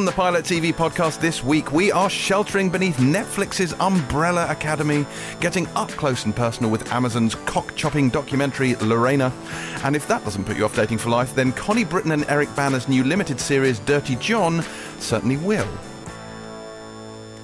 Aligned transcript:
On 0.00 0.06
the 0.06 0.12
Pilot 0.12 0.46
TV 0.46 0.72
podcast 0.72 1.20
this 1.20 1.44
week, 1.44 1.72
we 1.72 1.92
are 1.92 2.08
sheltering 2.08 2.70
beneath 2.70 2.96
Netflix's 2.96 3.74
Umbrella 3.80 4.50
Academy, 4.50 5.04
getting 5.40 5.66
up 5.76 5.90
close 5.90 6.24
and 6.24 6.34
personal 6.34 6.70
with 6.70 6.90
Amazon's 6.90 7.34
cock 7.44 7.76
chopping 7.76 8.08
documentary 8.08 8.76
Lorena. 8.76 9.30
And 9.84 9.94
if 9.94 10.08
that 10.08 10.24
doesn't 10.24 10.44
put 10.44 10.56
you 10.56 10.64
off 10.64 10.74
dating 10.74 10.96
for 10.96 11.10
life, 11.10 11.34
then 11.34 11.52
Connie 11.52 11.84
Britton 11.84 12.12
and 12.12 12.24
Eric 12.30 12.48
Bana's 12.56 12.88
new 12.88 13.04
limited 13.04 13.38
series 13.38 13.78
Dirty 13.80 14.16
John 14.16 14.62
certainly 15.00 15.36
will. 15.36 15.68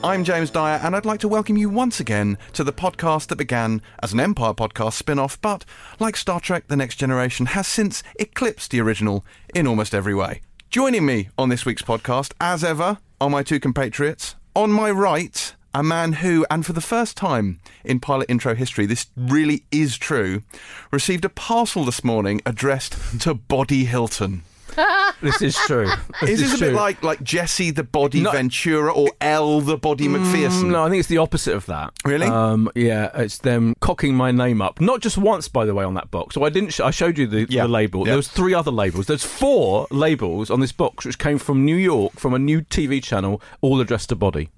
I'm 0.03 0.25
James 0.25 0.51
Dyer, 0.51 0.81
and 0.83 0.97
I'd 0.97 1.05
like 1.05 1.21
to 1.21 1.29
welcome 1.29 1.59
you 1.59 1.69
once 1.69 2.01
again 2.01 2.39
to 2.55 2.65
the 2.65 2.73
podcast 2.73 3.27
that 3.27 3.37
began 3.37 3.83
as 4.03 4.15
an 4.15 4.21
Empire 4.21 4.55
podcast 4.55 4.95
spin 4.95 5.19
off, 5.19 5.39
but 5.43 5.67
like 6.01 6.17
Star 6.17 6.41
Trek 6.41 6.69
The 6.69 6.77
Next 6.77 6.97
Generation, 6.97 7.47
has 7.47 7.67
since 7.67 8.03
eclipsed 8.19 8.71
the 8.71 8.81
original 8.81 9.27
in 9.55 9.67
almost 9.67 9.95
every 9.95 10.15
way. 10.15 10.41
Joining 10.71 11.07
me 11.07 11.29
on 11.39 11.49
this 11.49 11.65
week's 11.65 11.83
podcast, 11.83 12.33
as 12.41 12.63
ever, 12.63 12.99
are 13.21 13.31
my 13.31 13.43
two 13.43 13.61
compatriots. 13.61 14.35
On 14.55 14.71
my 14.71 14.91
right, 14.91 15.55
a 15.73 15.83
man 15.83 16.15
who, 16.15 16.45
and 16.51 16.67
for 16.67 16.73
the 16.73 16.81
first 16.81 17.17
time 17.17 17.61
in 17.85 18.01
pilot 18.01 18.29
intro 18.29 18.55
history, 18.55 18.85
this 18.85 19.07
really 19.17 19.63
is 19.71 19.97
true, 19.97 20.43
received 20.91 21.25
a 21.25 21.31
parcel 21.31 21.85
this 21.85 22.05
morning 22.05 22.43
addressed 22.45 23.21
to 23.21 23.33
Body 23.33 23.85
Hilton. 23.85 24.43
This 25.23 25.41
is 25.43 25.57
true. 25.67 25.89
This 26.21 26.31
Is 26.31 26.41
this 26.41 26.55
a 26.55 26.59
true. 26.59 26.67
bit 26.69 26.75
like 26.77 27.03
like 27.03 27.23
Jesse 27.23 27.71
the 27.71 27.83
Body 27.83 28.21
No- 28.21 28.31
Ventura 28.33 28.93
or 28.93 29.09
Elle 29.21 29.61
the 29.63 29.77
Body 29.77 30.09
Macpherson? 30.09 30.69
Mm, 30.69 30.73
No, 30.73 30.85
I 30.85 30.91
think 30.91 31.01
it's 31.01 31.09
the 31.09 31.19
opposite 31.19 31.55
of 31.55 31.67
that. 31.67 31.93
Really? 32.05 32.27
Um, 32.27 32.71
yeah, 32.75 33.11
it's 33.15 33.39
them 33.39 33.75
cocking 33.81 34.15
my 34.15 34.31
name 34.31 34.61
up. 34.61 34.81
Not 34.81 35.01
just 35.01 35.17
once, 35.19 35.49
by 35.49 35.65
the 35.65 35.75
way, 35.75 35.85
on 35.85 35.95
that 35.95 36.11
box. 36.11 36.35
So 36.35 36.45
I 36.45 36.51
didn't. 36.51 36.71
Sh- 36.75 36.81
I 36.81 36.91
showed 36.91 37.17
you 37.19 37.27
the, 37.27 37.47
Yeah. 37.49 37.63
the 37.63 37.69
label. 37.69 38.01
Yeah. 38.01 38.07
There 38.13 38.17
was 38.17 38.29
three 38.29 38.55
other 38.55 38.71
labels. 38.71 39.07
There's 39.07 39.25
four 39.25 39.87
labels 39.91 40.51
on 40.51 40.61
this 40.61 40.73
box, 40.73 41.05
which 41.05 41.19
came 41.19 41.39
from 41.39 41.65
New 41.65 41.77
York, 41.77 42.13
from 42.19 42.35
a 42.35 42.39
new 42.39 42.61
TV 42.63 43.03
channel, 43.03 43.41
all 43.63 43.81
addressed 43.81 44.11
to 44.11 44.17
Body. 44.17 44.51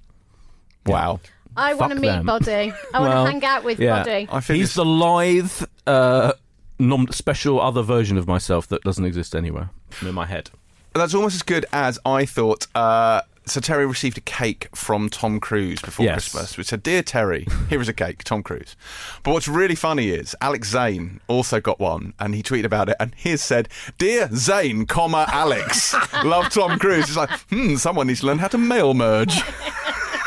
Wow. 0.87 1.21
I 1.57 1.75
want 1.75 1.93
to 1.93 1.99
meet 1.99 2.09
them. 2.09 2.27
Body. 2.27 2.73
I 2.95 2.99
want 3.01 3.11
Well, 3.13 3.25
to 3.27 3.31
hang 3.33 3.45
out 3.45 3.65
with 3.65 3.81
yeah. 3.81 3.99
Body. 4.05 4.29
I 4.31 4.41
think 4.41 4.59
He's 4.59 4.69
this- 4.69 4.75
the 4.75 4.85
lithe, 4.85 5.51
uh, 5.87 6.33
non- 6.79 7.11
special 7.13 7.61
other 7.61 7.83
version 7.83 8.17
of 8.17 8.27
myself 8.27 8.67
that 8.69 8.83
doesn't 8.83 9.05
exist 9.05 9.35
anywhere 9.35 9.71
in 10.03 10.15
my 10.15 10.27
head. 10.27 10.51
That's 10.95 11.15
almost 11.15 11.35
as 11.37 11.43
good 11.43 11.67
as 11.73 11.99
I 12.05 12.25
thought. 12.25 12.67
Uh, 12.75 13.23
so 13.47 13.61
Terry 13.61 13.87
received 13.87 14.19
a 14.19 14.23
cake 14.23 14.69
from 14.75 15.09
Tom 15.09 15.41
Cruise 15.41 15.81
before 15.81 16.05
Yes. 16.05 16.15
Christmas, 16.31 16.59
which 16.59 16.67
said, 16.67 16.83
"Dear 16.83 17.03
Terry, 17.03 17.47
here 17.71 17.81
is 17.81 17.89
a 17.89 17.93
cake, 17.95 18.23
Tom 18.25 18.43
Cruise." 18.43 18.77
But 19.23 19.33
what's 19.33 19.49
really 19.49 19.75
funny 19.75 20.11
is 20.11 20.37
Alex 20.43 20.69
Zane 20.69 21.21
also 21.29 21.59
got 21.61 21.79
one, 21.81 22.13
and 22.19 22.35
he 22.35 22.43
tweeted 22.43 22.65
about 22.65 22.89
it, 22.91 22.97
and 23.01 23.15
his 23.15 23.43
said, 23.43 23.69
"Dear 23.97 24.29
Zane, 24.35 24.85
comma 24.87 25.27
Alex, 25.33 25.95
love 26.25 26.51
Tom 26.51 26.79
Cruise." 26.79 27.05
It's 27.09 27.17
like, 27.17 27.31
hmm, 27.49 27.77
someone 27.77 28.09
needs 28.09 28.21
to 28.21 28.27
learn 28.27 28.39
how 28.39 28.49
to 28.49 28.59
mail 28.59 28.93
merge. 28.93 29.41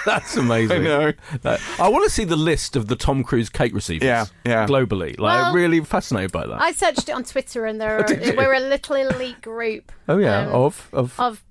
That's 0.06 0.36
amazing. 0.38 0.82
I 0.82 0.84
know. 0.84 1.14
That- 1.42 1.60
I 1.80 1.90
want 1.90 2.04
to 2.06 2.10
see 2.10 2.24
the 2.24 2.36
list 2.36 2.76
of 2.76 2.88
the 2.88 2.96
Tom 2.96 3.24
Cruise 3.24 3.50
cake 3.50 3.74
receivers. 3.74 4.06
Yeah, 4.06 4.26
yeah. 4.46 4.66
Globally, 4.68 5.18
like 5.18 5.20
Well, 5.20 5.46
I'm 5.46 5.56
really 5.56 5.80
fascinated 5.82 6.32
by 6.32 6.48
that. 6.48 6.62
I 6.62 6.72
searched 6.72 7.10
it 7.10 7.12
on 7.14 7.24
Twitter, 7.24 7.66
and 7.66 7.80
there 7.80 7.98
are, 8.00 8.04
Did 8.04 8.36
we're 8.38 8.54
a 8.54 8.60
little 8.60 8.96
elite 8.96 9.42
group. 9.42 9.92
oh 10.08 10.18
yeah, 10.18 10.48
um, 10.48 10.54
of 10.54 10.90
of 10.94 11.20
of 11.20 11.44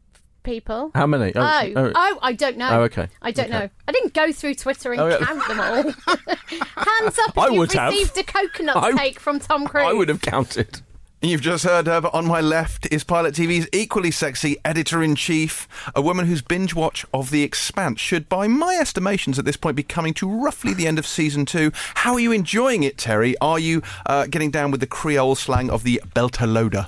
people. 0.43 0.91
how 0.95 1.07
many? 1.07 1.33
Oh, 1.37 1.93
oh, 1.95 2.19
I 2.23 2.33
don't 2.33 2.57
know. 2.57 2.69
Oh, 2.71 2.81
okay. 2.83 3.09
I 3.23 3.31
don't 3.31 3.47
Okay. 3.47 3.59
know. 3.59 3.69
I 3.87 3.93
didn't 3.93 4.15
go 4.15 4.33
through 4.33 4.55
Twitter 4.55 4.93
and 4.93 5.01
Oh, 5.01 5.09
yeah. 5.09 5.19
count 5.19 5.47
them 5.49 5.61
all. 5.61 5.83
Hands 6.17 7.19
up 7.19 7.29
if 7.31 7.39
I 7.39 7.49
you've 7.49 7.57
would 7.59 7.73
have. 7.73 7.93
received 7.93 8.17
a 8.19 8.23
coconut 8.25 8.77
I- 8.77 8.93
cake 8.97 9.21
from 9.21 9.39
Tom 9.39 9.67
Cruise. 9.67 9.85
I 9.87 9.93
would 9.93 10.09
have 10.09 10.23
counted. 10.23 10.81
You've 11.23 11.43
just 11.43 11.65
heard 11.65 11.87
her, 11.87 12.01
but 12.01 12.15
on 12.15 12.27
my 12.27 12.41
left 12.41 12.91
is 12.91 13.05
Pilot 13.05 13.35
TV's 13.35 13.69
equally 13.75 14.11
sexy 14.11 14.57
editor 14.65 15.03
in 15.03 15.15
chief, 15.15 15.69
a 15.95 16.01
woman 16.01 16.25
whose 16.25 16.41
binge 16.41 16.75
watch 16.75 17.05
of 17.13 17.29
The 17.29 17.43
Expanse 17.43 18.01
should, 18.01 18.27
by 18.27 18.49
my 18.49 18.79
estimations 18.81 19.39
at 19.39 19.45
this 19.45 19.59
point, 19.59 19.77
be 19.77 19.83
coming 19.83 20.15
to 20.15 20.27
roughly 20.27 20.73
the 20.73 20.87
end 20.87 20.99
of 20.99 21.07
season 21.07 21.45
two. 21.45 21.73
How 21.97 22.15
are 22.15 22.21
you 22.21 22.33
enjoying 22.33 22.85
it, 22.85 22.97
Terry? 22.97 23.37
Are 23.43 23.59
you 23.59 23.83
uh, 24.07 24.29
getting 24.29 24.51
down 24.51 24.71
with 24.71 24.81
the 24.81 24.87
Creole 24.87 25.35
slang 25.35 25.69
of 25.69 25.83
the 25.83 26.01
belter 26.17 26.87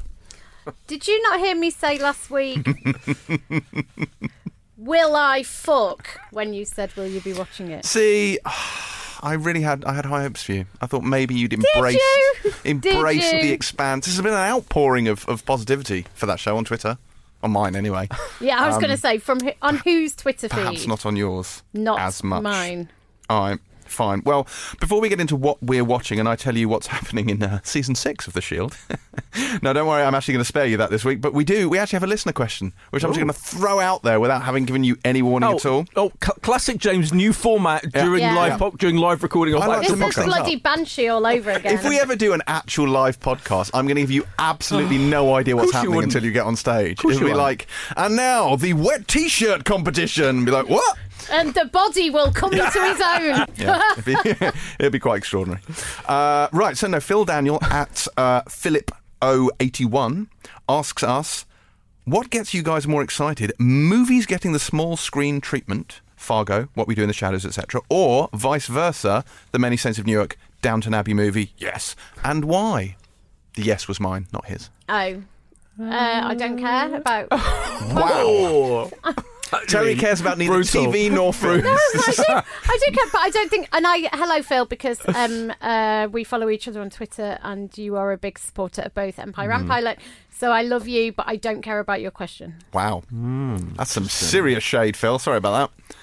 Did 0.87 1.06
you 1.06 1.22
not 1.25 1.38
hear 1.38 1.54
me 1.54 1.69
say 1.69 1.98
last 1.98 2.31
week? 2.31 2.66
Will 4.78 5.15
I 5.15 5.42
fuck? 5.42 6.21
When 6.31 6.54
you 6.54 6.65
said, 6.65 6.97
"Will 6.97 7.06
you 7.06 7.21
be 7.21 7.34
watching 7.34 7.69
it?" 7.71 7.84
See, 7.84 8.38
I 9.22 9.34
really 9.34 9.60
had 9.62 9.84
I 9.84 9.94
had 9.94 10.05
high 10.06 10.22
hopes 10.22 10.43
for 10.43 10.53
you. 10.53 10.66
I 10.81 10.87
thought 10.87 11.05
maybe 11.05 11.34
you'd 11.34 11.53
embrace 11.53 11.94
you? 12.44 12.53
embrace? 12.65 13.31
The 13.31 13.53
Expanse. 13.53 14.06
This 14.06 14.16
has 14.16 14.22
been 14.22 14.33
an 14.33 14.38
outpouring 14.38 15.09
of, 15.09 15.28
of 15.28 15.44
positivity 15.47 16.06
for 16.15 16.27
that 16.27 16.41
show 16.41 16.56
on 16.56 16.65
Twitter. 16.65 16.99
On 17.43 17.50
mine, 17.50 17.75
anyway. 17.77 18.09
Yeah, 18.41 18.60
I 18.60 18.66
was 18.69 18.77
going 18.77 18.91
to 18.91 18.97
say 18.97 19.19
from 19.19 19.38
who, 19.41 19.53
on 19.62 19.77
whose 19.78 20.16
Twitter 20.16 20.49
feed? 20.49 20.59
Um, 20.59 20.65
Perhaps 20.66 20.87
not 20.88 21.06
on 21.06 21.15
yours. 21.16 21.62
Not 21.72 22.00
as 22.00 22.22
much. 22.25 22.43
mine. 22.43 22.88
All 23.31 23.41
right, 23.49 23.59
fine. 23.92 24.22
Well, 24.25 24.47
before 24.80 25.00
we 25.00 25.08
get 25.08 25.20
into 25.20 25.36
what 25.36 25.62
we're 25.62 25.84
watching, 25.84 26.19
and 26.19 26.28
I 26.28 26.36
tell 26.36 26.56
you 26.56 26.69
what's 26.69 26.86
happening 26.98 27.28
in 27.30 27.42
uh, 27.42 27.60
season 27.62 27.94
six 27.94 28.26
of 28.26 28.32
The 28.32 28.41
Shield. 28.41 28.76
no, 29.62 29.72
don't 29.72 29.86
worry, 29.86 30.03
I'm 30.03 30.14
actually 30.14 30.34
going 30.34 30.42
to 30.44 30.48
spare 30.48 30.66
you 30.66 30.76
that 30.78 30.91
this 30.91 31.04
week. 31.04 31.20
But 31.20 31.34
we 31.34 31.44
do. 31.44 31.69
We 31.69 31.78
actually 31.78 31.97
have 31.97 32.03
a 32.04 32.08
listener 32.08 32.32
question, 32.32 32.72
which 32.91 33.04
I'm 33.04 33.10
just 33.10 33.19
going 33.20 33.28
to 33.32 33.38
throw 33.38 33.80
out 33.80 34.03
there 34.03 34.20
without 34.20 34.42
having 34.42 34.64
given 34.64 34.84
you 34.84 34.97
any 35.04 35.22
warning 35.22 35.50
Oh, 35.50 35.54
at 35.56 35.66
all. 35.66 35.84
oh, 35.97 36.12
cl- 36.22 36.36
classic 36.42 36.78
James 36.78 37.12
new 37.12 37.32
format 37.32 37.91
during 37.92 38.20
Yeah. 38.22 38.34
live 38.34 38.53
Yeah. 38.53 38.56
po- 38.58 38.70
during 38.72 38.97
live 38.97 39.22
recording 39.22 39.54
of 39.54 39.62
I 39.62 39.66
like 39.66 39.78
This 39.80 39.88
to 39.88 39.92
to 39.92 39.94
is 39.94 40.00
mix 40.00 40.16
Podcast. 40.16 40.22
things 40.22 40.34
bloody 40.34 40.56
Banshee 40.56 41.09
all 41.09 41.26
over 41.26 41.50
again. 41.50 41.74
If 41.74 41.88
we 41.88 41.98
ever 42.00 42.16
do 42.16 42.32
an 42.32 42.42
actual 42.47 42.88
live 42.88 43.20
podcast, 43.20 43.70
I'm 43.74 43.86
going 43.86 43.97
to 43.97 44.03
give 44.03 44.10
you 44.10 44.26
absolutely 44.38 44.98
no 45.12 45.34
idea 45.34 45.56
what's 45.56 45.72
Course 45.72 45.84
you 45.84 45.91
happening 45.91 46.04
until 46.04 46.24
you 46.24 46.32
get 46.32 46.44
on 46.47 46.56
stage. 46.56 46.98
Course 46.98 47.16
It'll 47.16 47.26
be 47.26 47.32
won't. 47.32 47.38
like, 47.42 47.66
and 47.97 48.16
now 48.16 48.56
the 48.56 48.72
wet 48.74 49.09
T-shirt 49.09 49.64
competition. 49.64 50.44
Be 50.44 50.50
like, 50.50 50.69
what? 50.69 50.97
And 51.31 51.55
the 51.55 51.65
body 51.66 52.10
will 52.10 52.33
come 52.33 52.53
into 52.53 52.65
his 52.65 53.00
own. 53.00 53.47
Yeah, 53.56 53.81
it'd 53.99 54.05
be, 54.05 54.47
it'd 54.78 54.93
be 54.93 54.99
quite 54.99 55.19
extraordinary. 55.19 55.62
Uh, 56.06 56.49
right, 56.53 56.77
so 56.77 56.87
no, 56.88 57.00
Phil 57.00 57.25
Daniel 57.25 57.59
at 57.65 58.06
uh, 58.16 58.43
Philip081 58.43 60.27
asks 60.69 61.03
us, 61.03 61.47
what 62.05 62.31
gets 62.31 62.53
you 62.53 62.62
guys 62.62 62.88
more 62.88 63.03
excited? 63.03 63.53
Movies 63.59 64.27
getting 64.27 64.53
the 64.53 64.59
small 64.59 64.97
screen 64.97 65.41
treatment, 65.41 66.00
Fargo, 66.16 66.69
What 66.75 66.88
We 66.88 66.94
Do 66.94 67.03
in 67.03 67.09
the 67.09 67.15
Shadows, 67.15 67.44
etc., 67.47 67.81
or 67.89 68.28
vice 68.34 68.66
versa, 68.66 69.25
The 69.53 69.59
Many 69.59 69.77
Saints 69.77 69.99
of 69.99 70.06
Newark, 70.06 70.37
Downton 70.62 70.94
Abbey 70.94 71.15
movie, 71.15 71.53
yes. 71.56 71.94
And 72.25 72.44
why? 72.44 72.97
The 73.54 73.62
yes 73.62 73.87
was 73.87 74.00
mine, 74.00 74.27
not 74.33 74.47
his. 74.47 74.71
Oh. 74.89 75.22
Uh, 75.81 76.21
I 76.25 76.34
don't 76.34 76.59
care 76.59 76.94
about. 76.97 77.31
Wow. 77.31 78.91
Terry 79.68 79.94
cares 79.96 80.20
about 80.20 80.38
neither 80.38 80.52
Brutal. 80.54 80.86
TV 80.92 81.10
nor 81.10 81.32
films. 81.42 81.64
I 81.66 82.12
do, 82.16 82.24
I 82.28 82.78
do 82.86 82.92
care, 82.94 83.06
but 83.12 83.20
I 83.20 83.30
don't 83.30 83.50
think. 83.50 83.68
And 83.72 83.86
I 83.86 84.08
hello 84.12 84.42
Phil 84.42 84.64
because 84.66 84.98
um 85.14 85.52
uh 85.60 86.08
we 86.10 86.24
follow 86.24 86.48
each 86.48 86.66
other 86.68 86.80
on 86.80 86.90
Twitter, 86.90 87.38
and 87.42 87.76
you 87.76 87.96
are 87.96 88.12
a 88.12 88.18
big 88.18 88.38
supporter 88.38 88.82
of 88.82 88.94
both 88.94 89.18
Empire 89.18 89.50
Mm. 89.50 89.60
and 89.60 89.68
Pilot. 89.68 89.98
So 90.30 90.50
I 90.50 90.62
love 90.62 90.88
you, 90.88 91.12
but 91.12 91.26
I 91.28 91.36
don't 91.36 91.62
care 91.62 91.78
about 91.78 92.00
your 92.00 92.10
question. 92.10 92.54
Wow. 92.72 93.02
That's 93.76 93.92
some 93.92 94.06
serious 94.06 94.64
shade, 94.64 94.96
Phil. 94.96 95.18
Sorry 95.18 95.36
about 95.36 95.70
that. 95.78 95.94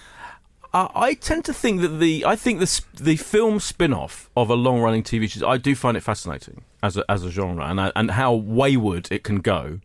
Uh, 0.72 0.88
I 0.94 1.16
tend 1.16 1.46
to 1.46 1.54
think 1.54 1.82
that 1.82 1.98
the 2.00 2.24
I 2.26 2.36
think 2.36 2.60
the 2.60 2.82
the 3.02 3.16
film 3.16 3.60
spin 3.60 3.92
off 3.94 4.30
of 4.38 4.50
a 4.52 4.54
long 4.56 4.80
running 4.82 5.02
TV 5.02 5.28
show 5.30 5.48
I 5.48 5.58
do 5.58 5.74
find 5.76 5.98
it 5.98 6.02
fascinating 6.04 6.62
as 6.84 6.96
a, 6.96 7.04
as 7.10 7.24
a 7.24 7.32
genre 7.32 7.66
and 7.66 7.82
I, 7.82 7.92
and 7.96 8.12
how 8.12 8.34
wayward 8.36 9.08
it 9.12 9.24
can 9.24 9.38
go. 9.40 9.80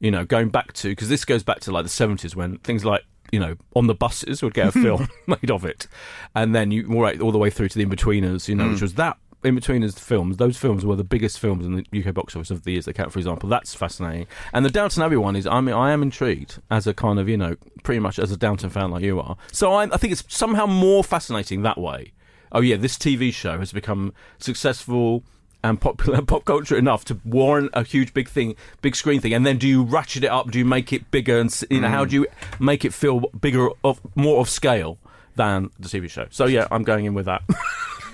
You 0.00 0.10
know, 0.10 0.24
going 0.24 0.50
back 0.50 0.72
to 0.74 0.88
because 0.90 1.08
this 1.08 1.24
goes 1.24 1.42
back 1.42 1.60
to 1.60 1.72
like 1.72 1.84
the 1.84 1.90
seventies 1.90 2.36
when 2.36 2.58
things 2.58 2.84
like 2.84 3.02
you 3.32 3.40
know 3.40 3.56
on 3.74 3.86
the 3.86 3.94
buses 3.94 4.42
would 4.42 4.54
get 4.54 4.68
a 4.68 4.72
film 4.82 5.08
made 5.26 5.50
of 5.50 5.64
it, 5.64 5.86
and 6.34 6.54
then 6.54 6.70
you 6.70 6.88
all 6.92 7.02
right 7.02 7.20
all 7.20 7.32
the 7.32 7.38
way 7.38 7.50
through 7.50 7.68
to 7.68 7.78
the 7.78 7.84
Inbetweeners. 7.84 8.48
You 8.48 8.54
know, 8.54 8.68
which 8.68 8.78
mm. 8.78 8.82
was 8.82 8.94
that. 8.94 9.16
Inbetweeners 9.44 9.96
films, 9.98 10.38
those 10.38 10.56
films 10.56 10.84
were 10.84 10.96
the 10.96 11.04
biggest 11.04 11.38
films 11.38 11.64
in 11.64 11.76
the 11.76 12.04
UK 12.04 12.12
box 12.12 12.34
office 12.34 12.50
of 12.50 12.64
the 12.64 12.72
years 12.72 12.86
they 12.86 12.92
count, 12.92 13.12
for 13.12 13.20
example. 13.20 13.48
That's 13.48 13.74
fascinating. 13.74 14.26
And 14.52 14.64
the 14.64 14.70
Downton 14.70 15.04
Abbey 15.04 15.16
one 15.16 15.36
is, 15.36 15.46
I 15.46 15.60
mean, 15.60 15.74
I 15.74 15.92
am 15.92 16.02
intrigued 16.02 16.60
as 16.68 16.88
a 16.88 16.94
kind 16.94 17.20
of, 17.20 17.28
you 17.28 17.36
know, 17.36 17.54
pretty 17.84 18.00
much 18.00 18.18
as 18.18 18.32
a 18.32 18.36
Downton 18.36 18.70
fan 18.70 18.90
like 18.90 19.04
you 19.04 19.20
are. 19.20 19.36
So 19.52 19.72
I, 19.72 19.84
I 19.84 19.98
think 19.98 20.12
it's 20.12 20.24
somehow 20.26 20.66
more 20.66 21.04
fascinating 21.04 21.62
that 21.62 21.78
way. 21.78 22.12
Oh, 22.50 22.60
yeah, 22.60 22.76
this 22.76 22.96
TV 22.96 23.32
show 23.32 23.58
has 23.58 23.72
become 23.72 24.12
successful 24.38 25.22
and 25.68 25.80
popular 25.80 26.22
pop 26.26 26.44
culture 26.44 26.76
enough 26.76 27.04
to 27.06 27.20
warrant 27.24 27.70
a 27.74 27.82
huge 27.82 28.14
big 28.14 28.28
thing, 28.28 28.56
big 28.82 28.96
screen 28.96 29.20
thing. 29.20 29.34
And 29.34 29.44
then 29.44 29.58
do 29.58 29.66
you 29.66 29.82
ratchet 29.82 30.24
it 30.24 30.30
up? 30.30 30.50
Do 30.50 30.58
you 30.58 30.64
make 30.64 30.92
it 30.92 31.10
bigger? 31.10 31.38
And, 31.38 31.62
you 31.70 31.80
know, 31.80 31.88
how 31.88 32.04
mm. 32.04 32.10
do 32.10 32.16
you 32.16 32.26
make 32.58 32.84
it 32.84 32.94
feel 32.94 33.20
bigger, 33.40 33.68
of 33.84 34.00
more 34.14 34.40
of 34.40 34.48
scale 34.48 34.98
than 35.34 35.70
the 35.78 35.88
TV 35.88 36.08
show? 36.08 36.26
So, 36.30 36.46
yeah, 36.46 36.66
I'm 36.70 36.84
going 36.84 37.04
in 37.04 37.14
with 37.14 37.26
that. 37.26 37.42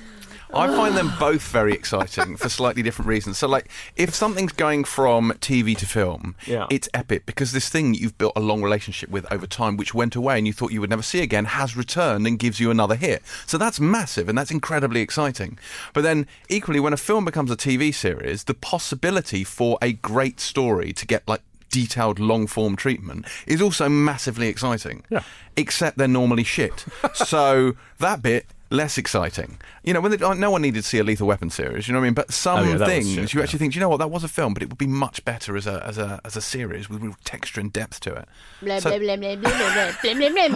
I 0.55 0.67
find 0.69 0.97
them 0.97 1.13
both 1.19 1.43
very 1.49 1.73
exciting 1.73 2.37
for 2.37 2.49
slightly 2.49 2.83
different 2.83 3.09
reasons. 3.09 3.39
So, 3.39 3.49
like, 3.49 3.71
if 3.97 4.15
something's 4.15 4.53
going 4.53 4.85
from 4.85 5.33
TV 5.41 5.75
to 5.79 5.87
film, 5.87 6.35
Yeah. 6.47 6.67
it's 6.71 6.89
epic 6.93 7.25
because 7.25 7.53
this 7.53 7.69
thing 7.71 7.95
you've 7.95 8.19
built 8.19 8.35
a 8.37 8.41
long 8.41 8.63
relationship 8.63 9.09
with 9.09 9.31
over 9.33 9.47
time, 9.47 9.77
which 9.77 9.95
went 9.95 10.15
away 10.15 10.37
and 10.39 10.47
you 10.47 10.53
thought 10.53 10.73
you 10.73 10.81
would 10.81 10.91
never 10.91 11.03
see 11.03 11.21
again, 11.21 11.47
has 11.47 11.77
returned 11.77 12.27
and 12.27 12.39
gives 12.39 12.61
you 12.61 12.71
another 12.71 12.97
hit. 12.97 13.23
So 13.47 13.57
that's 13.57 13.81
massive 13.81 14.29
and 14.29 14.37
that's 14.37 14.51
incredibly 14.51 15.01
exciting. 15.01 15.59
But 15.95 16.03
then, 16.03 16.27
equally, 16.49 16.81
when 16.81 16.93
a 16.93 16.99
film 16.99 17.25
becomes 17.25 17.51
a 17.51 17.57
TV 17.57 17.93
series, 17.95 18.45
the 18.45 18.55
possibility 18.55 19.45
for 19.45 19.79
a 19.81 19.93
great 19.95 20.39
story 20.39 20.93
to 20.93 21.07
get 21.07 21.27
like 21.27 21.41
detailed 21.71 22.19
long 22.19 22.47
form 22.47 22.77
treatment 22.77 23.25
is 23.47 23.63
also 23.63 23.89
massively 23.89 24.49
exciting. 24.49 25.03
Yeah. 25.09 25.23
Except 25.57 25.97
they're 25.97 26.07
normally 26.07 26.45
shit. 26.45 26.85
so 27.15 27.75
that 27.99 28.21
bit 28.21 28.45
less 28.73 28.99
exciting. 28.99 29.59
You 29.85 29.93
know, 29.93 30.01
when 30.01 30.13
they, 30.13 30.35
no 30.35 30.51
one 30.51 30.63
needed 30.63 30.83
to 30.83 30.89
see 30.89 30.99
a 30.99 31.05
Lethal 31.05 31.27
Weapon 31.27 31.51
series, 31.51 31.87
you 31.87 31.93
know 31.93 32.01
what 32.01 32.05
I 32.05 32.09
mean? 32.09 32.15
But 32.15 32.33
some 32.33 32.59
oh, 32.61 32.77
yeah, 32.79 32.87
things 32.87 33.15
you 33.15 33.23
yeah. 33.39 33.43
actually 33.43 33.59
think, 33.59 33.75
you 33.75 33.81
know 33.81 33.89
what, 33.89 33.99
that 33.99 34.11
was 34.11 34.25
a 34.25 34.29
film, 34.29 34.55
but 34.55 34.63
it 34.63 34.69
would 34.69 34.79
be 34.79 34.87
much 34.87 35.25
better 35.25 35.57
as 35.57 35.67
a 35.67 35.85
as 35.85 35.99
a 35.99 36.21
as 36.25 36.37
a 36.37 36.41
series 36.41 36.89
with 36.89 37.03
real 37.03 37.17
texture 37.25 37.61
and 37.61 37.73
depth 37.73 38.01
to 38.01 38.15
it. 38.15 38.29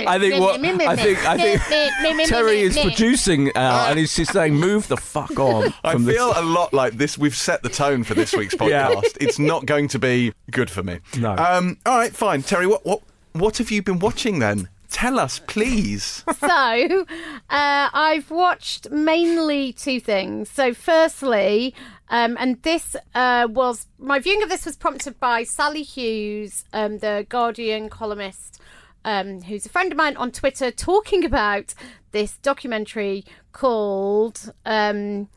I 0.08 0.18
think 0.18 0.40
what 0.40 0.60
I 0.60 0.96
think 0.96 1.26
I 1.26 1.36
think 1.58 2.28
Terry 2.28 2.60
is 2.60 2.78
producing 2.78 3.52
now, 3.54 3.88
and 3.88 3.98
he's 3.98 4.14
just 4.14 4.32
saying, 4.32 4.54
"Move 4.54 4.88
the 4.88 4.96
fuck 4.96 5.38
on." 5.38 5.72
I 5.84 5.92
feel 5.94 6.28
this. 6.28 6.38
a 6.38 6.42
lot 6.42 6.72
like 6.72 6.94
this. 6.94 7.18
We've 7.18 7.36
set 7.36 7.62
the 7.62 7.68
tone 7.68 8.04
for 8.04 8.14
this 8.14 8.32
week's 8.32 8.54
podcast. 8.54 8.70
yeah. 8.70 9.00
It's 9.20 9.38
not 9.38 9.66
going 9.66 9.88
to 9.88 9.98
be 9.98 10.32
good 10.50 10.70
for 10.70 10.82
me. 10.82 11.00
No. 11.18 11.32
Um, 11.36 11.78
all 11.84 11.98
right, 11.98 12.14
fine, 12.14 12.42
Terry. 12.42 12.66
What 12.66 12.84
what 12.86 13.02
what 13.32 13.58
have 13.58 13.70
you 13.70 13.82
been 13.82 13.98
watching 13.98 14.38
then? 14.38 14.68
Tell 14.90 15.18
us, 15.18 15.40
please. 15.46 16.24
so 16.38 17.06
uh, 17.50 17.88
I've 17.92 18.30
watched 18.30 18.90
mainly 18.90 19.72
two 19.72 20.00
things. 20.00 20.48
So, 20.50 20.72
firstly, 20.74 21.74
um, 22.08 22.36
and 22.38 22.62
this 22.62 22.96
uh, 23.14 23.48
was 23.50 23.86
my 23.98 24.18
viewing 24.18 24.42
of 24.42 24.48
this 24.48 24.64
was 24.64 24.76
prompted 24.76 25.18
by 25.18 25.42
Sali 25.42 25.82
Hughes, 25.82 26.64
um, 26.72 26.98
the 26.98 27.26
Guardian 27.28 27.88
columnist, 27.88 28.60
um, 29.04 29.42
who's 29.42 29.66
a 29.66 29.68
friend 29.68 29.92
of 29.92 29.98
mine 29.98 30.16
on 30.16 30.30
Twitter, 30.30 30.70
talking 30.70 31.24
about 31.24 31.74
this 32.12 32.36
documentary 32.38 33.24
called. 33.52 34.52
Um, 34.64 35.28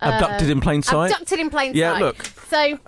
Abducted 0.00 0.50
in 0.50 0.60
plain 0.60 0.82
sight. 0.82 1.10
Abducted 1.10 1.38
in 1.38 1.48
plain 1.48 1.72
Sight. 1.72 1.78
Yeah, 1.78 1.92
look. 1.98 2.22
So, 2.48 2.78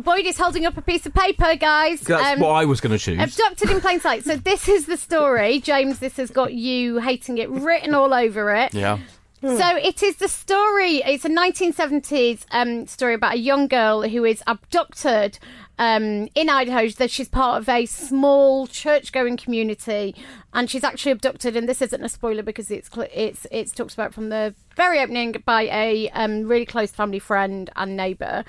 Boyd 0.00 0.26
is 0.26 0.38
holding 0.38 0.66
up 0.66 0.76
a 0.76 0.82
piece 0.82 1.06
of 1.06 1.14
paper, 1.14 1.54
guys. 1.56 2.00
That's 2.00 2.34
Um, 2.36 2.40
what 2.40 2.50
I 2.52 2.64
was 2.64 2.80
going 2.80 2.92
to 2.92 2.98
choose. 2.98 3.20
Abducted 3.20 3.70
in 3.70 3.80
plain 3.80 4.00
sight. 4.00 4.24
So 4.24 4.36
this 4.50 4.68
is 4.68 4.86
the 4.86 4.96
story, 4.96 5.60
James. 5.60 5.98
This 5.98 6.16
has 6.16 6.30
got 6.30 6.54
you 6.54 6.98
hating 6.98 7.38
it 7.38 7.48
written 7.50 7.94
all 7.94 8.12
over 8.14 8.54
it. 8.54 8.74
Yeah. 8.74 8.98
So 9.40 9.76
it 9.76 10.02
is 10.02 10.16
the 10.16 10.26
story. 10.26 10.96
It's 10.96 11.24
a 11.24 11.28
1970s 11.28 12.44
um, 12.50 12.88
story 12.88 13.14
about 13.14 13.34
a 13.34 13.38
young 13.38 13.68
girl 13.68 14.02
who 14.02 14.24
is 14.24 14.42
abducted 14.48 15.38
um, 15.78 16.28
in 16.34 16.48
Idaho. 16.50 16.88
That 16.88 17.08
she's 17.12 17.28
part 17.28 17.62
of 17.62 17.68
a 17.68 17.86
small 17.86 18.66
church-going 18.66 19.36
community, 19.36 20.16
and 20.52 20.68
she's 20.68 20.82
actually 20.82 21.12
abducted. 21.12 21.54
And 21.56 21.68
this 21.68 21.80
isn't 21.80 22.02
a 22.02 22.08
spoiler 22.08 22.42
because 22.42 22.68
it's 22.72 22.90
it's 23.14 23.46
it's 23.52 23.70
talked 23.70 23.94
about 23.94 24.12
from 24.12 24.30
the 24.30 24.56
very 24.74 24.98
opening 24.98 25.36
by 25.46 25.62
a 25.70 26.10
um, 26.10 26.48
really 26.48 26.66
close 26.66 26.90
family 26.90 27.20
friend 27.20 27.70
and 27.76 27.96
neighbour. 27.96 28.44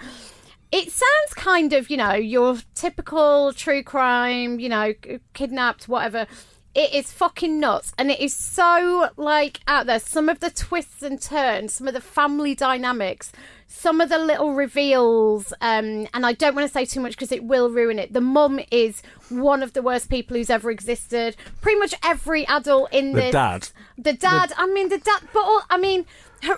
It 0.71 0.92
sounds 0.92 1.33
kind 1.36 1.74
of, 1.74 1.89
you 1.89 1.98
know, 1.98 2.13
your 2.13 2.57
typical 2.75 3.54
true 3.54 3.81
crime, 3.83 4.60
you 4.60 4.69
know, 4.69 4.94
kidnapped, 5.33 5.88
whatever. 5.88 6.27
It 6.75 6.94
is 6.94 7.12
fucking 7.12 7.60
nuts. 7.60 7.94
And 7.98 8.12
it 8.12 8.19
is 8.19 8.36
so, 8.36 9.10
like, 9.18 9.60
out 9.68 9.88
there. 9.88 10.00
Some 10.00 10.30
of 10.30 10.39
the 10.39 10.51
twists 10.51 11.01
and 11.01 11.19
turns, 11.19 11.74
some 11.74 11.88
of 11.88 11.95
the 11.95 12.01
family 12.01 12.54
dynamics, 12.54 13.31
some 13.68 14.00
of 14.00 14.10
the 14.10 14.19
little 14.19 14.54
reveals. 14.54 15.51
Um, 15.62 16.07
and 16.13 16.24
I 16.24 16.33
don't 16.33 16.54
want 16.56 16.68
to 16.68 16.74
say 16.74 16.86
too 16.86 17.00
much 17.00 17.13
because 17.13 17.31
it 17.31 17.44
will 17.44 17.72
ruin 17.72 17.98
it. 17.98 18.13
The 18.13 18.22
mum 18.22 18.60
is 18.69 19.01
one 19.30 19.63
of 19.63 19.74
the 19.74 19.81
worst 19.81 20.10
people 20.12 20.38
who's 20.38 20.51
ever 20.51 20.69
existed. 20.69 21.36
Pretty 21.62 21.80
much 21.80 21.95
every 22.04 22.45
adult 22.48 22.94
in 22.94 23.13
The 23.13 23.22
this. 23.22 23.31
dad. 23.31 23.69
The 23.98 24.13
dad. 24.13 24.54
I 24.56 24.68
mean, 24.68 24.89
the 24.89 25.00
dad. 25.00 25.22
But 25.33 25.39
all, 25.39 25.63
I 25.72 25.77
mean, 25.80 26.06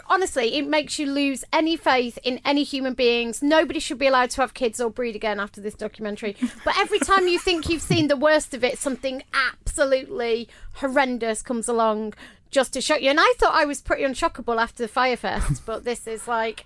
honestly, 0.10 0.56
it 0.56 0.68
makes 0.68 1.00
you 1.00 1.06
lose 1.06 1.44
any 1.52 1.76
faith 1.76 2.20
in 2.24 2.40
any 2.46 2.64
human 2.64 2.94
beings. 2.94 3.42
Nobody 3.42 3.80
should 3.80 3.98
be 3.98 4.08
allowed 4.08 4.30
to 4.32 4.42
have 4.42 4.54
kids 4.54 4.80
or 4.80 4.90
breed 4.90 5.16
again 5.16 5.40
after 5.40 5.62
this 5.62 5.76
documentary. 5.76 6.36
But 6.64 6.78
every 6.78 7.00
time 7.00 7.28
you 7.28 7.40
think 7.40 7.70
you've 7.70 7.82
seen 7.82 8.08
the 8.08 8.18
worst 8.18 8.54
of 8.54 8.64
it, 8.64 8.78
something 8.78 9.24
absolutely 9.34 10.48
horrendous 10.76 11.42
comes 11.42 11.68
along 11.68 12.14
just 12.50 12.74
to 12.74 12.82
shock 12.82 13.02
you. 13.02 13.10
And 13.10 13.20
I 13.20 13.34
thought 13.38 13.56
I 13.56 13.66
was 13.66 13.82
pretty 13.82 14.04
unshockable 14.04 14.62
after 14.62 14.88
Fyre 14.88 15.18
Fest, 15.18 15.66
but 15.66 15.84
this 15.86 16.06
is 16.06 16.28
like 16.28 16.66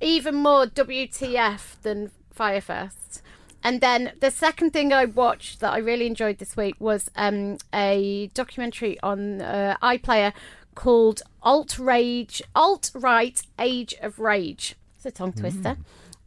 even 0.00 0.34
more 0.34 0.66
WTF 0.66 1.80
than 1.82 2.10
Fyre 2.30 2.60
Fest. 2.60 3.22
And 3.62 3.80
then 3.80 4.12
the 4.20 4.30
second 4.30 4.72
thing 4.72 4.92
I 4.92 5.04
watched 5.04 5.60
that 5.60 5.72
I 5.72 5.78
really 5.78 6.06
enjoyed 6.06 6.38
this 6.38 6.56
week 6.56 6.76
was 6.78 7.10
um, 7.16 7.58
a 7.74 8.30
documentary 8.32 8.98
on 9.02 9.42
uh, 9.42 9.76
iPlayer 9.82 10.32
called 10.78 11.22
Alt 11.42 11.76
Rage, 11.76 12.40
Alt 12.54 12.92
Right 12.94 13.42
Age 13.58 13.96
of 14.00 14.20
Rage. 14.20 14.76
It's 14.94 15.06
a 15.06 15.10
tongue 15.10 15.32
twister. 15.32 15.76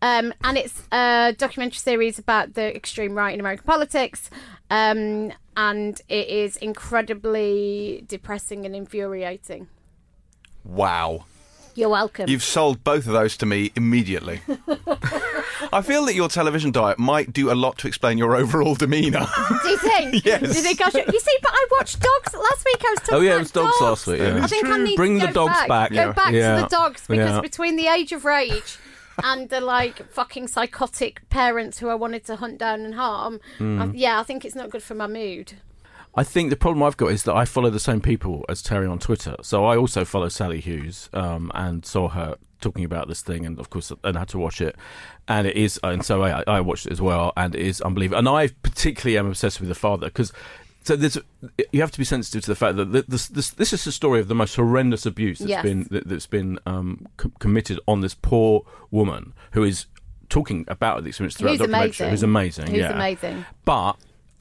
Um, 0.01 0.33
and 0.44 0.57
it's 0.57 0.83
a 0.92 1.33
documentary 1.38 1.77
series 1.77 2.19
about 2.19 2.56
the 2.56 2.75
extreme 2.75 3.15
right 3.15 3.33
in 3.33 3.39
American 3.39 3.65
politics. 3.65 4.30
Um, 4.69 5.31
and 5.56 6.01
it 6.09 6.27
is 6.27 6.57
incredibly 6.57 8.03
depressing 8.09 8.65
and 8.65 8.75
infuriating. 8.75 9.69
Wow. 10.65 11.24
You're 11.75 11.89
welcome. 11.89 12.29
You've 12.29 12.44
sold 12.44 12.83
both 12.83 13.07
of 13.07 13.13
those 13.13 13.38
to 13.38 13.45
me 13.45 13.71
immediately. 13.75 14.41
I 15.73 15.81
feel 15.81 16.06
that 16.06 16.15
your 16.15 16.27
television 16.27 16.71
diet 16.71 17.00
might 17.00 17.31
do 17.31 17.51
a 17.51 17.53
lot 17.56 17.77
to 17.79 17.88
explain 17.88 18.18
your 18.18 18.35
overall 18.35 18.75
demeanour. 18.75 19.25
Do 19.63 19.69
you 19.69 19.77
think? 19.77 20.25
Yes. 20.25 20.41
Do 20.41 20.47
you 20.47 20.53
think 20.63 20.81
I 20.81 20.89
should? 20.89 21.07
You 21.13 21.19
see, 21.19 21.38
but 21.41 21.51
I 21.53 21.68
watched 21.71 22.00
dogs 22.00 22.33
last 22.33 22.65
week. 22.65 22.81
I 22.85 22.89
was 22.91 23.00
talking 23.00 23.15
Oh, 23.15 23.21
yeah, 23.21 23.29
it 23.29 23.33
about 23.33 23.39
was 23.41 23.51
dogs 23.51 23.75
last 23.81 24.07
week, 24.07 24.19
yeah. 24.19 24.44
I 24.44 24.47
think 24.47 24.65
I 24.68 24.77
need 24.77 24.95
Bring 24.95 25.19
to 25.19 25.27
the 25.27 25.33
dogs 25.33 25.68
back. 25.68 25.91
Go 25.91 25.95
Yeah. 25.95 26.12
back 26.12 26.33
Yeah. 26.33 26.56
to 26.57 26.62
the 26.63 26.68
dogs 26.68 27.03
because 27.07 27.35
Yeah. 27.35 27.41
between 27.41 27.75
the 27.77 27.88
age 27.88 28.12
of 28.12 28.25
rage 28.25 28.77
and 29.23 29.50
the 29.50 29.62
like 29.62 30.12
fucking 30.12 30.47
psychotic 30.47 31.27
parents 31.29 31.79
who 31.79 31.88
I 31.89 31.95
wanted 31.95 32.25
to 32.25 32.35
hunt 32.38 32.57
down 32.57 32.81
and 32.81 32.95
harm, 32.95 33.39
Hmm. 33.57 33.81
I, 33.81 33.85
yeah, 33.94 34.19
I 34.19 34.23
think 34.23 34.44
it's 34.45 34.56
not 34.56 34.69
good 34.71 34.83
for 34.83 34.95
my 34.95 35.07
mood. 35.07 35.53
I 36.16 36.24
think 36.24 36.50
the 36.50 36.56
problem 36.58 36.84
I've 36.84 36.98
got 36.98 37.08
is 37.08 37.24
that 37.24 37.36
I 37.36 37.46
follow 37.46 37.69
the 37.69 37.80
same 37.80 38.02
people 38.02 38.46
as 38.50 38.62
Terry 38.62 38.86
on 38.88 39.00
Twitter. 39.00 39.36
So 39.44 39.66
I 39.66 39.78
also 39.78 40.04
follow 40.04 40.28
Sali 40.30 40.60
Hughes 40.60 41.10
um, 41.13 41.52
and 41.56 41.86
saw 41.86 42.10
her 42.10 42.36
talking 42.60 42.84
about 42.84 43.08
this 43.08 43.22
thing, 43.22 43.46
and 43.46 43.58
of 43.60 43.69
course, 43.69 43.92
and 44.04 44.18
had 44.18 44.28
to 44.30 44.38
watch 44.38 44.62
it. 44.62 44.75
And 45.28 45.48
it 45.48 45.56
is, 45.56 45.80
and 45.84 46.06
so 46.06 46.22
I, 46.24 46.44
I 46.48 46.62
watched 46.62 46.86
it 46.86 46.92
as 46.92 47.02
well, 47.02 47.31
and 47.38 47.56
it 47.56 47.62
is 47.62 47.81
unbelievable. 47.81 48.19
And 48.19 48.28
I 48.30 48.50
particularly 48.62 49.18
am 49.18 49.28
obsessed 49.28 49.60
with 49.60 49.69
the 49.69 49.75
father 49.75 50.08
because. 50.08 50.31
So 50.84 50.96
there's, 50.96 51.16
you 51.72 51.80
have 51.81 51.92
to 51.92 52.00
be 52.00 52.04
sensitive 52.04 52.42
to 52.46 52.50
the 52.50 52.56
fact 52.56 52.75
that 52.78 53.07
this, 53.07 53.28
this, 53.28 53.52
this 53.52 53.72
is 53.72 53.84
the 53.86 53.92
story 53.92 54.19
of 54.19 54.28
the 54.28 54.34
most 54.34 54.56
horrendous 54.56 55.06
abuse 55.06 55.38
that's 55.38 55.48
Yes. 55.48 55.62
been 55.62 55.88
that, 55.92 56.07
that's 56.07 56.25
been 56.25 56.57
um, 56.66 57.06
com- 57.18 57.34
committed 57.38 57.80
on 57.88 58.02
this 58.02 58.16
poor 58.16 58.66
woman 58.90 59.34
who 59.52 59.62
is 59.62 59.86
talking 60.30 60.66
about 60.68 61.04
the 61.04 61.09
experience 61.09 61.35
throughout 61.38 61.52
Who's 61.52 61.59
the 61.59 61.66
documentary. 61.68 62.07
amazing. 62.07 62.09
Who's 62.09 62.24
amazing, 62.24 62.68
Who's 62.71 62.78
yeah. 62.80 62.94
amazing. 62.95 63.45
But 63.64 63.94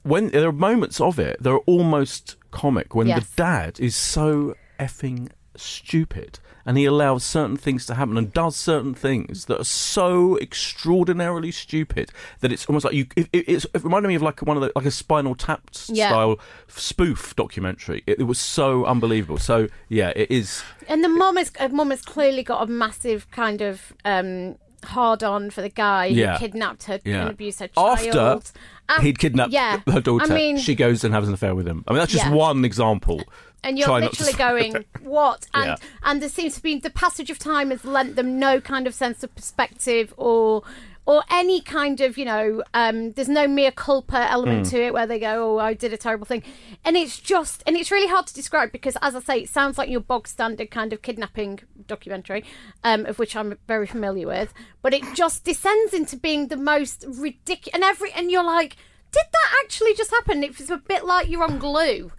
when 0.03 0.29
there 0.29 0.47
are 0.47 0.51
moments 0.51 0.99
of 1.01 1.19
it, 1.19 1.37
they're 1.41 1.57
almost 1.59 2.35
comic 2.51 2.93
when 2.95 3.07
Yes. 3.07 3.19
the 3.21 3.27
dad 3.35 3.79
is 3.79 3.95
so 3.95 4.55
effing 4.79 5.29
stupid 5.55 6.39
and 6.65 6.77
he 6.77 6.85
allows 6.85 7.23
certain 7.23 7.57
things 7.57 7.85
to 7.85 7.95
happen 7.95 8.17
and 8.17 8.31
does 8.33 8.55
certain 8.55 8.93
things 8.93 9.45
that 9.45 9.59
are 9.59 9.63
so 9.65 10.37
extraordinarily 10.39 11.51
stupid 11.51 12.11
that 12.39 12.51
it's 12.51 12.65
almost 12.67 12.85
like 12.85 12.93
you. 12.93 13.05
It, 13.15 13.27
it, 13.33 13.45
it's, 13.47 13.65
it 13.73 13.83
reminded 13.83 14.07
me 14.09 14.15
of 14.15 14.21
like 14.21 14.41
one 14.41 14.57
of 14.57 14.61
the 14.63 14.71
like 14.75 14.85
a 14.85 14.91
Spinal 14.91 15.35
Tap 15.35 15.61
Yeah. 15.87 16.09
style 16.09 16.39
spoof 16.67 17.35
documentary. 17.35 18.03
It, 18.07 18.19
it 18.19 18.23
was 18.23 18.39
so 18.39 18.85
unbelievable. 18.85 19.37
So 19.39 19.67
yeah, 19.89 20.13
it 20.15 20.29
is. 20.31 20.63
And 20.87 21.03
the 21.03 21.09
mom 21.09 21.37
is 21.37 21.51
uh, 21.59 21.67
mum 21.69 21.89
has 21.91 22.01
clearly 22.01 22.43
got 22.43 22.61
a 22.63 22.67
massive 22.71 23.29
kind 23.31 23.61
of 23.61 23.93
um, 24.05 24.55
hard 24.83 25.23
on 25.23 25.49
for 25.49 25.61
the 25.61 25.69
guy 25.69 26.05
Yeah. 26.05 26.33
who 26.33 26.39
kidnapped 26.47 26.83
her 26.85 26.99
Yeah. 27.03 27.21
and 27.21 27.29
abused 27.31 27.59
her 27.59 27.67
child. 27.69 27.99
After 27.99 28.51
Af- 28.97 29.03
He'd 29.03 29.19
kidnapped 29.19 29.51
yeah. 29.53 29.79
her 29.87 30.01
daughter. 30.01 30.31
I 30.31 30.35
mean, 30.35 30.57
she 30.57 30.75
goes 30.75 31.03
and 31.03 31.13
has 31.13 31.27
an 31.27 31.33
affair 31.33 31.55
with 31.55 31.67
him. 31.67 31.83
I 31.87 31.91
mean, 31.91 31.99
that's 31.99 32.11
just 32.11 32.25
Yeah. 32.25 32.33
one 32.33 32.65
example. 32.65 33.21
and 33.63 33.77
you're 33.77 33.87
Try 33.87 33.99
literally 33.99 34.33
going 34.33 34.85
what 35.03 35.45
and 35.53 35.65
Yeah. 35.65 35.75
and 36.03 36.19
there 36.21 36.29
seems 36.29 36.55
to 36.55 36.63
be 36.63 36.79
the 36.79 36.89
passage 36.89 37.29
of 37.29 37.37
time 37.37 37.69
has 37.69 37.85
lent 37.85 38.15
them 38.15 38.39
no 38.39 38.59
kind 38.59 38.87
of 38.87 38.95
sense 38.95 39.23
of 39.23 39.33
perspective 39.35 40.13
or 40.17 40.63
or 41.11 41.23
any 41.29 41.59
kind 41.61 41.99
of 42.01 42.17
you 42.17 42.25
know 42.25 42.63
um 42.73 43.11
there's 43.13 43.27
no 43.29 43.45
mea 43.47 43.71
culpa 43.71 44.19
element 44.31 44.67
Hmm. 44.67 44.71
to 44.71 44.77
it 44.87 44.93
where 44.93 45.07
they 45.07 45.19
go 45.19 45.33
oh 45.55 45.57
i 45.59 45.73
did 45.73 45.91
a 45.93 45.97
terrible 45.97 46.25
thing 46.25 46.43
and 46.85 46.95
it's 46.95 47.19
just 47.19 47.63
and 47.65 47.75
it's 47.75 47.91
really 47.91 48.07
hard 48.15 48.27
to 48.27 48.33
describe 48.33 48.71
because 48.71 48.95
as 49.01 49.15
i 49.15 49.19
say 49.19 49.37
it 49.41 49.49
sounds 49.49 49.77
like 49.77 49.89
your 49.89 49.99
bog 50.11 50.27
standard 50.27 50.69
kind 50.71 50.93
of 50.93 51.01
kidnapping 51.01 51.59
documentary 51.87 52.43
um 52.83 53.05
of 53.05 53.19
which 53.19 53.35
i'm 53.35 53.57
very 53.67 53.87
familiar 53.87 54.27
with 54.27 54.53
but 54.81 54.93
it 54.93 55.03
just 55.13 55.43
descends 55.43 55.93
into 55.93 56.15
being 56.17 56.47
the 56.47 56.57
most 56.73 57.05
ridiculous 57.07 57.73
and 57.73 57.83
every 57.83 58.11
and 58.13 58.31
you're 58.31 58.43
like 58.57 58.75
did 59.11 59.25
that 59.33 59.49
actually 59.63 59.93
just 59.93 60.11
happen 60.11 60.43
it's 60.43 60.69
a 60.69 60.77
bit 60.77 61.03
like 61.05 61.29
you're 61.29 61.43
on 61.43 61.57
glue 61.57 62.11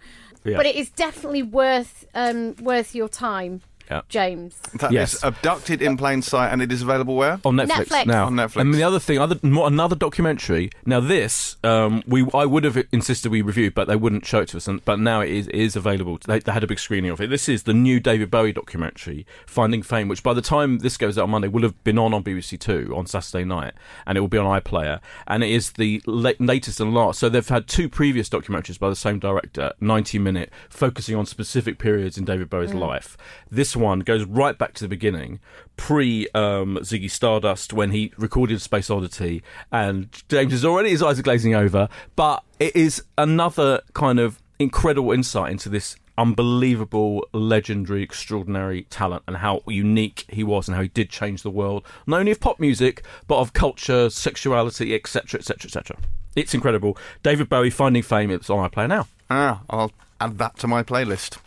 Yeah. 0.45 0.57
but 0.57 0.65
it 0.65 0.75
is 0.75 0.89
definitely 0.89 1.41
worth 1.43 2.05
um, 2.13 2.55
worth 2.61 2.93
your 2.93 3.07
time. 3.09 3.61
Yeah. 3.89 4.01
James. 4.09 4.57
That 4.79 4.91
is 4.91 4.93
Yes. 4.93 5.23
abducted 5.23 5.81
in 5.81 5.97
plain 5.97 6.21
sight, 6.21 6.51
and 6.51 6.61
it 6.61 6.71
is 6.71 6.81
available 6.81 7.15
where? 7.15 7.39
on 7.45 7.55
Netflix, 7.57 7.85
Netflix. 7.87 8.05
now. 8.07 8.25
On 8.27 8.33
Netflix. 8.33 8.61
And 8.61 8.73
the 8.73 8.83
other 8.83 8.99
thing, 8.99 9.19
other 9.19 9.37
more, 9.43 9.67
another 9.67 9.95
documentary. 9.95 10.71
Now 10.85 10.99
this, 10.99 11.57
um, 11.63 12.01
we 12.07 12.25
I 12.33 12.45
would 12.45 12.63
have 12.63 12.77
insisted 12.91 13.31
we 13.31 13.41
reviewed, 13.41 13.73
but 13.75 13.87
they 13.87 13.95
wouldn't 13.95 14.25
show 14.25 14.39
it 14.41 14.49
to 14.49 14.57
us. 14.57 14.67
And, 14.67 14.83
but 14.85 14.99
now 14.99 15.21
it 15.21 15.29
is, 15.29 15.47
it 15.47 15.55
is 15.55 15.75
available. 15.75 16.17
They, 16.25 16.39
they 16.39 16.51
had 16.51 16.63
a 16.63 16.67
big 16.67 16.79
screening 16.79 17.11
of 17.11 17.19
it. 17.21 17.29
This 17.29 17.49
is 17.49 17.63
the 17.63 17.73
new 17.73 17.99
David 17.99 18.31
Bowie 18.31 18.53
documentary, 18.53 19.25
Finding 19.45 19.81
Fame, 19.83 20.07
which 20.07 20.23
by 20.23 20.33
the 20.33 20.41
time 20.41 20.79
this 20.79 20.97
goes 20.97 21.17
out 21.17 21.23
on 21.23 21.29
Monday 21.31 21.47
will 21.49 21.63
have 21.63 21.83
been 21.83 21.97
on 21.99 22.13
on 22.13 22.23
BBC 22.23 22.59
Two 22.59 22.93
on 22.95 23.05
Saturday 23.05 23.43
night, 23.43 23.73
and 24.07 24.17
it 24.17 24.21
will 24.21 24.27
be 24.27 24.37
on 24.37 24.59
iPlayer. 24.61 24.99
And 25.27 25.43
it 25.43 25.51
is 25.51 25.71
the 25.73 26.01
la- 26.05 26.31
latest 26.39 26.79
and 26.79 26.93
last. 26.93 27.19
So 27.19 27.29
they've 27.29 27.47
had 27.47 27.67
two 27.67 27.89
previous 27.89 28.29
documentaries 28.29 28.79
by 28.79 28.89
the 28.89 28.95
same 28.95 29.19
director, 29.19 29.73
ninety 29.81 30.19
minute, 30.19 30.51
focusing 30.69 31.15
on 31.15 31.25
specific 31.25 31.77
periods 31.77 32.17
in 32.17 32.25
David 32.25 32.49
Bowie's 32.49 32.73
life. 32.73 33.17
This 33.51 33.72
one 33.75 33.99
goes 33.99 34.23
right 34.25 34.57
back 34.57 34.73
to 34.75 34.83
the 34.83 34.87
beginning, 34.87 35.39
pre 35.77 36.27
um, 36.33 36.77
Ziggy 36.81 37.09
Stardust, 37.09 37.73
when 37.73 37.91
he 37.91 38.11
recorded 38.17 38.61
Space 38.61 38.89
Oddity, 38.89 39.43
and 39.71 40.09
James 40.29 40.53
is 40.53 40.65
already 40.65 40.89
his 40.89 41.03
eyes 41.03 41.19
are 41.19 41.23
glazing 41.23 41.55
over. 41.55 41.89
But 42.15 42.43
it 42.59 42.75
is 42.75 43.03
another 43.17 43.81
kind 43.93 44.19
of 44.19 44.41
incredible 44.59 45.11
insight 45.11 45.51
into 45.51 45.69
this 45.69 45.95
unbelievable, 46.17 47.27
legendary, 47.33 48.03
extraordinary 48.03 48.83
talent 48.83 49.23
and 49.27 49.37
how 49.37 49.61
unique 49.67 50.25
he 50.29 50.43
was 50.43 50.67
and 50.67 50.75
how 50.75 50.83
he 50.83 50.87
did 50.89 51.09
change 51.09 51.41
the 51.41 51.49
world, 51.49 51.83
not 52.05 52.19
only 52.19 52.31
of 52.31 52.39
pop 52.39 52.59
music 52.59 53.03
but 53.27 53.37
of 53.37 53.53
culture, 53.53 54.09
sexuality, 54.09 54.93
etc., 54.93 55.39
etc., 55.39 55.67
etc. 55.67 55.97
It's 56.35 56.53
incredible. 56.53 56.97
David 57.21 57.49
Bowie 57.49 57.69
finding 57.69 58.03
fame. 58.03 58.31
It's 58.31 58.49
on 58.49 58.69
iPlayer 58.69 58.89
now. 58.89 59.07
Ah, 59.29 59.61
I'll 59.69 59.91
add 60.19 60.37
that 60.39 60.57
to 60.59 60.67
my 60.67 60.83
playlist. 60.83 61.37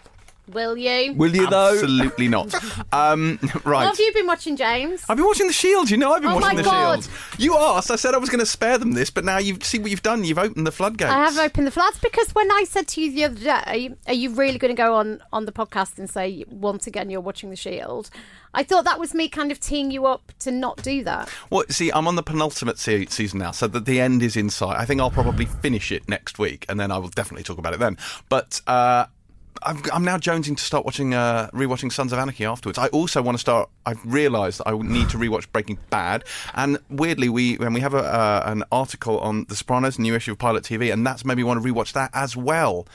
Will 0.52 0.76
you? 0.76 1.12
Will 1.14 1.34
you 1.34 1.48
though? 1.48 1.72
Absolutely 1.72 2.28
not. 2.28 2.54
Um, 2.92 3.38
right. 3.64 3.84
What 3.84 3.88
have 3.88 3.98
you 3.98 4.12
been 4.14 4.26
watching, 4.26 4.56
James? 4.56 5.04
I've 5.08 5.16
been 5.16 5.26
watching 5.26 5.48
The 5.48 5.52
Shield. 5.52 5.90
You 5.90 5.96
know, 5.96 6.12
I've 6.12 6.22
been 6.22 6.30
Oh 6.30 6.36
watching 6.36 6.56
my 6.58 6.62
The 6.62 6.62
God. 6.62 7.02
Shield. 7.04 7.14
You 7.38 7.56
asked. 7.56 7.90
I 7.90 7.96
said 7.96 8.14
I 8.14 8.18
was 8.18 8.30
going 8.30 8.40
to 8.40 8.46
spare 8.46 8.78
them 8.78 8.92
this, 8.92 9.10
but 9.10 9.24
now 9.24 9.38
you 9.38 9.58
see 9.62 9.78
what 9.78 9.90
you've 9.90 10.02
done. 10.02 10.24
You've 10.24 10.38
opened 10.38 10.66
the 10.66 10.72
floodgates. 10.72 11.10
I 11.10 11.16
have 11.24 11.36
opened 11.38 11.66
the 11.66 11.70
floods 11.70 11.98
because 11.98 12.34
when 12.34 12.50
I 12.50 12.64
said 12.64 12.86
to 12.88 13.02
you 13.02 13.12
the 13.12 13.24
other 13.24 13.34
day, 13.40 13.94
"Are 14.06 14.14
you 14.14 14.30
really 14.34 14.56
going 14.58 14.74
to 14.74 14.80
go 14.80 14.94
on 14.94 15.20
on 15.32 15.44
the 15.46 15.52
podcast 15.52 15.98
and 15.98 16.08
say 16.08 16.44
once 16.48 16.86
again 16.86 17.10
you're 17.10 17.20
watching 17.20 17.50
The 17.50 17.56
Shield?" 17.56 18.08
I 18.54 18.62
thought 18.62 18.84
that 18.86 18.98
was 18.98 19.12
me 19.12 19.28
kind 19.28 19.52
of 19.52 19.60
teeing 19.60 19.90
you 19.90 20.06
up 20.06 20.32
to 20.38 20.50
not 20.50 20.82
do 20.82 21.04
that. 21.04 21.28
Well, 21.50 21.64
see, 21.68 21.90
I'm 21.92 22.08
on 22.08 22.14
the 22.16 22.22
penultimate 22.22 22.78
se- 22.78 23.06
season 23.06 23.40
now, 23.40 23.50
so 23.50 23.66
that 23.66 23.84
the 23.84 24.00
end 24.00 24.22
is 24.22 24.36
in 24.36 24.48
sight. 24.48 24.78
I 24.78 24.86
think 24.86 25.00
I'll 25.00 25.10
probably 25.10 25.44
finish 25.44 25.92
it 25.92 26.08
next 26.08 26.38
week, 26.38 26.64
and 26.68 26.80
then 26.80 26.90
I 26.90 26.96
will 26.98 27.08
definitely 27.10 27.42
talk 27.42 27.58
about 27.58 27.74
it 27.74 27.80
then. 27.80 27.98
But 28.30 28.62
uh, 28.66 29.06
I'm, 29.62 29.82
I'm 29.92 30.04
now 30.04 30.18
jonesing 30.18 30.56
to 30.56 30.62
start 30.62 30.84
watching, 30.84 31.14
uh, 31.14 31.48
rewatching 31.52 31.92
Sons 31.92 32.12
of 32.12 32.18
Anarchy 32.18 32.44
afterwards. 32.44 32.78
I 32.78 32.88
also 32.88 33.22
want 33.22 33.36
to 33.36 33.40
start. 33.40 33.68
I've 33.84 34.00
realised 34.04 34.58
that 34.60 34.68
I 34.68 34.76
need 34.78 35.08
to 35.10 35.18
rewatch 35.18 35.50
Breaking 35.52 35.78
Bad, 35.90 36.24
and 36.54 36.78
weirdly, 36.90 37.28
we 37.28 37.56
when 37.56 37.72
we 37.72 37.80
have 37.80 37.94
a, 37.94 37.98
uh, 37.98 38.42
an 38.46 38.64
article 38.72 39.18
on 39.20 39.44
The 39.48 39.56
Sopranos, 39.56 39.98
new 39.98 40.14
issue 40.14 40.32
of 40.32 40.38
Pilot 40.38 40.64
TV, 40.64 40.92
and 40.92 41.06
that's 41.06 41.24
made 41.24 41.36
me 41.36 41.44
want 41.44 41.62
to 41.62 41.72
rewatch 41.72 41.92
that 41.92 42.10
as 42.14 42.36
well. 42.36 42.86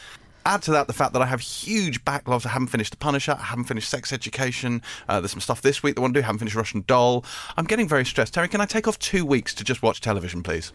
Add 0.46 0.64
to 0.64 0.72
that 0.72 0.88
the 0.88 0.94
fact 0.94 1.14
that 1.14 1.22
I 1.22 1.28
have 1.28 1.40
huge 1.40 2.04
backlogs. 2.04 2.46
I 2.46 2.50
haven't 2.50 2.70
finished 2.70 2.92
The 2.92 2.98
Punisher. 2.98 3.38
I 3.40 3.44
haven't 3.44 3.66
finished 3.66 3.90
Sex 3.90 4.12
Education. 4.12 4.82
Uh, 5.08 5.22
there's 5.22 5.32
some 5.32 5.40
stuff 5.40 5.62
this 5.62 5.84
week 5.84 5.96
that 5.96 6.02
I 6.02 6.04
want 6.04 6.16
to 6.16 6.20
do. 6.20 6.24
I 6.24 6.26
haven't 6.26 6.40
finished 6.40 6.56
Russian 6.56 6.84
Doll. 6.88 7.24
I'm 7.58 7.66
getting 7.66 7.88
very 7.88 8.06
stressed. 8.06 8.34
Terry, 8.34 8.48
can 8.48 8.60
I 8.60 8.66
take 8.66 8.88
off 8.88 8.98
two 8.98 9.24
weeks 9.24 9.54
to 9.56 9.64
just 9.64 9.84
watch 9.84 10.02
television, 10.02 10.42
please? 10.42 10.74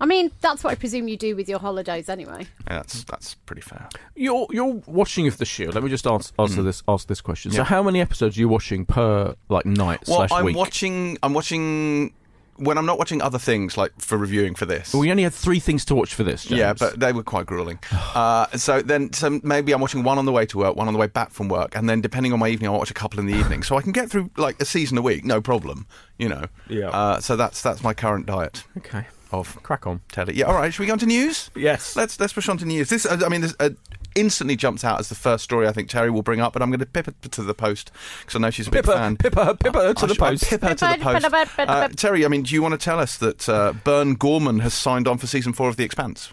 I 0.00 0.06
mean, 0.06 0.30
that's 0.40 0.64
what 0.64 0.70
I 0.70 0.74
presume 0.74 1.08
you 1.08 1.16
do 1.16 1.36
with 1.36 1.48
your 1.48 1.58
holidays 1.60 2.08
anyway. 2.08 2.46
Yeah, 2.66 2.74
that's 2.76 3.04
that's 3.04 3.34
pretty 3.46 3.62
fair. 3.62 3.88
You're 4.16 4.46
you're 4.50 4.82
watching 4.86 5.26
of 5.28 5.38
the 5.38 5.44
Shield. 5.44 5.74
Let 5.74 5.84
me 5.84 5.90
just 5.90 6.06
answer, 6.06 6.32
answer 6.38 6.60
Mm. 6.60 6.64
this 6.64 6.82
ask 6.88 7.06
this 7.08 7.20
question. 7.20 7.52
So, 7.52 7.62
how 7.62 7.82
many 7.82 8.00
episodes 8.00 8.36
are 8.36 8.40
you 8.40 8.48
watching 8.48 8.84
per 8.84 9.34
like 9.48 9.66
night 9.66 10.00
Well, 10.06 10.18
slash 10.18 10.32
I'm 10.32 10.44
week? 10.46 10.56
watching. 10.56 11.16
I'm 11.22 11.32
watching 11.32 12.12
when 12.56 12.78
I'm 12.78 12.86
not 12.86 12.98
watching 12.98 13.20
other 13.20 13.38
things 13.38 13.76
like 13.76 13.90
for 13.98 14.16
reviewing 14.16 14.54
for 14.54 14.64
this. 14.64 14.94
we 14.94 15.10
only 15.10 15.24
had 15.24 15.34
three 15.34 15.58
things 15.58 15.84
to 15.86 15.94
watch 15.96 16.14
for 16.14 16.22
this. 16.22 16.44
James. 16.44 16.58
Yeah, 16.58 16.72
but 16.72 17.00
they 17.00 17.12
were 17.12 17.22
quite 17.24 17.46
grueling. 17.46 17.78
Uh, 18.14 18.46
so 18.56 18.80
then, 18.80 19.12
so 19.12 19.40
maybe 19.42 19.72
I'm 19.72 19.80
watching 19.80 20.04
one 20.04 20.18
on 20.18 20.24
the 20.24 20.30
way 20.30 20.46
to 20.46 20.58
work, 20.58 20.76
one 20.76 20.86
on 20.86 20.94
the 20.94 21.00
way 21.00 21.08
back 21.08 21.30
from 21.32 21.48
work, 21.48 21.74
and 21.76 21.88
then 21.88 22.00
depending 22.00 22.32
on 22.32 22.38
my 22.38 22.48
evening, 22.48 22.70
I'll 22.70 22.78
watch 22.78 22.92
a 22.92 22.94
couple 22.94 23.18
in 23.18 23.26
the 23.26 23.34
evening. 23.34 23.62
So 23.64 23.76
I 23.76 23.82
can 23.82 23.90
get 23.90 24.08
through 24.08 24.30
like 24.36 24.60
a 24.62 24.64
season 24.64 24.98
a 24.98 25.02
week, 25.02 25.24
no 25.24 25.40
problem. 25.40 25.86
You 26.16 26.28
know. 26.28 26.44
Yeah. 26.68 26.90
Uh, 26.90 27.18
so 27.20 27.34
that's 27.34 27.60
that's 27.60 27.82
my 27.82 27.92
current 27.92 28.26
diet 28.26 28.62
okay, 28.78 29.06
of 29.40 29.62
crack 29.62 29.86
on. 29.86 30.00
telly. 30.12 30.34
Yeah. 30.34 30.46
All 30.46 30.54
right. 30.54 30.72
Should 30.72 30.80
we 30.80 30.86
go 30.86 30.92
on 30.94 30.98
to 31.00 31.06
news? 31.06 31.50
Yes. 31.56 31.96
Let's 31.96 32.18
let's 32.20 32.32
push 32.32 32.48
on 32.48 32.58
to 32.58 32.64
news. 32.64 32.88
This, 32.88 33.06
I 33.10 33.28
mean, 33.28 33.40
this 33.42 33.54
uh, 33.60 33.70
instantly 34.14 34.54
jumps 34.56 34.84
out 34.84 35.00
as 35.00 35.08
the 35.08 35.14
first 35.14 35.42
story 35.44 35.66
I 35.66 35.72
think 35.72 35.88
Terry 35.88 36.10
will 36.10 36.22
bring 36.22 36.40
up, 36.40 36.52
but 36.52 36.62
I'm 36.62 36.70
going 36.70 36.78
to 36.80 36.86
pip 36.86 37.08
it 37.08 37.20
to 37.32 37.42
the 37.42 37.54
post 37.54 37.90
because 38.20 38.36
I 38.36 38.38
know 38.38 38.50
she's 38.50 38.68
a 38.68 38.70
big 38.70 38.84
Pippa, 38.84 38.96
fan. 38.96 39.16
Pippa, 39.16 39.56
Pippa 39.56 39.94
to 39.94 40.04
I 40.04 40.06
the 40.06 40.14
sh- 40.14 40.18
post. 40.18 40.44
Pip 40.48 40.62
her 40.62 40.74
to 40.74 40.84
the 40.86 40.92
Pippa, 40.94 41.02
post. 41.04 41.24
Pippa, 41.24 41.46
Pippa, 41.56 41.70
Uh, 41.70 41.82
Pippa. 41.88 41.96
Terry, 41.96 42.24
I 42.24 42.28
mean, 42.28 42.42
do 42.44 42.54
you 42.54 42.62
want 42.62 42.72
to 42.72 42.78
tell 42.78 42.98
us 43.00 43.16
that 43.18 43.48
uh, 43.48 43.72
Burn 43.84 44.14
Gorman 44.14 44.60
has 44.60 44.74
signed 44.74 45.08
on 45.08 45.18
for 45.18 45.26
season 45.26 45.52
four 45.52 45.68
of 45.68 45.76
The 45.76 45.84
Expanse? 45.84 46.32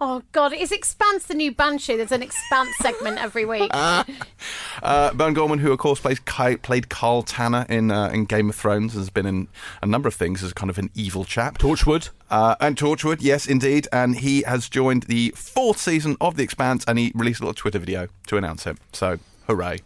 Oh 0.00 0.22
God, 0.32 0.52
is 0.52 0.72
Expanse 0.72 1.26
the 1.26 1.34
new 1.34 1.52
Banshee? 1.52 1.96
There's 1.96 2.12
an 2.12 2.22
Expanse 2.22 2.76
segment 2.78 3.18
every 3.18 3.44
week. 3.44 3.70
Uh, 3.86 4.04
uh, 4.82 5.12
Burn 5.12 5.34
Gorman, 5.34 5.58
who 5.58 5.72
of 5.72 5.78
course 5.78 6.00
plays 6.00 6.18
Ki- 6.20 6.56
played 6.56 6.88
Karl 6.88 7.22
Tanner 7.22 7.66
in 7.68 7.90
uh, 7.90 8.08
in 8.08 8.24
Game 8.24 8.48
of 8.48 8.56
Thrones, 8.56 8.94
has 8.94 9.10
been 9.10 9.26
in 9.26 9.48
a 9.82 9.86
number 9.86 10.08
of 10.08 10.14
things 10.14 10.42
as 10.42 10.52
kind 10.52 10.70
of 10.70 10.78
an 10.78 10.90
evil 10.94 11.24
chap. 11.24 11.58
Torchwood. 11.58 12.10
Uh, 12.30 12.56
and 12.60 12.76
Torchwood, 12.76 13.18
yes, 13.20 13.46
indeed. 13.46 13.86
And 13.92 14.16
he 14.18 14.42
has 14.42 14.68
joined 14.68 15.04
the 15.04 15.30
fourth 15.36 15.78
season 15.78 16.16
of 16.20 16.36
The 16.36 16.42
Expanse, 16.42 16.84
and 16.88 16.98
he 16.98 17.12
released 17.14 17.40
a 17.40 17.44
little 17.44 17.54
Twitter 17.54 17.78
video 17.78 18.08
to 18.26 18.36
announce 18.36 18.66
it. 18.66 18.78
So, 18.92 19.18
hooray! 19.46 19.80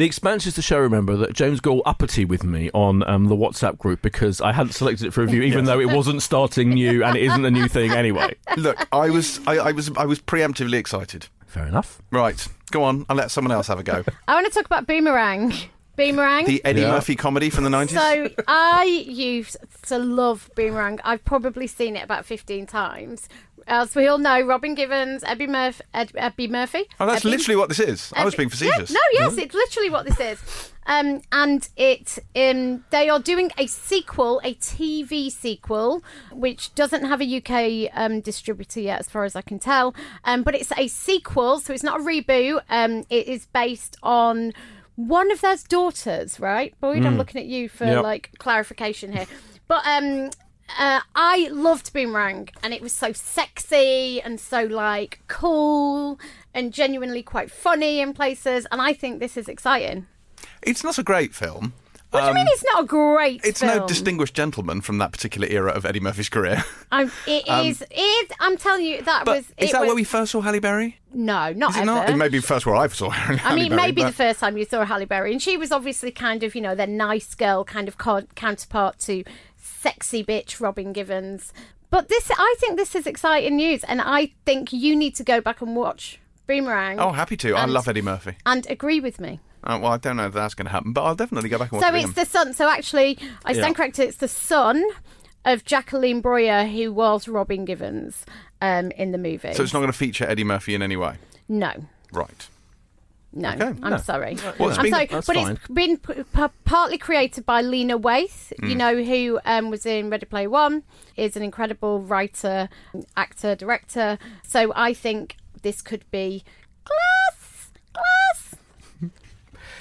The 0.00 0.06
Expanse 0.06 0.46
is 0.46 0.56
the 0.56 0.62
show, 0.62 0.78
remember, 0.78 1.14
that 1.18 1.34
James 1.34 1.60
Gall 1.60 1.82
uppity 1.84 2.24
with 2.24 2.42
me 2.42 2.70
on 2.72 3.06
um, 3.06 3.26
the 3.26 3.36
WhatsApp 3.36 3.76
group 3.76 4.00
because 4.00 4.40
I 4.40 4.50
hadn't 4.50 4.72
selected 4.72 5.06
it 5.06 5.10
for 5.10 5.20
review, 5.20 5.42
even 5.42 5.64
though 5.66 5.78
it 5.78 5.90
wasn't 5.90 6.22
starting 6.22 6.70
new 6.70 7.04
and 7.04 7.18
it 7.18 7.22
isn't 7.24 7.44
a 7.44 7.50
new 7.50 7.68
thing 7.68 7.90
anyway. 7.90 8.34
Look, 8.56 8.88
I 8.92 9.10
was 9.10 9.46
I, 9.46 9.58
I 9.58 9.72
was 9.72 9.90
I 9.98 10.06
was 10.06 10.18
preemptively 10.18 10.78
excited. 10.78 11.26
Fair 11.46 11.66
enough. 11.66 12.00
Right, 12.10 12.48
go 12.70 12.82
on. 12.82 13.04
I'll 13.10 13.16
let 13.16 13.30
someone 13.30 13.52
else 13.52 13.66
have 13.66 13.78
a 13.78 13.82
go. 13.82 14.02
I 14.26 14.32
want 14.32 14.46
to 14.46 14.52
talk 14.54 14.64
about 14.64 14.86
Boomerang. 14.86 15.52
Boomerang. 16.06 16.44
The 16.46 16.64
Eddie 16.64 16.80
Yeah. 16.82 16.92
Murphy 16.92 17.16
comedy 17.16 17.50
from 17.50 17.64
the 17.64 17.70
nineties. 17.70 17.98
So 17.98 18.30
I 18.48 18.84
used 19.06 19.56
to 19.86 19.98
love 19.98 20.50
Boomerang. 20.56 21.00
I've 21.04 21.24
probably 21.24 21.66
seen 21.66 21.96
it 21.96 22.02
about 22.04 22.24
15 22.24 22.66
times. 22.66 23.28
As 23.66 23.94
we 23.94 24.08
all 24.08 24.18
know, 24.18 24.40
Robin 24.40 24.74
Givens, 24.74 25.22
Ebbie, 25.22 25.46
Murph- 25.46 25.80
Ed- 25.94 26.10
Ebbie 26.16 26.48
Murphy. 26.48 26.84
oh, 26.98 27.06
that's 27.06 27.24
Ebbie- 27.24 27.30
literally 27.36 27.56
what 27.56 27.68
this 27.68 27.78
is. 27.78 28.12
I 28.16 28.24
was 28.24 28.34
being 28.34 28.48
Yeah, 28.48 28.56
facetious. 28.56 28.90
no, 28.90 29.00
yes, 29.12 29.36
it's 29.36 29.54
literally 29.54 29.90
what 29.90 30.06
this 30.06 30.18
is. 30.18 30.72
Um, 30.86 31.20
and 31.30 31.68
it, 31.76 32.18
um, 32.34 32.84
they 32.90 33.08
are 33.08 33.20
doing 33.20 33.52
a 33.58 33.66
sequel, 33.68 34.40
a 34.42 34.54
TV 34.54 35.30
sequel, 35.30 36.02
which 36.32 36.74
doesn't 36.74 37.04
have 37.04 37.20
a 37.20 37.24
UK 37.36 37.90
um, 37.94 38.20
distributor 38.20 38.80
yet, 38.80 38.98
as 38.98 39.08
far 39.08 39.22
as 39.24 39.36
I 39.36 39.42
can 39.42 39.60
tell. 39.60 39.94
Um, 40.24 40.42
but 40.42 40.54
it's 40.56 40.72
a 40.76 40.88
sequel, 40.88 41.60
so 41.60 41.72
it's 41.72 41.84
not 41.84 42.00
a 42.00 42.02
reboot. 42.02 42.62
Um, 42.70 43.04
it 43.08 43.28
is 43.28 43.46
based 43.46 43.98
on 44.02 44.52
one 44.96 45.30
of 45.30 45.40
their 45.40 45.56
daughters, 45.68 46.38
right? 46.40 46.74
Boyd, 46.80 47.04
I'm 47.04 47.16
looking 47.16 47.40
at 47.40 47.46
you 47.46 47.68
for 47.68 47.84
Yep. 47.86 48.02
like 48.02 48.30
clarification 48.38 49.12
here. 49.12 49.26
But 49.68 49.86
um, 49.86 50.30
uh, 50.78 51.00
I 51.14 51.48
loved 51.52 51.92
Boomerang, 51.92 52.48
and 52.62 52.74
it 52.74 52.82
was 52.82 52.92
so 52.92 53.12
sexy 53.12 54.20
and 54.20 54.38
so 54.40 54.64
like 54.64 55.20
cool 55.28 56.18
and 56.52 56.72
genuinely 56.72 57.22
quite 57.22 57.50
funny 57.50 58.00
in 58.00 58.12
places. 58.12 58.66
And 58.70 58.80
I 58.80 58.92
think 58.92 59.20
this 59.20 59.36
is 59.36 59.48
exciting. 59.48 60.06
It's 60.62 60.84
not 60.84 60.98
a 60.98 61.02
great 61.02 61.34
film. 61.34 61.72
What 62.10 62.22
do 62.22 62.26
you 62.28 62.34
mean 62.34 62.46
it's 62.48 62.64
not 62.64 62.82
a 62.84 62.86
great 62.86 63.40
Um, 63.44 63.48
It's 63.48 63.60
film? 63.60 63.78
no 63.78 63.86
distinguished 63.86 64.34
gentleman 64.34 64.80
from 64.80 64.98
that 64.98 65.12
particular 65.12 65.46
era 65.48 65.70
of 65.72 65.86
Eddie 65.86 66.00
Murphy's 66.00 66.28
career. 66.28 66.64
It 66.92 67.46
is. 67.48 67.82
It 67.82 67.92
is. 67.92 68.30
I'm 68.40 68.56
telling 68.56 68.84
you, 68.84 69.00
that 69.02 69.20
Um, 69.20 69.24
But 69.26 69.36
was. 69.36 69.44
is 69.58 69.68
it 69.70 69.72
that 69.72 69.80
was, 69.82 69.86
where 69.88 69.94
we 69.94 70.02
first 70.04 70.32
saw 70.32 70.40
Halle 70.40 70.58
Berry? 70.58 70.98
No, 71.14 71.52
not 71.52 71.70
Is 71.70 71.76
it 71.76 71.80
ever. 71.80 71.86
not? 71.86 72.10
It 72.10 72.16
may 72.16 72.28
be 72.28 72.40
first 72.40 72.66
where 72.66 72.74
I 72.74 72.88
saw 72.88 73.10
Halle 73.10 73.38
I 73.44 73.54
mean, 73.54 73.74
maybe 73.76 74.02
the 74.02 74.12
first 74.12 74.40
time 74.40 74.56
you 74.56 74.64
saw 74.64 74.84
Halle 74.84 75.04
Berry, 75.06 75.30
and 75.32 75.40
she 75.40 75.56
was 75.56 75.70
obviously 75.70 76.10
kind 76.10 76.42
of, 76.42 76.54
you 76.56 76.60
know, 76.60 76.74
the 76.74 76.86
nice 76.86 77.34
girl 77.36 77.62
kind 77.64 77.86
of 77.86 77.96
co- 77.96 78.26
counterpart 78.34 78.98
to 79.00 79.22
sexy 79.56 80.24
bitch 80.24 80.60
Robin 80.60 80.92
Givens. 80.92 81.52
But 81.90 82.08
this, 82.08 82.30
I 82.36 82.54
think, 82.58 82.76
this 82.76 82.94
is 82.94 83.06
exciting 83.06 83.56
news, 83.56 83.82
and 83.84 84.00
I 84.00 84.32
think 84.44 84.72
you 84.72 84.94
need 84.96 85.14
to 85.16 85.24
go 85.24 85.40
back 85.40 85.60
and 85.60 85.74
watch 85.76 86.18
Boomerang. 86.46 86.98
Oh, 86.98 87.12
happy 87.12 87.36
to. 87.38 87.54
I 87.54 87.62
And- 87.64 87.72
love 87.72 87.88
Eddie 87.88 88.02
Murphy. 88.02 88.36
and 88.44 88.66
agree 88.68 88.98
with 89.00 89.20
me. 89.20 89.38
Uh, 89.62 89.78
well, 89.82 89.92
I 89.92 89.96
don't 89.98 90.16
know 90.16 90.26
if 90.26 90.32
that's 90.32 90.54
going 90.54 90.66
to 90.66 90.72
happen, 90.72 90.92
but 90.92 91.02
I'll 91.04 91.14
definitely 91.14 91.50
go 91.50 91.58
back 91.58 91.70
and 91.72 91.80
watch 91.80 91.90
So 91.90 91.96
it's 91.96 92.12
the 92.14 92.24
son. 92.24 92.54
So 92.54 92.68
actually, 92.68 93.18
I 93.44 93.52
stand 93.52 93.68
Yeah. 93.68 93.74
corrected. 93.74 94.08
It's 94.08 94.16
the 94.18 94.28
son 94.28 94.82
of 95.44 95.64
Jacqueline 95.64 96.22
Broyer, 96.22 96.70
who 96.70 96.92
was 96.92 97.28
Robin 97.28 97.64
Givens 97.64 98.24
um, 98.62 98.90
in 98.92 99.12
the 99.12 99.18
movie. 99.18 99.52
So 99.54 99.62
it's 99.62 99.72
not 99.72 99.80
going 99.80 99.92
to 99.92 99.96
feature 99.98 100.24
Eddie 100.26 100.44
Murphy 100.44 100.74
in 100.74 100.82
any 100.82 100.96
way. 100.96 101.16
no. 101.48 101.72
Right. 102.12 102.48
No, 103.32 103.50
Okay. 103.50 103.66
I'm 103.84 103.90
No. 103.90 103.96
sorry. 103.98 104.36
Well, 104.58 104.70
it's 104.70 104.78
I'm 104.78 104.82
been- 104.86 104.92
sorry, 104.92 105.06
that's 105.06 105.26
but 105.28 105.36
fine. 105.36 105.52
it's 105.52 105.68
been 105.68 105.98
p- 105.98 106.14
p- 106.34 106.46
partly 106.64 106.98
created 106.98 107.46
by 107.46 107.60
Lena 107.62 107.96
Waithe, 107.96 108.52
Mm. 108.60 108.68
you 108.68 108.74
know, 108.74 109.00
who 109.04 109.38
um, 109.44 109.70
was 109.70 109.86
in 109.86 110.10
Ready 110.10 110.26
Player 110.26 110.50
One, 110.50 110.82
is 111.16 111.36
an 111.36 111.42
incredible 111.44 112.00
writer, 112.00 112.68
actor, 113.16 113.54
director. 113.54 114.18
So 114.42 114.72
I 114.74 114.92
think 114.94 115.36
this 115.62 115.80
could 115.80 116.04
be 116.10 116.42
glass, 116.82 116.88
glass. 116.88 117.19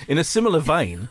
In 0.10 0.18
a 0.18 0.24
similar 0.26 0.60
vein, 0.60 1.08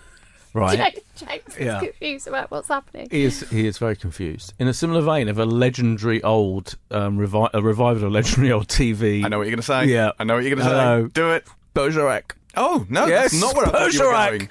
right? 0.52 0.76
James, 0.76 0.98
James 1.16 1.56
is 1.56 1.66
Yeah. 1.66 1.80
confused 1.80 2.26
about 2.28 2.50
what's 2.50 2.68
happening. 2.68 3.08
He 3.10 3.22
is 3.24 3.48
he 3.48 3.66
is 3.66 3.78
very 3.78 3.96
confused. 3.96 4.52
In 4.58 4.68
a 4.68 4.74
similar 4.74 5.00
vein 5.00 5.28
of 5.28 5.38
a 5.38 5.46
legendary 5.46 6.22
old 6.22 6.74
um, 6.90 7.16
revi- 7.18 7.48
a 7.54 7.62
revival 7.62 8.02
of 8.04 8.10
a 8.10 8.14
legendary 8.14 8.52
old 8.52 8.68
TV. 8.68 9.24
I 9.24 9.28
know 9.28 9.38
what 9.38 9.44
you're 9.46 9.52
going 9.56 9.58
to 9.58 9.62
say. 9.62 9.84
Yeah. 9.86 10.10
I 10.18 10.24
know 10.24 10.34
what 10.34 10.44
you're 10.44 10.54
going 10.56 10.66
to 10.68 10.70
Hello. 10.74 11.04
say. 11.06 11.10
Do 11.14 11.30
it. 11.30 11.46
Bergerac 11.74 12.34
Oh 12.56 12.84
no, 12.90 13.06
Yes, 13.06 13.30
that's 13.30 13.40
not 13.40 13.54
where 13.54 13.66
I 13.66 13.70
thought 13.70 13.92
you 13.92 14.00
were 14.00 14.06
Bergerac 14.12 14.30
going. 14.38 14.48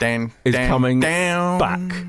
Dan 0.00 0.32
is 0.44 0.54
down, 0.54 0.68
coming 0.68 1.00
down. 1.00 1.58
back. 1.60 2.06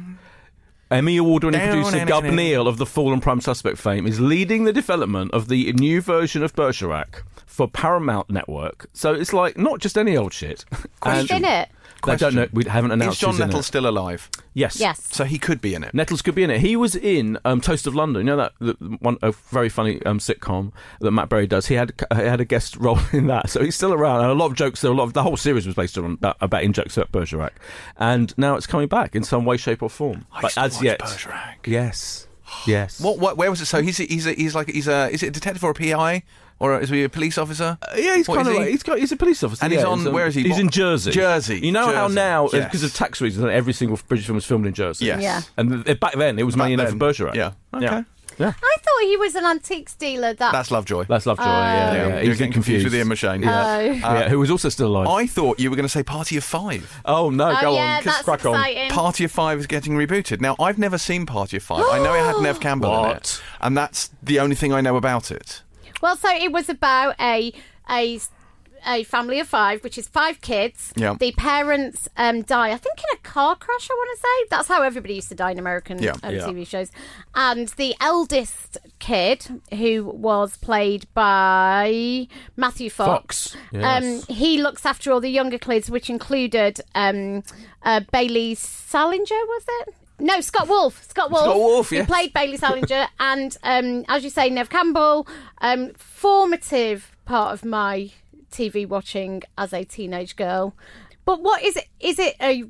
Emmy 0.89 1.17
award-winning 1.17 1.60
producer 1.60 2.06
Gub. 2.06 2.24
Neal 2.24 2.67
of 2.67 2.77
the 2.77 2.86
Fallen 2.86 3.20
Prime 3.20 3.41
Suspect 3.41 3.77
fame 3.77 4.08
is 4.08 4.20
leading 4.20 4.63
the 4.63 4.72
development 4.72 5.32
of 5.34 5.50
the 5.50 5.74
new 5.74 6.01
version 6.01 6.44
of 6.44 6.53
Bergerac 6.53 7.24
for 7.46 7.67
Paramount 7.67 8.29
Network. 8.29 8.88
So 8.94 9.13
it's 9.13 9.34
like 9.34 9.58
not 9.58 9.79
just 9.79 9.98
any 9.98 10.15
old 10.15 10.34
shit. 10.34 10.63
Who's 11.03 11.29
in 11.29 11.44
it? 11.44 11.70
I 12.03 12.15
don't 12.15 12.36
know. 12.36 12.48
We 12.53 12.65
haven't 12.65 12.91
announced. 12.91 13.17
Is 13.17 13.22
announced 13.22 13.22
John 13.22 13.32
who's 13.32 13.39
in 13.39 13.48
Nettle 13.48 13.63
still 13.63 13.88
alive? 13.88 14.29
Yes. 14.53 14.79
Yes. 14.79 15.03
So 15.12 15.24
he 15.24 15.38
could 15.38 15.62
be 15.62 15.74
in 15.74 15.84
it. 15.84 15.94
Nettles 15.94 16.22
could 16.22 16.36
be 16.36 16.44
in 16.44 16.50
it. 16.50 16.62
He 16.62 16.75
was 16.75 16.96
in 16.96 17.38
um, 17.46 17.62
Toast 17.62 17.88
of 17.88 17.96
London. 17.96 18.25
You 18.25 18.36
know 18.36 18.38
that 18.38 18.53
the, 18.60 18.77
the 18.79 18.98
one 19.01 19.17
a 19.22 19.32
very 19.32 19.70
funny 19.70 20.01
um, 20.06 20.20
sitcom 20.20 20.72
that 21.00 21.12
Matt 21.12 21.29
Berry 21.29 21.48
does. 21.48 21.67
He 21.67 21.75
had 21.75 21.94
he 22.15 22.22
had 22.22 22.41
a 22.41 22.46
guest 22.46 22.75
role 22.77 23.00
in 23.13 23.27
that, 23.27 23.50
so 23.50 23.63
he's 23.63 23.75
still 23.75 23.94
around. 23.94 24.22
And 24.22 24.32
a 24.32 24.34
lot 24.34 24.48
of 24.48 24.56
jokes. 24.56 24.82
There, 24.82 24.91
a 24.91 24.96
lot 24.96 25.03
of 25.03 25.13
the 25.13 25.24
whole 25.24 25.38
series 25.38 25.65
was 25.65 25.75
based 25.75 25.98
on 25.98 26.13
about, 26.13 26.38
about 26.41 26.63
in 26.63 26.74
jokes 26.74 26.98
about 26.98 27.12
Bergerac, 27.12 27.53
and 27.98 28.34
now 28.38 28.56
it's 28.56 28.67
coming 28.67 28.88
back 28.88 29.15
in 29.15 29.24
some 29.24 29.46
way, 29.46 29.58
shape, 29.58 29.82
or 29.82 29.89
form. 29.89 30.25
I 30.32 30.41
but 30.41 30.56
used 30.56 30.58
as 30.58 30.84
yet, 30.84 31.00
Bergerac. 31.00 31.67
yes, 31.67 32.27
yes. 32.65 33.01
What, 33.01 33.20
what? 33.20 33.38
Where 33.38 33.50
was 33.50 33.62
it? 33.62 33.65
So 33.65 33.82
he's 33.82 34.00
a, 34.00 34.03
he's 34.03 34.27
a, 34.27 34.34
he's 34.34 34.56
like 34.56 34.70
he's 34.70 34.88
a 34.88 35.10
is 35.10 35.24
it 35.24 35.27
a 35.27 35.32
detective 35.32 35.63
or 35.63 35.72
a 35.72 35.74
PI 35.74 36.24
or 36.60 36.80
is 36.80 36.90
he 36.90 37.04
a 37.04 37.10
police 37.10 37.38
officer? 37.38 37.78
Uh, 37.82 37.88
yeah, 37.96 38.16
he's 38.16 38.28
What 38.28 38.36
kind 38.38 38.48
of 38.48 38.54
he? 38.54 38.60
like, 38.60 38.70
he's 38.70 38.84
got 38.84 39.00
he's 39.00 39.12
a 39.12 39.18
police 39.18 39.44
officer. 39.44 39.64
And 39.64 39.72
he's 39.74 39.82
yeah, 39.82 39.88
on- 39.88 40.08
um, 40.08 40.14
where 40.14 40.28
is 40.28 40.36
he? 40.36 40.44
He's 40.44 40.52
What- 40.54 40.62
in 40.62 40.70
Jersey. 40.70 41.12
Jersey, 41.12 41.60
You 41.60 41.72
know 41.72 41.88
how 41.94 42.06
Jersey. 42.08 42.16
now 42.16 42.50
Yes. 42.54 42.64
because 42.66 42.84
of 42.84 42.94
tax 42.94 43.22
reasons, 43.22 43.46
every 43.52 43.74
single 43.74 44.00
British 44.08 44.26
film 44.26 44.36
was 44.36 44.46
filmed 44.46 44.66
in 44.66 44.74
Jersey. 44.74 45.06
Yes. 45.06 45.22
Yeah. 45.22 45.42
And 45.58 45.86
th- 45.86 46.00
back 46.00 46.14
then 46.16 46.40
it 46.40 46.44
was 46.44 46.56
mainly 46.56 46.76
Back 46.78 46.86
known 46.94 47.00
for 47.00 47.14
then, 47.14 47.28
Bergerac. 47.32 47.36
yeah. 47.36 47.52
Okay. 47.74 47.86
Yeah. 47.86 48.04
Yeah. 48.40 48.54
I 48.62 48.76
thought 48.78 49.02
he 49.02 49.18
was 49.18 49.34
an 49.34 49.46
antiques 49.46 49.96
dealer. 49.96 50.32
That 50.32 50.52
That's 50.52 50.70
Lovejoy. 50.70 51.06
That's 51.10 51.26
Lovejoy. 51.26 51.44
yeah, 51.44 51.50
yeah, 51.52 51.92
yeah, 51.94 52.08
yeah. 52.08 52.14
you're 52.18 52.24
He's 52.26 52.38
getting 52.38 52.54
confused 52.54 52.84
with 52.84 52.94
Ian 52.94 53.08
McShane. 53.08 53.44
Yeah. 53.44 53.78
Oh. 54.08 54.14
yeah, 54.14 54.30
who 54.30 54.38
was 54.38 54.52
also 54.52 54.70
still 54.70 54.90
alive. 54.96 55.08
I 55.08 55.26
thought 55.26 55.60
you 55.60 55.72
were 55.72 55.76
going 55.76 55.86
to 55.88 55.90
say 55.90 56.04
Party 56.04 56.38
of 56.38 56.44
Five. 56.44 57.02
oh 57.06 57.32
no, 57.32 57.50
oh 57.50 57.60
go 57.62 57.74
yeah, 57.74 57.98
on, 57.98 58.04
that's 58.04 58.22
crack 58.22 58.46
on. 58.46 58.54
exciting. 58.54 58.92
Party 58.92 59.24
of 59.24 59.32
Five 59.32 59.58
is 59.58 59.66
getting 59.66 59.94
rebooted. 59.94 60.40
Now, 60.40 60.56
I've 60.60 60.78
never 60.78 61.00
seen 61.00 61.26
Party 61.26 61.58
of 61.58 61.64
Five. 61.64 61.84
I 61.90 61.98
know 61.98 62.14
it 62.14 62.20
had 62.20 62.40
Neve 62.44 62.60
Campbell 62.68 63.06
in 63.06 63.16
it, 63.18 63.42
and 63.60 63.76
that's 63.76 64.12
the 64.22 64.40
only 64.40 64.56
thing 64.56 64.72
I 64.72 64.82
know 64.82 64.98
about 64.98 65.32
it. 65.32 65.64
Well, 66.01 66.16
so 66.18 66.30
it 66.30 66.51
was 66.51 66.70
about 66.70 67.16
a 67.20 67.54
a 67.89 68.20
a 68.86 69.04
family 69.04 69.39
of 69.39 69.48
five, 69.48 69.84
which 69.84 69.98
is 69.98 70.08
five 70.08 70.39
kids. 70.39 70.94
Yeah. 70.96 71.16
The 71.20 71.32
parents 71.34 72.08
um, 72.16 72.44
die, 72.44 72.70
I 72.72 72.77
think, 72.77 73.00
in 73.00 73.18
a 73.18 73.22
car 73.22 73.56
crash. 73.56 73.89
I 73.89 73.94
want 73.94 74.18
to 74.18 74.22
say 74.22 74.48
that's 74.51 74.68
how 74.68 74.84
everybody 74.84 75.16
used 75.16 75.30
to 75.30 75.36
die 75.36 75.51
in 75.51 75.60
American 75.60 76.01
Yeah. 76.01 76.13
um, 76.24 76.34
Yeah. 76.36 76.42
TV 76.46 76.66
shows. 76.66 76.92
And 77.36 77.68
the 77.70 77.96
eldest 78.00 78.77
kid, 79.00 79.62
who 79.74 80.06
was 80.06 80.58
played 80.58 81.08
by 81.16 82.27
Matthew 82.56 82.89
Fox, 82.92 83.54
Fox, 83.54 83.58
yes. 83.72 84.27
um, 84.30 84.36
he 84.36 84.62
looks 84.62 84.86
after 84.86 85.12
all 85.12 85.20
the 85.22 85.32
younger 85.32 85.58
kids, 85.58 85.89
which 85.89 86.10
included 86.10 86.80
um, 86.94 87.44
uh, 87.84 88.01
Bailey 88.12 88.54
Salinger. 88.56 89.25
Was 89.48 89.63
it? 89.82 89.96
No, 90.19 90.41
Scott 90.41 90.67
Wolf. 90.67 91.03
Scott 91.07 91.29
Wolf. 91.31 91.43
Scott 91.43 91.57
Wolf, 91.57 91.89
who 91.89 91.95
yes. 91.97 92.07
played 92.07 92.33
Bailey 92.33 92.57
Salinger, 92.57 93.07
and 93.19 93.55
um, 93.63 94.03
as 94.07 94.24
you 94.24 94.29
say, 94.29 94.50
Neve 94.50 94.69
Campbell. 94.69 95.27
Um, 95.59 95.93
formative 95.93 97.15
part 97.25 97.53
of 97.53 97.63
my 97.65 98.12
TV 98.51 98.88
watching 98.88 99.43
as 99.57 99.74
a 99.74 99.83
teenage 99.83 100.36
girl. 100.36 100.74
But 101.25 101.41
what 101.41 101.62
is 101.62 101.75
it? 101.75 101.88
Is 102.00 102.19
it 102.19 102.36
a 102.39 102.63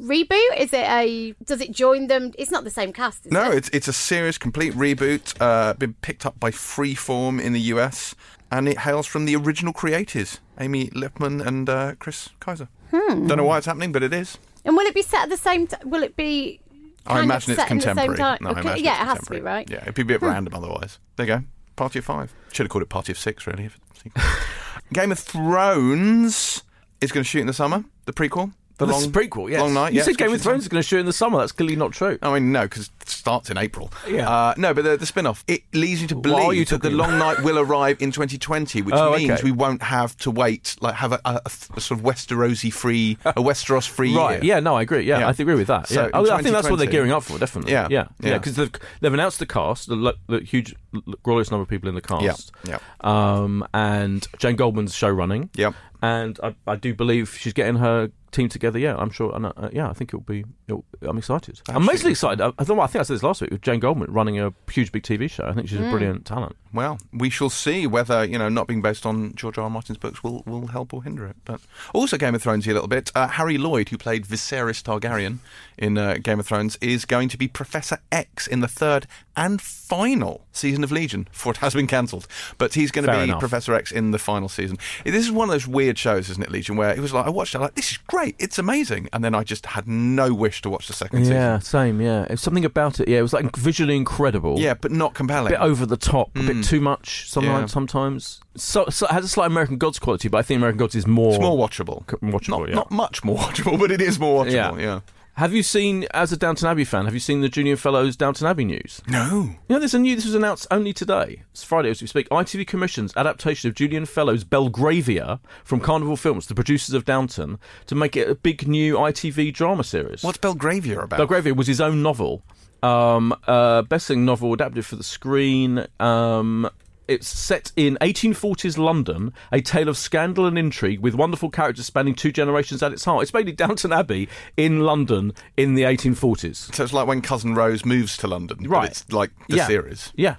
reboot? 0.00 0.56
Is 0.58 0.72
it 0.72 0.86
a? 0.88 1.34
Does 1.44 1.60
it 1.60 1.72
join 1.72 2.06
them? 2.06 2.32
It's 2.38 2.50
not 2.50 2.62
the 2.64 2.70
same 2.70 2.92
cast. 2.92 3.26
Is 3.26 3.32
No, 3.32 3.50
it? 3.50 3.56
it's 3.56 3.68
it's 3.70 3.88
a 3.88 3.92
serious, 3.92 4.38
complete 4.38 4.72
reboot. 4.74 5.34
Uh, 5.40 5.74
been 5.74 5.94
picked 5.94 6.24
up 6.24 6.38
by 6.38 6.50
Freeform 6.52 7.40
in 7.42 7.52
the 7.52 7.60
US, 7.72 8.14
and 8.52 8.68
it 8.68 8.78
hails 8.78 9.06
from 9.08 9.24
the 9.24 9.34
original 9.34 9.72
creators, 9.72 10.38
Amy 10.60 10.90
Lippman 10.94 11.40
and 11.40 11.68
uh, 11.68 11.94
Chris 11.98 12.28
Keyser. 12.40 12.68
Hmm. 12.92 13.26
Don't 13.26 13.38
know 13.38 13.44
why 13.44 13.58
it's 13.58 13.66
happening, 13.66 13.90
but 13.90 14.04
it 14.04 14.12
is. 14.14 14.38
And 14.64 14.76
will 14.76 14.86
it 14.86 14.94
be 14.94 15.02
set 15.02 15.24
at 15.24 15.28
the 15.28 15.36
same? 15.36 15.66
T- 15.66 15.76
will 15.84 16.04
it 16.04 16.14
be? 16.16 16.60
I 17.06 17.22
imagine 17.22 17.52
it's 17.52 17.60
set 17.62 17.70
in 17.70 17.78
the 17.78 17.82
same 17.84 17.94
contemporary. 17.96 18.18
time? 18.18 18.38
No, 18.40 18.48
I 18.48 18.52
Okay, 18.52 18.60
imagine 18.62 18.84
yeah, 18.84 18.92
it's 18.94 19.02
it 19.02 19.06
has 19.06 19.14
to 19.18 19.20
be 19.22 19.26
contemporary. 19.36 19.56
right. 19.56 19.68
Hmm. 19.68 19.72
Yeah, 19.74 19.82
it'd 19.82 19.94
be 19.94 20.02
a 20.02 20.04
bit 20.04 20.22
random 20.22 20.54
otherwise. 20.54 20.98
There 21.16 21.26
you 21.26 21.36
go. 21.38 21.44
Party 21.76 21.98
of 21.98 22.04
five. 22.04 22.32
Should 22.52 22.64
have 22.66 22.70
called 22.70 22.82
it 22.82 22.88
Party 22.88 23.12
of 23.12 23.18
six, 23.18 23.46
really. 23.46 23.64
if 23.64 23.78
it's- 24.06 24.36
Game 24.92 25.10
of 25.12 25.18
Thrones 25.18 26.62
is 27.00 27.10
going 27.12 27.24
to 27.24 27.28
shoot 27.28 27.40
in 27.40 27.46
the 27.46 27.52
summer. 27.52 27.84
The 28.06 28.12
prequel. 28.12 28.52
The 28.78 28.86
But 28.86 28.88
long 28.88 29.02
prequel, 29.12 29.50
yes. 29.50 29.60
Long 29.60 29.72
night. 29.74 29.92
You 29.92 29.98
yeah, 29.98 30.04
said 30.04 30.16
Game 30.18 30.32
of 30.32 30.40
Thrones 30.42 30.62
is 30.64 30.68
going 30.68 30.82
to 30.82 30.86
shoot 30.88 30.98
in 30.98 31.06
the 31.06 31.12
summer. 31.12 31.38
That's 31.38 31.52
clearly 31.52 31.76
not 31.76 31.92
true. 31.92 32.18
I 32.22 32.32
mean, 32.34 32.50
no, 32.52 32.62
because 32.62 32.90
it 33.00 33.03
starts 33.08 33.50
in 33.50 33.58
April. 33.58 33.90
Yeah. 34.08 34.28
Uh, 34.28 34.54
no, 34.56 34.74
but 34.74 34.84
the, 34.84 34.96
the 34.96 35.06
spin 35.06 35.26
off, 35.26 35.44
it 35.48 35.62
leads 35.72 36.02
you 36.02 36.08
to 36.08 36.14
believe 36.16 36.54
you 36.54 36.64
that 36.66 36.82
the 36.82 36.90
long 36.90 37.18
night 37.18 37.42
will 37.42 37.58
arrive 37.58 38.00
in 38.00 38.10
2020, 38.10 38.82
which 38.82 38.94
Oh, 38.98 39.16
means 39.16 39.30
okay. 39.32 39.42
we 39.44 39.52
won't 39.52 39.82
have 39.82 40.16
to 40.18 40.30
wait, 40.30 40.76
like, 40.80 40.94
have 40.96 41.12
a, 41.12 41.20
a, 41.24 41.40
a 41.44 41.50
sort 41.80 41.98
of 41.98 42.04
Westerosi 42.04 42.72
free, 42.72 43.18
a 43.24 43.34
Westeros 43.34 43.88
free 43.88 44.14
Right. 44.16 44.42
year. 44.42 44.54
Yeah. 44.56 44.60
No, 44.60 44.76
I 44.76 44.82
agree. 44.82 45.02
Yeah, 45.04 45.20
Yeah. 45.20 45.28
I 45.28 45.30
agree 45.30 45.54
with 45.54 45.66
that. 45.68 45.88
So 45.88 46.02
Yeah. 46.04 46.10
I, 46.14 46.20
I 46.36 46.42
think 46.42 46.54
that's 46.54 46.68
what 46.70 46.76
they're 46.78 46.86
gearing 46.86 47.12
up 47.12 47.22
for. 47.24 47.38
Definitely. 47.38 47.72
Yeah, 47.72 47.88
Yeah. 47.90 48.06
yeah. 48.20 48.30
Yeah. 48.30 48.38
Because 48.38 48.56
they've 48.56 48.72
they've 49.00 49.14
announced 49.14 49.38
the 49.38 49.46
cast, 49.46 49.88
the, 49.88 50.14
the 50.28 50.40
huge, 50.40 50.74
glorious 51.22 51.50
number 51.50 51.62
of 51.62 51.68
people 51.68 51.88
in 51.88 51.94
the 51.94 52.00
cast. 52.00 52.52
Yeah, 52.66 52.78
Um, 53.00 53.66
and 53.74 54.26
Jane 54.38 54.56
Goldman's 54.56 54.94
show 54.94 55.08
running. 55.10 55.50
Yep. 55.54 55.74
And 56.02 56.38
I, 56.42 56.54
I 56.66 56.76
do 56.76 56.94
believe 56.94 57.36
she's 57.40 57.52
getting 57.54 57.76
her 57.76 58.10
team 58.30 58.48
together. 58.48 58.78
Yeah, 58.78 58.96
I'm 58.96 59.10
sure. 59.10 59.34
And, 59.34 59.46
uh, 59.46 59.70
yeah, 59.72 59.88
I 59.88 59.92
think 59.94 60.10
it'll 60.10 60.20
be. 60.20 60.44
It'll, 60.66 60.84
I'm 61.02 61.18
excited. 61.18 61.60
I'm 61.68 61.84
mostly 61.84 62.12
excited. 62.12 62.40
I, 62.40 62.52
I, 62.58 62.64
thought, 62.64 62.78
I 62.78 62.86
think 62.86 63.00
I 63.00 63.02
said 63.02 63.14
this 63.14 63.22
last 63.22 63.40
week 63.42 63.50
with 63.50 63.60
Jane 63.60 63.80
Goldman 63.80 64.10
running 64.12 64.40
a 64.40 64.52
huge 64.70 64.92
big 64.92 65.02
TV 65.02 65.30
show. 65.30 65.44
I 65.44 65.52
think 65.52 65.68
she's 65.68 65.78
a 65.78 65.82
mm. 65.82 65.90
brilliant 65.90 66.24
talent. 66.24 66.56
Well, 66.74 66.98
we 67.12 67.30
shall 67.30 67.50
see 67.50 67.86
whether 67.86 68.24
you 68.24 68.36
know 68.38 68.48
not 68.48 68.66
being 68.66 68.82
based 68.82 69.06
on 69.06 69.34
George 69.34 69.56
R. 69.58 69.64
R. 69.64 69.70
Martin's 69.70 69.98
books 69.98 70.22
will, 70.24 70.42
will 70.44 70.66
help 70.66 70.92
or 70.92 71.04
hinder 71.04 71.26
it. 71.26 71.36
But 71.44 71.60
also 71.94 72.16
Game 72.18 72.34
of 72.34 72.42
Thrones 72.42 72.64
here 72.64 72.72
a 72.72 72.74
little 72.74 72.88
bit. 72.88 73.12
Uh, 73.14 73.28
Harry 73.28 73.56
Lloyd, 73.58 73.88
who 73.90 73.96
played 73.96 74.26
Viserys 74.26 74.82
Targaryen 74.82 75.38
in 75.78 75.96
uh, 75.96 76.18
Game 76.22 76.40
of 76.40 76.46
Thrones, 76.46 76.76
is 76.80 77.04
going 77.04 77.28
to 77.28 77.38
be 77.38 77.46
Professor 77.48 77.98
X 78.10 78.46
in 78.46 78.60
the 78.60 78.68
third 78.68 79.06
and 79.36 79.60
final 79.60 80.44
season 80.52 80.84
of 80.84 80.92
Legion, 80.92 81.26
for 81.32 81.50
it 81.50 81.56
has 81.58 81.74
been 81.74 81.86
cancelled. 81.88 82.26
But 82.58 82.74
he's 82.74 82.90
going 82.90 83.04
to 83.06 83.12
Fair 83.12 83.20
be 83.24 83.30
enough. 83.30 83.40
Professor 83.40 83.74
X 83.74 83.90
in 83.92 84.10
the 84.12 84.18
final 84.18 84.48
season. 84.48 84.78
This 85.04 85.24
is 85.24 85.32
one 85.32 85.48
of 85.48 85.52
those 85.52 85.66
weird 85.66 85.98
shows, 85.98 86.30
isn't 86.30 86.42
it, 86.42 86.50
Legion? 86.50 86.76
Where 86.76 86.90
it 86.90 87.00
was 87.00 87.12
like 87.12 87.26
I 87.26 87.30
watched 87.30 87.54
it, 87.54 87.58
like 87.60 87.74
this 87.74 87.90
is 87.92 87.98
great, 87.98 88.36
it's 88.38 88.58
amazing, 88.58 89.08
and 89.12 89.24
then 89.24 89.34
I 89.34 89.42
just 89.44 89.66
had 89.66 89.86
no 89.88 90.32
wish 90.34 90.62
to 90.62 90.70
watch 90.70 90.86
the 90.86 90.92
second 90.92 91.20
Yeah, 91.20 91.24
season. 91.24 91.36
Yeah, 91.36 91.58
same. 91.60 92.00
Yeah, 92.00 92.26
it's 92.30 92.42
something 92.42 92.64
about 92.64 93.00
it. 93.00 93.08
Yeah, 93.08 93.18
it 93.18 93.22
was 93.22 93.32
like 93.32 93.54
visually 93.56 93.96
incredible. 93.96 94.58
Yeah, 94.58 94.74
but 94.74 94.90
not 94.92 95.14
compelling. 95.14 95.52
a 95.52 95.56
bit 95.56 95.60
over 95.62 95.84
the 95.86 95.96
top, 95.96 96.30
a 96.36 96.42
bit 96.42 96.63
Mm. 96.64 96.68
too 96.70 96.80
much. 96.80 97.28
Sometimes, 97.28 97.60
Yeah. 97.62 97.66
sometimes. 97.66 98.40
So, 98.56 98.86
so 98.90 99.06
it 99.06 99.12
has 99.12 99.24
a 99.24 99.28
slight 99.28 99.46
American 99.46 99.78
Gods 99.78 99.98
quality, 99.98 100.28
but 100.28 100.38
I 100.38 100.42
think 100.42 100.58
American 100.58 100.78
Gods 100.78 100.94
is 100.94 101.06
more. 101.06 101.34
it's 101.34 101.40
more 101.42 101.56
watchable. 101.56 102.04
watchable. 102.20 102.48
Not, 102.48 102.68
yeah. 102.68 102.74
not 102.74 102.90
much 102.90 103.24
more 103.24 103.36
watchable, 103.44 103.78
but 103.78 103.90
it 103.90 104.00
is 104.00 104.18
more 104.18 104.44
watchable. 104.44 104.52
Yeah. 104.52 104.76
yeah. 104.78 105.00
Have 105.36 105.52
you 105.52 105.64
seen, 105.64 106.06
as 106.14 106.30
a 106.30 106.36
Downton 106.36 106.68
Abbey 106.68 106.84
fan, 106.84 107.06
have 107.06 107.14
you 107.14 107.18
seen 107.18 107.40
the 107.40 107.48
Julian 107.48 107.76
Fellowes 107.76 108.14
Downton 108.14 108.46
Abbey 108.46 108.64
news? 108.64 109.02
No. 109.08 109.50
You 109.68 109.74
know, 109.74 109.78
there's 109.80 109.92
a 109.92 109.98
new. 109.98 110.14
This 110.14 110.24
was 110.26 110.36
announced 110.36 110.64
only 110.70 110.92
today. 110.92 111.42
It's 111.50 111.64
Friday 111.64 111.90
as 111.90 112.00
we 112.00 112.06
speak. 112.06 112.28
ITV 112.28 112.68
commissions 112.68 113.12
adaptation 113.16 113.68
of 113.68 113.74
Julian 113.74 114.06
Fellowes' 114.06 114.44
Belgravia 114.44 115.40
from 115.64 115.80
Carnival 115.80 116.16
Films, 116.16 116.46
the 116.46 116.54
producers 116.54 116.94
of 116.94 117.04
Downton, 117.04 117.58
to 117.86 117.96
make 117.96 118.16
it 118.16 118.30
a 118.30 118.36
big 118.36 118.68
new 118.68 118.94
ITV 118.94 119.52
drama 119.52 119.82
series. 119.82 120.22
What's 120.22 120.38
Belgravia 120.38 121.00
about? 121.00 121.16
Belgravia 121.16 121.52
was 121.52 121.66
his 121.66 121.80
own 121.80 122.00
novel, 122.00 122.44
um, 122.84 123.34
uh, 123.46 123.82
best-selling 123.82 124.24
novel 124.24 124.52
adapted 124.52 124.84
for 124.86 124.96
the 124.96 125.04
screen. 125.04 125.86
Um, 126.00 126.68
it's 127.06 127.28
set 127.28 127.70
in 127.76 127.98
1840s 128.00 128.78
London, 128.78 129.32
a 129.52 129.60
tale 129.60 129.88
of 129.90 129.98
scandal 129.98 130.46
and 130.46 130.56
intrigue 130.58 131.00
with 131.00 131.14
wonderful 131.14 131.50
characters 131.50 131.84
spanning 131.86 132.14
two 132.14 132.32
generations 132.32 132.82
at 132.82 132.92
its 132.92 133.04
heart. 133.04 133.22
It's 133.22 133.30
basically 133.30 133.52
Downton 133.52 133.92
Abbey 133.92 134.28
in 134.56 134.80
London 134.80 135.32
in 135.56 135.74
the 135.74 135.82
1840s. 135.82 136.74
so 136.74 136.82
it's 136.82 136.92
like 136.94 137.06
when 137.06 137.20
Cousin 137.20 137.54
Rose 137.54 137.84
moves 137.84 138.16
to 138.18 138.26
London. 138.26 138.58
but 138.62 138.68
Right. 138.70 138.90
it's 138.90 139.12
like 139.12 139.32
the 139.48 139.56
Yeah. 139.56 139.66
series. 139.66 140.12
Yeah. 140.16 140.36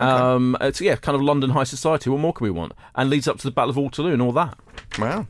Um, 0.00 0.56
it's 0.60 0.80
yeah, 0.80 0.96
kind 0.96 1.16
of 1.16 1.22
London 1.22 1.50
high 1.50 1.64
society. 1.64 2.08
What 2.10 2.20
more 2.20 2.32
can 2.32 2.44
we 2.44 2.50
want? 2.50 2.72
And 2.94 3.08
leads 3.10 3.28
up 3.28 3.38
to 3.38 3.44
the 3.44 3.50
Battle 3.50 3.70
of 3.70 3.76
Waterloo 3.76 4.12
and 4.12 4.20
all 4.22 4.32
that. 4.32 4.56
Wow. 4.98 5.26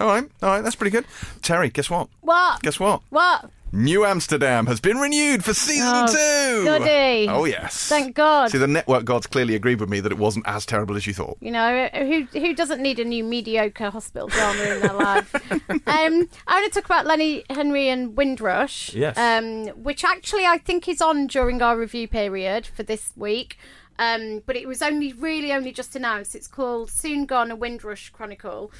All 0.00 0.06
right. 0.06 0.24
All 0.42 0.48
right. 0.50 0.62
That's 0.62 0.76
pretty 0.76 0.90
good. 0.90 1.04
Terry, 1.42 1.68
guess 1.70 1.90
what? 1.90 2.08
What? 2.20 2.62
Guess 2.62 2.78
what? 2.80 3.02
What? 3.10 3.50
New 3.72 4.04
Amsterdam 4.04 4.66
has 4.66 4.80
been 4.80 4.96
renewed 4.96 5.44
for 5.44 5.52
season 5.52 5.86
Oh, 5.86 6.06
two. 6.06 6.64
goody. 6.64 7.28
Oh 7.28 7.44
yes. 7.44 7.88
Thank 7.88 8.14
God. 8.16 8.50
See, 8.50 8.58
the 8.58 8.66
network 8.66 9.04
gods 9.04 9.26
clearly 9.26 9.54
agreed 9.54 9.80
with 9.80 9.90
me 9.90 10.00
that 10.00 10.10
it 10.10 10.16
wasn't 10.18 10.46
as 10.48 10.64
terrible 10.64 10.96
as 10.96 11.06
you 11.06 11.12
thought. 11.12 11.36
You 11.40 11.50
know, 11.50 11.88
who 11.92 12.22
who 12.38 12.54
doesn't 12.54 12.80
need 12.80 12.98
a 12.98 13.04
new 13.04 13.22
mediocre 13.24 13.90
hospital 13.90 14.28
drama 14.28 14.62
in 14.62 14.80
their 14.80 14.94
life? 14.94 15.34
um, 15.62 16.28
I 16.46 16.60
want 16.60 16.72
to 16.72 16.80
talk 16.80 16.86
about 16.86 17.06
Lenny 17.06 17.44
Henry 17.50 17.88
and 17.88 18.16
Windrush. 18.16 18.94
Yes. 18.94 19.18
Um, 19.18 19.68
which 19.82 20.02
actually 20.02 20.46
I 20.46 20.58
think 20.58 20.88
is 20.88 21.02
on 21.02 21.26
during 21.26 21.60
our 21.60 21.76
review 21.78 22.08
period 22.08 22.66
for 22.66 22.82
this 22.82 23.12
week. 23.16 23.58
Um, 24.00 24.42
but 24.46 24.54
it 24.56 24.68
was 24.68 24.80
only 24.80 25.12
really 25.12 25.52
only 25.52 25.72
just 25.72 25.96
announced. 25.96 26.34
It's 26.34 26.46
called 26.48 26.88
Soon 26.90 27.26
Gone: 27.26 27.50
A 27.50 27.56
Windrush 27.56 28.10
Chronicle. 28.10 28.70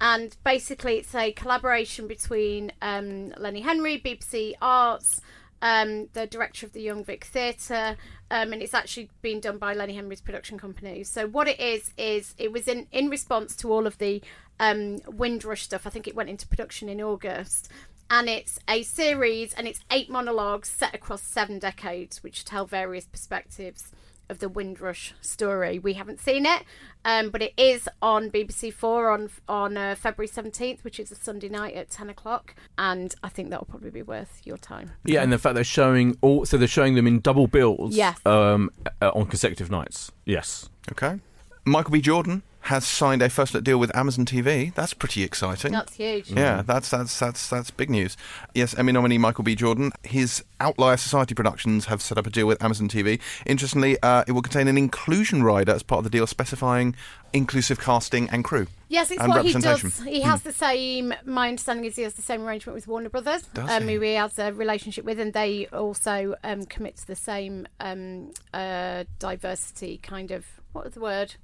And 0.00 0.36
basically 0.44 0.96
it's 0.98 1.14
a 1.14 1.32
collaboration 1.32 2.06
between 2.06 2.72
um, 2.82 3.30
Lenny 3.36 3.60
Henry, 3.60 4.00
BBC 4.00 4.54
Arts, 4.62 5.20
um, 5.60 6.08
the 6.12 6.26
director 6.26 6.66
of 6.66 6.72
the 6.72 6.80
Young 6.80 7.04
Vic 7.04 7.24
Theatre, 7.24 7.96
um, 8.30 8.52
and 8.52 8.62
it's 8.62 8.74
actually 8.74 9.10
been 9.22 9.40
done 9.40 9.58
by 9.58 9.74
Lenny 9.74 9.96
Henry's 9.96 10.20
production 10.20 10.58
company. 10.58 11.02
So 11.02 11.26
what 11.26 11.48
it 11.48 11.58
is 11.58 11.92
is 11.98 12.34
it 12.38 12.52
was 12.52 12.68
in 12.68 12.86
in 12.92 13.08
response 13.08 13.56
to 13.56 13.72
all 13.72 13.86
of 13.86 13.98
the 13.98 14.22
um, 14.60 14.98
Windrush 15.06 15.62
stuff. 15.62 15.86
I 15.86 15.90
think 15.90 16.06
it 16.06 16.14
went 16.14 16.30
into 16.30 16.46
production 16.46 16.88
in 16.88 17.00
August. 17.00 17.68
And 18.10 18.26
it's 18.26 18.58
a 18.66 18.84
series, 18.84 19.52
and 19.52 19.68
it's 19.68 19.80
eight 19.90 20.08
monologues 20.08 20.70
set 20.70 20.94
across 20.94 21.20
seven 21.20 21.58
decades, 21.58 22.22
which 22.22 22.42
tell 22.42 22.64
various 22.64 23.04
perspectives 23.04 23.92
of 24.28 24.38
the 24.38 24.48
Windrush 24.48 25.14
story. 25.20 25.78
We 25.78 25.94
haven't 25.94 26.20
seen 26.20 26.46
it, 26.46 26.62
um, 27.04 27.30
but 27.30 27.42
it 27.42 27.52
is 27.56 27.88
on 28.02 28.30
BBC 28.30 28.72
Four 28.72 29.10
on 29.10 29.30
on 29.48 29.76
uh, 29.76 29.94
February 29.94 30.28
seventeenth, 30.28 30.84
which 30.84 31.00
is 31.00 31.10
a 31.10 31.14
Sunday 31.14 31.48
night 31.48 31.74
at 31.74 31.90
ten 31.90 32.10
o'clock, 32.10 32.54
and 32.76 33.14
I 33.22 33.28
think 33.28 33.50
that 33.50 33.60
will 33.60 33.66
probably 33.66 33.90
be 33.90 34.02
worth 34.02 34.40
your 34.44 34.58
time. 34.58 34.92
Yeah, 35.04 35.22
and 35.22 35.32
the 35.32 35.38
fact 35.38 35.54
they're 35.54 35.64
showing 35.64 36.16
all, 36.20 36.44
so 36.44 36.56
they're 36.56 36.68
showing 36.68 36.94
them 36.94 37.06
in 37.06 37.20
double 37.20 37.46
bills. 37.46 37.94
Yes. 37.94 38.18
Um, 38.26 38.70
uh, 39.00 39.10
on 39.14 39.26
consecutive 39.26 39.70
nights. 39.70 40.12
Yes. 40.24 40.68
Okay. 40.92 41.20
Michael 41.64 41.92
B. 41.92 42.00
Jordan 42.00 42.42
has 42.62 42.86
signed 42.86 43.22
a 43.22 43.30
first 43.30 43.54
look 43.54 43.64
deal 43.64 43.78
with 43.78 43.94
Amazon 43.96 44.26
TV. 44.26 44.74
That's 44.74 44.92
pretty 44.92 45.22
exciting. 45.22 45.72
That's 45.72 45.94
huge. 45.94 46.30
Yeah, 46.30 46.62
that's 46.62 46.90
that's 46.90 47.18
that's 47.18 47.48
that's 47.48 47.70
big 47.70 47.90
news. 47.90 48.16
Yes, 48.54 48.76
Emmy 48.76 48.92
nominee 48.92 49.18
Michael 49.18 49.44
B. 49.44 49.54
Jordan. 49.54 49.92
His 50.02 50.44
Outlier 50.60 50.96
Society 50.96 51.34
Productions 51.34 51.86
have 51.86 52.02
set 52.02 52.18
up 52.18 52.26
a 52.26 52.30
deal 52.30 52.46
with 52.46 52.62
Amazon 52.62 52.88
TV. 52.88 53.20
Interestingly, 53.46 53.96
uh, 54.02 54.24
it 54.26 54.32
will 54.32 54.42
contain 54.42 54.68
an 54.68 54.76
inclusion 54.76 55.42
rider 55.42 55.72
as 55.72 55.82
part 55.82 55.98
of 55.98 56.04
the 56.04 56.10
deal, 56.10 56.26
specifying 56.26 56.94
inclusive 57.32 57.80
casting 57.80 58.28
and 58.30 58.44
crew. 58.44 58.66
Yes, 58.88 59.10
it's 59.10 59.26
what 59.26 59.44
he 59.44 59.52
does. 59.52 60.00
He 60.00 60.20
has 60.22 60.42
the 60.42 60.52
same. 60.52 61.14
My 61.24 61.48
understanding 61.48 61.84
is 61.84 61.96
he 61.96 62.02
has 62.02 62.14
the 62.14 62.22
same 62.22 62.42
arrangement 62.42 62.74
with 62.74 62.86
Warner 62.86 63.08
Brothers, 63.08 63.42
Does 63.54 63.70
um, 63.70 63.88
he? 63.88 63.94
who 63.94 64.00
he 64.00 64.14
has 64.14 64.38
a 64.38 64.52
relationship 64.52 65.04
with, 65.04 65.20
and 65.20 65.32
they 65.32 65.66
also 65.66 66.34
um, 66.44 66.64
commit 66.64 66.96
to 66.96 67.06
the 67.06 67.16
same 67.16 67.66
um, 67.80 68.32
uh, 68.52 69.04
diversity 69.18 69.98
kind 69.98 70.30
of. 70.30 70.44
What 70.72 70.84
was 70.84 70.94
the 70.94 71.00
word? 71.00 71.34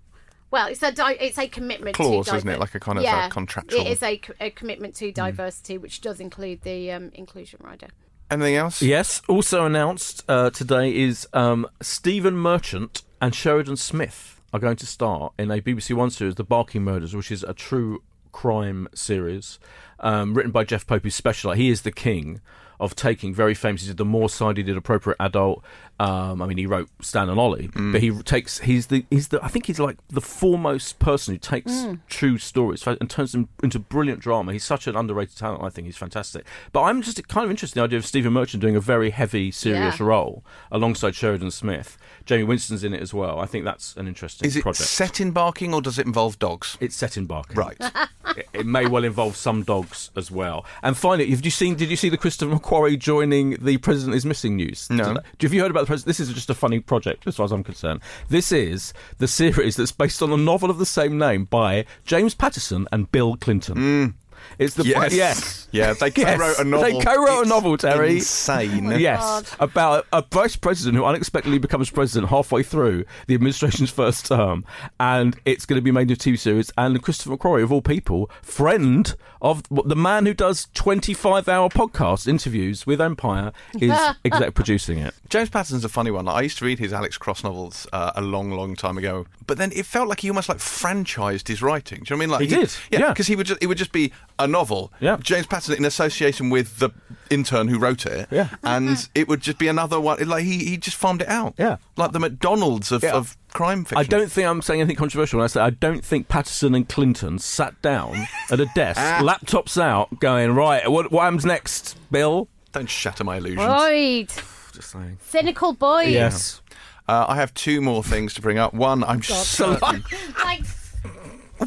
Well, 0.54 0.68
it's 0.68 0.84
a 0.84 0.92
di- 0.92 1.16
it's 1.20 1.36
a 1.36 1.48
commitment 1.48 1.96
Clause, 1.96 2.28
to 2.28 2.36
isn't 2.36 2.48
it? 2.48 2.60
Like 2.60 2.76
a 2.76 2.78
kind 2.78 2.96
of, 2.96 3.02
yeah, 3.02 3.28
contractual- 3.28 3.80
It 3.80 3.88
is 3.88 4.00
a, 4.04 4.20
c- 4.24 4.32
a 4.40 4.50
commitment 4.50 4.94
to 4.94 5.10
diversity, 5.10 5.78
which 5.78 6.00
does 6.00 6.20
include 6.20 6.62
the 6.62 6.92
um, 6.92 7.10
inclusion 7.12 7.58
rider. 7.60 7.88
Anything 8.30 8.54
else? 8.54 8.80
Yes. 8.80 9.20
Also 9.26 9.66
announced 9.66 10.22
uh, 10.28 10.50
today 10.50 10.94
is 10.94 11.26
um, 11.32 11.66
Stephen 11.82 12.36
Merchant 12.36 13.02
and 13.20 13.34
Sheridan 13.34 13.74
Smith 13.74 14.40
are 14.52 14.60
going 14.60 14.76
to 14.76 14.86
star 14.86 15.32
in 15.40 15.50
a 15.50 15.60
BBC 15.60 15.92
One 15.92 16.10
series, 16.10 16.36
The 16.36 16.44
Barking 16.44 16.84
Murders, 16.84 17.16
which 17.16 17.32
is 17.32 17.42
a 17.42 17.52
true 17.52 18.04
crime 18.30 18.86
series 18.94 19.58
um, 19.98 20.34
written 20.34 20.52
by 20.52 20.62
Jeff 20.62 20.86
Pope, 20.86 21.02
who's 21.02 21.16
specialised. 21.16 21.58
He 21.60 21.68
is 21.68 21.82
the 21.82 21.90
king 21.90 22.40
of 22.80 22.94
taking 22.96 23.32
very 23.34 23.54
famous. 23.54 23.82
He 23.82 23.88
did 23.88 23.96
The 23.96 24.04
Moorside. 24.04 24.56
He 24.56 24.62
did 24.62 24.76
Appropriate 24.76 25.16
Adult. 25.20 25.62
Um, 26.00 26.42
I 26.42 26.46
mean, 26.46 26.58
he 26.58 26.66
wrote 26.66 26.88
Stan 27.00 27.28
and 27.28 27.38
Ollie, 27.38 27.70
but 27.72 28.00
he 28.00 28.10
takes. 28.22 28.58
He's 28.58 28.88
the. 28.88 29.04
He's 29.10 29.28
the. 29.28 29.42
I 29.44 29.48
think 29.48 29.66
he's 29.66 29.78
like 29.78 29.96
the 30.08 30.20
foremost 30.20 30.98
person 30.98 31.34
who 31.34 31.38
takes 31.38 31.86
true 32.08 32.36
stories 32.38 32.84
and 32.84 33.08
turns 33.08 33.30
them 33.30 33.48
into 33.62 33.78
brilliant 33.78 34.18
drama. 34.20 34.52
He's 34.52 34.64
such 34.64 34.88
an 34.88 34.96
underrated 34.96 35.36
talent. 35.36 35.62
I 35.62 35.68
think 35.70 35.86
he's 35.86 35.96
fantastic. 35.96 36.44
But 36.72 36.82
I'm 36.82 37.00
just 37.00 37.26
kind 37.28 37.44
of 37.44 37.50
interested 37.50 37.78
in 37.78 37.82
the 37.82 37.84
idea 37.84 37.98
of 37.98 38.06
Stephen 38.06 38.32
Merchant 38.32 38.60
doing 38.60 38.74
a 38.74 38.80
very 38.80 39.10
heavy, 39.10 39.52
serious 39.52 40.00
Yeah. 40.00 40.06
role 40.06 40.44
alongside 40.72 41.14
Sheridan 41.14 41.52
Smith. 41.52 41.96
Jaime 42.28 42.42
Winstone's 42.44 42.82
in 42.82 42.92
it 42.94 43.02
as 43.02 43.12
well. 43.14 43.38
I 43.38 43.46
think 43.46 43.64
that's 43.64 43.94
an 43.96 44.08
interesting 44.08 44.46
Is 44.48 44.56
it 44.56 44.62
project. 44.62 44.88
set 44.88 45.20
in 45.20 45.30
Barking 45.30 45.74
or 45.74 45.80
does 45.82 45.98
it 45.98 46.06
involve 46.06 46.38
dogs? 46.38 46.76
it's 46.80 46.96
set 46.96 47.16
in 47.16 47.26
Barking. 47.26 47.56
Right. 47.56 47.76
it, 48.36 48.48
it 48.52 48.66
may 48.66 48.86
well 48.86 49.04
involve 49.04 49.36
some 49.36 49.62
dogs 49.62 50.10
as 50.16 50.30
well. 50.30 50.64
And 50.82 50.96
finally, 50.96 51.30
have 51.30 51.44
you 51.44 51.50
seen? 51.50 51.74
Did 51.76 51.90
you 51.90 51.96
see 51.96 52.08
the 52.08 52.16
Christopher 52.16 52.58
McQuarrie 52.64 52.98
joining 52.98 53.56
the 53.62 53.76
President 53.78 54.16
is 54.16 54.24
Missing 54.24 54.56
news? 54.56 54.88
No. 54.90 55.16
Have 55.40 55.52
you 55.52 55.60
heard 55.60 55.70
about 55.70 55.80
the 55.80 55.86
President? 55.86 56.06
This 56.06 56.20
is 56.20 56.32
just 56.32 56.50
a 56.50 56.54
funny 56.54 56.80
project, 56.80 57.26
as 57.26 57.36
far 57.36 57.44
as 57.44 57.52
I'm 57.52 57.62
concerned. 57.62 58.00
This 58.28 58.52
is 58.52 58.94
the 59.18 59.28
series 59.28 59.76
that's 59.76 59.92
based 59.92 60.22
on 60.22 60.32
a 60.32 60.36
novel 60.36 60.70
of 60.70 60.78
the 60.78 60.86
same 60.86 61.18
name 61.18 61.44
by 61.44 61.84
James 62.06 62.34
Patterson 62.34 62.88
and 62.90 63.10
Bill 63.12 63.36
Clinton. 63.36 63.76
Mm. 63.76 64.14
It's 64.58 64.74
the. 64.74 64.84
Yes. 64.84 65.12
yes. 65.14 65.68
Yeah, 65.72 65.92
they 65.94 66.12
Yes. 66.14 66.36
co-wrote 66.38 66.58
a 66.60 66.64
novel. 66.64 66.84
They 67.00 67.04
co-wrote 67.04 67.46
a 67.46 67.48
novel, 67.48 67.76
Terry. 67.76 68.16
Insane. 68.16 68.84
Yes, 69.00 69.20
God. 69.20 69.46
about 69.58 70.06
a 70.12 70.22
vice 70.30 70.54
president 70.54 70.96
who 70.96 71.04
unexpectedly 71.04 71.58
becomes 71.58 71.90
president 71.90 72.30
halfway 72.30 72.62
through 72.62 73.04
the 73.26 73.34
administration's 73.34 73.90
first 74.02 74.26
term, 74.26 74.64
and 75.00 75.36
it's 75.44 75.66
going 75.66 75.76
to 75.78 75.82
be 75.82 75.90
made 75.90 76.08
into 76.10 76.14
a 76.14 76.32
TV 76.32 76.38
series. 76.38 76.70
And 76.78 77.02
Christopher 77.02 77.36
McQuarrie, 77.36 77.64
of 77.64 77.72
all 77.72 77.82
people, 77.82 78.30
friend 78.42 79.14
of 79.42 79.62
the 79.68 79.96
man 79.96 80.26
who 80.26 80.34
does 80.34 80.68
twenty-five-hour 80.74 81.68
podcast 81.70 82.28
interviews 82.28 82.86
with 82.86 83.00
Empire, 83.00 83.52
is 83.80 83.98
exec 84.24 84.54
producing 84.54 84.98
it. 84.98 85.12
James 85.28 85.50
Patterson's 85.50 85.84
a 85.84 85.88
funny 85.88 86.10
one. 86.12 86.26
Like, 86.26 86.36
I 86.36 86.42
used 86.42 86.58
to 86.58 86.64
read 86.64 86.78
his 86.78 86.92
Alex 86.92 87.18
Cross 87.18 87.42
novels 87.42 87.86
uh, 87.92 88.12
a 88.14 88.22
long, 88.22 88.50
long 88.52 88.76
time 88.76 88.96
ago, 88.96 89.26
but 89.46 89.58
then 89.58 89.72
it 89.74 89.86
felt 89.86 90.08
like 90.08 90.20
he 90.20 90.30
almost 90.30 90.48
like 90.48 90.58
franchised 90.58 91.48
his 91.48 91.60
writing. 91.62 92.04
Do 92.04 92.14
you 92.14 92.16
know 92.16 92.34
what 92.34 92.38
I 92.38 92.44
mean? 92.46 92.48
Like 92.50 92.60
He 92.60 92.66
did, 92.66 92.74
yeah. 92.90 93.08
because 93.08 93.26
he 93.26 93.34
would 93.34 93.46
just 93.46 93.62
it 93.62 93.66
would 93.66 93.78
just 93.78 93.92
be 93.92 94.12
a 94.38 94.46
novel. 94.46 94.92
Yeah. 95.00 95.16
James 95.20 95.46
Patterson 95.46 95.76
in 95.76 95.84
association 95.84 96.50
with 96.50 96.78
the 96.78 96.90
intern 97.30 97.68
who 97.68 97.78
wrote 97.78 98.04
it. 98.06 98.28
Yeah. 98.30 98.48
and 98.62 99.08
it 99.14 99.28
would 99.28 99.40
just 99.40 99.58
be 99.58 99.68
another 99.68 100.00
one. 100.00 100.26
Like 100.28 100.44
he, 100.44 100.64
he 100.64 100.76
just 100.76 100.96
farmed 100.96 101.22
it 101.22 101.28
out. 101.28 101.54
Yeah. 101.58 101.76
like 101.96 102.12
the 102.12 102.20
McDonald's 102.20 102.90
of, 102.92 103.02
Yeah. 103.02 103.12
of 103.12 103.36
crime 103.52 103.84
fiction. 103.84 103.98
I 103.98 104.02
don't 104.04 104.30
think 104.30 104.48
I'm 104.48 104.60
saying 104.62 104.80
anything 104.80 104.96
controversial 104.96 105.38
when 105.38 105.44
I 105.44 105.46
say 105.48 105.60
I 105.60 105.70
don't 105.70 106.04
think 106.04 106.28
Patterson 106.28 106.74
and 106.74 106.88
Clinton 106.88 107.38
sat 107.38 107.80
down 107.82 108.26
at 108.50 108.60
a 108.60 108.66
desk, 108.74 109.00
laptops 109.00 109.80
out, 109.80 110.18
going 110.20 110.52
right. 110.52 110.90
What, 110.90 111.10
what 111.12 111.22
happens 111.22 111.44
next, 111.44 111.96
Bill? 112.10 112.48
don't 112.72 112.90
shatter 112.90 113.22
my 113.22 113.36
illusions. 113.36 113.60
Right. 113.68 114.26
Just 114.72 114.90
saying. 114.90 115.18
cynical 115.22 115.72
boy. 115.74 116.02
Yes. 116.02 116.60
Uh, 117.06 117.26
I 117.28 117.36
have 117.36 117.54
two 117.54 117.80
more 117.80 118.02
things 118.02 118.34
to 118.34 118.42
bring 118.42 118.58
up. 118.58 118.74
One, 118.74 119.04
I'm 119.04 119.22
certain. 119.22 119.78
Like 120.44 120.62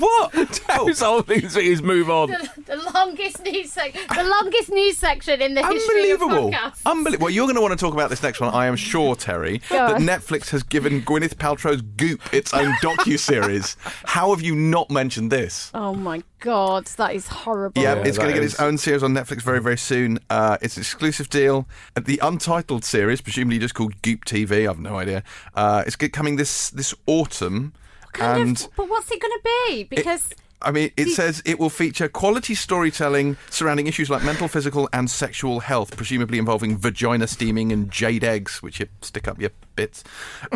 What? 0.07 0.33
His 0.87 0.99
whole 0.99 1.21
thing 1.21 1.43
is 1.43 1.81
move 1.81 2.09
on. 2.09 2.29
the, 2.29 2.49
the 2.65 2.91
longest 2.93 3.43
news 3.43 3.71
section, 3.71 4.01
the 4.15 4.23
longest 4.23 4.69
news 4.69 4.97
section 4.97 5.41
in 5.41 5.53
the 5.53 5.65
history 5.65 6.11
of 6.11 6.21
Unbelievable. 6.21 6.51
podcasts. 6.51 6.81
Unbelievable. 6.85 7.25
Well, 7.25 7.33
you're 7.33 7.45
going 7.45 7.55
to 7.55 7.61
want 7.61 7.77
to 7.77 7.83
talk 7.83 7.93
about 7.93 8.09
this 8.09 8.21
next 8.23 8.39
one, 8.39 8.53
I 8.53 8.67
am 8.67 8.75
sure, 8.75 9.15
Terry, 9.15 9.59
Go 9.69 9.75
that 9.75 9.95
on. 9.95 10.01
Netflix 10.01 10.49
has 10.51 10.63
given 10.63 11.01
Gwyneth 11.01 11.35
Paltrow's 11.35 11.81
Goop 11.81 12.21
its 12.33 12.53
own 12.53 12.71
docu-series. 12.81 13.75
How 14.05 14.31
have 14.31 14.41
you 14.41 14.55
not 14.55 14.89
mentioned 14.89 15.31
this? 15.31 15.71
oh 15.73 15.93
my 15.93 16.21
god, 16.39 16.85
that 16.97 17.15
is 17.15 17.27
horrible. 17.27 17.81
Yeah, 17.81 17.95
Yeah, 17.95 18.03
it's 18.05 18.17
going 18.17 18.29
to 18.29 18.33
get 18.33 18.43
is- 18.43 18.53
its 18.53 18.61
own 18.61 18.77
series 18.77 19.03
on 19.03 19.13
Netflix 19.13 19.41
very, 19.41 19.61
very 19.61 19.77
soon. 19.77 20.19
Uh, 20.29 20.57
it's 20.61 20.77
an 20.77 20.81
exclusive 20.81 21.29
deal. 21.29 21.67
Uh, 21.95 22.01
The 22.05 22.19
untitled 22.21 22.83
series, 22.85 23.21
presumably 23.21 23.59
just 23.59 23.73
called 23.73 24.01
Goop 24.01 24.25
TV, 24.25 24.69
I've 24.69 24.79
no 24.79 24.97
idea. 24.97 25.23
Uh, 25.55 25.83
it's 25.87 25.95
coming 25.95 26.35
this 26.35 26.69
this 26.69 26.93
autumn, 27.07 27.57
Kind 27.71 27.73
and 28.19 28.59
of, 28.59 28.69
but 28.75 28.89
what's 28.89 29.11
it 29.11 29.21
going 29.21 29.31
to 29.31 29.41
be? 29.67 29.83
Because 29.83 30.33
I 30.61 30.71
mean, 30.71 30.91
it 30.97 31.09
says 31.09 31.41
it 31.45 31.59
will 31.59 31.69
feature 31.69 32.09
quality 32.09 32.55
storytelling 32.55 33.37
surrounding 33.49 33.87
issues 33.87 34.09
like 34.09 34.23
mental, 34.23 34.47
physical, 34.47 34.89
and 34.91 35.09
sexual 35.09 35.59
health, 35.59 35.95
presumably 35.95 36.39
involving 36.39 36.77
vagina 36.77 37.27
steaming 37.27 37.71
and 37.71 37.91
jade 37.91 38.23
eggs, 38.23 38.63
which 38.63 38.79
you 38.79 38.87
stick 39.01 39.27
up 39.27 39.39
your 39.39 39.51
bits. 39.75 40.03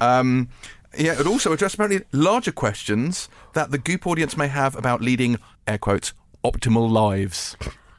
Um, 0.02 0.50
yeah, 0.98 1.20
it 1.20 1.28
also 1.28 1.54
address 1.54 1.76
apparently 1.76 2.06
larger 2.12 2.52
questions 2.52 3.30
that 3.54 3.72
the 3.72 3.78
Goop 3.78 4.08
audience 4.08 4.36
may 4.36 4.48
have 4.48 4.76
about 4.76 5.02
leading, 5.02 5.38
air 5.68 5.78
quotes, 5.78 6.14
optimal 6.44 6.90
lives. 6.90 7.56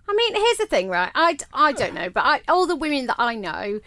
I 0.08 0.14
mean, 0.14 0.34
here's 0.34 0.58
the 0.58 0.66
thing, 0.66 0.88
right? 0.88 1.10
I, 1.14 1.38
I 1.54 1.72
don't 1.72 1.94
know, 1.94 2.10
but 2.10 2.24
I, 2.24 2.40
all 2.48 2.66
the 2.66 2.76
women 2.76 3.06
that 3.06 3.16
I 3.18 3.34
know 3.36 3.80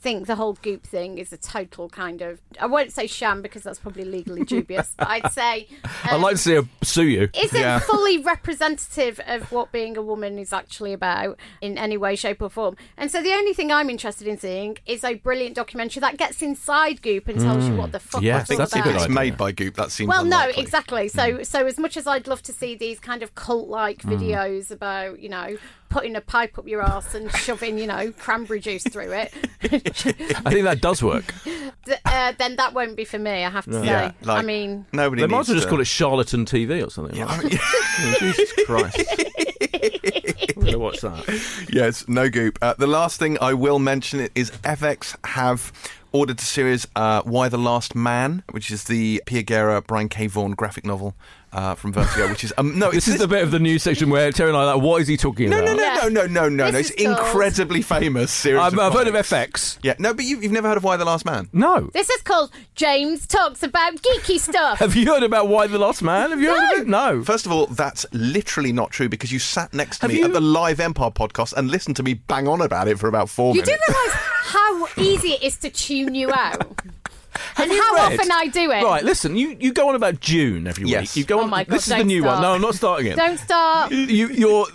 think 0.00 0.26
the 0.28 0.36
whole 0.36 0.52
goop 0.62 0.84
thing 0.84 1.18
is 1.18 1.32
a 1.32 1.36
total 1.36 1.88
kind 1.88 2.22
of 2.22 2.40
I 2.60 2.66
won't 2.66 2.92
say 2.92 3.06
sham 3.08 3.42
because 3.42 3.62
that's 3.64 3.80
probably 3.80 4.04
legally 4.04 4.44
dubious, 4.44 4.94
but 4.96 5.08
I'd 5.08 5.32
say 5.32 5.66
I'd 6.04 6.12
um, 6.12 6.22
like 6.22 6.36
to 6.36 6.38
see 6.42 6.54
her 6.54 6.62
sue 6.82 7.02
you. 7.04 7.28
isn't 7.34 7.60
Yeah. 7.60 7.80
fully 7.80 8.18
representative 8.18 9.20
of 9.26 9.50
what 9.52 9.72
being 9.72 9.96
a 9.96 10.02
woman 10.02 10.38
is 10.38 10.52
actually 10.52 10.92
about 10.92 11.38
in 11.60 11.76
any 11.78 11.96
way, 11.96 12.16
shape, 12.16 12.40
or 12.42 12.48
form. 12.48 12.76
And 12.96 13.10
so 13.10 13.22
the 13.22 13.32
only 13.32 13.52
thing 13.54 13.70
I'm 13.72 13.90
interested 13.90 14.26
in 14.26 14.38
seeing 14.38 14.78
is 14.86 15.04
a 15.04 15.14
brilliant 15.14 15.54
documentary 15.56 16.00
that 16.00 16.16
gets 16.16 16.42
inside 16.42 17.02
Goop 17.02 17.28
and 17.28 17.40
tells 17.40 17.66
you 17.66 17.74
what 17.74 17.92
the 17.92 18.00
fuck 18.00 18.22
Yes, 18.22 18.42
it's 18.42 18.50
all 18.52 18.58
that's 18.58 18.74
a 18.74 18.78
about. 18.80 18.84
good 18.84 18.96
It's 18.96 19.08
made 19.08 19.36
by 19.36 19.52
Goop. 19.52 19.74
That 19.74 19.90
seems 19.90 20.08
Well, 20.08 20.24
no, 20.24 20.48
exactly. 20.56 21.08
So, 21.08 21.42
so 21.42 21.66
as 21.66 21.78
much 21.78 21.96
as 21.96 22.06
I'd 22.06 22.26
love 22.26 22.42
to 22.42 22.52
see 22.52 22.74
these 22.74 23.00
kind 23.00 23.22
of 23.22 23.34
cult-like 23.34 24.02
videos 24.02 24.70
about, 24.70 25.20
you 25.20 25.28
know, 25.28 25.56
putting 25.88 26.16
a 26.16 26.20
pipe 26.20 26.58
up 26.58 26.66
your 26.68 26.82
ass 26.82 27.14
and 27.14 27.30
shoving, 27.36 27.78
you 27.78 27.86
know, 27.86 28.12
cranberry 28.12 28.60
juice 28.60 28.82
through 28.84 29.12
it, 29.12 29.32
I 29.62 30.50
think 30.50 30.64
that 30.64 30.80
does 30.80 31.02
work. 31.02 31.34
uh, 32.04 32.32
then 32.38 32.56
that 32.56 32.74
won't 32.74 32.96
be 32.96 33.04
for 33.04 33.18
me. 33.18 33.44
I 33.44 33.50
have 33.50 33.64
to 33.66 33.72
say. 33.72 33.86
Yeah, 33.86 34.12
like, 34.22 34.42
I 34.42 34.46
mean, 34.46 34.86
nobody. 34.92 35.22
They 35.22 35.28
might 35.28 35.40
as 35.40 35.48
well 35.48 35.56
just 35.56 35.68
call 35.68 35.80
it 35.80 35.86
Charlatan 35.86 36.44
TV 36.44 36.86
or 36.86 36.90
something. 36.90 37.18
like 37.18 37.42
that. 37.42 37.60
Oh, 38.00 38.14
Jesus 38.20 38.52
Christ. 38.64 39.02
I'm 39.60 40.54
going 40.54 40.72
to 40.72 40.78
watch 40.78 41.00
that. 41.00 41.68
Yes, 41.72 42.06
no 42.08 42.28
goop. 42.28 42.58
Uh, 42.62 42.74
the 42.74 42.86
last 42.86 43.18
thing 43.18 43.38
I 43.40 43.54
will 43.54 43.78
mention 43.78 44.28
is 44.34 44.50
FX 44.62 45.16
have 45.26 45.72
ordered 46.12 46.38
the 46.38 46.44
series 46.44 46.86
uh, 46.96 47.22
Y 47.26 47.48
the 47.48 47.58
Last 47.58 47.94
Man, 47.94 48.42
which 48.50 48.70
is 48.70 48.84
the 48.84 49.22
Pia 49.26 49.42
Guerra, 49.42 49.82
Brian 49.82 50.08
K. 50.08 50.26
Vaughan 50.26 50.52
graphic 50.52 50.86
novel 50.86 51.14
uh, 51.52 51.74
from 51.74 51.92
Vertigo, 51.92 52.28
which 52.30 52.44
is 52.44 52.52
um, 52.58 52.78
no, 52.78 52.86
it's 52.88 53.06
This 53.06 53.08
is 53.14 53.20
the 53.20 53.28
bit 53.28 53.42
of 53.42 53.50
the 53.50 53.58
news 53.58 53.82
section 53.82 54.08
where 54.10 54.30
Terry 54.32 54.48
and 54.50 54.56
I 54.56 54.62
are 54.62 54.74
like, 54.76 54.82
what 54.82 55.00
is 55.02 55.08
he 55.08 55.16
talking 55.18 55.50
no, 55.50 55.58
about? 55.58 55.66
no, 55.66 55.74
no, 55.76 55.82
Yeah. 55.82 55.94
no, 56.02 56.08
no, 56.08 56.26
no, 56.26 56.48
no, 56.48 56.70
no. 56.70 56.78
It's 56.78 56.90
is 56.90 57.06
called- 57.06 57.18
incredibly 57.18 57.82
famous 57.82 58.30
series. 58.30 58.60
I've, 58.60 58.72
of 58.74 58.78
I've 58.78 58.92
heard 58.94 59.06
of. 59.08 59.14
FX. 59.14 59.78
Yeah, 59.82 59.94
no, 59.98 60.14
but 60.14 60.24
you, 60.24 60.40
you've 60.40 60.52
never 60.52 60.68
heard 60.68 60.76
of 60.78 60.84
Y 60.84 60.96
the 60.96 61.04
Last 61.04 61.24
Man? 61.24 61.48
No. 61.52 61.90
This 61.92 62.08
is 62.10 62.22
called 62.22 62.50
James 62.74 63.26
Talks 63.26 63.62
About 63.62 63.94
Geeky 63.96 64.38
Stuff. 64.38 64.78
Have 64.80 64.94
you 64.96 65.06
heard 65.06 65.22
about 65.22 65.48
Y 65.48 65.66
the 65.66 65.78
Last 65.78 66.02
Man? 66.02 66.30
Have 66.30 66.40
you 66.40 66.48
heard 66.48 66.72
of 66.74 66.80
it? 66.82 66.88
No. 66.88 67.22
First 67.24 67.44
of 67.46 67.52
all, 67.52 67.66
that's 67.66 68.04
literally 68.12 68.72
not 68.72 68.90
true 68.90 69.08
because 69.08 69.32
you 69.32 69.38
sat 69.48 69.72
next 69.74 69.98
to 69.98 70.02
Have 70.02 70.10
me 70.12 70.18
you- 70.18 70.24
at 70.24 70.32
the 70.32 70.40
Live 70.40 70.80
Empire 70.80 71.10
podcast 71.10 71.52
and 71.54 71.70
listened 71.70 71.96
to 71.96 72.02
me 72.02 72.14
bang 72.14 72.46
on 72.48 72.60
about 72.60 72.88
it 72.88 72.98
for 72.98 73.08
about 73.08 73.28
four 73.28 73.54
You 73.54 73.62
do 73.62 73.70
minutes. 73.70 73.88
realise 73.88 74.12
how 74.14 74.86
easy 74.96 75.28
it 75.32 75.42
is 75.42 75.56
to 75.58 75.70
tune 75.70 76.14
you 76.14 76.30
out? 76.32 76.80
and 77.56 77.70
you 77.70 77.82
how 77.82 77.94
read- 77.94 78.18
often 78.18 78.32
I 78.32 78.46
do 78.48 78.70
it. 78.70 78.82
Right, 78.84 79.04
listen, 79.04 79.36
you, 79.36 79.56
you 79.60 79.72
go 79.72 79.88
on 79.88 79.94
about 79.94 80.20
June 80.20 80.66
every 80.66 80.84
week. 80.84 80.92
Yes. 80.92 81.16
You 81.16 81.24
go 81.24 81.40
Oh 81.40 81.44
on. 81.44 81.50
my 81.50 81.64
God, 81.64 81.74
this 81.74 81.82
is 81.84 81.88
the 81.92 81.96
don't 81.98 82.06
new 82.06 82.24
one. 82.24 82.42
No, 82.42 82.52
I'm 82.54 82.60
not 82.60 82.74
starting 82.74 83.06
it. 83.12 83.16
Don't 83.16 83.38
start. 83.38 83.90
You, 83.92 84.28
you're 84.28 84.66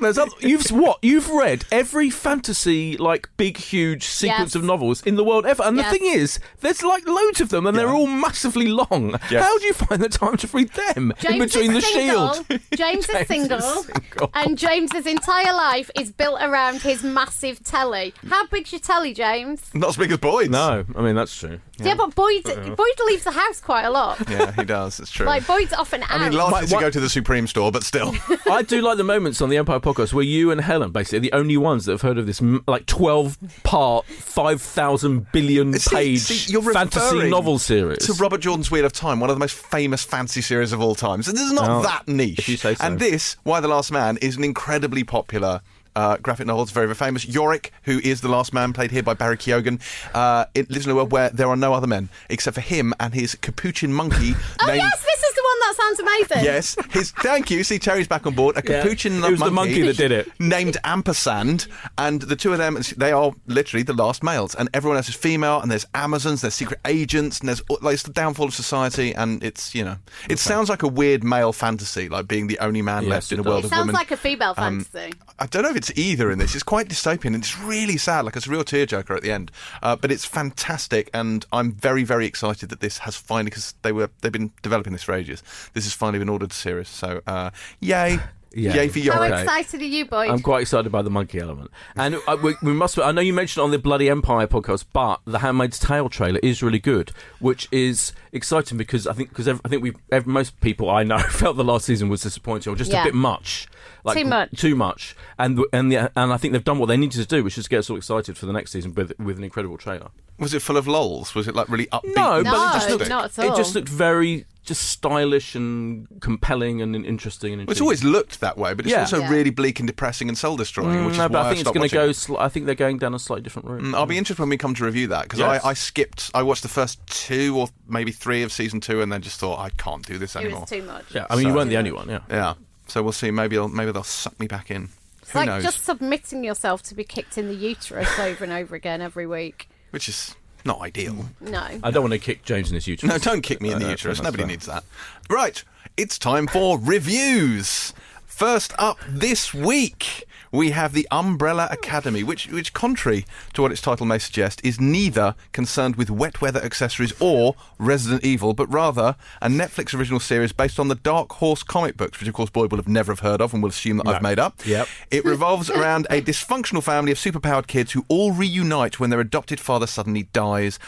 there's 0.00 0.18
other, 0.18 0.30
you've 0.40 0.66
what 0.70 0.98
you've 1.02 1.28
read 1.30 1.64
every 1.70 2.10
fantasy 2.10 2.96
like 2.96 3.28
big 3.36 3.56
huge 3.56 4.04
sequence 4.04 4.50
Yes. 4.50 4.54
of 4.54 4.64
novels 4.64 5.02
in 5.04 5.16
the 5.16 5.24
world 5.24 5.46
ever, 5.46 5.62
and 5.62 5.76
Yes. 5.76 5.92
the 5.92 5.98
thing 5.98 6.08
is, 6.12 6.38
there's 6.60 6.82
like 6.82 7.06
loads 7.06 7.40
of 7.40 7.48
them, 7.50 7.66
and 7.66 7.76
they're 7.76 7.88
all 7.90 8.06
massively 8.06 8.66
long. 8.68 9.12
Yes. 9.30 9.44
How 9.44 9.58
do 9.58 9.64
you 9.66 9.72
find 9.72 10.02
the 10.02 10.08
time 10.08 10.36
to 10.38 10.46
read 10.48 10.70
them 10.70 11.10
in 11.12 11.16
James 11.22 11.44
between 11.52 11.72
the 11.72 11.78
is 11.78 11.86
single. 11.86 12.32
shield? 12.34 12.46
James, 12.74 13.04
is 13.08 13.08
James 13.08 13.08
is 13.08 13.26
single, 13.26 13.60
single. 13.60 14.30
and 14.34 14.58
James's 14.58 15.06
entire 15.06 15.52
life 15.52 15.90
is 15.98 16.10
built 16.12 16.40
around 16.40 16.82
his 16.82 17.02
massive 17.02 17.62
telly. 17.64 18.14
How 18.28 18.46
big's 18.46 18.72
your 18.72 18.80
telly, 18.80 19.14
James? 19.14 19.62
Not 19.74 19.90
as 19.90 19.96
big 19.96 20.12
as 20.12 20.18
Boyd's. 20.18 20.50
No, 20.50 20.84
I 20.96 21.02
mean 21.02 21.14
that's 21.14 21.36
true. 21.36 21.60
Yeah, 21.78 21.94
but 21.94 22.14
Boyd 22.14 22.44
Boyd 22.44 23.00
leaves 23.06 23.24
the 23.24 23.30
house 23.32 23.60
quite 23.60 23.84
a 23.84 23.90
lot. 23.90 24.18
Yeah, 24.30 24.52
he 24.52 24.64
does. 24.64 24.98
It's 25.00 25.10
true. 25.10 25.26
Like 25.26 25.46
Boyd's 25.46 25.72
often 25.72 26.02
out. 26.04 26.10
I 26.10 26.28
mean, 26.28 26.38
last 26.38 26.50
My- 26.52 26.60
is 26.62 26.68
to 26.70 26.74
what- 26.76 26.80
go 26.80 26.90
to 26.90 27.00
the 27.00 27.08
Supreme 27.10 27.46
store, 27.46 27.70
but 27.72 27.82
still. 27.84 28.14
I 28.50 28.62
do 28.62 28.80
like 28.80 28.96
the 28.96 29.04
moments 29.04 29.40
on 29.42 29.48
the 29.48 29.56
Empire 29.56 29.80
podcast 29.80 30.12
where 30.12 30.24
you 30.24 30.50
and 30.50 30.60
Helen 30.60 30.90
basically 30.92 31.18
are 31.18 31.20
the 31.20 31.32
only 31.32 31.56
ones 31.56 31.84
that 31.84 31.92
have 31.92 32.02
heard 32.02 32.18
of 32.18 32.26
this 32.26 32.40
m- 32.40 32.62
like 32.66 32.86
twelve 32.86 33.36
part, 33.62 34.06
five 34.06 34.62
thousand 34.62 35.30
billion 35.32 35.74
See- 35.74 35.94
page 35.94 36.20
see, 36.20 36.52
you're 36.52 36.62
fantasy 36.72 37.00
referring 37.16 37.30
novel 37.30 37.58
series. 37.58 37.98
to 38.06 38.12
Robert 38.14 38.40
Jordan's 38.40 38.70
Wheel 38.70 38.84
of 38.84 38.92
Time, 38.92 39.20
one 39.20 39.30
of 39.30 39.36
the 39.36 39.40
most 39.40 39.54
famous 39.56 40.04
fantasy 40.04 40.40
series 40.40 40.72
of 40.72 40.80
all 40.80 40.94
time. 40.94 41.22
So 41.22 41.32
this 41.32 41.40
is 41.42 41.52
not 41.52 41.66
Well, 41.68 41.82
that 41.82 42.08
niche. 42.08 42.38
if 42.38 42.48
you 42.48 42.56
say 42.56 42.74
so. 42.74 42.84
And 42.84 42.98
this, 42.98 43.36
Y 43.44 43.60
the 43.60 43.68
Last 43.68 43.92
Man, 43.92 44.16
is 44.18 44.36
an 44.36 44.44
incredibly 44.44 45.04
popular. 45.04 45.60
Uh, 45.96 46.18
graphic 46.18 46.46
novels, 46.46 46.70
very, 46.70 46.86
very 46.86 46.94
famous. 46.94 47.26
Yorick, 47.26 47.72
who 47.84 47.98
is 48.00 48.20
the 48.20 48.28
last 48.28 48.52
man, 48.52 48.74
played 48.74 48.90
here 48.90 49.02
by 49.02 49.14
Barry 49.14 49.38
Keoghan, 49.38 49.80
uh, 50.14 50.44
it 50.54 50.70
lives 50.70 50.84
in 50.84 50.92
a 50.92 50.94
world 50.94 51.10
where 51.10 51.30
there 51.30 51.48
are 51.48 51.56
no 51.56 51.72
other 51.72 51.86
men 51.86 52.10
except 52.28 52.54
for 52.54 52.60
him 52.60 52.92
and 53.00 53.14
his 53.14 53.34
capuchin 53.34 53.94
monkey 53.94 54.34
oh 54.60 54.66
named. 54.66 54.82
yes, 54.82 55.02
this 55.02 55.22
is 55.22 55.34
the 55.34 55.45
that 55.66 55.76
sounds 55.76 56.00
amazing. 56.00 56.44
Yes, 56.44 56.76
his 56.90 57.10
thank 57.10 57.50
you. 57.50 57.64
See, 57.64 57.78
Terry's 57.78 58.08
back 58.08 58.26
on 58.26 58.34
board. 58.34 58.56
A 58.56 58.62
Yeah. 58.64 58.82
capuchin 58.82 59.22
It 59.22 59.30
was 59.32 59.40
the 59.40 59.50
monkey 59.50 59.82
that 59.82 59.96
did 59.96 60.12
it. 60.12 60.28
named 60.38 60.76
Ampersand, 60.84 61.66
and 61.98 62.22
the 62.22 62.36
two 62.36 62.52
of 62.52 62.58
them, 62.58 62.78
they 62.96 63.12
are 63.12 63.32
literally 63.46 63.82
the 63.82 63.92
last 63.92 64.22
males, 64.22 64.54
and 64.54 64.68
everyone 64.74 64.96
else 64.96 65.08
is 65.08 65.14
female. 65.14 65.60
And 65.60 65.70
there's 65.70 65.86
Amazons, 65.94 66.40
there's 66.42 66.54
secret 66.54 66.80
agents, 66.84 67.40
and 67.40 67.48
there's 67.48 67.62
like 67.80 67.94
it's 67.94 68.02
the 68.02 68.12
downfall 68.12 68.46
of 68.46 68.54
society. 68.54 69.14
And 69.14 69.42
it's 69.42 69.74
you 69.74 69.84
know, 69.84 69.96
it 70.28 70.38
sounds 70.38 70.68
like 70.68 70.82
a 70.82 70.88
weird 70.88 71.24
male 71.24 71.52
fantasy, 71.52 72.08
like 72.08 72.28
being 72.28 72.46
the 72.46 72.58
only 72.60 72.82
man 72.82 73.04
Yes, 73.04 73.10
left 73.10 73.32
in 73.32 73.38
it 73.40 73.46
a 73.46 73.48
world 73.48 73.64
of 73.64 73.70
women. 73.70 73.72
It 73.72 73.72
of 73.72 73.78
sounds 73.78 73.86
women. 73.88 73.94
like 73.94 74.10
a 74.10 74.16
female 74.16 74.54
Um, 74.56 74.84
fantasy. 74.84 75.14
I 75.38 75.46
don't 75.46 75.62
know 75.62 75.70
if 75.70 75.76
it's 75.76 75.92
either 75.96 76.30
in 76.30 76.38
this. 76.38 76.54
It's 76.54 76.62
quite 76.64 76.88
dystopian 76.88 77.26
and 77.34 77.36
it's 77.36 77.58
really 77.58 77.96
sad. 77.98 78.24
Like 78.24 78.36
it's 78.36 78.46
a 78.46 78.50
real 78.50 78.64
tearjerker 78.64 79.14
at 79.16 79.22
the 79.22 79.32
end, 79.32 79.50
uh, 79.82 79.96
but 79.96 80.10
it's 80.10 80.24
fantastic, 80.24 81.10
and 81.12 81.44
I'm 81.52 81.72
very, 81.72 82.04
very 82.04 82.26
excited 82.26 82.68
that 82.70 82.80
this 82.80 82.98
has 82.98 83.16
finally 83.16 83.50
because 83.50 83.74
they 83.82 83.92
were 83.92 84.10
they've 84.20 84.32
been 84.32 84.52
developing 84.62 84.92
this 84.92 85.02
for 85.02 85.12
ages. 85.14 85.42
This 85.72 85.84
has 85.84 85.92
finally 85.92 86.18
been 86.18 86.28
ordered 86.28 86.50
to 86.50 86.56
series. 86.56 86.88
So 86.88 87.20
uh, 87.26 87.50
yay, 87.80 88.18
Yay. 88.54 88.74
yay 88.74 88.88
for 88.88 88.98
How 89.00 89.04
Yorick. 89.04 89.32
okay. 89.32 89.42
excited 89.42 89.80
are 89.82 89.84
you, 89.84 90.06
Boyd? 90.06 90.30
I'm 90.30 90.40
quite 90.40 90.62
excited 90.62 90.90
by 90.90 91.02
the 91.02 91.10
monkey 91.10 91.38
element, 91.40 91.70
and 91.94 92.16
I, 92.26 92.36
we, 92.36 92.54
we 92.62 92.72
must. 92.72 92.98
I 92.98 93.12
know 93.12 93.20
you 93.20 93.34
mentioned 93.34 93.60
it 93.62 93.64
on 93.64 93.70
the 93.70 93.78
Bloody 93.78 94.08
Empire 94.08 94.46
podcast, 94.46 94.86
but 94.94 95.20
the 95.26 95.40
Handmaid's 95.40 95.78
Tale 95.78 96.08
trailer 96.08 96.40
is 96.42 96.62
really 96.62 96.78
good, 96.78 97.12
which 97.38 97.68
is 97.70 98.12
exciting 98.32 98.78
because 98.78 99.06
I 99.06 99.12
think 99.12 99.28
because 99.28 99.46
I 99.48 99.54
think 99.68 99.82
we 99.82 99.92
most 100.24 100.58
people 100.60 100.88
I 100.88 101.02
know 101.02 101.18
felt 101.28 101.56
the 101.58 101.64
last 101.64 101.84
season 101.84 102.08
was 102.08 102.22
disappointing 102.22 102.72
or 102.72 102.76
just 102.76 102.90
Yeah. 102.92 103.02
a 103.02 103.04
bit 103.04 103.14
much, 103.14 103.66
like 104.04 104.18
Too 104.18 104.24
much. 104.24 104.50
too 104.60 104.74
much, 104.76 105.16
and 105.38 105.58
and 105.72 105.90
the, 105.92 106.10
and 106.18 106.32
I 106.32 106.36
think 106.36 106.52
they've 106.52 106.62
done 106.64 106.78
what 106.78 106.86
they 106.86 106.96
needed 106.96 107.20
to 107.20 107.26
do, 107.26 107.42
which 107.44 107.58
is 107.58 107.68
get 107.68 107.78
us 107.80 107.90
all 107.90 107.96
excited 107.96 108.36
for 108.38 108.46
the 108.46 108.52
next 108.52 108.72
season 108.72 108.94
with 108.94 109.12
with 109.18 109.38
an 109.38 109.44
incredible 109.44 109.76
trailer. 109.78 110.08
Was 110.38 110.52
it 110.52 110.60
full 110.60 110.76
of 110.76 110.86
lols? 110.86 111.34
Was 111.34 111.48
it 111.48 111.54
like 111.54 111.68
really 111.70 111.86
upbeat? 111.86 112.14
No, 112.14 112.42
No, 112.42 112.50
but 112.52 112.70
it 112.70 112.74
just 112.78 112.90
looked, 112.90 113.08
not 113.08 113.24
at 113.38 113.38
all. 113.44 113.52
it 113.54 113.56
just 113.56 113.74
looked 113.74 113.88
very 113.88 114.44
just 114.64 114.82
stylish 114.88 115.54
and 115.54 116.08
compelling 116.20 116.82
and 116.82 116.94
interesting 117.06 117.52
and. 117.54 117.62
Well, 117.66 117.70
it's 117.72 117.80
always 117.80 118.02
looked 118.04 118.40
that 118.40 118.58
way, 118.58 118.74
but 118.74 118.84
it's 118.84 118.92
Yeah. 118.92 119.00
also 119.02 119.20
Yeah. 119.20 119.30
really 119.30 119.50
bleak 119.50 119.78
and 119.78 119.86
depressing 119.86 120.28
and 120.28 120.36
soul 120.36 120.56
destroying, 120.56 120.90
Mm, 120.98 121.04
which 121.06 121.12
is 121.12 121.18
no, 121.18 121.24
why 121.24 121.28
but 121.28 121.46
I 121.46 121.48
think 121.50 121.60
it's 121.60 121.70
going 121.70 121.88
to 121.88 121.94
go. 121.94 122.10
Sl- 122.12 122.36
I 122.38 122.48
think 122.48 122.66
they're 122.66 122.74
going 122.74 122.98
down 122.98 123.14
a 123.14 123.18
slightly 123.20 123.44
different 123.44 123.68
route. 123.68 123.82
Mm, 123.82 123.94
I'll 123.94 124.06
be 124.06 124.18
interested 124.18 124.42
when 124.42 124.48
we 124.50 124.56
come 124.58 124.74
to 124.74 124.84
review 124.84 125.06
that 125.06 125.22
because 125.22 125.38
Yes. 125.38 125.64
I, 125.64 125.70
I 125.70 125.74
skipped. 125.74 126.30
I 126.34 126.42
watched 126.42 126.62
the 126.64 126.68
first 126.68 126.98
two 127.06 127.56
or 127.56 127.68
maybe 127.88 128.10
three 128.10 128.42
of 128.42 128.50
season 128.52 128.80
two, 128.80 129.00
and 129.00 129.10
then 129.12 129.22
just 129.22 129.38
thought 129.38 129.58
I 129.60 129.70
can't 129.70 130.04
do 130.04 130.18
this 130.18 130.34
it 130.36 130.40
anymore. 130.40 130.62
was 130.62 130.70
too 130.70 130.82
much. 130.82 131.04
Yeah, 131.14 131.26
I 131.30 131.36
mean, 131.36 131.46
you 131.46 131.54
weren't 131.54 131.70
the 131.70 131.76
only 131.78 131.92
one. 131.92 132.08
Yeah. 132.08 132.20
Yeah. 132.28 132.54
So 132.86 133.02
we'll 133.02 133.12
see. 133.12 133.30
Maybe 133.30 133.58
I'll, 133.58 133.68
maybe 133.68 133.92
they'll 133.92 134.02
suck 134.04 134.38
me 134.38 134.46
back 134.46 134.70
in. 134.70 134.88
It's 135.22 135.32
Who 135.32 135.40
like 135.40 135.46
knows? 135.46 135.62
just 135.64 135.84
submitting 135.84 136.44
yourself 136.44 136.82
to 136.84 136.94
be 136.94 137.02
kicked 137.04 137.36
in 137.36 137.48
the 137.48 137.54
uterus 137.54 138.18
over 138.18 138.44
and 138.44 138.52
over 138.52 138.74
again 138.76 139.00
every 139.00 139.26
week. 139.26 139.68
Which 139.90 140.08
is 140.08 140.34
not 140.64 140.80
ideal. 140.80 141.26
No. 141.40 141.66
I 141.82 141.90
don't 141.90 142.02
want 142.02 142.12
to 142.12 142.18
kick 142.18 142.44
James 142.44 142.68
in 142.70 142.74
his 142.74 142.86
uterus. 142.86 143.10
No, 143.12 143.18
don't 143.18 143.42
kick 143.42 143.60
me 143.60 143.72
in 143.72 143.78
the 143.80 143.86
Uh, 143.86 143.90
uterus. 143.90 144.22
Nobody 144.22 144.42
fair. 144.44 144.46
needs 144.48 144.66
that. 144.66 144.84
Right. 145.28 145.62
It's 145.96 146.18
time 146.18 146.46
for 146.46 146.78
reviews. 146.78 147.92
First 148.26 148.72
up 148.78 148.98
this 149.08 149.52
week, 149.54 150.24
we 150.56 150.70
have 150.70 150.92
the 150.92 151.06
Umbrella 151.10 151.68
oh. 151.70 151.74
Academy, 151.74 152.24
which, 152.24 152.48
which, 152.48 152.72
contrary 152.72 153.26
to 153.52 153.62
what 153.62 153.72
its 153.72 153.82
title 153.82 154.06
may 154.06 154.18
suggest, 154.18 154.64
is 154.64 154.80
neither 154.80 155.34
concerned 155.52 155.96
with 155.96 156.10
wet 156.10 156.40
weather 156.40 156.60
accessories 156.62 157.12
or 157.20 157.54
Resident 157.78 158.24
Evil, 158.24 158.54
but 158.54 158.66
rather 158.72 159.16
a 159.42 159.48
Netflix 159.48 159.94
original 159.94 160.20
series 160.20 160.52
based 160.52 160.80
on 160.80 160.88
the 160.88 160.94
Dark 160.94 161.32
Horse 161.34 161.62
comic 161.62 161.96
books, 161.96 162.18
which 162.18 162.28
of 162.28 162.34
course 162.34 162.50
Boyd 162.50 162.70
will 162.70 162.78
have 162.78 162.88
never 162.88 163.12
have 163.12 163.20
heard 163.20 163.40
of 163.40 163.52
and 163.52 163.62
will 163.62 163.70
assume 163.70 163.98
that 163.98 164.08
I've 164.08 164.22
made 164.22 164.38
up. 164.38 164.64
Yep. 164.64 164.88
It 165.10 165.24
revolves 165.24 165.68
around 165.70 166.06
a 166.10 166.22
dysfunctional 166.22 166.82
family 166.82 167.12
of 167.12 167.18
superpowered 167.18 167.66
kids 167.66 167.92
who 167.92 168.04
all 168.08 168.32
reunite 168.32 168.98
when 168.98 169.10
their 169.10 169.20
adopted 169.20 169.60
father 169.60 169.86
suddenly 169.86 170.24
dies. 170.32 170.78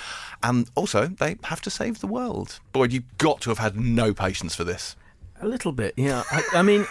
And 0.43 0.71
also, 0.75 1.09
they 1.09 1.37
have 1.45 1.61
to 1.63 1.71
save 1.71 2.01
the 2.01 2.07
world. 2.07 2.61
Boyd, 2.73 2.93
you've 2.93 3.19
got 3.19 3.41
to 3.43 3.51
have 3.51 3.59
had 3.59 3.77
no 3.77 4.15
patience 4.15 4.55
for 4.55 4.65
this. 4.65 4.97
A 5.41 5.47
little 5.47 5.73
bit, 5.73 5.95
yeah. 5.97 6.25
I, 6.33 6.43
I 6.55 6.63
mean, 6.63 6.87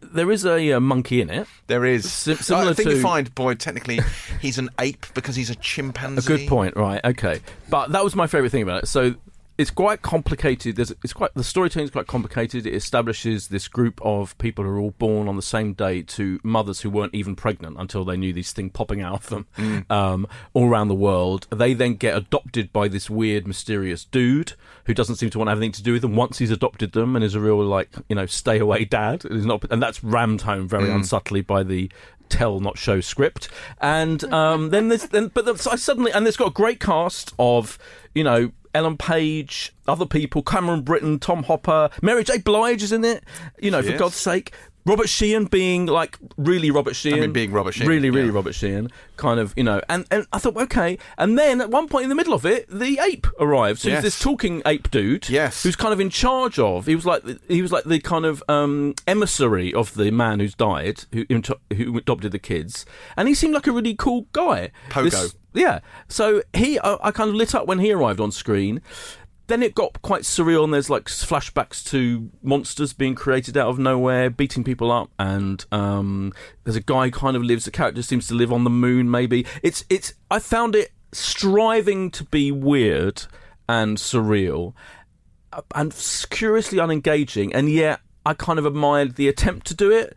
there 0.00 0.30
is 0.30 0.44
a 0.44 0.72
uh, 0.72 0.80
monkey 0.80 1.20
in 1.20 1.30
it. 1.30 1.46
There 1.66 1.84
is. 1.84 2.10
Sim- 2.10 2.36
similar 2.36 2.70
I 2.70 2.72
think 2.74 2.90
you 2.90 3.00
find, 3.00 3.32
Boyd, 3.34 3.60
technically, 3.60 4.00
he's 4.40 4.58
an 4.58 4.70
ape 4.78 5.06
because 5.14 5.36
he's 5.36 5.50
a 5.50 5.54
chimpanzee. 5.56 6.32
A 6.32 6.36
good 6.38 6.48
point, 6.48 6.76
right? 6.76 7.00
Okay, 7.04 7.40
but 7.68 7.92
that 7.92 8.02
was 8.04 8.16
my 8.16 8.26
favourite 8.26 8.50
thing 8.50 8.62
about 8.62 8.84
it. 8.84 8.88
So 8.88 9.14
it's 9.60 9.70
quite 9.70 10.00
complicated. 10.02 10.76
There's, 10.76 10.90
it's 11.04 11.12
quite 11.12 11.34
the 11.34 11.44
storytelling 11.44 11.84
is 11.84 11.90
quite 11.90 12.06
complicated. 12.06 12.66
It 12.66 12.74
establishes 12.74 13.48
this 13.48 13.68
group 13.68 14.00
of 14.02 14.36
people 14.38 14.64
who 14.64 14.70
are 14.70 14.78
all 14.78 14.92
born 14.92 15.28
on 15.28 15.36
the 15.36 15.42
same 15.42 15.74
day 15.74 16.02
to 16.02 16.40
mothers 16.42 16.80
who 16.80 16.88
weren't 16.90 17.14
even 17.14 17.36
pregnant 17.36 17.76
until 17.78 18.04
they 18.04 18.16
knew 18.16 18.32
these 18.32 18.52
thing 18.52 18.70
popping 18.70 19.00
out 19.02 19.14
of 19.14 19.28
them, 19.28 19.46
Mm. 19.58 19.90
um, 19.90 20.26
all 20.54 20.68
around 20.68 20.88
the 20.88 20.94
world. 20.94 21.46
They 21.50 21.74
then 21.74 21.94
get 21.94 22.16
adopted 22.16 22.72
by 22.72 22.88
this 22.88 23.10
weird, 23.10 23.46
mysterious 23.46 24.04
dude 24.04 24.54
who 24.84 24.94
doesn't 24.94 25.16
seem 25.16 25.30
to 25.30 25.38
want 25.38 25.50
anything 25.50 25.72
to 25.72 25.82
do 25.82 25.92
with 25.92 26.02
them. 26.02 26.16
Once 26.16 26.38
he's 26.38 26.50
adopted 26.50 26.92
them 26.92 27.14
and 27.14 27.24
is 27.24 27.34
a 27.34 27.40
real 27.40 27.62
like 27.62 27.90
you 28.08 28.16
know 28.16 28.26
stay 28.26 28.58
away 28.58 28.84
dad, 28.84 29.24
is 29.26 29.44
not, 29.44 29.64
and 29.70 29.82
that's 29.82 30.02
rammed 30.02 30.42
home 30.42 30.66
very 30.68 30.88
Mm. 30.88 30.96
unsubtly 30.96 31.42
by 31.42 31.62
the 31.62 31.90
tell 32.30 32.60
not 32.60 32.78
show 32.78 33.00
script. 33.00 33.48
And 33.80 34.24
um, 34.32 34.70
then 34.70 34.88
this 34.88 35.06
then 35.06 35.28
but 35.28 35.44
the, 35.44 35.68
I 35.70 35.76
suddenly 35.76 36.12
and 36.12 36.26
it's 36.26 36.36
got 36.36 36.48
a 36.48 36.52
great 36.52 36.80
cast 36.80 37.34
of 37.38 37.78
you 38.14 38.24
know 38.24 38.52
Ellen 38.72 38.96
Page 38.96 39.74
other 39.86 40.06
people 40.06 40.42
Cameron 40.42 40.82
Britton 40.82 41.18
Tom 41.18 41.42
Hopper 41.42 41.90
Mary 42.02 42.24
J. 42.24 42.38
Blige 42.38 42.82
is 42.82 42.92
in 42.92 43.04
it 43.04 43.24
you 43.60 43.70
know 43.70 43.82
She 43.82 43.88
for 43.88 43.94
is. 43.94 44.00
God's 44.00 44.16
sake 44.16 44.52
Robert 44.90 45.08
Sheehan 45.08 45.44
being 45.44 45.86
like 45.86 46.18
really 46.36 46.70
Robert 46.70 46.94
Sheehan 46.96 47.20
mean, 47.20 47.32
being 47.32 47.52
Robert 47.52 47.72
Sheehan, 47.74 47.88
really 47.88 48.10
really 48.10 48.28
yeah. 48.28 48.34
Robert 48.34 48.54
Sheehan 48.54 48.88
kind 49.16 49.38
of 49.38 49.54
you 49.56 49.62
know 49.64 49.80
and 49.88 50.04
and 50.10 50.26
I 50.32 50.38
thought 50.38 50.56
okay 50.56 50.98
and 51.16 51.38
then 51.38 51.60
at 51.60 51.70
one 51.70 51.86
point 51.88 52.04
in 52.04 52.08
the 52.08 52.14
middle 52.14 52.34
of 52.34 52.44
it 52.44 52.68
the 52.68 52.98
ape 53.00 53.26
arrives 53.38 53.82
so 53.82 53.88
Yes. 53.88 54.02
this 54.02 54.18
talking 54.18 54.62
ape 54.66 54.90
dude 54.90 55.28
Yes. 55.28 55.62
who's 55.62 55.76
kind 55.76 55.92
of 55.92 56.00
in 56.00 56.10
charge 56.10 56.58
of. 56.58 56.86
He 56.86 56.94
was 56.96 57.06
like 57.06 57.22
he 57.48 57.62
was 57.62 57.70
like 57.72 57.84
the 57.84 58.00
kind 58.00 58.24
of 58.24 58.42
um, 58.48 58.94
emissary 59.06 59.72
of 59.74 59.94
the 59.94 60.10
man 60.10 60.40
who's 60.40 60.54
died, 60.54 61.04
who 61.12 61.24
who 61.76 61.98
adopted 61.98 62.32
the 62.32 62.38
kids, 62.38 62.84
and 63.16 63.28
he 63.28 63.34
seemed 63.34 63.54
like 63.54 63.66
a 63.66 63.72
really 63.72 63.94
cool 63.94 64.26
guy. 64.32 64.70
Pogo. 64.90 65.34
yeah. 65.54 65.80
So 66.08 66.42
he, 66.54 66.78
I, 66.80 66.96
I 67.08 67.10
kind 67.12 67.28
of 67.30 67.36
lit 67.36 67.54
up 67.54 67.66
when 67.66 67.78
he 67.78 67.92
arrived 67.92 68.20
on 68.20 68.30
screen. 68.32 68.80
Then 69.50 69.64
it 69.64 69.74
got 69.74 70.00
quite 70.00 70.22
surreal, 70.22 70.62
and 70.62 70.72
there's 70.72 70.88
like 70.88 71.06
flashbacks 71.06 71.84
to 71.90 72.30
monsters 72.40 72.92
being 72.92 73.16
created 73.16 73.56
out 73.56 73.66
of 73.66 73.80
nowhere, 73.80 74.30
beating 74.30 74.62
people 74.62 74.92
up, 74.92 75.10
and 75.18 75.64
um, 75.72 76.32
there's 76.62 76.76
a 76.76 76.80
guy 76.80 77.10
kind 77.10 77.36
of 77.36 77.42
lives. 77.42 77.64
The 77.64 77.72
character 77.72 78.00
seems 78.02 78.28
to 78.28 78.34
live 78.34 78.52
on 78.52 78.62
the 78.62 78.70
moon. 78.70 79.10
Maybe 79.10 79.44
it's 79.60 79.84
it's. 79.90 80.14
I 80.30 80.38
found 80.38 80.76
it 80.76 80.92
striving 81.10 82.12
to 82.12 82.22
be 82.22 82.52
weird 82.52 83.24
and 83.68 83.96
surreal 83.96 84.72
uh, 85.52 85.62
and 85.74 85.92
curiously 86.30 86.78
unengaging, 86.78 87.50
and 87.52 87.68
yet 87.68 88.02
I 88.24 88.34
kind 88.34 88.60
of 88.60 88.66
admired 88.66 89.16
the 89.16 89.26
attempt 89.26 89.66
to 89.66 89.74
do 89.74 89.90
it. 89.90 90.16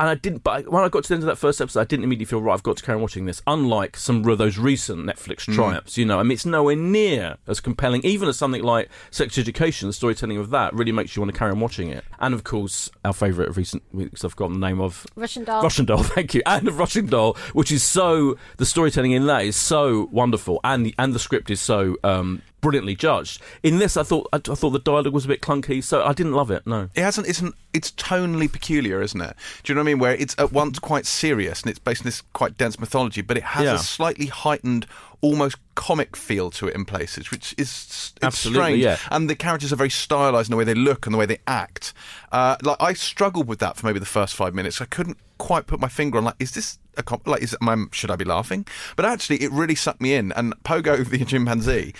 And 0.00 0.08
I 0.08 0.14
didn't, 0.14 0.42
but 0.42 0.50
I- 0.50 0.68
when 0.68 0.82
I 0.82 0.88
got 0.88 1.02
to 1.04 1.08
the 1.10 1.14
end 1.14 1.22
of 1.24 1.26
that 1.28 1.36
first 1.36 1.60
episode, 1.60 1.80
I 1.80 1.84
didn't 1.84 2.04
immediately 2.04 2.24
feel 2.24 2.40
right. 2.40 2.54
I've 2.54 2.62
got 2.62 2.78
to 2.78 2.82
carry 2.82 2.96
on 2.96 3.02
watching 3.02 3.26
this. 3.26 3.42
Unlike 3.46 3.98
some 3.98 4.24
of 4.26 4.38
those 4.38 4.56
recent 4.56 5.04
Netflix 5.06 5.40
triumphs, 5.54 5.98
you 5.98 6.06
know, 6.06 6.18
I 6.18 6.22
mean, 6.22 6.32
it's 6.32 6.46
nowhere 6.46 6.74
near 6.74 7.36
as 7.46 7.60
compelling. 7.60 8.00
Even 8.02 8.26
as 8.28 8.38
something 8.38 8.62
like 8.62 8.88
Sex 9.10 9.36
Education, 9.36 9.88
the 9.88 9.92
storytelling 9.92 10.38
of 10.38 10.48
that 10.50 10.72
really 10.74 10.90
makes 10.90 11.14
you 11.14 11.20
want 11.22 11.32
to 11.32 11.38
carry 11.38 11.50
on 11.50 11.60
watching 11.60 11.90
it. 11.90 12.02
And 12.18 12.32
of 12.34 12.44
course, 12.44 12.90
our 13.04 13.12
favourite 13.12 13.50
of 13.50 13.58
recent 13.58 13.82
weeks, 13.92 14.24
I've 14.24 14.30
forgotten 14.32 14.58
the 14.58 14.66
name 14.66 14.80
of 14.80 15.06
Russian 15.16 15.44
doll. 15.44 15.62
Russian 15.62 15.84
Doll, 15.84 16.02
thank 16.02 16.32
you, 16.32 16.40
and 16.46 16.66
of 16.66 16.78
Russian 16.78 17.04
Doll, 17.06 17.34
which 17.52 17.70
is 17.70 17.82
so 17.82 18.38
the 18.56 18.64
storytelling 18.64 19.12
in 19.12 19.26
that 19.26 19.44
is 19.44 19.54
so 19.56 20.08
wonderful, 20.10 20.60
and 20.64 20.86
the, 20.86 20.94
and 20.98 21.12
the 21.14 21.18
script 21.18 21.50
is 21.50 21.60
so 21.60 21.96
um, 22.04 22.40
brilliantly 22.60 22.94
judged. 22.96 23.40
In 23.62 23.78
this, 23.78 23.96
I 23.96 24.02
thought 24.02 24.28
I, 24.32 24.36
I 24.36 24.54
thought 24.54 24.70
the 24.70 24.78
dialogue 24.78 25.12
was 25.14 25.24
a 25.24 25.28
bit 25.28 25.40
clunky, 25.40 25.82
so 25.82 26.04
I 26.04 26.12
didn't 26.12 26.32
love 26.34 26.50
it. 26.50 26.66
No, 26.66 26.88
It 26.94 27.02
hasn't. 27.02 27.28
It's 27.28 27.40
an, 27.40 27.52
It's 27.72 27.90
tonally 27.92 28.50
peculiar, 28.50 29.00
isn't 29.02 29.20
it? 29.20 29.34
Do 29.62 29.70
you 29.72 29.74
know 29.74 29.80
what 29.80 29.88
I 29.88 29.92
mean? 29.92 29.98
Where 29.98 30.14
it's 30.14 30.34
at 30.38 30.52
once 30.52 30.78
quite 30.78 31.06
serious 31.06 31.62
and 31.62 31.70
it's 31.70 31.78
based 31.78 32.02
on 32.02 32.06
this 32.06 32.22
quite 32.32 32.56
dense 32.58 32.78
mythology, 32.78 33.22
but 33.22 33.36
it 33.36 33.42
has 33.44 33.64
Yeah. 33.64 33.74
a 33.74 33.78
slightly 33.78 34.26
heightened, 34.26 34.86
almost 35.20 35.56
comic 35.74 36.16
feel 36.16 36.50
to 36.50 36.68
it 36.68 36.74
in 36.74 36.84
places, 36.84 37.30
which 37.30 37.54
is 37.58 38.12
Absolutely, 38.22 38.62
strange. 38.62 38.82
yeah. 38.82 38.96
And 39.10 39.30
the 39.30 39.34
characters 39.36 39.72
are 39.72 39.76
very 39.76 39.90
stylized 39.90 40.48
in 40.48 40.52
the 40.52 40.56
way 40.56 40.64
they 40.64 40.74
look 40.74 41.06
and 41.06 41.14
the 41.14 41.18
way 41.18 41.26
they 41.26 41.38
act. 41.46 41.92
Uh, 42.32 42.56
like 42.62 42.76
I 42.80 42.92
struggled 42.92 43.46
with 43.48 43.58
that 43.60 43.76
for 43.76 43.86
maybe 43.86 43.98
the 43.98 44.06
first 44.06 44.34
five 44.34 44.54
minutes. 44.54 44.80
I 44.80 44.84
couldn't 44.86 45.16
quite 45.38 45.66
put 45.66 45.80
my 45.80 45.88
finger 45.88 46.18
on 46.18 46.24
like, 46.24 46.34
is 46.38 46.52
this 46.52 46.78
a 46.96 47.02
com- 47.02 47.22
like 47.24 47.42
is 47.42 47.54
it, 47.54 47.60
should 47.92 48.10
I 48.10 48.16
be 48.16 48.24
laughing? 48.26 48.66
But 48.96 49.04
actually, 49.06 49.38
it 49.42 49.50
really 49.52 49.74
sucked 49.74 50.00
me 50.02 50.14
in. 50.14 50.32
And 50.32 50.52
Pogo 50.64 51.02
the 51.08 51.24
chimpanzee. 51.24 51.94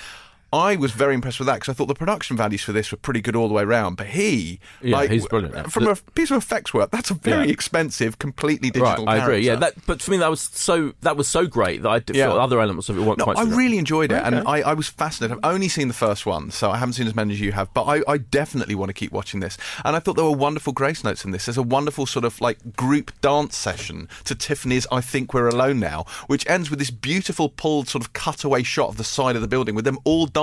I 0.52 0.74
was 0.76 0.90
very 0.92 1.14
impressed 1.14 1.38
with 1.38 1.46
that 1.46 1.54
because 1.60 1.68
I 1.68 1.74
thought 1.74 1.86
the 1.86 1.94
production 1.94 2.36
values 2.36 2.62
for 2.62 2.72
this 2.72 2.90
were 2.90 2.96
pretty 2.98 3.20
good 3.20 3.36
all 3.36 3.46
the 3.46 3.54
way 3.54 3.62
around. 3.62 3.96
But 3.96 4.08
he, 4.08 4.58
Yeah, 4.82 4.96
like, 4.96 5.10
he's 5.10 5.26
brilliant. 5.26 5.54
Uh, 5.54 5.62
from 5.68 5.86
a 5.86 5.94
piece 6.14 6.30
of 6.32 6.38
effects 6.38 6.74
work, 6.74 6.90
that's 6.90 7.10
a 7.10 7.14
very 7.14 7.46
Yeah. 7.46 7.52
expensive, 7.52 8.18
completely 8.18 8.70
digital. 8.70 9.06
right, 9.06 9.20
I 9.20 9.22
agree. 9.22 9.40
Yeah, 9.46 9.54
that, 9.56 9.74
but 9.86 10.02
for 10.02 10.10
me, 10.10 10.16
that 10.18 10.28
was 10.30 10.40
so 10.52 10.92
that 11.02 11.16
was 11.16 11.28
so 11.28 11.46
great 11.46 11.82
that 11.82 11.88
I 11.88 12.02
Yeah. 12.12 12.26
felt 12.26 12.38
other 12.40 12.60
elements 12.60 12.88
of 12.88 12.98
it 12.98 13.02
weren't 13.02 13.18
No, 13.18 13.24
quite. 13.24 13.38
I 13.38 13.44
so 13.44 13.50
really 13.56 13.78
enjoyed 13.78 14.10
it, 14.10 14.22
and 14.24 14.36
I, 14.48 14.62
I 14.62 14.74
was 14.74 14.88
fascinated. 14.88 15.38
I've 15.42 15.54
only 15.54 15.68
seen 15.68 15.86
the 15.88 15.94
first 15.94 16.26
one, 16.26 16.50
so 16.50 16.70
I 16.70 16.78
haven't 16.78 16.94
seen 16.94 17.06
as 17.06 17.14
many 17.14 17.32
as 17.34 17.40
you 17.40 17.52
have. 17.52 17.72
But 17.72 17.84
I, 17.84 18.02
I 18.08 18.18
definitely 18.18 18.74
want 18.74 18.88
to 18.88 18.94
keep 18.94 19.12
watching 19.12 19.38
this. 19.40 19.56
And 19.84 19.94
I 19.94 20.00
thought 20.00 20.16
there 20.16 20.24
were 20.24 20.32
wonderful 20.32 20.72
grace 20.72 21.04
notes 21.04 21.24
in 21.24 21.30
this. 21.30 21.44
There's 21.46 21.58
a 21.58 21.62
wonderful 21.62 22.06
sort 22.06 22.24
of 22.24 22.40
like 22.40 22.76
group 22.76 23.12
dance 23.20 23.56
session 23.56 24.08
to 24.24 24.34
Tiffany's 24.34 24.86
"I 24.90 25.00
Think 25.00 25.32
We're 25.32 25.46
Alone 25.48 25.78
Now," 25.78 26.06
which 26.26 26.44
ends 26.48 26.70
with 26.70 26.80
this 26.80 26.90
beautiful 26.90 27.48
pulled 27.48 27.88
sort 27.88 28.02
of 28.04 28.12
cutaway 28.14 28.64
shot 28.64 28.88
of 28.88 28.96
the 28.96 29.04
side 29.04 29.36
of 29.36 29.42
the 29.42 29.48
building 29.48 29.76
with 29.76 29.84
them 29.84 29.98
all 30.04 30.26
dancing 30.26 30.39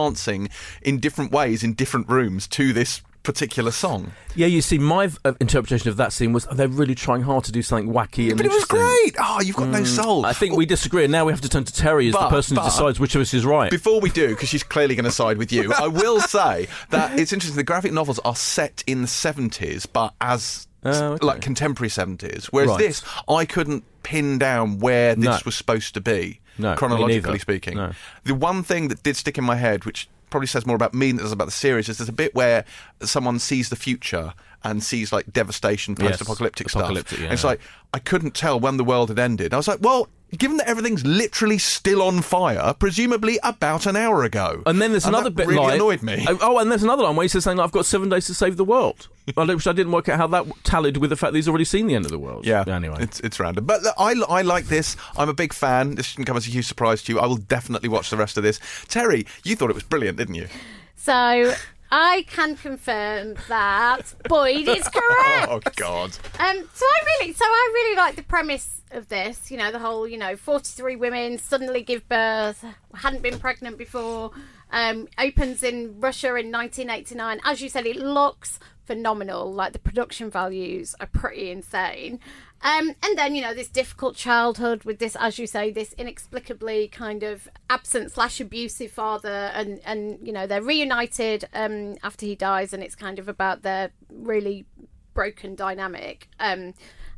in 0.81 0.99
different 0.99 1.31
ways 1.31 1.63
in 1.63 1.73
different 1.73 2.09
rooms 2.09 2.47
to 2.47 2.73
this 2.73 3.01
particular 3.23 3.71
song. 3.71 4.11
Yeah, 4.35 4.47
you 4.47 4.61
see, 4.61 4.77
my 4.77 5.09
uh, 5.25 5.33
interpretation 5.41 5.89
of 5.89 5.97
that 5.97 6.13
scene 6.13 6.31
was 6.31 6.45
they're 6.45 6.69
really 6.69 6.95
trying 6.95 7.23
hard 7.23 7.43
to 7.45 7.51
do 7.51 7.61
something 7.61 7.91
wacky 7.93 8.29
and 8.29 8.37
But 8.37 8.45
it 8.45 8.51
was 8.53 8.63
great. 8.63 9.15
Oh, 9.19 9.41
you've 9.41 9.57
got 9.57 9.67
no 9.67 9.83
soul. 9.83 10.25
I 10.25 10.31
think 10.31 10.55
we 10.55 10.65
disagree, 10.65 11.03
and 11.03 11.11
now 11.11 11.25
we 11.25 11.33
have 11.33 11.41
to 11.41 11.49
turn 11.49 11.65
to 11.65 11.73
Terry 11.73 12.07
as 12.07 12.13
But- 12.13 12.29
the 12.29 12.35
person 12.35 12.55
but- 12.55 12.61
who 12.61 12.69
decides 12.69 12.99
which 13.01 13.15
of 13.15 13.21
us 13.21 13.33
is 13.33 13.45
right. 13.45 13.69
Before 13.69 13.99
we 13.99 14.09
do, 14.11 14.29
because 14.29 14.47
she's 14.47 14.63
clearly 14.63 14.95
going 14.95 15.03
to 15.03 15.11
side 15.11 15.37
with 15.37 15.51
you, 15.51 15.73
I 15.77 15.87
will 15.87 16.21
say 16.21 16.67
that 16.91 17.19
it's 17.19 17.33
interesting. 17.33 17.57
The 17.57 17.63
graphic 17.63 17.91
novels 17.91 18.19
are 18.23 18.35
set 18.35 18.81
in 18.87 19.01
the 19.01 19.07
70s, 19.09 19.85
but 19.91 20.13
as 20.21 20.67
Oh, 20.85 21.13
okay. 21.13 21.25
like 21.25 21.41
contemporary 21.41 21.89
70s. 21.89 22.45
Whereas 22.45 22.69
Right. 22.69 22.79
this, 22.79 23.03
I 23.27 23.43
couldn't 23.43 23.83
pin 24.03 24.37
down 24.37 24.79
where 24.79 25.15
this 25.15 25.25
No. 25.25 25.39
was 25.43 25.55
supposed 25.55 25.93
to 25.95 25.99
be, 26.01 26.39
No, 26.57 26.75
chronologically 26.75 27.39
speaking. 27.39 27.77
No. 27.77 27.91
The 28.23 28.35
one 28.35 28.63
thing 28.63 28.87
that 28.89 29.03
did 29.03 29.15
stick 29.15 29.37
in 29.37 29.43
my 29.43 29.55
head, 29.55 29.85
which 29.85 30.09
probably 30.29 30.47
says 30.47 30.65
more 30.65 30.75
about 30.75 30.93
me 30.93 31.11
than 31.11 31.19
it 31.19 31.23
does 31.23 31.31
about 31.31 31.45
the 31.45 31.51
series, 31.51 31.87
is 31.89 31.97
there's 31.97 32.09
a 32.09 32.13
bit 32.13 32.35
where 32.35 32.65
someone 33.01 33.39
sees 33.39 33.69
the 33.69 33.75
future 33.75 34.33
and 34.63 34.83
sees 34.83 35.13
like 35.13 35.31
devastation, 35.31 35.95
post-apocalyptic 35.95 36.69
stuff. 36.69 36.81
apocalyptic, 36.81 37.19
yeah, 37.19 37.25
And 37.25 37.33
it's 37.33 37.43
yeah. 37.43 37.51
like 37.51 37.61
I 37.93 37.99
couldn't 37.99 38.33
tell 38.33 38.59
when 38.59 38.77
the 38.77 38.83
world 38.83 39.09
had 39.09 39.19
ended. 39.19 39.53
I 39.53 39.57
was 39.57 39.67
like, 39.67 39.79
well, 39.81 40.09
given 40.37 40.57
that 40.57 40.67
everything's 40.67 41.05
literally 41.05 41.57
still 41.57 42.01
on 42.01 42.21
fire, 42.21 42.73
presumably 42.73 43.39
about 43.43 43.85
an 43.85 43.95
hour 43.95 44.23
ago. 44.23 44.61
And 44.65 44.81
then 44.81 44.91
there's 44.91 45.05
And 45.05 45.15
another 45.15 45.29
that 45.29 45.35
bit 45.35 45.47
really 45.47 45.61
like 45.61 45.75
annoyed 45.75 46.03
me. 46.03 46.25
Oh, 46.27 46.37
oh, 46.41 46.57
and 46.57 46.69
there's 46.69 46.83
another 46.83 47.03
one 47.03 47.15
where 47.15 47.23
he 47.23 47.29
says 47.29 47.43
something 47.45 47.57
like, 47.57 47.65
"I've 47.65 47.71
got 47.71 47.85
seven 47.85 48.09
days 48.09 48.25
to 48.27 48.33
save 48.33 48.57
the 48.57 48.65
world," 48.65 49.07
Well, 49.35 49.47
which 49.47 49.67
I 49.67 49.73
didn't 49.73 49.91
work 49.91 50.09
out 50.09 50.17
how 50.17 50.27
that 50.27 50.45
tallied 50.63 50.97
with 50.97 51.09
the 51.09 51.15
fact 51.15 51.33
that 51.33 51.37
he's 51.37 51.47
already 51.47 51.65
seen 51.65 51.87
the 51.87 51.95
end 51.95 52.05
of 52.05 52.11
the 52.11 52.19
world. 52.19 52.45
Yeah. 52.45 52.63
Anyway, 52.67 52.97
it's 52.99 53.19
it's 53.21 53.39
random, 53.39 53.65
but 53.65 53.81
look, 53.83 53.95
I 53.97 54.13
I 54.29 54.41
like 54.41 54.65
this. 54.65 54.97
I'm 55.17 55.29
a 55.29 55.33
big 55.33 55.53
fan. 55.53 55.95
This 55.95 56.07
shouldn't 56.07 56.27
come 56.27 56.37
as 56.37 56.47
a 56.47 56.51
huge 56.51 56.65
surprise 56.65 57.01
to 57.03 57.13
you. 57.13 57.19
I 57.19 57.25
will 57.25 57.37
definitely 57.37 57.89
watch 57.89 58.09
the 58.09 58.17
rest 58.17 58.37
of 58.37 58.43
this. 58.43 58.59
Terry, 58.87 59.25
you 59.43 59.55
thought 59.55 59.69
it 59.69 59.75
was 59.75 59.83
brilliant, 59.83 60.17
didn't 60.17 60.35
you? 60.35 60.47
So 60.95 61.53
I 61.91 62.25
can 62.27 62.57
confirm 62.57 63.35
that 63.47 64.13
Boyd 64.27 64.67
is 64.67 64.87
correct. 64.89 65.47
Oh 65.49 65.61
God. 65.77 66.17
Um, 66.39 66.69
so 66.73 66.85
I 66.85 66.99
really, 67.19 67.33
so 67.33 67.45
I 67.45 67.71
really 67.73 67.95
like 67.95 68.15
the 68.17 68.23
premise 68.23 68.76
of 68.91 69.09
this. 69.09 69.51
You 69.51 69.57
know, 69.57 69.71
the 69.71 69.79
whole, 69.79 70.07
you 70.07 70.17
know, 70.17 70.35
forty-three 70.35 70.95
women 70.95 71.37
suddenly 71.37 71.81
give 71.81 72.07
birth, 72.07 72.63
hadn't 72.93 73.21
been 73.21 73.39
pregnant 73.39 73.77
before. 73.77 74.31
Um, 74.69 75.07
opens 75.17 75.63
in 75.63 75.99
Russia 75.99 76.27
in 76.35 76.51
1989. 76.51 77.39
As 77.45 77.61
you 77.61 77.69
said, 77.69 77.85
it 77.85 77.95
looks 77.95 78.59
phenomenal. 78.85 79.53
Like 79.53 79.73
the 79.73 79.79
production 79.79 80.29
values 80.29 80.95
are 80.99 81.07
pretty 81.07 81.51
insane. 81.51 82.19
Um, 82.63 82.95
and 83.03 83.17
then 83.17 83.35
you 83.35 83.41
know 83.41 83.53
this 83.53 83.67
difficult 83.67 84.15
childhood 84.15 84.83
with 84.83 84.97
this, 84.97 85.15
as 85.19 85.37
you 85.37 85.45
say, 85.45 85.69
this 85.69 85.93
inexplicably 85.93 86.87
kind 86.87 87.21
of 87.21 87.47
absent 87.69 88.11
slash 88.11 88.39
abusive 88.39 88.91
father, 88.91 89.51
and 89.53 89.79
and 89.85 90.19
you 90.25 90.33
know 90.33 90.47
they're 90.47 90.63
reunited 90.63 91.45
um, 91.53 91.97
after 92.03 92.25
he 92.25 92.35
dies, 92.35 92.73
and 92.73 92.81
it's 92.81 92.95
kind 92.95 93.19
of 93.19 93.27
about 93.27 93.61
their 93.61 93.91
really 94.09 94.65
broken 95.13 95.53
dynamic. 95.53 96.29
Um, 96.39 96.73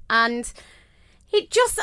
and 0.10 0.52
it 1.32 1.52
just 1.52 1.80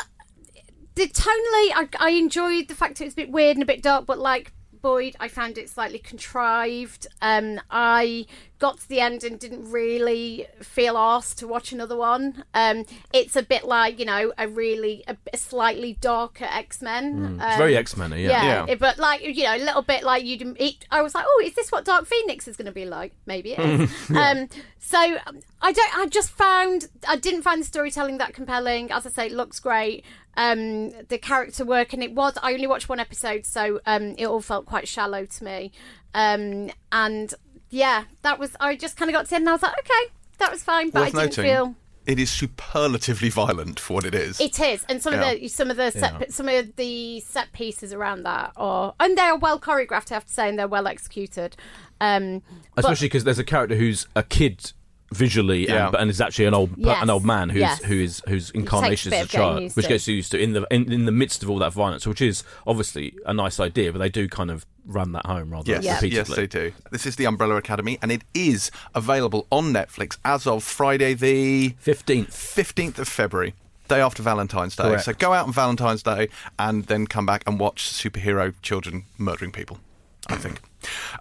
the 0.95 1.07
tonally, 1.07 1.71
I, 1.75 1.87
I 1.99 2.09
enjoyed 2.11 2.67
the 2.67 2.75
fact 2.75 2.99
it 3.01 3.05
was 3.05 3.13
a 3.13 3.17
bit 3.17 3.29
weird 3.29 3.55
and 3.55 3.63
a 3.63 3.67
bit 3.67 3.83
dark, 3.83 4.05
but 4.05 4.17
like 4.17 4.51
Boyd, 4.81 5.15
I 5.19 5.27
found 5.27 5.57
it 5.57 5.69
slightly 5.69 5.99
contrived. 5.99 7.07
Um, 7.21 7.59
I 7.69 8.25
got 8.59 8.79
to 8.79 8.89
the 8.89 8.99
end 8.99 9.23
and 9.23 9.39
didn't 9.39 9.71
really 9.71 10.47
feel 10.61 10.97
asked 10.97 11.37
to 11.39 11.47
watch 11.47 11.71
another 11.71 11.95
one. 11.95 12.43
Um, 12.53 12.85
it's 13.13 13.35
a 13.35 13.43
bit 13.43 13.63
like 13.65 13.99
you 13.99 14.05
know 14.05 14.33
a 14.37 14.47
really 14.47 15.03
a, 15.07 15.15
a 15.33 15.37
slightly 15.37 15.93
darker 16.01 16.45
X 16.49 16.81
Men. 16.81 17.39
it's 17.41 17.57
very 17.57 17.77
X 17.77 17.95
Men, 17.97 18.11
yeah. 18.11 18.17
Yeah, 18.17 18.43
Yeah. 18.43 18.65
it- 18.69 18.79
but 18.79 18.97
like 18.97 19.21
you 19.21 19.43
know, 19.43 19.55
a 19.55 19.63
little 19.63 19.81
bit 19.81 20.03
like 20.03 20.23
you. 20.25 20.37
would 20.45 20.57
It, 20.61 20.85
I 20.91 21.01
was 21.01 21.13
like, 21.15 21.25
oh, 21.27 21.41
is 21.45 21.53
this 21.53 21.71
what 21.71 21.85
Dark 21.85 22.05
Phoenix 22.05 22.47
is 22.47 22.57
going 22.57 22.65
to 22.67 22.71
be 22.71 22.85
like? 22.85 23.13
Maybe 23.25 23.53
it 23.53 23.59
is. 23.59 24.09
um, 24.15 24.47
so 24.79 24.99
um, 25.27 25.39
I 25.61 25.71
don't. 25.71 25.97
I 25.97 26.05
just 26.07 26.29
found 26.31 26.87
I 27.07 27.15
didn't 27.17 27.41
find 27.43 27.61
the 27.61 27.65
storytelling 27.65 28.17
that 28.19 28.33
compelling. 28.33 28.91
As 28.91 29.05
I 29.05 29.09
say, 29.09 29.25
it 29.27 29.31
looks 29.33 29.59
great. 29.59 30.03
Um, 30.35 30.91
the 31.07 31.17
character 31.17 31.65
work 31.65 31.93
and 31.93 32.03
it 32.03 32.13
was. 32.13 32.37
I 32.43 32.53
only 32.53 32.67
watched 32.67 32.89
one 32.89 32.99
episode, 32.99 33.45
so 33.45 33.79
um, 33.85 34.13
it 34.17 34.25
all 34.27 34.41
felt 34.41 34.65
quite 34.65 34.87
shallow 34.87 35.25
to 35.25 35.43
me. 35.43 35.71
Um, 36.13 36.69
and 36.91 37.33
yeah, 37.69 38.05
that 38.21 38.39
was. 38.39 38.55
I 38.59 38.75
just 38.75 38.97
kind 38.97 39.09
of 39.09 39.13
got 39.13 39.23
to 39.25 39.29
the 39.29 39.35
end 39.37 39.43
and 39.43 39.49
I 39.49 39.53
was 39.53 39.63
like, 39.63 39.77
okay, 39.79 40.13
that 40.39 40.51
was 40.51 40.63
fine, 40.63 40.89
but 40.89 40.99
Worth 41.01 41.15
I 41.15 41.25
didn't 41.27 41.37
noting, 41.37 41.43
feel. 41.51 41.75
it 42.05 42.19
is 42.19 42.29
superlatively 42.29 43.29
violent 43.29 43.79
for 43.79 43.95
what 43.95 44.05
it 44.05 44.15
is. 44.15 44.39
It 44.39 44.59
is, 44.59 44.85
and 44.89 45.01
some 45.01 45.13
Yeah. 45.13 45.31
of 45.31 45.39
the 45.41 45.47
some 45.47 45.69
of 45.71 45.77
the 45.77 45.91
set 45.91 46.31
some 46.31 46.47
of 46.49 46.75
the 46.75 47.19
set 47.21 47.51
pieces 47.53 47.93
around 47.93 48.23
that 48.23 48.51
are 48.55 48.93
and 48.99 49.17
they're 49.17 49.35
well 49.35 49.59
choreographed. 49.59 50.11
I 50.11 50.15
have 50.15 50.25
to 50.25 50.33
say, 50.33 50.49
and 50.49 50.57
they're 50.59 50.67
well 50.67 50.87
executed. 50.87 51.55
Um, 51.99 52.41
but- 52.75 52.85
Especially 52.85 53.07
because 53.07 53.23
there's 53.23 53.39
a 53.39 53.43
character 53.43 53.75
who's 53.75 54.05
a 54.15 54.21
kid 54.23 54.71
visually 55.13 55.65
Yeah. 55.67 55.87
and, 55.87 55.95
and 55.95 56.09
is 56.11 56.19
actually 56.19 56.45
an 56.45 56.53
old 56.53 56.71
Yes. 56.77 57.01
an 57.01 57.09
old 57.09 57.23
man 57.25 57.49
who's 57.49 57.61
Yes. 57.61 57.81
who 57.83 57.95
is 57.95 58.21
whose 58.27 58.49
incarnation 58.51 59.09
bit 59.11 59.15
is 59.15 59.21
a 59.21 59.23
of 59.23 59.31
getting 59.31 59.47
child, 59.47 59.61
used 59.63 59.75
which 59.77 59.85
to. 59.85 59.89
gets 59.93 60.07
used 60.07 60.31
to 60.31 60.39
in 60.39 60.51
the 60.53 60.67
in, 60.69 60.91
in 60.91 61.05
the 61.05 61.11
midst 61.13 61.43
of 61.43 61.49
all 61.49 61.59
that 61.59 61.71
violence, 61.73 62.05
which 62.05 62.21
is 62.21 62.43
obviously 62.67 63.15
a 63.25 63.33
nice 63.33 63.59
idea, 63.59 63.91
but 63.93 63.99
they 63.99 64.09
do 64.09 64.27
kind 64.27 64.51
of 64.51 64.65
run 64.87 65.11
that 65.11 65.25
home 65.25 65.49
rather 65.51 65.69
Yes, 65.71 65.83
Yeah. 65.83 65.95
repeatedly. 65.95 66.15
yes, 66.29 66.35
they 66.37 66.47
do. 66.47 66.73
This 66.91 67.05
is 67.05 67.15
the 67.17 67.25
Umbrella 67.25 67.55
Academy, 67.55 67.99
and 68.01 68.11
it 68.11 68.23
is 68.33 68.71
available 68.95 69.45
on 69.51 69.73
Netflix 69.73 70.17
as 70.25 70.47
of 70.47 70.63
Friday, 70.63 71.13
the 71.13 71.75
Fifteenth. 71.79 72.29
15th 72.31 72.97
of 72.99 73.07
February, 73.07 73.53
day 73.87 73.99
after 74.01 74.23
Valentine's 74.23 74.75
Day. 74.75 74.83
Correct. 74.83 75.03
So 75.05 75.13
go 75.13 75.33
out 75.33 75.45
on 75.47 75.53
Valentine's 75.53 76.03
Day 76.03 76.29
and 76.57 76.85
then 76.85 77.05
come 77.07 77.25
back 77.25 77.43
and 77.45 77.59
watch 77.59 77.83
superhero 77.91 78.53
children 78.61 79.05
murdering 79.17 79.51
people, 79.51 79.79
I 80.27 80.35
think. 80.35 80.61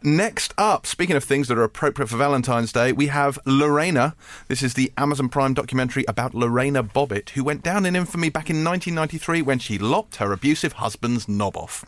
Next 0.02 0.52
up, 0.58 0.86
speaking 0.86 1.16
of 1.16 1.24
things 1.24 1.48
that 1.48 1.56
are 1.58 1.62
appropriate 1.64 2.08
for 2.08 2.16
Valentine's 2.16 2.72
Day, 2.72 2.92
we 2.92 3.06
have 3.08 3.38
Lorena. 3.46 4.14
This 4.48 4.62
is 4.62 4.74
the 4.74 4.92
Amazon 4.96 5.28
Prime 5.28 5.54
documentary 5.54 6.04
about 6.06 6.34
Lorena 6.34 6.84
Bobbitt, 6.84 7.30
who 7.30 7.42
went 7.42 7.62
down 7.62 7.86
in 7.86 7.96
infamy 7.96 8.28
back 8.28 8.50
in 8.50 8.62
1993 8.64 9.42
when 9.42 9.58
she 9.58 9.78
lopped 9.78 10.16
her 10.16 10.32
abusive 10.32 10.74
husband's 10.74 11.28
knob 11.28 11.56
off. 11.56 11.84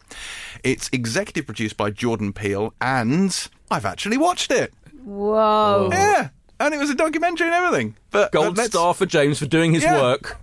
It's 0.64 0.88
executive 0.92 1.46
produced 1.46 1.76
by 1.76 1.90
Jordan 1.90 2.32
Peele, 2.32 2.72
and 2.80 3.48
I've 3.70 3.84
actually 3.86 4.16
watched 4.16 4.50
it. 4.50 4.72
whoa, 5.04 5.88
Yeah. 5.92 6.28
and 6.60 6.74
it 6.74 6.78
was 6.78 6.90
a 6.90 6.94
documentary 6.94 7.46
and 7.46 7.54
everything. 7.54 7.96
But 8.10 8.30
Gold 8.32 8.56
but 8.56 8.58
let's- 8.58 8.70
star 8.70 8.92
for 8.94 9.06
James 9.06 9.38
for 9.38 9.46
doing 9.46 9.72
his 9.72 9.82
Yeah. 9.84 10.00
work. 10.00 10.36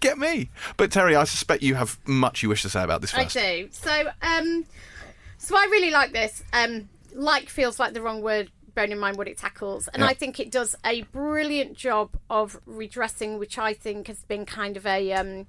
Get 0.00 0.18
me. 0.18 0.50
But 0.76 0.92
Terry, 0.92 1.16
I 1.16 1.24
suspect 1.24 1.62
you 1.62 1.74
have 1.76 1.98
much 2.06 2.42
you 2.42 2.48
wish 2.48 2.62
to 2.62 2.68
say 2.68 2.82
about 2.82 3.00
this 3.00 3.12
I 3.14 3.24
first. 3.24 3.34
do. 3.36 3.68
So, 3.72 4.10
um, 4.22 4.64
so 5.48 5.56
I 5.56 5.64
really 5.70 5.90
like 5.90 6.12
this. 6.12 6.42
Um, 6.52 6.90
like 7.14 7.48
feels 7.48 7.80
like 7.80 7.94
the 7.94 8.02
wrong 8.02 8.20
word, 8.20 8.50
bearing 8.74 8.92
in 8.92 8.98
mind 8.98 9.16
what 9.16 9.28
it 9.28 9.38
tackles, 9.38 9.88
and 9.88 10.02
Yeah. 10.02 10.08
I 10.08 10.14
think 10.14 10.38
it 10.38 10.50
does 10.50 10.76
a 10.84 11.02
brilliant 11.02 11.74
job 11.74 12.10
of 12.28 12.60
redressing, 12.66 13.38
which 13.38 13.56
I 13.58 13.72
think 13.72 14.08
has 14.08 14.22
been 14.24 14.44
kind 14.44 14.76
of 14.76 14.86
a. 14.86 15.12
Um, 15.12 15.46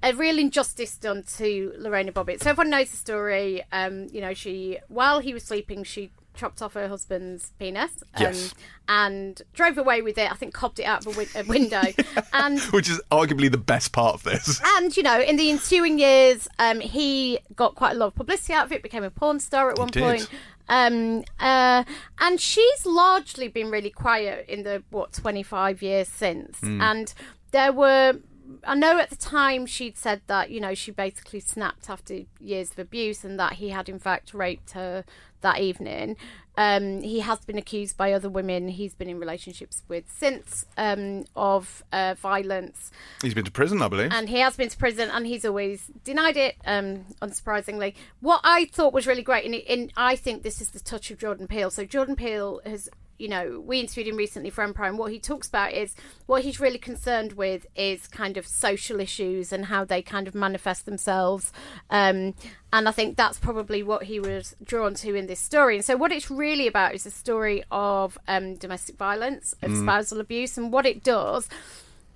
a 0.00 0.12
real 0.12 0.38
injustice 0.38 0.96
done 0.96 1.24
to 1.38 1.72
Lorena 1.76 2.12
Bobbitt. 2.12 2.40
So 2.40 2.50
everyone 2.50 2.70
knows 2.70 2.88
the 2.92 2.96
story. 2.96 3.64
Um, 3.72 4.06
you 4.12 4.20
know, 4.20 4.32
she 4.32 4.78
while 4.86 5.18
he 5.18 5.34
was 5.34 5.42
sleeping, 5.42 5.82
she 5.82 6.12
chopped 6.38 6.62
off 6.62 6.74
her 6.74 6.88
husband's 6.88 7.52
penis 7.58 7.90
um, 8.14 8.22
Yes. 8.22 8.54
and 8.88 9.42
drove 9.52 9.76
away 9.76 10.00
with 10.02 10.16
it. 10.18 10.30
I 10.30 10.34
think 10.34 10.54
cobbed 10.54 10.78
it 10.78 10.84
out 10.84 11.04
of 11.04 11.14
a, 11.14 11.18
win- 11.18 11.28
a 11.34 11.42
window. 11.42 11.82
and 12.32 12.60
Which 12.72 12.88
is 12.88 13.00
arguably 13.10 13.50
the 13.50 13.58
best 13.58 13.92
part 13.92 14.14
of 14.14 14.22
this. 14.22 14.60
and 14.76 14.96
you 14.96 15.02
know, 15.02 15.20
in 15.20 15.36
the 15.36 15.50
ensuing 15.50 15.98
years, 15.98 16.46
um, 16.58 16.80
he 16.80 17.40
got 17.56 17.74
quite 17.74 17.92
a 17.92 17.98
lot 17.98 18.06
of 18.06 18.14
publicity 18.14 18.52
out 18.52 18.66
of 18.66 18.72
it. 18.72 18.82
Became 18.82 19.04
a 19.04 19.10
porn 19.10 19.40
star 19.40 19.70
at 19.70 19.78
one 19.78 19.88
did. 19.88 20.02
point. 20.02 20.30
Um, 20.70 21.24
uh, 21.40 21.82
and 22.18 22.40
she's 22.40 22.86
largely 22.86 23.48
been 23.48 23.70
really 23.70 23.90
quiet 23.90 24.46
in 24.48 24.62
the 24.62 24.82
what 24.90 25.12
twenty 25.12 25.42
five 25.42 25.82
years 25.82 26.08
since. 26.08 26.58
Hmm. 26.60 26.80
And 26.80 27.12
there 27.50 27.72
were. 27.72 28.18
I 28.64 28.74
know 28.74 28.98
at 28.98 29.10
the 29.10 29.16
time 29.16 29.66
she'd 29.66 29.98
said 29.98 30.22
that 30.26 30.50
you 30.50 30.58
know 30.60 30.74
she 30.74 30.90
basically 30.90 31.40
snapped 31.40 31.90
after 31.90 32.20
years 32.40 32.70
of 32.70 32.78
abuse 32.78 33.22
and 33.22 33.38
that 33.38 33.54
he 33.54 33.68
had 33.70 33.90
in 33.90 33.98
fact 33.98 34.32
raped 34.32 34.70
her 34.70 35.04
that 35.40 35.58
evening. 35.60 36.16
Um, 36.56 37.02
he 37.02 37.20
has 37.20 37.38
been 37.44 37.56
accused 37.56 37.96
by 37.96 38.12
other 38.12 38.28
women 38.28 38.66
he's 38.66 38.92
been 38.92 39.08
in 39.08 39.20
relationships 39.20 39.84
with 39.86 40.04
since 40.10 40.66
um, 40.76 41.24
of 41.36 41.84
uh, 41.92 42.16
violence 42.18 42.90
He's 43.22 43.32
been 43.32 43.44
to 43.44 43.52
prison, 43.52 43.80
I 43.80 43.86
believe. 43.86 44.10
and 44.12 44.28
he 44.28 44.40
has 44.40 44.56
been 44.56 44.68
to 44.68 44.76
prison 44.76 45.08
and 45.08 45.24
he's 45.24 45.44
always 45.44 45.88
denied 46.02 46.36
it 46.36 46.56
um 46.66 47.04
unsurprisingly 47.22 47.94
what 48.18 48.40
i 48.42 48.64
thought 48.64 48.92
was 48.92 49.06
really 49.06 49.22
great 49.22 49.44
and, 49.44 49.54
and 49.68 49.92
i 49.96 50.16
think 50.16 50.42
this 50.42 50.60
is 50.60 50.70
the 50.72 50.80
touch 50.80 51.12
of 51.12 51.18
jordan 51.18 51.46
peele 51.46 51.70
so 51.70 51.84
jordan 51.84 52.16
peele 52.16 52.60
has 52.66 52.88
you 53.18 53.28
know 53.28 53.60
we 53.60 53.80
interviewed 53.80 54.08
him 54.08 54.16
recently 54.16 54.50
for 54.50 54.62
empire 54.62 54.88
and 54.88 54.98
what 54.98 55.12
he 55.12 55.18
talks 55.18 55.48
about 55.48 55.72
is 55.72 55.94
what 56.26 56.42
he's 56.42 56.60
really 56.60 56.78
concerned 56.78 57.32
with 57.32 57.66
is 57.76 58.06
kind 58.06 58.36
of 58.36 58.46
social 58.46 59.00
issues 59.00 59.52
and 59.52 59.66
how 59.66 59.84
they 59.84 60.00
kind 60.02 60.28
of 60.28 60.34
manifest 60.34 60.86
themselves. 60.86 61.52
Um 61.90 62.34
and 62.70 62.86
i 62.86 62.90
think 62.90 63.16
that's 63.16 63.38
probably 63.38 63.82
what 63.82 64.04
he 64.04 64.20
was 64.20 64.54
drawn 64.62 64.94
to 64.94 65.14
in 65.14 65.26
this 65.26 65.40
story. 65.40 65.76
And 65.76 65.84
so 65.84 65.96
what 65.96 66.12
it's 66.12 66.30
really 66.30 66.66
about 66.66 66.94
is 66.94 67.06
a 67.06 67.10
story 67.10 67.64
of 67.70 68.18
um 68.28 68.54
domestic 68.56 68.96
violence 68.96 69.54
of 69.62 69.76
spousal 69.76 70.20
abuse. 70.20 70.56
And 70.58 70.72
what 70.72 70.86
it 70.86 71.02
does 71.02 71.48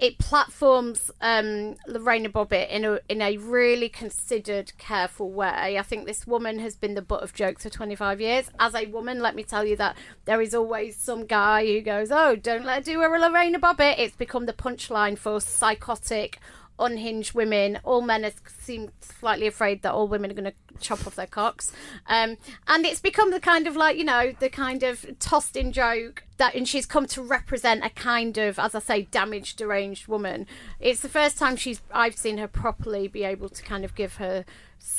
it 0.03 0.19
platforms 0.19 1.13
um, 1.21 1.77
Lorena 1.87 2.29
Bobbitt 2.29 2.69
in 2.71 2.85
a 2.85 2.99
in 3.09 3.23
a 3.23 3.37
really 3.37 3.89
considered, 3.89 4.73
careful 4.77 5.31
way. 5.31 5.79
I 5.79 5.83
think 5.83 6.07
this 6.07 6.27
woman 6.27 6.59
has 6.59 6.75
been 6.75 6.95
the 6.95 7.03
butt 7.03 7.23
of 7.23 7.33
jokes 7.33 7.63
for 7.63 7.71
25 7.71 8.21
years. 8.21 8.51
As 8.59 8.75
a 8.75 8.87
woman, 8.87 9.21
let 9.21 9.37
me 9.37 9.45
tell 9.45 9.65
you 9.65 9.77
that 9.77 9.97
there 10.25 10.43
is 10.43 10.57
always 10.57 10.97
some 10.97 11.25
guy 11.25 11.65
who 11.65 11.81
goes, 11.81 12.11
"Oh, 12.11 12.35
don't 12.35 12.65
let 12.65 12.79
her 12.79 12.93
do 12.93 13.01
a 13.01 13.07
Lorena 13.07 13.61
Bobbitt." 13.61 13.95
It's 13.97 14.17
become 14.17 14.47
the 14.47 14.53
punchline 14.53 15.17
for 15.17 15.41
psychotic. 15.41 16.41
Unhinged 16.79 17.35
women. 17.35 17.79
All 17.85 18.03
men 18.03 18.25
are, 18.25 18.33
seem 18.61 18.91
slightly 19.01 19.47
afraid 19.47 19.83
that 19.83 19.93
all 19.93 20.09
women 20.09 20.31
are 20.31 20.35
going 20.35 20.45
to 20.45 20.55
chop 20.81 21.07
off 21.07 21.15
their 21.15 21.27
cocks, 21.27 21.73
um, 22.09 22.37
and 22.67 22.85
it's 22.85 23.01
become 23.01 23.31
the 23.31 23.41
kind 23.41 23.67
of 23.67 23.77
like 23.77 23.97
you 23.97 24.05
know 24.05 24.33
the 24.41 24.49
kind 24.49 24.83
of 24.83 25.07
tossed 25.19 25.57
in 25.57 25.73
joke 25.73 26.25
that, 26.39 26.55
and 26.55 26.67
she's 26.67 26.87
come 26.87 27.07
to 27.07 27.23
represent 27.23 27.85
a 27.85 27.91
kind 27.91 28.37
of, 28.37 28.59
as 28.59 28.75
I 28.75 28.81
say, 28.81 29.03
damaged, 29.03 29.59
deranged 29.59 30.09
woman. 30.09 30.47
It's 30.81 31.01
the 31.01 31.09
first 31.09 31.39
time 31.39 31.57
she's 31.57 31.81
I've 31.93 32.17
seen 32.17 32.39
her 32.39 32.49
properly 32.49 33.07
be 33.07 33.23
able 33.25 33.49
to 33.49 33.63
kind 33.63 33.85
of 33.85 33.95
give 33.95 34.17
her 34.17 34.45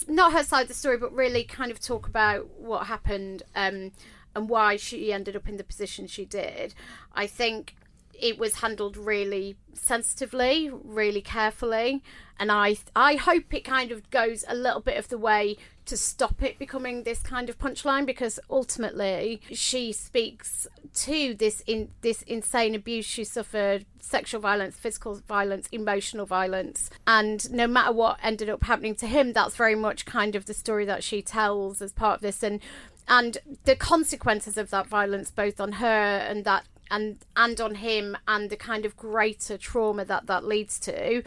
not 0.08 0.34
her 0.34 0.44
side 0.44 0.64
of 0.64 0.68
the 0.70 0.74
story, 0.74 0.98
but 0.98 1.14
really 1.14 1.44
kind 1.44 1.72
of 1.72 1.80
talk 1.80 2.08
about 2.08 2.48
what 2.58 2.88
happened 2.88 3.44
um, 3.56 3.92
and 4.36 4.50
why 4.50 4.78
she 4.78 5.12
ended 5.12 5.36
up 5.36 5.48
in 5.48 5.58
the 5.58 5.64
position 5.64 6.08
she 6.08 6.26
did. 6.26 6.74
I 7.14 7.28
think 7.28 7.76
it 8.20 8.38
was 8.38 8.55
handled 8.55 8.97
really 8.97 9.55
sensitively, 9.74 10.70
really 10.72 11.22
carefully, 11.22 12.03
and 12.39 12.51
I 12.51 12.78
I 12.95 13.16
hope 13.16 13.53
it 13.53 13.64
kind 13.64 13.91
of 13.91 14.09
goes 14.09 14.43
a 14.47 14.55
little 14.55 14.82
bit 14.82 14.97
of 14.97 15.09
the 15.09 15.18
way 15.18 15.57
to 15.86 15.97
stop 15.97 16.41
it 16.41 16.57
becoming 16.57 17.03
this 17.03 17.22
kind 17.22 17.49
of 17.49 17.59
punchline 17.59 18.05
because 18.05 18.39
ultimately 18.49 19.41
she 19.51 19.91
speaks 19.91 20.66
to 20.93 21.34
this 21.34 21.61
in 21.68 21.89
this 22.01 22.22
insane 22.24 22.74
abuse 22.76 23.05
she 23.05 23.24
suffered 23.24 23.86
sexual 23.99 24.39
violence 24.39 24.78
physical 24.78 25.16
violence 25.28 25.68
emotional 25.72 26.26
violence 26.26 26.89
and 27.05 27.51
no 27.51 27.68
matter 27.68 27.91
what 27.91 28.18
ended 28.24 28.49
up 28.49 28.64
happening 28.64 28.95
to 28.95 29.07
him 29.07 29.34
that's 29.34 29.55
very 29.55 29.76
much 29.76 30.05
kind 30.05 30.36
of 30.36 30.45
the 30.45 30.53
story 30.53 30.86
that 30.86 31.03
she 31.03 31.22
tells 31.22 31.82
as 31.82 31.91
part 31.91 32.16
of 32.16 32.22
this 32.22 32.43
and 32.43 32.61
and 33.07 33.39
the 33.66 33.76
consequences 33.76 34.57
of 34.57 34.70
that 34.70 34.88
violence 34.88 35.30
both 35.30 35.59
on 35.59 35.74
her 35.74 35.88
and 35.88 36.45
that 36.45 36.66
and 36.92 37.18
and 37.36 37.60
on 37.60 37.76
him 37.76 38.18
and 38.28 38.50
the 38.50 38.56
kind 38.58 38.86
of 38.86 38.96
greater 38.96 39.58
trauma 39.58 40.06
that 40.06 40.28
that 40.28 40.44
leads 40.44 40.80
to 40.80 41.24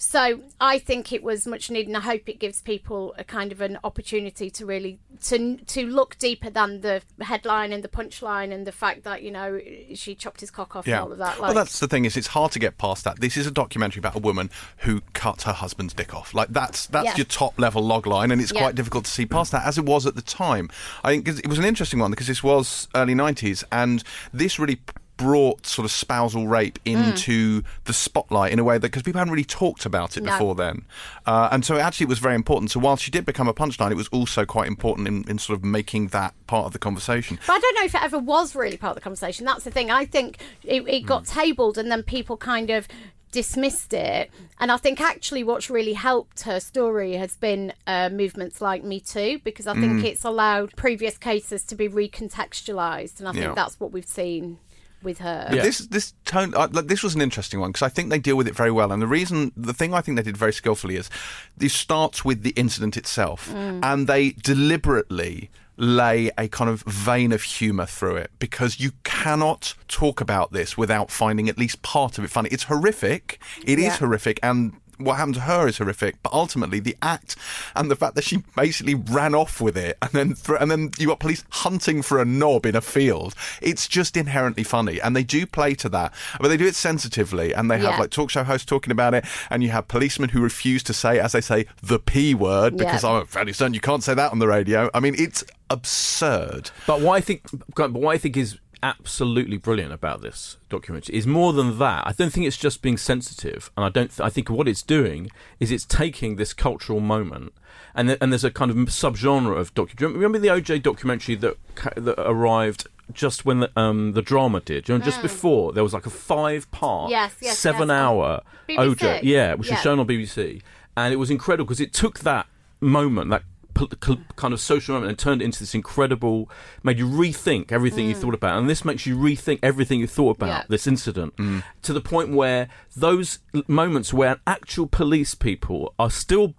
so 0.00 0.40
I 0.60 0.78
think 0.78 1.12
it 1.12 1.24
was 1.24 1.44
much 1.46 1.70
needed, 1.70 1.88
and 1.88 1.96
I 1.96 2.00
hope 2.00 2.28
it 2.28 2.38
gives 2.38 2.60
people 2.62 3.14
a 3.18 3.24
kind 3.24 3.50
of 3.50 3.60
an 3.60 3.78
opportunity 3.82 4.48
to 4.50 4.64
really 4.64 5.00
to 5.24 5.56
to 5.56 5.86
look 5.86 6.16
deeper 6.18 6.50
than 6.50 6.82
the 6.82 7.02
headline 7.20 7.72
and 7.72 7.82
the 7.82 7.88
punchline 7.88 8.52
and 8.54 8.64
the 8.64 8.70
fact 8.72 9.02
that 9.02 9.22
you 9.22 9.32
know 9.32 9.60
she 9.94 10.14
chopped 10.14 10.40
his 10.40 10.52
cock 10.52 10.76
off 10.76 10.86
and 10.86 10.94
all 10.94 11.10
of 11.10 11.18
that. 11.18 11.40
well, 11.40 11.52
that's 11.52 11.80
the 11.80 11.88
thing 11.88 12.04
is, 12.04 12.16
it's 12.16 12.28
hard 12.28 12.52
to 12.52 12.60
get 12.60 12.78
past 12.78 13.02
that. 13.02 13.20
This 13.20 13.36
is 13.36 13.46
a 13.46 13.50
documentary 13.50 13.98
about 13.98 14.14
a 14.14 14.20
woman 14.20 14.50
who 14.78 15.00
cut 15.14 15.42
her 15.42 15.52
husband's 15.52 15.94
dick 15.94 16.14
off. 16.14 16.32
Like 16.32 16.48
that's 16.50 16.86
that's 16.86 17.04
Yeah. 17.06 17.16
your 17.16 17.24
top 17.26 17.58
level 17.58 17.82
log 17.82 18.06
line, 18.06 18.30
and 18.30 18.40
it's 18.40 18.52
Yeah. 18.52 18.60
quite 18.62 18.76
difficult 18.76 19.04
to 19.06 19.10
see 19.10 19.26
past 19.26 19.50
that, 19.50 19.66
as 19.66 19.78
it 19.78 19.84
was 19.84 20.06
at 20.06 20.14
the 20.14 20.22
time. 20.22 20.70
I 21.02 21.10
think 21.10 21.26
it 21.26 21.48
was 21.48 21.58
an 21.58 21.64
interesting 21.64 21.98
one 21.98 22.12
because 22.12 22.28
this 22.28 22.42
was 22.44 22.86
early 22.94 23.14
'90s, 23.14 23.64
and 23.72 24.04
this 24.32 24.60
really 24.60 24.80
brought 25.18 25.66
sort 25.66 25.84
of 25.84 25.90
spousal 25.90 26.48
rape 26.48 26.78
into 26.86 27.62
the 27.84 27.92
spotlight 27.92 28.50
in 28.52 28.58
a 28.58 28.64
way 28.64 28.76
that 28.78 28.88
because 28.88 29.02
people 29.02 29.18
hadn't 29.18 29.32
really 29.32 29.44
talked 29.44 29.84
about 29.84 30.16
it 30.16 30.22
No. 30.22 30.30
before 30.32 30.54
then, 30.54 30.86
uh, 31.26 31.50
and 31.52 31.62
so 31.66 31.76
actually 31.76 32.04
it 32.04 32.08
was 32.08 32.18
very 32.20 32.34
important. 32.34 32.70
So 32.70 32.80
while 32.80 32.96
she 32.96 33.10
did 33.10 33.26
become 33.26 33.46
a 33.48 33.52
punchline, 33.52 33.90
it 33.90 33.96
was 33.96 34.08
also 34.08 34.46
quite 34.46 34.66
important 34.68 35.06
in, 35.06 35.24
in 35.28 35.38
sort 35.38 35.58
of 35.58 35.64
making 35.64 36.08
that 36.08 36.32
part 36.46 36.64
of 36.64 36.72
the 36.72 36.78
conversation. 36.78 37.38
But 37.46 37.52
I 37.54 37.58
don't 37.58 37.74
know 37.74 37.84
if 37.84 37.94
it 37.94 38.02
ever 38.02 38.18
was 38.18 38.54
really 38.54 38.78
part 38.78 38.92
of 38.92 38.94
the 38.94 39.02
conversation. 39.02 39.44
That's 39.44 39.64
the 39.64 39.70
thing. 39.70 39.90
I 39.90 40.06
think 40.06 40.38
it, 40.64 40.88
it 40.88 41.00
got 41.04 41.26
Hmm. 41.28 41.40
tabled 41.40 41.76
and 41.76 41.90
then 41.90 42.02
people 42.02 42.38
kind 42.38 42.70
of 42.70 42.88
dismissed 43.30 43.92
it. 43.92 44.30
And 44.58 44.72
I 44.72 44.78
think 44.78 45.02
actually 45.02 45.44
what's 45.44 45.68
really 45.68 45.92
helped 45.92 46.42
her 46.44 46.60
story 46.60 47.12
has 47.16 47.36
been 47.36 47.74
uh, 47.86 48.08
movements 48.08 48.62
like 48.62 48.82
Me 48.84 49.00
Too, 49.00 49.40
because 49.44 49.66
I 49.66 49.74
think 49.74 50.02
it's 50.02 50.24
allowed 50.24 50.74
previous 50.76 51.18
cases 51.18 51.62
to 51.64 51.74
be 51.74 51.88
recontextualized. 51.90 53.18
And 53.18 53.28
I 53.28 53.32
think 53.32 53.44
Yeah. 53.44 53.54
that's 53.54 53.78
what 53.78 53.92
we've 53.92 54.06
seen 54.06 54.58
with 55.02 55.18
her. 55.18 55.48
Yeah. 55.52 55.62
This 55.62 55.78
this 55.78 56.14
tone 56.24 56.54
uh, 56.54 56.68
like, 56.72 56.86
this 56.86 57.02
was 57.02 57.14
an 57.14 57.20
interesting 57.20 57.60
one 57.60 57.70
because 57.70 57.82
I 57.82 57.88
think 57.88 58.10
they 58.10 58.18
deal 58.18 58.36
with 58.36 58.48
it 58.48 58.54
very 58.56 58.70
well. 58.70 58.90
And 58.92 59.00
the 59.00 59.06
reason, 59.06 59.52
the 59.56 59.72
thing 59.74 59.94
I 59.94 60.00
think 60.00 60.16
they 60.16 60.22
did 60.22 60.36
very 60.36 60.52
skillfully 60.52 60.96
is 60.96 61.08
this 61.56 61.72
starts 61.74 62.24
with 62.24 62.42
the 62.42 62.50
incident 62.50 62.96
itself, 62.96 63.52
and 63.54 64.06
they 64.06 64.30
deliberately 64.78 65.50
lay 65.76 66.28
a 66.36 66.48
kind 66.48 66.68
of 66.68 66.82
vein 66.82 67.30
of 67.30 67.42
humour 67.42 67.86
through 67.86 68.16
it 68.16 68.30
because 68.40 68.80
you 68.80 68.90
cannot 69.04 69.74
talk 69.86 70.20
about 70.20 70.52
this 70.52 70.76
without 70.76 71.08
finding 71.10 71.48
at 71.48 71.56
least 71.56 71.82
part 71.82 72.18
of 72.18 72.24
it 72.24 72.30
funny. 72.30 72.48
It's 72.50 72.64
horrific. 72.64 73.40
It 73.64 73.78
is 73.78 73.84
Yeah. 73.84 73.96
horrific, 73.98 74.40
and 74.42 74.72
what 74.98 75.16
happened 75.16 75.34
to 75.36 75.40
her 75.42 75.66
is 75.68 75.78
horrific, 75.78 76.22
but 76.22 76.32
ultimately 76.32 76.80
the 76.80 76.96
act 77.02 77.36
and 77.74 77.90
the 77.90 77.96
fact 77.96 78.14
that 78.16 78.24
she 78.24 78.42
basically 78.56 78.94
ran 78.94 79.34
off 79.34 79.60
with 79.60 79.76
it, 79.76 79.96
and 80.02 80.10
then 80.12 80.34
th- 80.34 80.58
and 80.60 80.70
then 80.70 80.90
you 80.98 81.06
got 81.08 81.20
police 81.20 81.44
hunting 81.50 82.02
for 82.02 82.20
a 82.20 82.24
knob 82.24 82.66
in 82.66 82.76
a 82.76 82.80
field. 82.80 83.34
It's 83.62 83.86
just 83.88 84.16
inherently 84.16 84.64
funny, 84.64 85.00
and 85.00 85.14
they 85.16 85.24
do 85.24 85.46
play 85.46 85.74
to 85.76 85.88
that, 85.90 86.12
but 86.40 86.48
they 86.48 86.56
do 86.56 86.66
it 86.66 86.74
sensitively, 86.74 87.52
and 87.54 87.70
they 87.70 87.78
have 87.78 87.92
Yeah. 87.94 87.98
like 88.00 88.10
talk 88.10 88.30
show 88.30 88.44
hosts 88.44 88.66
talking 88.66 88.90
about 88.90 89.14
it, 89.14 89.24
and 89.50 89.62
you 89.62 89.70
have 89.70 89.88
policemen 89.88 90.30
who 90.30 90.40
refuse 90.42 90.82
to 90.84 90.92
say, 90.94 91.18
as 91.18 91.32
they 91.32 91.40
say, 91.40 91.66
the 91.82 91.98
p 91.98 92.34
word 92.34 92.76
because 92.76 93.04
Yeah. 93.04 93.10
I'm 93.10 93.26
fairly 93.26 93.52
certain 93.52 93.74
you 93.74 93.80
can't 93.80 94.02
say 94.02 94.14
that 94.14 94.32
on 94.32 94.38
the 94.38 94.48
radio. 94.48 94.90
I 94.94 95.00
mean, 95.00 95.14
it's 95.18 95.44
absurd. 95.70 96.70
But 96.86 97.00
what 97.00 97.14
I 97.14 97.20
think, 97.20 97.42
but 97.74 97.92
what 97.92 98.14
I 98.14 98.18
think 98.18 98.36
is 98.36 98.58
absolutely 98.82 99.56
brilliant 99.56 99.92
about 99.92 100.20
this 100.22 100.56
documentary 100.68 101.16
is 101.16 101.26
more 101.26 101.52
than 101.52 101.78
that. 101.78 102.06
I 102.06 102.12
don't 102.12 102.32
think 102.32 102.46
it's 102.46 102.56
just 102.56 102.82
being 102.82 102.96
sensitive, 102.96 103.70
and 103.76 103.84
I 103.84 103.88
don't. 103.88 104.08
Th- 104.10 104.20
I 104.20 104.30
think 104.30 104.50
what 104.50 104.68
it's 104.68 104.82
doing 104.82 105.30
is 105.60 105.70
it's 105.70 105.84
taking 105.84 106.36
this 106.36 106.52
cultural 106.52 107.00
moment, 107.00 107.52
and 107.94 108.08
th- 108.08 108.18
and 108.20 108.32
there's 108.32 108.44
a 108.44 108.50
kind 108.50 108.70
of 108.70 108.76
subgenre 108.76 109.56
of 109.58 109.74
documentary. 109.74 110.16
Remember 110.16 110.38
the 110.38 110.48
OJ 110.48 110.82
documentary 110.82 111.34
that 111.36 111.56
ca- 111.74 111.90
that 111.96 112.18
arrived. 112.20 112.86
Just 113.10 113.46
when 113.46 113.60
the 113.60 113.70
um 113.74 114.12
the 114.12 114.20
drama 114.20 114.60
did, 114.60 114.86
you 114.86 114.98
know, 114.98 115.02
just 115.02 115.22
before 115.22 115.72
there 115.72 115.82
was 115.82 115.94
like 115.94 116.04
a 116.04 116.10
five 116.10 116.70
part, 116.70 117.08
Mm. 117.08 117.12
Yes, 117.12 117.34
yes, 117.40 117.58
seven 117.58 117.88
yes. 117.88 117.94
hour 117.96 118.42
BBC. 118.68 118.76
OJ, 118.96 119.20
yeah, 119.22 119.54
which 119.54 119.70
was 119.70 119.80
shown 119.80 119.98
on 119.98 120.06
BBC, 120.06 120.60
and 120.94 121.10
it 121.14 121.16
was 121.16 121.30
incredible 121.30 121.64
because 121.64 121.80
it 121.80 121.94
took 121.94 122.18
that 122.18 122.46
moment, 122.82 123.30
that 123.30 123.44
kind 123.86 124.52
of 124.54 124.60
social 124.60 124.94
moment 124.94 125.10
and 125.10 125.18
turned 125.18 125.40
it 125.42 125.44
into 125.46 125.60
this 125.60 125.74
incredible, 125.74 126.50
made 126.82 126.98
you 126.98 127.06
rethink 127.08 127.70
everything 127.72 128.06
you 128.08 128.14
thought 128.14 128.34
about, 128.34 128.58
and 128.58 128.68
this 128.68 128.84
makes 128.84 129.06
you 129.06 129.16
rethink 129.16 129.58
everything 129.62 130.00
you 130.00 130.06
thought 130.06 130.36
about 130.36 130.48
Yeah. 130.48 130.62
this 130.68 130.86
incident 130.86 131.34
to 131.82 131.92
the 131.92 132.00
point 132.00 132.30
where 132.34 132.68
those 132.96 133.38
moments 133.66 134.12
where 134.12 134.40
actual 134.46 134.86
police 134.86 135.34
people 135.34 135.94
are 135.98 136.10
still 136.10 136.54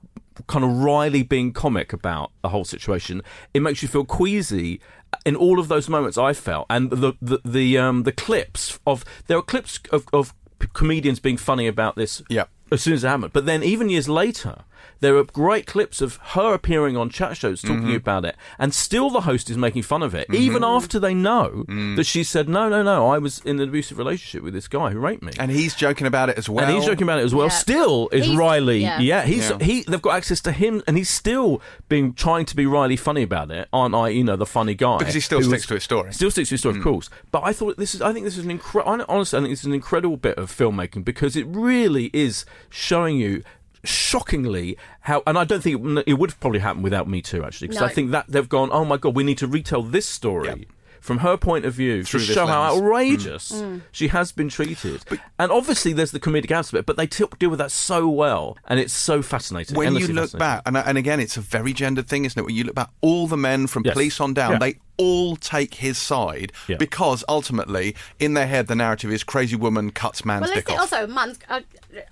kind 0.47 0.63
of 0.63 0.71
wryly 0.71 1.21
being 1.21 1.51
comic 1.51 1.91
about 1.91 2.31
the 2.41 2.49
whole 2.49 2.63
situation, 2.63 3.21
it 3.53 3.61
makes 3.61 3.81
you 3.81 3.87
feel 3.89 4.05
queasy. 4.05 4.79
In 5.25 5.35
all 5.35 5.59
of 5.59 5.67
those 5.67 5.89
moments, 5.89 6.17
I 6.17 6.33
felt, 6.33 6.65
and 6.69 6.89
the 6.91 7.13
the 7.21 7.39
the 7.43 7.77
um 7.77 8.03
the 8.03 8.11
clips 8.11 8.79
of 8.85 9.03
there 9.27 9.37
are 9.37 9.41
clips 9.41 9.79
of 9.91 10.05
of 10.13 10.33
comedians 10.73 11.19
being 11.19 11.35
funny 11.37 11.67
about 11.67 11.95
this 11.95 12.21
Yeah. 12.29 12.45
as 12.71 12.81
soon 12.81 12.93
as 12.93 13.03
it 13.03 13.07
happened. 13.07 13.33
But 13.33 13.45
then 13.45 13.63
even 13.63 13.89
years 13.89 14.07
later, 14.07 14.63
there 14.99 15.15
are 15.17 15.23
great 15.23 15.65
clips 15.65 16.01
of 16.01 16.17
her 16.33 16.53
appearing 16.53 16.97
on 16.97 17.09
chat 17.09 17.37
shows 17.37 17.61
talking 17.61 17.79
Mm-hmm. 17.83 17.95
about 17.95 18.25
it, 18.25 18.35
and 18.57 18.73
still 18.73 19.09
the 19.09 19.21
host 19.21 19.49
is 19.49 19.57
making 19.57 19.83
fun 19.83 20.03
of 20.03 20.13
it, 20.13 20.27
even 20.33 20.63
after 20.63 20.99
they 20.99 21.13
know 21.13 21.65
Mm. 21.67 21.95
that 21.95 22.05
she 22.05 22.23
said, 22.23 22.49
"No, 22.49 22.67
no, 22.69 22.83
no, 22.83 23.07
I 23.09 23.17
was 23.17 23.39
in 23.45 23.59
an 23.59 23.69
abusive 23.69 23.97
relationship 23.97 24.43
with 24.43 24.53
this 24.53 24.67
guy 24.67 24.89
who 24.91 24.99
raped 24.99 25.23
me." 25.23 25.31
And 25.39 25.51
he's 25.51 25.73
joking 25.75 26.05
about 26.07 26.29
it 26.29 26.37
as 26.37 26.49
well. 26.49 26.65
And 26.65 26.75
he's 26.75 26.85
joking 26.85 27.03
about 27.03 27.19
it 27.19 27.25
as 27.25 27.33
well. 27.33 27.47
Yeah. 27.47 27.51
Still, 27.53 28.09
is 28.11 28.25
He's- 28.25 28.37
Riley? 28.37 28.79
yeah. 28.81 28.99
Yeah, 28.99 29.23
he's 29.23 29.49
Yeah. 29.49 29.57
he. 29.61 29.83
They've 29.83 30.01
got 30.01 30.15
access 30.15 30.41
to 30.41 30.51
him, 30.51 30.83
and 30.87 30.97
he's 30.97 31.09
still 31.09 31.61
being 31.87 32.13
trying 32.13 32.45
to 32.45 32.55
be 32.55 32.65
Riley 32.65 32.95
funny 32.95 33.21
about 33.23 33.51
it. 33.51 33.67
Aren't 33.71 33.95
I? 33.95 34.09
You 34.09 34.23
know, 34.23 34.35
the 34.35 34.45
funny 34.45 34.75
guy 34.75 34.97
Because 34.97 35.13
he 35.13 35.19
still 35.21 35.39
sticks 35.41 35.51
was- 35.51 35.65
to 35.67 35.73
his 35.75 35.83
story. 35.83 36.13
Still 36.13 36.31
sticks 36.31 36.49
to 36.49 36.53
his 36.53 36.61
story, 36.61 36.75
Mm. 36.75 36.77
of 36.79 36.83
course. 36.83 37.09
But 37.31 37.43
I 37.45 37.53
thought 37.53 37.77
this 37.77 37.95
is. 37.95 38.01
I 38.01 38.11
think 38.13 38.25
this 38.25 38.37
is 38.37 38.43
an 38.45 38.51
incredible. 38.51 39.05
Honestly, 39.07 39.37
I 39.37 39.41
think 39.41 39.53
it's 39.53 39.63
an 39.63 39.73
incredible 39.73 40.17
bit 40.17 40.37
of 40.37 40.51
filmmaking 40.51 41.05
because 41.05 41.35
it 41.35 41.45
really 41.47 42.09
is 42.13 42.45
showing 42.69 43.17
you. 43.17 43.43
Shockingly, 43.83 44.77
how 45.01 45.23
and 45.25 45.37
I 45.37 45.43
don't 45.45 45.61
think 45.61 45.83
it, 45.83 46.03
it 46.07 46.13
would 46.15 46.31
have 46.31 46.39
probably 46.39 46.59
happened 46.59 46.83
without 46.83 47.07
Me 47.07 47.21
Too 47.21 47.43
actually 47.43 47.69
because 47.69 47.81
No. 47.81 47.87
I 47.87 47.89
think 47.89 48.11
that 48.11 48.25
they've 48.27 48.49
gone 48.49 48.69
oh 48.71 48.83
my 48.85 48.97
god 48.97 49.15
we 49.15 49.23
need 49.23 49.37
to 49.39 49.47
retell 49.47 49.83
this 49.83 50.05
story. 50.05 50.67
From 50.99 51.19
her 51.19 51.37
point 51.37 51.65
of 51.65 51.73
view 51.73 52.03
Through 52.03 52.21
to 52.21 52.25
this 52.27 52.35
show 52.35 52.45
how 52.47 52.61
outrageous 52.75 53.51
Mm. 53.51 53.81
she 53.91 54.07
has 54.09 54.31
been 54.31 54.49
treated. 54.49 55.01
and 55.37 55.51
obviously, 55.51 55.93
there's 55.93 56.11
the 56.11 56.19
comedic 56.19 56.51
aspect, 56.51 56.85
but 56.85 56.97
they 56.97 57.07
t- 57.07 57.25
deal 57.39 57.49
with 57.49 57.59
that 57.59 57.71
so 57.71 58.07
well, 58.07 58.57
and 58.67 58.79
it's 58.79 58.93
so 58.93 59.21
fascinating. 59.21 59.75
when 59.77 59.95
you 59.95 60.07
look 60.09 60.31
back, 60.37 60.61
and, 60.65 60.77
and 60.77 60.97
again, 60.97 61.19
it's 61.19 61.37
a 61.37 61.41
very 61.41 61.73
gendered 61.73 62.07
thing, 62.07 62.25
isn't 62.25 62.39
it? 62.39 62.45
When 62.45 62.55
you 62.55 62.63
look 62.63 62.75
back, 62.75 62.89
all 63.01 63.27
the 63.27 63.37
men 63.37 63.67
from 63.67 63.83
Yes. 63.85 63.93
police 63.93 64.19
on 64.19 64.33
down, 64.33 64.53
Yeah. 64.53 64.59
they 64.59 64.75
all 64.97 65.35
take 65.37 65.75
his 65.75 65.97
side 65.97 66.51
Yeah. 66.67 66.75
because 66.77 67.23
ultimately, 67.29 67.95
in 68.19 68.33
their 68.33 68.47
head, 68.47 68.67
the 68.67 68.75
narrative 68.75 69.11
is 69.11 69.23
crazy 69.23 69.55
woman 69.55 69.91
cuts 69.91 70.25
man's 70.25 70.47
Well, 70.47 70.55
dick 70.55 70.69
off. 70.69 70.79
also 70.79 71.07
man's? 71.07 71.39
Uh, 71.49 71.61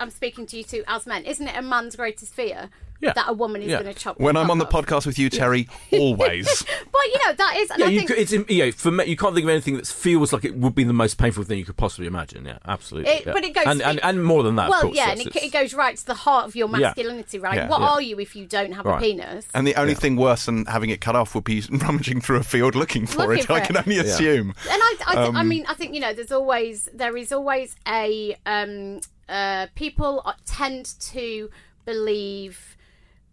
I'm 0.00 0.10
speaking 0.10 0.46
to 0.46 0.56
you 0.56 0.64
two 0.64 0.84
as 0.88 1.06
men. 1.06 1.24
Isn't 1.24 1.46
it 1.48 1.54
a 1.56 1.62
man's 1.62 1.96
greatest 1.96 2.32
fear 2.34 2.70
Yeah. 3.00 3.12
that 3.12 3.26
a 3.28 3.32
woman 3.32 3.62
is 3.62 3.68
Yeah. 3.70 3.82
going 3.82 3.94
to 3.94 3.98
chop? 4.00 4.18
when 4.18 4.34
your 4.34 4.42
I'm 4.44 4.50
on 4.50 4.58
the 4.58 4.64
cock 4.66 4.90
off? 4.92 5.04
podcast 5.04 5.06
with 5.06 5.18
you, 5.18 5.30
Terry, 5.30 5.68
always. 5.92 6.64
But 6.64 7.02
you 7.12 7.18
know 7.26 7.32
that 7.34 7.56
is. 7.58 7.70
And 7.70 7.78
yeah, 7.80 7.86
I 7.86 7.88
you, 7.90 7.98
think 8.00 8.10
c- 8.10 8.16
it's 8.16 8.32
im- 8.32 8.46
yeah. 8.48 8.70
For 8.72 8.90
me, 8.90 9.04
you 9.04 9.16
can't 9.16 9.34
think 9.34 9.44
of 9.44 9.50
anything 9.50 9.76
that 9.76 9.86
feels 9.86 10.32
like 10.32 10.44
it 10.44 10.56
would 10.56 10.74
be 10.74 10.82
the 10.84 10.92
most 10.92 11.16
painful 11.18 11.44
thing 11.44 11.58
you 11.58 11.64
could 11.64 11.76
possibly 11.76 12.06
imagine. 12.06 12.44
Yeah, 12.44 12.58
absolutely. 12.66 13.10
It- 13.12 13.26
yeah. 13.26 13.32
but 13.32 13.44
it 13.44 13.54
goes- 13.54 13.66
and, 13.66 13.82
and 13.82 14.00
and 14.02 14.24
more 14.24 14.42
than 14.42 14.56
that. 14.56 14.68
well, 14.70 14.78
of 14.80 14.84
course, 14.86 14.96
yeah, 14.96 15.06
yes, 15.08 15.18
and 15.18 15.20
it, 15.20 15.26
it's- 15.28 15.44
it 15.46 15.52
goes 15.52 15.74
right 15.74 15.96
to 15.96 16.06
the 16.06 16.14
heart 16.14 16.46
of 16.46 16.56
your 16.56 16.68
Yeah. 16.70 16.78
masculinity, 16.78 17.38
right? 17.38 17.54
Yeah. 17.56 17.68
what 17.68 17.80
Yeah. 17.80 17.88
are 17.88 18.02
you 18.02 18.18
if 18.20 18.34
you 18.34 18.46
don't 18.46 18.72
have 18.72 18.84
Right. 18.84 18.98
a 18.98 19.00
penis? 19.00 19.46
And 19.54 19.66
the 19.66 19.76
only 19.76 19.94
thing 19.94 20.16
worse 20.16 20.46
than 20.46 20.66
having 20.66 20.90
it 20.90 21.00
cut 21.00 21.14
off 21.14 21.34
would 21.34 21.44
be 21.44 21.62
rummaging 21.70 22.20
through 22.20 22.38
a 22.38 22.42
field 22.42 22.74
looking 22.74 23.06
for 23.06 23.26
Looking 23.26 23.38
it. 23.38 23.46
for 23.46 23.52
I 23.52 23.58
it. 23.58 23.66
can 23.66 23.76
only 23.76 23.98
assume. 23.98 24.54
And 24.70 24.82
I, 24.82 24.94
I, 25.06 25.14
Um, 25.26 25.36
I 25.36 25.44
mean, 25.44 25.64
I 25.68 25.74
think 25.74 25.94
you 25.94 26.00
know, 26.00 26.12
there's 26.12 26.32
always 26.32 26.88
there 26.92 27.16
is 27.16 27.30
always 27.32 27.76
a 27.86 28.36
um, 28.44 29.00
uh, 29.28 29.66
people 29.76 30.22
are- 30.24 30.34
tend 30.46 30.94
to 31.12 31.48
believe 31.84 32.76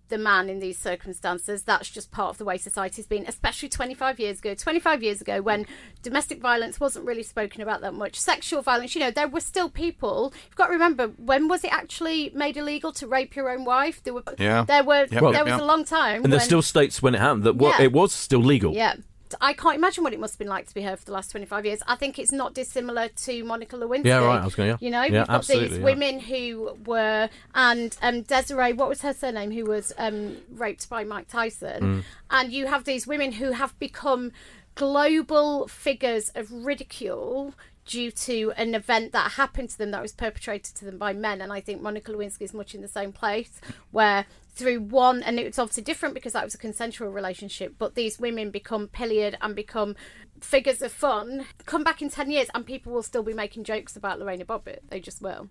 the 0.09 0.17
man 0.17 0.49
in 0.49 0.59
these 0.59 0.77
circumstances. 0.77 1.63
That's 1.63 1.89
just 1.89 2.11
part 2.11 2.29
of 2.29 2.37
the 2.37 2.45
way 2.45 2.57
society's 2.57 3.07
been, 3.07 3.25
especially 3.27 3.69
25 3.69 4.19
years 4.19 4.39
ago. 4.39 4.53
25 4.53 5.01
years 5.03 5.21
ago, 5.21 5.41
when 5.41 5.65
domestic 6.03 6.39
violence 6.41 6.79
wasn't 6.79 7.05
really 7.05 7.23
spoken 7.23 7.61
about 7.61 7.81
that 7.81 7.93
much, 7.93 8.19
sexual 8.19 8.61
violence, 8.61 8.95
you 8.95 9.01
know, 9.01 9.11
there 9.11 9.27
were 9.27 9.39
still 9.39 9.69
people. 9.69 10.33
You've 10.45 10.55
got 10.55 10.67
to 10.67 10.73
remember, 10.73 11.07
when 11.17 11.47
was 11.47 11.63
it 11.63 11.73
actually 11.73 12.31
made 12.35 12.57
illegal 12.57 12.91
to 12.93 13.07
rape 13.07 13.35
your 13.35 13.49
own 13.49 13.65
wife? 13.65 14.03
There 14.03 14.13
were, 14.13 14.23
Yeah. 14.37 14.63
there 14.65 14.83
were, 14.83 15.01
Yep, 15.01 15.09
there 15.09 15.21
yep, 15.31 15.45
was 15.45 15.51
yep. 15.53 15.61
a 15.61 15.65
long 15.65 15.85
time. 15.85 16.23
and 16.23 16.31
there's 16.31 16.41
when- 16.41 16.45
still 16.47 16.61
states 16.61 17.01
when 17.01 17.15
it 17.15 17.21
happened 17.21 17.43
that 17.43 17.55
wa- 17.55 17.69
Yeah. 17.79 17.85
it 17.85 17.91
was 17.91 18.13
still 18.13 18.39
legal. 18.41 18.73
yeah. 18.73 18.95
I 19.41 19.53
can't 19.53 19.75
imagine 19.75 20.03
what 20.03 20.13
it 20.13 20.19
must 20.19 20.33
have 20.35 20.39
been 20.39 20.47
like 20.47 20.67
to 20.67 20.73
be 20.73 20.81
her 20.81 20.95
for 20.95 21.05
the 21.05 21.11
last 21.11 21.31
25 21.31 21.65
years. 21.65 21.79
I 21.87 21.95
think 21.95 22.19
it's 22.19 22.31
not 22.31 22.53
dissimilar 22.53 23.07
to 23.07 23.43
Monica 23.43 23.75
Lewinsky. 23.75 24.05
Yeah, 24.05 24.25
right, 24.25 24.41
I 24.41 24.45
was 24.45 24.55
gonna- 24.55 24.69
yeah. 24.69 24.77
You 24.79 24.89
know, 24.91 25.03
Yeah, 25.03 25.19
we've 25.19 25.27
got 25.27 25.47
these 25.47 25.77
yeah. 25.77 25.83
women 25.83 26.19
who 26.19 26.77
were, 26.85 27.29
and 27.53 27.97
um, 28.01 28.21
Desiree, 28.23 28.73
what 28.73 28.89
was 28.89 29.01
her 29.01 29.13
surname, 29.13 29.51
who 29.51 29.65
was 29.65 29.91
um, 29.97 30.37
raped 30.51 30.89
by 30.89 31.03
Mike 31.03 31.27
Tyson. 31.27 31.83
Mm. 31.83 32.03
And 32.31 32.51
you 32.53 32.67
have 32.67 32.83
these 32.83 33.05
women 33.07 33.33
who 33.33 33.51
have 33.51 33.77
become 33.79 34.31
global 34.75 35.67
figures 35.67 36.31
of 36.35 36.51
ridicule 36.51 37.53
due 37.85 38.11
to 38.11 38.51
an 38.57 38.73
event 38.75 39.11
that 39.11 39.33
happened 39.33 39.69
to 39.69 39.77
them 39.77 39.91
that 39.91 40.01
was 40.01 40.11
perpetrated 40.11 40.75
to 40.75 40.85
them 40.85 40.97
by 40.97 41.13
men. 41.13 41.39
And 41.41 41.53
I 41.53 41.61
think 41.61 41.81
Monica 41.81 42.11
Lewinsky 42.11 42.41
is 42.41 42.53
much 42.53 42.73
in 42.75 42.81
the 42.81 42.87
same 42.87 43.11
place 43.11 43.61
where 43.91 44.25
through 44.55 44.79
one, 44.81 45.21
and 45.21 45.39
it's 45.39 45.59
obviously 45.59 45.83
different 45.83 46.15
because 46.15 46.33
that 46.33 46.43
was 46.43 46.55
a 46.55 46.57
consensual 46.57 47.09
relationship, 47.09 47.75
but 47.77 47.95
these 47.95 48.19
women 48.19 48.51
become 48.51 48.87
pilloried 48.87 49.37
and 49.41 49.55
become 49.55 49.95
figures 50.41 50.81
of 50.81 50.91
fun. 50.91 51.45
Come 51.65 51.83
back 51.83 52.01
in 52.01 52.09
10 52.09 52.29
years 52.29 52.47
and 52.53 52.65
people 52.65 52.91
will 52.91 53.03
still 53.03 53.23
be 53.23 53.33
making 53.33 53.63
jokes 53.63 53.95
about 53.95 54.19
Lorena 54.19 54.45
Bobbitt. 54.45 54.79
They 54.89 54.99
just 54.99 55.21
will. 55.21 55.49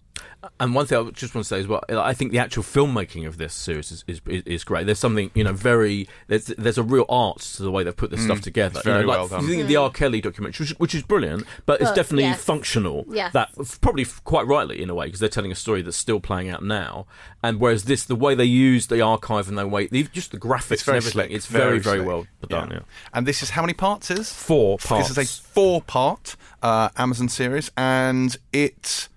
And 0.61 0.75
one 0.75 0.87
thing 0.87 0.99
I 0.99 1.11
just 1.11 1.35
want 1.35 1.45
to 1.45 1.49
say 1.49 1.61
as 1.61 1.67
well, 1.67 1.83
I 1.89 2.15
think 2.15 2.33
the 2.33 2.39
actual 2.39 2.63
filmmaking 2.63 3.27
of 3.27 3.39
this 3.39 3.55
series 3.55 3.91
is, 3.91 4.05
is, 4.07 4.21
is 4.27 4.65
great. 4.65 4.87
There's 4.87 4.99
something 4.99 5.31
you 5.35 5.45
know 5.45 5.53
very 5.53 6.07
there's 6.29 6.47
there's 6.47 6.79
a 6.79 6.83
real 6.83 7.07
art 7.09 7.39
to 7.39 7.63
the 7.63 7.71
way 7.71 7.83
they've 7.83 7.97
put 7.97 8.11
this 8.11 8.21
mm. 8.21 8.27
stuff 8.27 8.41
together. 8.41 8.79
it's 8.79 8.87
You 8.87 8.93
know, 8.93 8.99
very 8.99 9.07
like, 9.07 9.19
well 9.19 9.29
done. 9.29 9.43
You 9.43 9.49
think 9.49 9.63
of 9.63 9.69
the 9.69 9.77
R. 9.77 9.91
Kelly 9.91 10.21
documentary, 10.21 10.65
which, 10.65 10.79
which 10.79 10.95
is 10.95 11.03
brilliant, 11.03 11.45
but 11.67 11.81
it's 11.81 11.93
definitely 11.93 12.25
yes. 12.25 12.43
functional. 12.43 13.05
Yes. 13.09 13.33
That 13.33 13.51
probably 13.81 14.07
quite 14.25 14.47
rightly 14.47 14.83
in 14.83 14.91
a 14.91 14.95
way 14.95 15.07
because 15.07 15.21
they're 15.21 15.29
telling 15.29 15.53
a 15.53 15.57
story 15.57 15.83
that's 15.83 15.97
still 15.97 16.21
playing 16.21 16.49
out 16.49 16.63
now. 16.63 17.07
And 17.43 17.61
whereas 17.61 17.85
this, 17.85 18.05
the 18.05 18.17
way 18.17 18.35
they 18.35 18.45
use 18.45 18.87
the 18.95 19.03
archive 19.03 19.49
and 19.49 19.59
the 19.59 19.67
way 19.67 19.87
the, 19.89 20.05
just 20.13 20.31
the 20.33 20.39
graphics 20.39 20.73
It's 20.73 20.83
very 20.83 20.99
and 20.99 21.07
everything, 21.07 21.29
slick. 21.29 21.31
it's 21.33 21.47
very 21.47 21.79
very, 21.79 21.99
slick. 21.99 22.07
well 22.09 22.27
done. 22.49 22.71
Yeah. 22.71 22.81
And 23.13 23.27
this 23.27 23.43
is 23.43 23.51
how 23.51 23.63
many 23.63 23.75
parts 23.75 24.11
is? 24.11 24.33
Four 24.33 24.79
parts. 24.79 25.09
This 25.09 25.19
is 25.19 25.39
a 25.41 25.43
four-part 25.53 26.37
uh, 26.63 26.89
Amazon 26.97 27.29
series, 27.29 27.71
and 27.77 28.37
it 28.53 29.09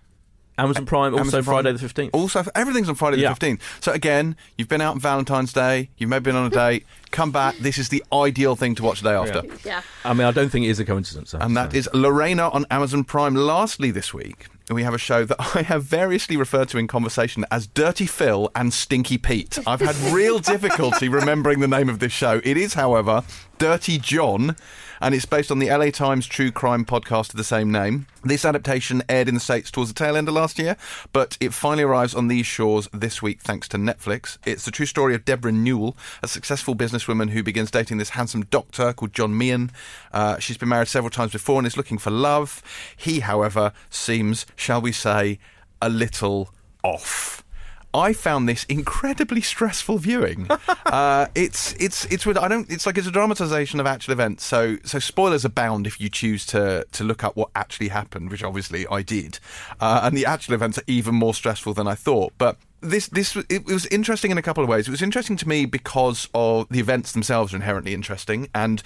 Amazon 0.57 0.85
Prime 0.87 1.13
also 1.13 1.21
Amazon 1.21 1.43
Prime. 1.43 1.53
Friday 1.55 1.71
the 1.73 1.79
fifteenth. 1.79 2.13
Also, 2.13 2.43
everything's 2.55 2.89
on 2.89 2.95
Friday 2.95 3.17
Yeah. 3.17 3.33
the 3.33 3.39
15th. 3.45 3.61
So, 3.79 3.91
again, 3.91 4.35
you've 4.57 4.67
been 4.67 4.81
out 4.81 4.93
on 4.95 4.99
Valentine's 4.99 5.53
Day, 5.53 5.89
you've 5.97 6.09
maybe 6.09 6.23
been 6.23 6.35
on 6.35 6.47
a 6.47 6.49
date, 6.65 6.85
come 7.11 7.31
back. 7.31 7.57
This 7.57 7.77
is 7.77 7.89
the 7.89 8.03
ideal 8.13 8.55
thing 8.55 8.75
to 8.75 8.83
watch 8.83 9.01
the 9.01 9.09
day 9.09 9.15
after. 9.15 9.43
Yeah. 9.67 9.81
I 10.05 10.13
mean, 10.13 10.27
I 10.27 10.31
don't 10.31 10.49
think 10.49 10.65
it 10.65 10.69
is 10.69 10.79
a 10.79 10.85
coincidence. 10.85 11.33
I 11.33 11.37
have 11.37 11.45
And 11.47 11.55
to 11.55 11.61
that 11.61 11.71
say. 11.73 11.77
is 11.79 11.89
Lorena 11.93 12.49
on 12.49 12.65
Amazon 12.71 13.03
Prime. 13.03 13.35
Lastly, 13.35 13.91
this 13.91 14.13
week, 14.13 14.47
we 14.69 14.83
have 14.83 14.93
a 14.93 14.97
show 14.97 15.25
that 15.25 15.37
I 15.55 15.61
have 15.63 15.83
variously 15.83 16.37
referred 16.37 16.69
to 16.69 16.77
in 16.77 16.87
conversation 16.87 17.45
as 17.51 17.67
Dirty 17.67 18.05
Phil 18.05 18.51
and 18.55 18.73
Stinky 18.73 19.17
Pete. 19.17 19.59
I've 19.67 19.81
had 19.81 19.95
real 20.13 20.39
difficulty 20.39 21.07
remembering 21.09 21.59
the 21.59 21.67
name 21.67 21.89
of 21.89 21.99
this 21.99 22.11
show. 22.11 22.41
It 22.43 22.57
is, 22.57 22.73
however, 22.75 23.23
Dirty 23.57 23.97
John, 23.97 24.55
and 25.01 25.15
it's 25.15 25.25
based 25.25 25.51
on 25.51 25.59
the 25.59 25.69
LA 25.69 25.89
Times 25.89 26.27
true 26.27 26.51
crime 26.51 26.85
podcast 26.85 27.31
of 27.31 27.37
the 27.37 27.43
same 27.43 27.71
name. 27.71 28.05
This 28.23 28.43
adaptation 28.45 29.01
aired 29.07 29.27
in 29.29 29.33
the 29.35 29.39
States 29.39 29.71
towards 29.71 29.91
the 29.91 29.97
tail 29.97 30.15
end 30.17 30.27
of 30.27 30.33
last 30.35 30.59
year, 30.59 30.75
but 31.13 31.37
it 31.39 31.53
finally 31.53 31.83
arrives 31.83 32.13
on 32.13 32.27
these 32.27 32.45
shores 32.45 32.89
this 32.93 33.21
week 33.21 33.41
thanks 33.41 33.67
to 33.69 33.77
Netflix. 33.77 34.37
It's 34.45 34.65
the 34.65 34.71
true 34.71 34.85
story 34.85 35.15
of 35.15 35.23
Deborah 35.23 35.51
Newell, 35.51 35.95
a 36.21 36.27
successful 36.27 36.73
businesswoman 36.97 37.29
who 37.29 37.43
begins 37.43 37.71
dating 37.71 37.97
this 37.97 38.09
handsome 38.09 38.45
doctor 38.45 38.93
called 38.93 39.13
John 39.13 39.37
Meehan. 39.37 39.71
Uh, 40.11 40.39
she's 40.39 40.57
been 40.57 40.69
married 40.69 40.87
several 40.87 41.09
times 41.09 41.31
before 41.31 41.59
and 41.59 41.67
is 41.67 41.77
looking 41.77 41.97
for 41.97 42.11
love. 42.11 42.61
He, 42.95 43.19
however, 43.21 43.73
seems, 43.89 44.45
shall 44.55 44.81
we 44.81 44.91
say, 44.91 45.39
a 45.81 45.89
little 45.89 46.53
off. 46.83 47.43
I 47.93 48.13
found 48.13 48.47
this 48.47 48.63
incredibly 48.65 49.41
stressful 49.41 49.97
viewing. 49.99 50.47
uh, 50.85 51.27
it's 51.33 51.73
it's 51.79 52.05
it's 52.05 52.25
with 52.25 52.37
I 52.37 52.47
don't 52.47 52.69
it's 52.69 52.85
like 52.85 52.97
it's 52.97 53.07
a 53.07 53.11
dramatization 53.11 53.79
of 53.79 53.87
actual 53.87 54.11
events. 54.11 54.45
So 54.45 54.77
so 54.83 54.99
spoilers 54.99 55.45
abound 55.45 55.87
if 55.87 55.99
you 55.99 56.09
choose 56.09 56.45
to 56.47 56.85
to 56.91 57.03
look 57.03 57.23
up 57.23 57.35
what 57.35 57.49
actually 57.55 57.87
happened, 57.87 58.29
which 58.29 58.43
obviously 58.43 58.85
I 58.87 59.01
did. 59.01 59.39
Uh, 59.79 60.01
and 60.03 60.15
the 60.17 60.25
actual 60.25 60.53
events 60.53 60.77
are 60.77 60.83
even 60.85 61.15
more 61.15 61.33
stressful 61.33 61.73
than 61.73 61.87
I 61.87 61.95
thought. 61.95 62.33
But 62.37 62.57
this 62.81 63.07
this 63.07 63.35
it 63.49 63.65
was 63.65 63.85
interesting 63.87 64.29
in 64.29 64.37
a 64.37 64.41
couple 64.41 64.63
of 64.63 64.69
ways. 64.69 64.87
It 64.87 64.91
was 64.91 65.01
interesting 65.01 65.35
to 65.37 65.47
me 65.47 65.65
because 65.65 66.29
of 66.33 66.67
the 66.69 66.79
events 66.79 67.11
themselves 67.11 67.53
are 67.53 67.57
inherently 67.57 67.93
interesting 67.93 68.49
and 68.53 68.83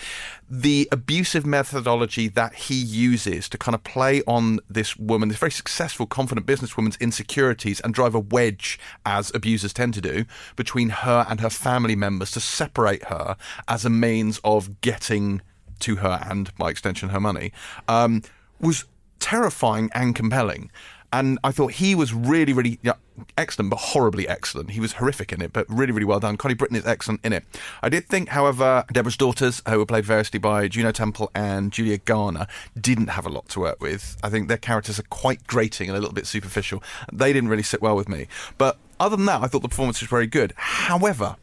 the 0.49 0.87
abusive 0.91 1.45
methodology 1.45 2.27
that 2.29 2.53
he 2.53 2.75
uses 2.75 3.49
to 3.49 3.57
kind 3.57 3.75
of 3.75 3.83
play 3.83 4.21
on 4.27 4.59
this 4.69 4.95
woman, 4.95 5.29
this 5.29 5.37
very 5.37 5.51
successful, 5.51 6.05
confident 6.05 6.47
businesswoman's 6.47 6.97
insecurities 6.97 7.79
and 7.81 7.93
drive 7.93 8.15
a 8.15 8.19
wedge, 8.19 8.79
as 9.05 9.33
abusers 9.35 9.73
tend 9.73 9.93
to 9.93 10.01
do, 10.01 10.25
between 10.55 10.89
her 10.89 11.25
and 11.29 11.41
her 11.41 11.49
family 11.49 11.95
members 11.95 12.31
to 12.31 12.39
separate 12.39 13.05
her 13.05 13.35
as 13.67 13.83
a 13.83 13.89
means 13.89 14.39
of 14.43 14.81
getting 14.81 15.41
to 15.79 15.97
her 15.97 16.21
and, 16.29 16.55
by 16.57 16.69
extension, 16.69 17.09
her 17.09 17.19
money, 17.19 17.51
um, 17.87 18.21
was 18.59 18.85
terrifying 19.19 19.89
and 19.93 20.15
compelling. 20.15 20.71
And 21.13 21.39
I 21.43 21.51
thought 21.51 21.73
he 21.73 21.93
was 21.93 22.13
really, 22.13 22.53
really 22.53 22.79
yeah, 22.81 22.93
excellent, 23.37 23.69
but 23.69 23.77
horribly 23.77 24.27
excellent. 24.27 24.71
He 24.71 24.79
was 24.79 24.93
horrific 24.93 25.31
in 25.31 25.41
it, 25.41 25.53
but 25.53 25.65
really, 25.69 25.91
really 25.91 26.05
well 26.05 26.19
done. 26.19 26.37
Connie 26.37 26.53
Britton 26.53 26.77
is 26.77 26.85
excellent 26.85 27.21
in 27.23 27.33
it. 27.33 27.43
I 27.81 27.89
did 27.89 28.07
think, 28.07 28.29
however, 28.29 28.85
Deborah's 28.91 29.17
daughters, 29.17 29.61
who 29.67 29.77
were 29.77 29.85
played 29.85 30.05
variously 30.05 30.39
by 30.39 30.67
Juno 30.67 30.91
Temple 30.91 31.31
and 31.33 31.71
Julia 31.71 31.97
Garner, 31.97 32.47
didn't 32.79 33.07
have 33.07 33.25
a 33.25 33.29
lot 33.29 33.49
to 33.49 33.59
work 33.59 33.81
with. 33.81 34.17
I 34.23 34.29
think 34.29 34.47
their 34.47 34.57
characters 34.57 34.99
are 34.99 35.03
quite 35.03 35.45
grating 35.47 35.89
and 35.89 35.97
a 35.97 35.99
little 35.99 36.13
bit 36.13 36.27
superficial. 36.27 36.83
They 37.11 37.33
didn't 37.33 37.49
really 37.49 37.63
sit 37.63 37.81
well 37.81 37.95
with 37.95 38.09
me. 38.09 38.27
But 38.57 38.77
other 38.99 39.15
than 39.15 39.25
that, 39.25 39.41
I 39.41 39.47
thought 39.47 39.61
the 39.61 39.69
performance 39.69 40.01
was 40.01 40.09
very 40.09 40.27
good. 40.27 40.53
However, 40.55 41.35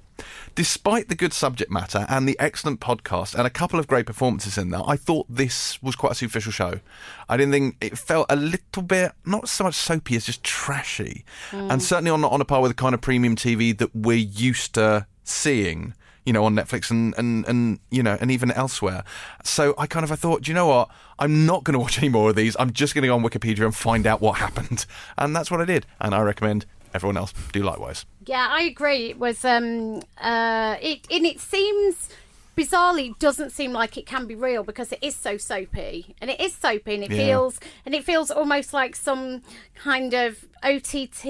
despite 0.54 1.08
the 1.08 1.14
good 1.14 1.32
subject 1.32 1.70
matter 1.70 2.06
and 2.08 2.28
the 2.28 2.38
excellent 2.38 2.80
podcast 2.80 3.34
and 3.34 3.46
a 3.46 3.50
couple 3.50 3.78
of 3.78 3.86
great 3.86 4.06
performances 4.06 4.58
in 4.58 4.70
there, 4.70 4.82
I 4.86 4.96
thought 4.96 5.26
this 5.28 5.82
was 5.82 5.96
quite 5.96 6.12
a 6.12 6.14
superficial 6.14 6.52
show. 6.52 6.80
I 7.28 7.36
didn't 7.36 7.52
think 7.52 7.76
it 7.80 7.98
felt 7.98 8.26
a 8.28 8.36
little 8.36 8.82
bit 8.82 9.12
not 9.24 9.48
so 9.48 9.64
much 9.64 9.74
soapy 9.74 10.16
as 10.16 10.26
just 10.26 10.42
trashy, 10.42 11.24
and 11.52 11.72
hmm. 11.72 11.78
certainly 11.78 12.10
on 12.10 12.24
on 12.24 12.40
a 12.40 12.44
par 12.44 12.60
with 12.60 12.70
the 12.70 12.74
kind 12.74 12.94
of 12.94 13.00
premium 13.00 13.36
TV 13.36 13.76
that 13.78 13.94
we're 13.94 14.16
used 14.16 14.74
to 14.74 15.06
seeing. 15.24 15.94
You 16.24 16.34
know, 16.34 16.44
on 16.44 16.54
Netflix 16.54 16.90
and, 16.90 17.14
and, 17.16 17.48
and 17.48 17.78
you 17.90 18.02
know, 18.02 18.18
and 18.20 18.30
even 18.30 18.50
elsewhere. 18.50 19.02
So 19.44 19.74
I 19.78 19.86
kind 19.86 20.04
of 20.04 20.12
I 20.12 20.14
thought, 20.14 20.42
do 20.42 20.50
you 20.50 20.54
know 20.54 20.66
what? 20.66 20.90
I'm 21.18 21.46
not 21.46 21.64
going 21.64 21.72
to 21.78 21.78
watch 21.78 21.96
any 21.96 22.10
more 22.10 22.28
of 22.28 22.36
these. 22.36 22.54
I'm 22.58 22.70
just 22.70 22.94
going 22.94 23.00
to 23.00 23.08
go 23.08 23.14
on 23.14 23.22
Wikipedia 23.22 23.64
and 23.64 23.74
find 23.74 24.06
out 24.06 24.20
what 24.20 24.36
happened, 24.36 24.84
and 25.16 25.34
that's 25.34 25.50
what 25.50 25.62
I 25.62 25.64
did. 25.64 25.86
And 26.00 26.14
I 26.14 26.20
recommend 26.20 26.66
everyone 26.94 27.16
else 27.16 27.32
do 27.52 27.62
likewise. 27.62 28.04
Yeah, 28.26 28.46
I 28.50 28.62
agree. 28.62 29.10
It 29.10 29.18
was 29.18 29.44
um 29.44 30.02
uh 30.20 30.76
it 30.80 31.06
and 31.10 31.24
it 31.26 31.40
seems 31.40 32.08
bizarrely 32.56 33.16
doesn't 33.20 33.50
seem 33.50 33.72
like 33.72 33.96
it 33.96 34.04
can 34.04 34.26
be 34.26 34.34
real 34.34 34.64
because 34.64 34.90
it 34.90 34.98
is 35.00 35.14
so 35.14 35.36
soapy 35.36 36.16
and 36.20 36.28
it 36.28 36.40
is 36.40 36.52
soapy 36.52 36.94
and 36.94 37.04
it 37.04 37.10
Yeah. 37.12 37.16
feels 37.18 37.60
and 37.86 37.94
it 37.94 38.02
feels 38.02 38.32
almost 38.32 38.72
like 38.72 38.96
some 38.96 39.42
kind 39.76 40.12
of 40.12 40.44
OTT 40.64 41.24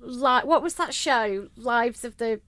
like 0.00 0.44
what 0.44 0.62
was 0.62 0.74
that 0.74 0.94
show 0.94 1.48
Lives 1.56 2.04
of 2.04 2.18
the 2.18 2.40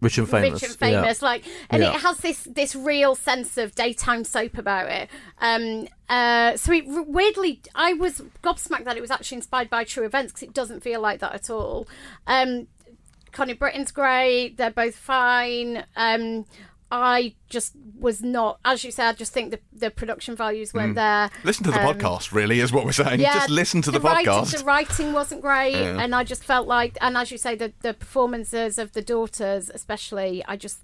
Rich 0.00 0.18
and 0.18 0.28
famous. 0.28 0.62
rich 0.62 0.70
and 0.70 0.78
famous 0.78 1.20
like 1.22 1.44
and 1.68 1.82
Yeah. 1.82 1.94
it 1.94 2.00
has 2.00 2.18
this 2.18 2.42
this 2.44 2.74
real 2.74 3.14
sense 3.14 3.58
of 3.58 3.74
daytime 3.74 4.24
soap 4.24 4.56
about 4.58 4.88
it 4.90 5.10
um 5.40 5.86
uh 6.08 6.56
so 6.56 6.72
it 6.72 6.84
weirdly 6.86 7.60
i 7.74 7.92
was 7.92 8.22
gobsmacked 8.42 8.84
that 8.84 8.96
it 8.96 9.00
was 9.00 9.10
actually 9.10 9.36
inspired 9.36 9.68
by 9.68 9.84
true 9.84 10.04
events 10.04 10.32
because 10.32 10.42
it 10.42 10.54
doesn't 10.54 10.82
feel 10.82 11.00
like 11.00 11.20
that 11.20 11.34
at 11.34 11.50
all 11.50 11.86
um 12.26 12.66
connie 13.32 13.52
britton's 13.52 13.92
great 13.92 14.56
they're 14.56 14.70
both 14.70 14.96
fine 14.96 15.84
um 15.96 16.44
I 16.92 17.34
just 17.48 17.74
was 17.98 18.22
not, 18.22 18.58
as 18.64 18.82
you 18.84 18.90
said. 18.90 19.08
I 19.08 19.12
just 19.12 19.32
think 19.32 19.50
the 19.52 19.60
the 19.72 19.90
production 19.90 20.34
values 20.36 20.74
weren't 20.74 20.94
there. 20.96 21.30
Listen 21.44 21.64
to 21.64 21.70
the 21.70 21.80
Um, 21.80 21.94
podcast, 21.94 22.32
really, 22.32 22.60
is 22.60 22.72
what 22.72 22.84
we're 22.84 22.92
saying. 22.92 23.20
Yeah, 23.20 23.34
Just 23.34 23.50
listen 23.50 23.80
to 23.82 23.90
the, 23.90 24.00
writing- 24.00 24.26
podcast. 24.32 24.58
the 24.58 24.64
writing 24.64 25.12
wasn't 25.12 25.40
great, 25.40 25.72
Yeah. 25.74 26.00
and 26.02 26.14
I 26.14 26.24
just 26.24 26.42
felt 26.44 26.66
like, 26.66 26.98
and 27.00 27.16
as 27.16 27.30
you 27.30 27.38
say, 27.38 27.54
the 27.54 27.72
the 27.82 27.94
performances 27.94 28.78
of 28.78 28.92
the 28.92 29.02
daughters, 29.02 29.70
especially, 29.72 30.44
I 30.48 30.56
just 30.56 30.78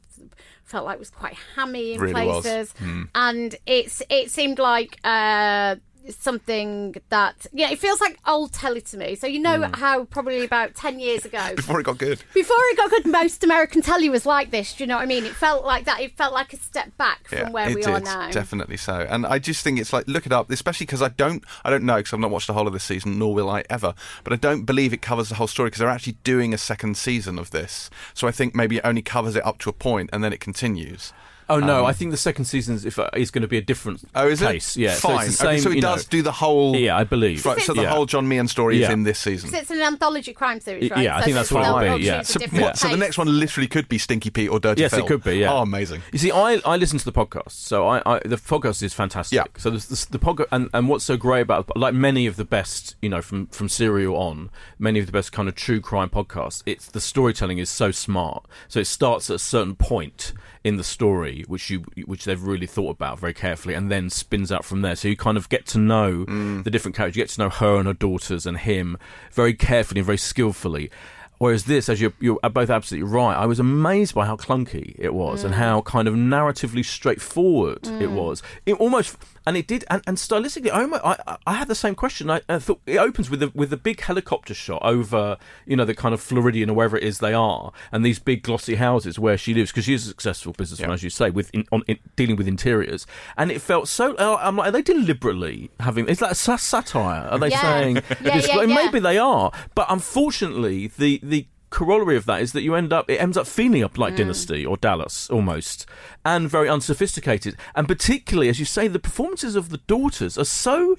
felt 0.65 0.85
like 0.87 0.99
was 0.99 1.11
quite 1.11 1.37
hammy 1.57 1.93
in 1.95 2.01
Really 2.01 2.15
places, 2.15 2.73
and 3.15 3.57
it's 3.67 4.03
it 4.09 4.31
seemed 4.31 4.59
like. 4.59 4.99
uh 5.05 5.77
something 6.15 6.95
that 7.09 7.47
yeah 7.53 7.71
it 7.71 7.79
feels 7.79 8.01
like 8.01 8.19
old 8.27 8.53
telly 8.53 8.81
to 8.81 8.97
me 8.97 9.15
so 9.15 9.27
you 9.27 9.39
know 9.41 9.57
Hmm. 9.67 9.73
how 9.75 10.05
probably 10.05 10.45
about 10.45 10.75
10 10.75 11.01
years 11.01 11.25
ago 11.25 11.41
Before 11.57 11.81
it 11.81 11.85
got 11.85 11.99
good. 11.99 12.23
before 12.35 12.57
it 12.71 12.77
got 12.77 12.91
good 12.91 13.07
most 13.07 13.43
american 13.43 13.81
telly 13.83 14.09
was 14.11 14.27
like 14.27 14.51
this 14.51 14.75
do 14.75 14.85
you 14.85 14.89
know 14.89 14.97
what 14.97 15.03
i 15.03 15.07
mean 15.07 15.25
it 15.25 15.33
felt 15.35 15.65
like 15.65 15.85
that 15.87 16.01
it 16.01 16.17
felt 16.17 16.33
like 16.35 16.53
a 16.53 16.57
step 16.59 16.97
back 16.97 17.27
from 17.29 17.53
where 17.53 17.69
we 17.69 17.77
did, 17.83 17.87
are 17.89 18.01
now 18.01 18.31
Definitely 18.31 18.77
so. 18.77 19.07
And 19.09 19.25
I 19.27 19.39
just 19.39 19.65
think 19.65 19.79
it's 19.79 19.93
like 19.93 20.07
look 20.09 20.27
it 20.27 20.33
up, 20.33 20.51
especially 20.51 20.85
because 20.87 21.01
I 21.03 21.09
don't 21.09 21.43
I 21.65 21.71
don't 21.71 21.85
know 21.85 21.97
because 21.97 22.13
I've 22.13 22.21
not 22.21 22.31
watched 22.31 22.47
the 22.49 22.53
whole 22.53 22.67
of 22.67 22.73
this 22.73 22.85
season, 22.85 23.19
nor 23.19 23.35
will 23.35 23.49
I 23.49 23.65
ever. 23.71 23.95
But 24.25 24.33
I 24.33 24.37
don't 24.37 24.65
believe 24.65 24.93
it 24.93 25.01
covers 25.01 25.29
the 25.29 25.37
whole 25.37 25.47
story 25.47 25.69
because 25.69 25.81
they're 25.81 25.89
actually 25.89 26.17
doing 26.25 26.53
a 26.53 26.59
second 26.59 26.97
season 26.97 27.39
of 27.39 27.51
this. 27.51 27.89
So 28.15 28.29
I 28.29 28.31
think 28.33 28.55
maybe 28.55 28.77
it 28.77 28.83
only 28.85 29.03
covers 29.03 29.37
it 29.37 29.45
up 29.47 29.59
to 29.61 29.71
a 29.71 29.73
point 29.73 30.11
and 30.13 30.23
then 30.23 30.33
it 30.33 30.41
continues. 30.41 31.13
Oh 31.49 31.61
no, 31.61 31.85
I 31.85 31.93
think 31.93 32.11
the 32.11 32.17
second 32.17 32.47
season 32.47 32.75
is, 32.75 32.85
if, 32.85 32.99
uh, 32.99 33.09
is 33.15 33.31
going 33.31 33.43
to 33.43 33.49
be 33.49 33.57
a 33.59 33.63
different 33.63 34.03
Um, 34.15 34.27
Oh, 34.27 34.29
is 34.29 34.41
case. 34.41 34.77
it? 34.77 34.81
Yeah, 34.81 34.95
so 34.95 35.09
fine. 35.09 35.27
it's 35.29 35.39
the 35.39 35.47
Okay, 35.49 35.59
so 35.59 35.71
it 35.71 35.77
you 35.77 35.81
know- 35.81 35.95
does 35.95 36.05
do 36.05 36.21
the 36.23 36.33
whole. 36.33 36.75
Yeah, 36.77 36.97
I 36.97 37.05
believe. 37.05 37.47
Right, 37.47 37.61
so 37.61 37.73
the 37.73 37.83
Yeah. 37.83 37.91
whole 37.91 38.07
John 38.07 38.27
Meehan 38.27 38.49
story 38.49 38.83
is 38.83 38.89
in 38.89 39.05
this 39.05 39.19
season. 39.19 39.51
So 39.51 39.59
it's 39.59 39.71
an 39.71 39.81
anthology 39.81 40.33
crime 40.33 40.61
series, 40.61 40.91
right? 40.91 41.05
Yeah, 41.05 41.17
I 41.17 41.21
So 41.21 41.25
think 41.25 41.35
that's 41.37 41.53
what 41.53 41.63
it'll 41.65 41.99
be, 41.99 42.05
yeah. 42.05 42.23
So, 42.23 42.41
different 42.41 42.65
what, 42.65 42.79
so 42.79 42.89
the 42.89 42.97
next 42.97 43.17
one 43.19 43.29
literally 43.39 43.69
could 43.69 43.89
be 43.89 43.99
Stinky 43.99 44.31
Pete 44.31 44.51
or 44.51 44.59
Dirty 44.59 44.81
Yes, 44.83 44.93
Phil. 44.95 45.05
it 45.05 45.09
could 45.09 45.23
be. 45.23 45.37
Yeah. 45.39 45.53
Oh, 45.53 45.59
amazing. 45.63 46.03
You 46.13 46.19
see, 46.19 46.33
I, 46.33 46.61
I 46.65 46.77
listen 46.77 46.99
to 46.99 47.05
the 47.05 47.13
podcast, 47.13 47.53
so 47.53 47.87
I, 47.87 48.03
I 48.05 48.19
the 48.25 48.37
podcast 48.37 48.83
is 48.83 48.93
fantastic. 48.93 49.37
Yeah. 49.37 49.45
So 49.57 49.71
the, 49.71 49.79
the, 49.79 50.07
the 50.13 50.19
podcast, 50.19 50.47
and, 50.51 50.69
and 50.75 50.89
what's 50.89 51.05
so 51.05 51.17
great 51.17 51.43
about 51.43 51.77
like 51.77 51.95
many 51.95 52.27
of 52.27 52.37
the 52.37 52.45
best, 52.45 52.97
you 53.01 53.09
know, 53.09 53.23
from 53.23 53.47
from 53.49 53.69
Serial 53.69 54.17
on, 54.17 54.51
many 54.79 54.99
of 54.99 55.07
the 55.07 55.13
best 55.13 55.31
kind 55.33 55.49
of 55.49 55.55
true 55.55 55.81
crime 55.81 56.11
podcasts. 56.11 56.63
It's 56.67 56.87
the 56.87 57.01
storytelling 57.01 57.59
is 57.59 57.71
so 57.71 57.91
smart. 57.93 58.45
So 58.69 58.81
it 58.81 58.87
starts 58.87 59.31
at 59.31 59.37
a 59.37 59.39
certain 59.39 59.77
point 59.77 60.33
in 60.67 60.77
the 60.77 60.83
story, 60.83 61.45
which 61.47 61.71
you 61.71 61.85
which 62.07 62.25
they've 62.25 62.43
really 62.43 62.67
thought 62.67 62.91
about 62.91 63.21
very 63.21 63.33
carefully, 63.33 63.73
and 63.73 63.89
then 63.89 64.11
spins 64.11 64.51
out 64.51 64.65
from 64.65 64.83
there. 64.83 64.97
So 64.97 65.07
you 65.07 65.17
kind 65.17 65.37
of 65.37 65.49
get 65.49 65.65
to 65.67 65.79
know 65.79 66.25
mm. 66.25 66.65
the 66.65 66.73
different 66.73 66.97
characters. 66.97 67.17
You 67.17 67.23
get 67.23 67.31
to 67.31 67.41
know 67.43 67.51
her 67.51 67.77
and 67.77 67.87
her 67.87 67.95
daughters 67.95 68.47
and 68.47 68.59
him 68.59 68.99
very 69.31 69.55
carefully 69.55 70.01
and 70.01 70.07
very 70.07 70.19
skillfully. 70.19 70.91
Whereas 71.39 71.67
this, 71.67 71.89
as 71.89 72.01
you're, 72.01 72.15
you're 72.19 72.41
both 72.51 72.69
absolutely 72.69 73.09
right, 73.09 73.37
I 73.37 73.47
was 73.47 73.61
amazed 73.61 74.15
by 74.15 74.27
how 74.27 74.37
clunky 74.37 74.97
it 74.99 75.15
was 75.15 75.45
and 75.45 75.55
mm. 75.55 75.59
how 75.59 75.83
kind 75.83 76.09
of 76.09 76.15
narratively 76.15 76.85
straightforward 76.85 77.87
it 77.87 78.09
mm. 78.09 78.15
was. 78.15 78.43
It 78.65 78.75
almost, 78.81 79.17
and 79.47 79.57
it 79.57 79.67
did, 79.69 79.85
and, 79.91 80.03
and 80.07 80.17
stylistically, 80.17 80.71
I, 80.71 80.83
almo- 80.83 81.01
I, 81.05 81.17
I- 81.27 81.37
I 81.47 81.53
had 81.55 81.69
the 81.69 81.75
same 81.75 81.95
question. 81.95 82.29
I, 82.31 82.41
I 82.49 82.59
thought 82.59 82.81
it 82.87 82.99
opens 82.99 83.31
with 83.31 83.43
a, 83.43 83.51
with 83.55 83.73
a 83.73 83.77
big 83.77 84.01
helicopter 84.01 84.53
shot 84.55 84.83
over, 84.83 85.37
you 85.65 85.77
know, 85.77 85.85
the 85.85 85.95
kind 85.95 86.13
of 86.13 86.21
Floridian 86.21 86.71
or 86.71 86.75
wherever 86.75 86.97
it 86.97 87.05
is 87.05 87.19
they 87.21 87.33
are, 87.33 87.73
and 87.93 88.05
these 88.05 88.19
big 88.19 88.43
glossy 88.43 88.75
houses 88.75 89.19
where 89.19 89.39
she 89.39 89.55
lives 89.55 89.71
because 89.71 89.85
she's 89.85 90.05
a 90.05 90.09
successful 90.09 90.53
businesswoman, 90.53 90.89
Yeah. 90.89 90.93
as 90.95 91.03
you 91.03 91.11
say, 91.11 91.31
with 91.31 91.51
in, 91.55 91.65
on 91.73 91.83
in, 91.87 91.99
dealing 92.17 92.37
with 92.37 92.49
interiors. 92.49 93.07
And 93.37 93.51
it 93.53 93.61
felt 93.61 93.89
so. 93.89 94.15
uh, 94.17 94.39
I'm 94.41 94.57
like, 94.57 94.69
are 94.69 94.73
they 94.73 94.83
deliberately 94.83 95.71
having? 95.81 96.09
Is 96.09 96.19
that 96.19 96.33
a 96.33 96.35
satire? 96.35 97.29
Are 97.31 97.39
they 97.39 97.51
Yeah. 97.51 97.61
saying? 97.63 97.97
Yeah, 98.23 98.37
yeah, 98.39 98.63
yeah. 98.63 98.75
Maybe 98.75 98.99
they 98.99 99.19
are, 99.19 99.53
but 99.75 99.87
unfortunately, 99.89 100.89
the 100.99 101.21
the 101.23 101.47
corollary 101.81 102.17
of 102.17 102.25
that 102.27 102.41
is 102.43 102.53
that 102.53 102.63
you 102.63 102.75
end 102.75 102.93
up 102.93 103.09
it 103.11 103.21
ends 103.27 103.37
up 103.37 103.47
feeling 103.47 103.83
up 103.85 103.95
Mm. 103.95 103.99
like 104.03 104.17
Dynasty 104.17 104.65
or 104.65 104.77
Dallas 104.77 105.29
almost, 105.31 105.87
and 106.25 106.51
very 106.51 106.69
unsophisticated, 106.69 107.55
and 107.77 107.87
particularly 107.87 108.49
as 108.49 108.59
you 108.59 108.65
say, 108.65 108.89
the 108.89 108.99
performances 109.09 109.55
of 109.57 109.69
the 109.69 109.79
daughters 109.95 110.39
are 110.39 110.45
so. 110.67 110.97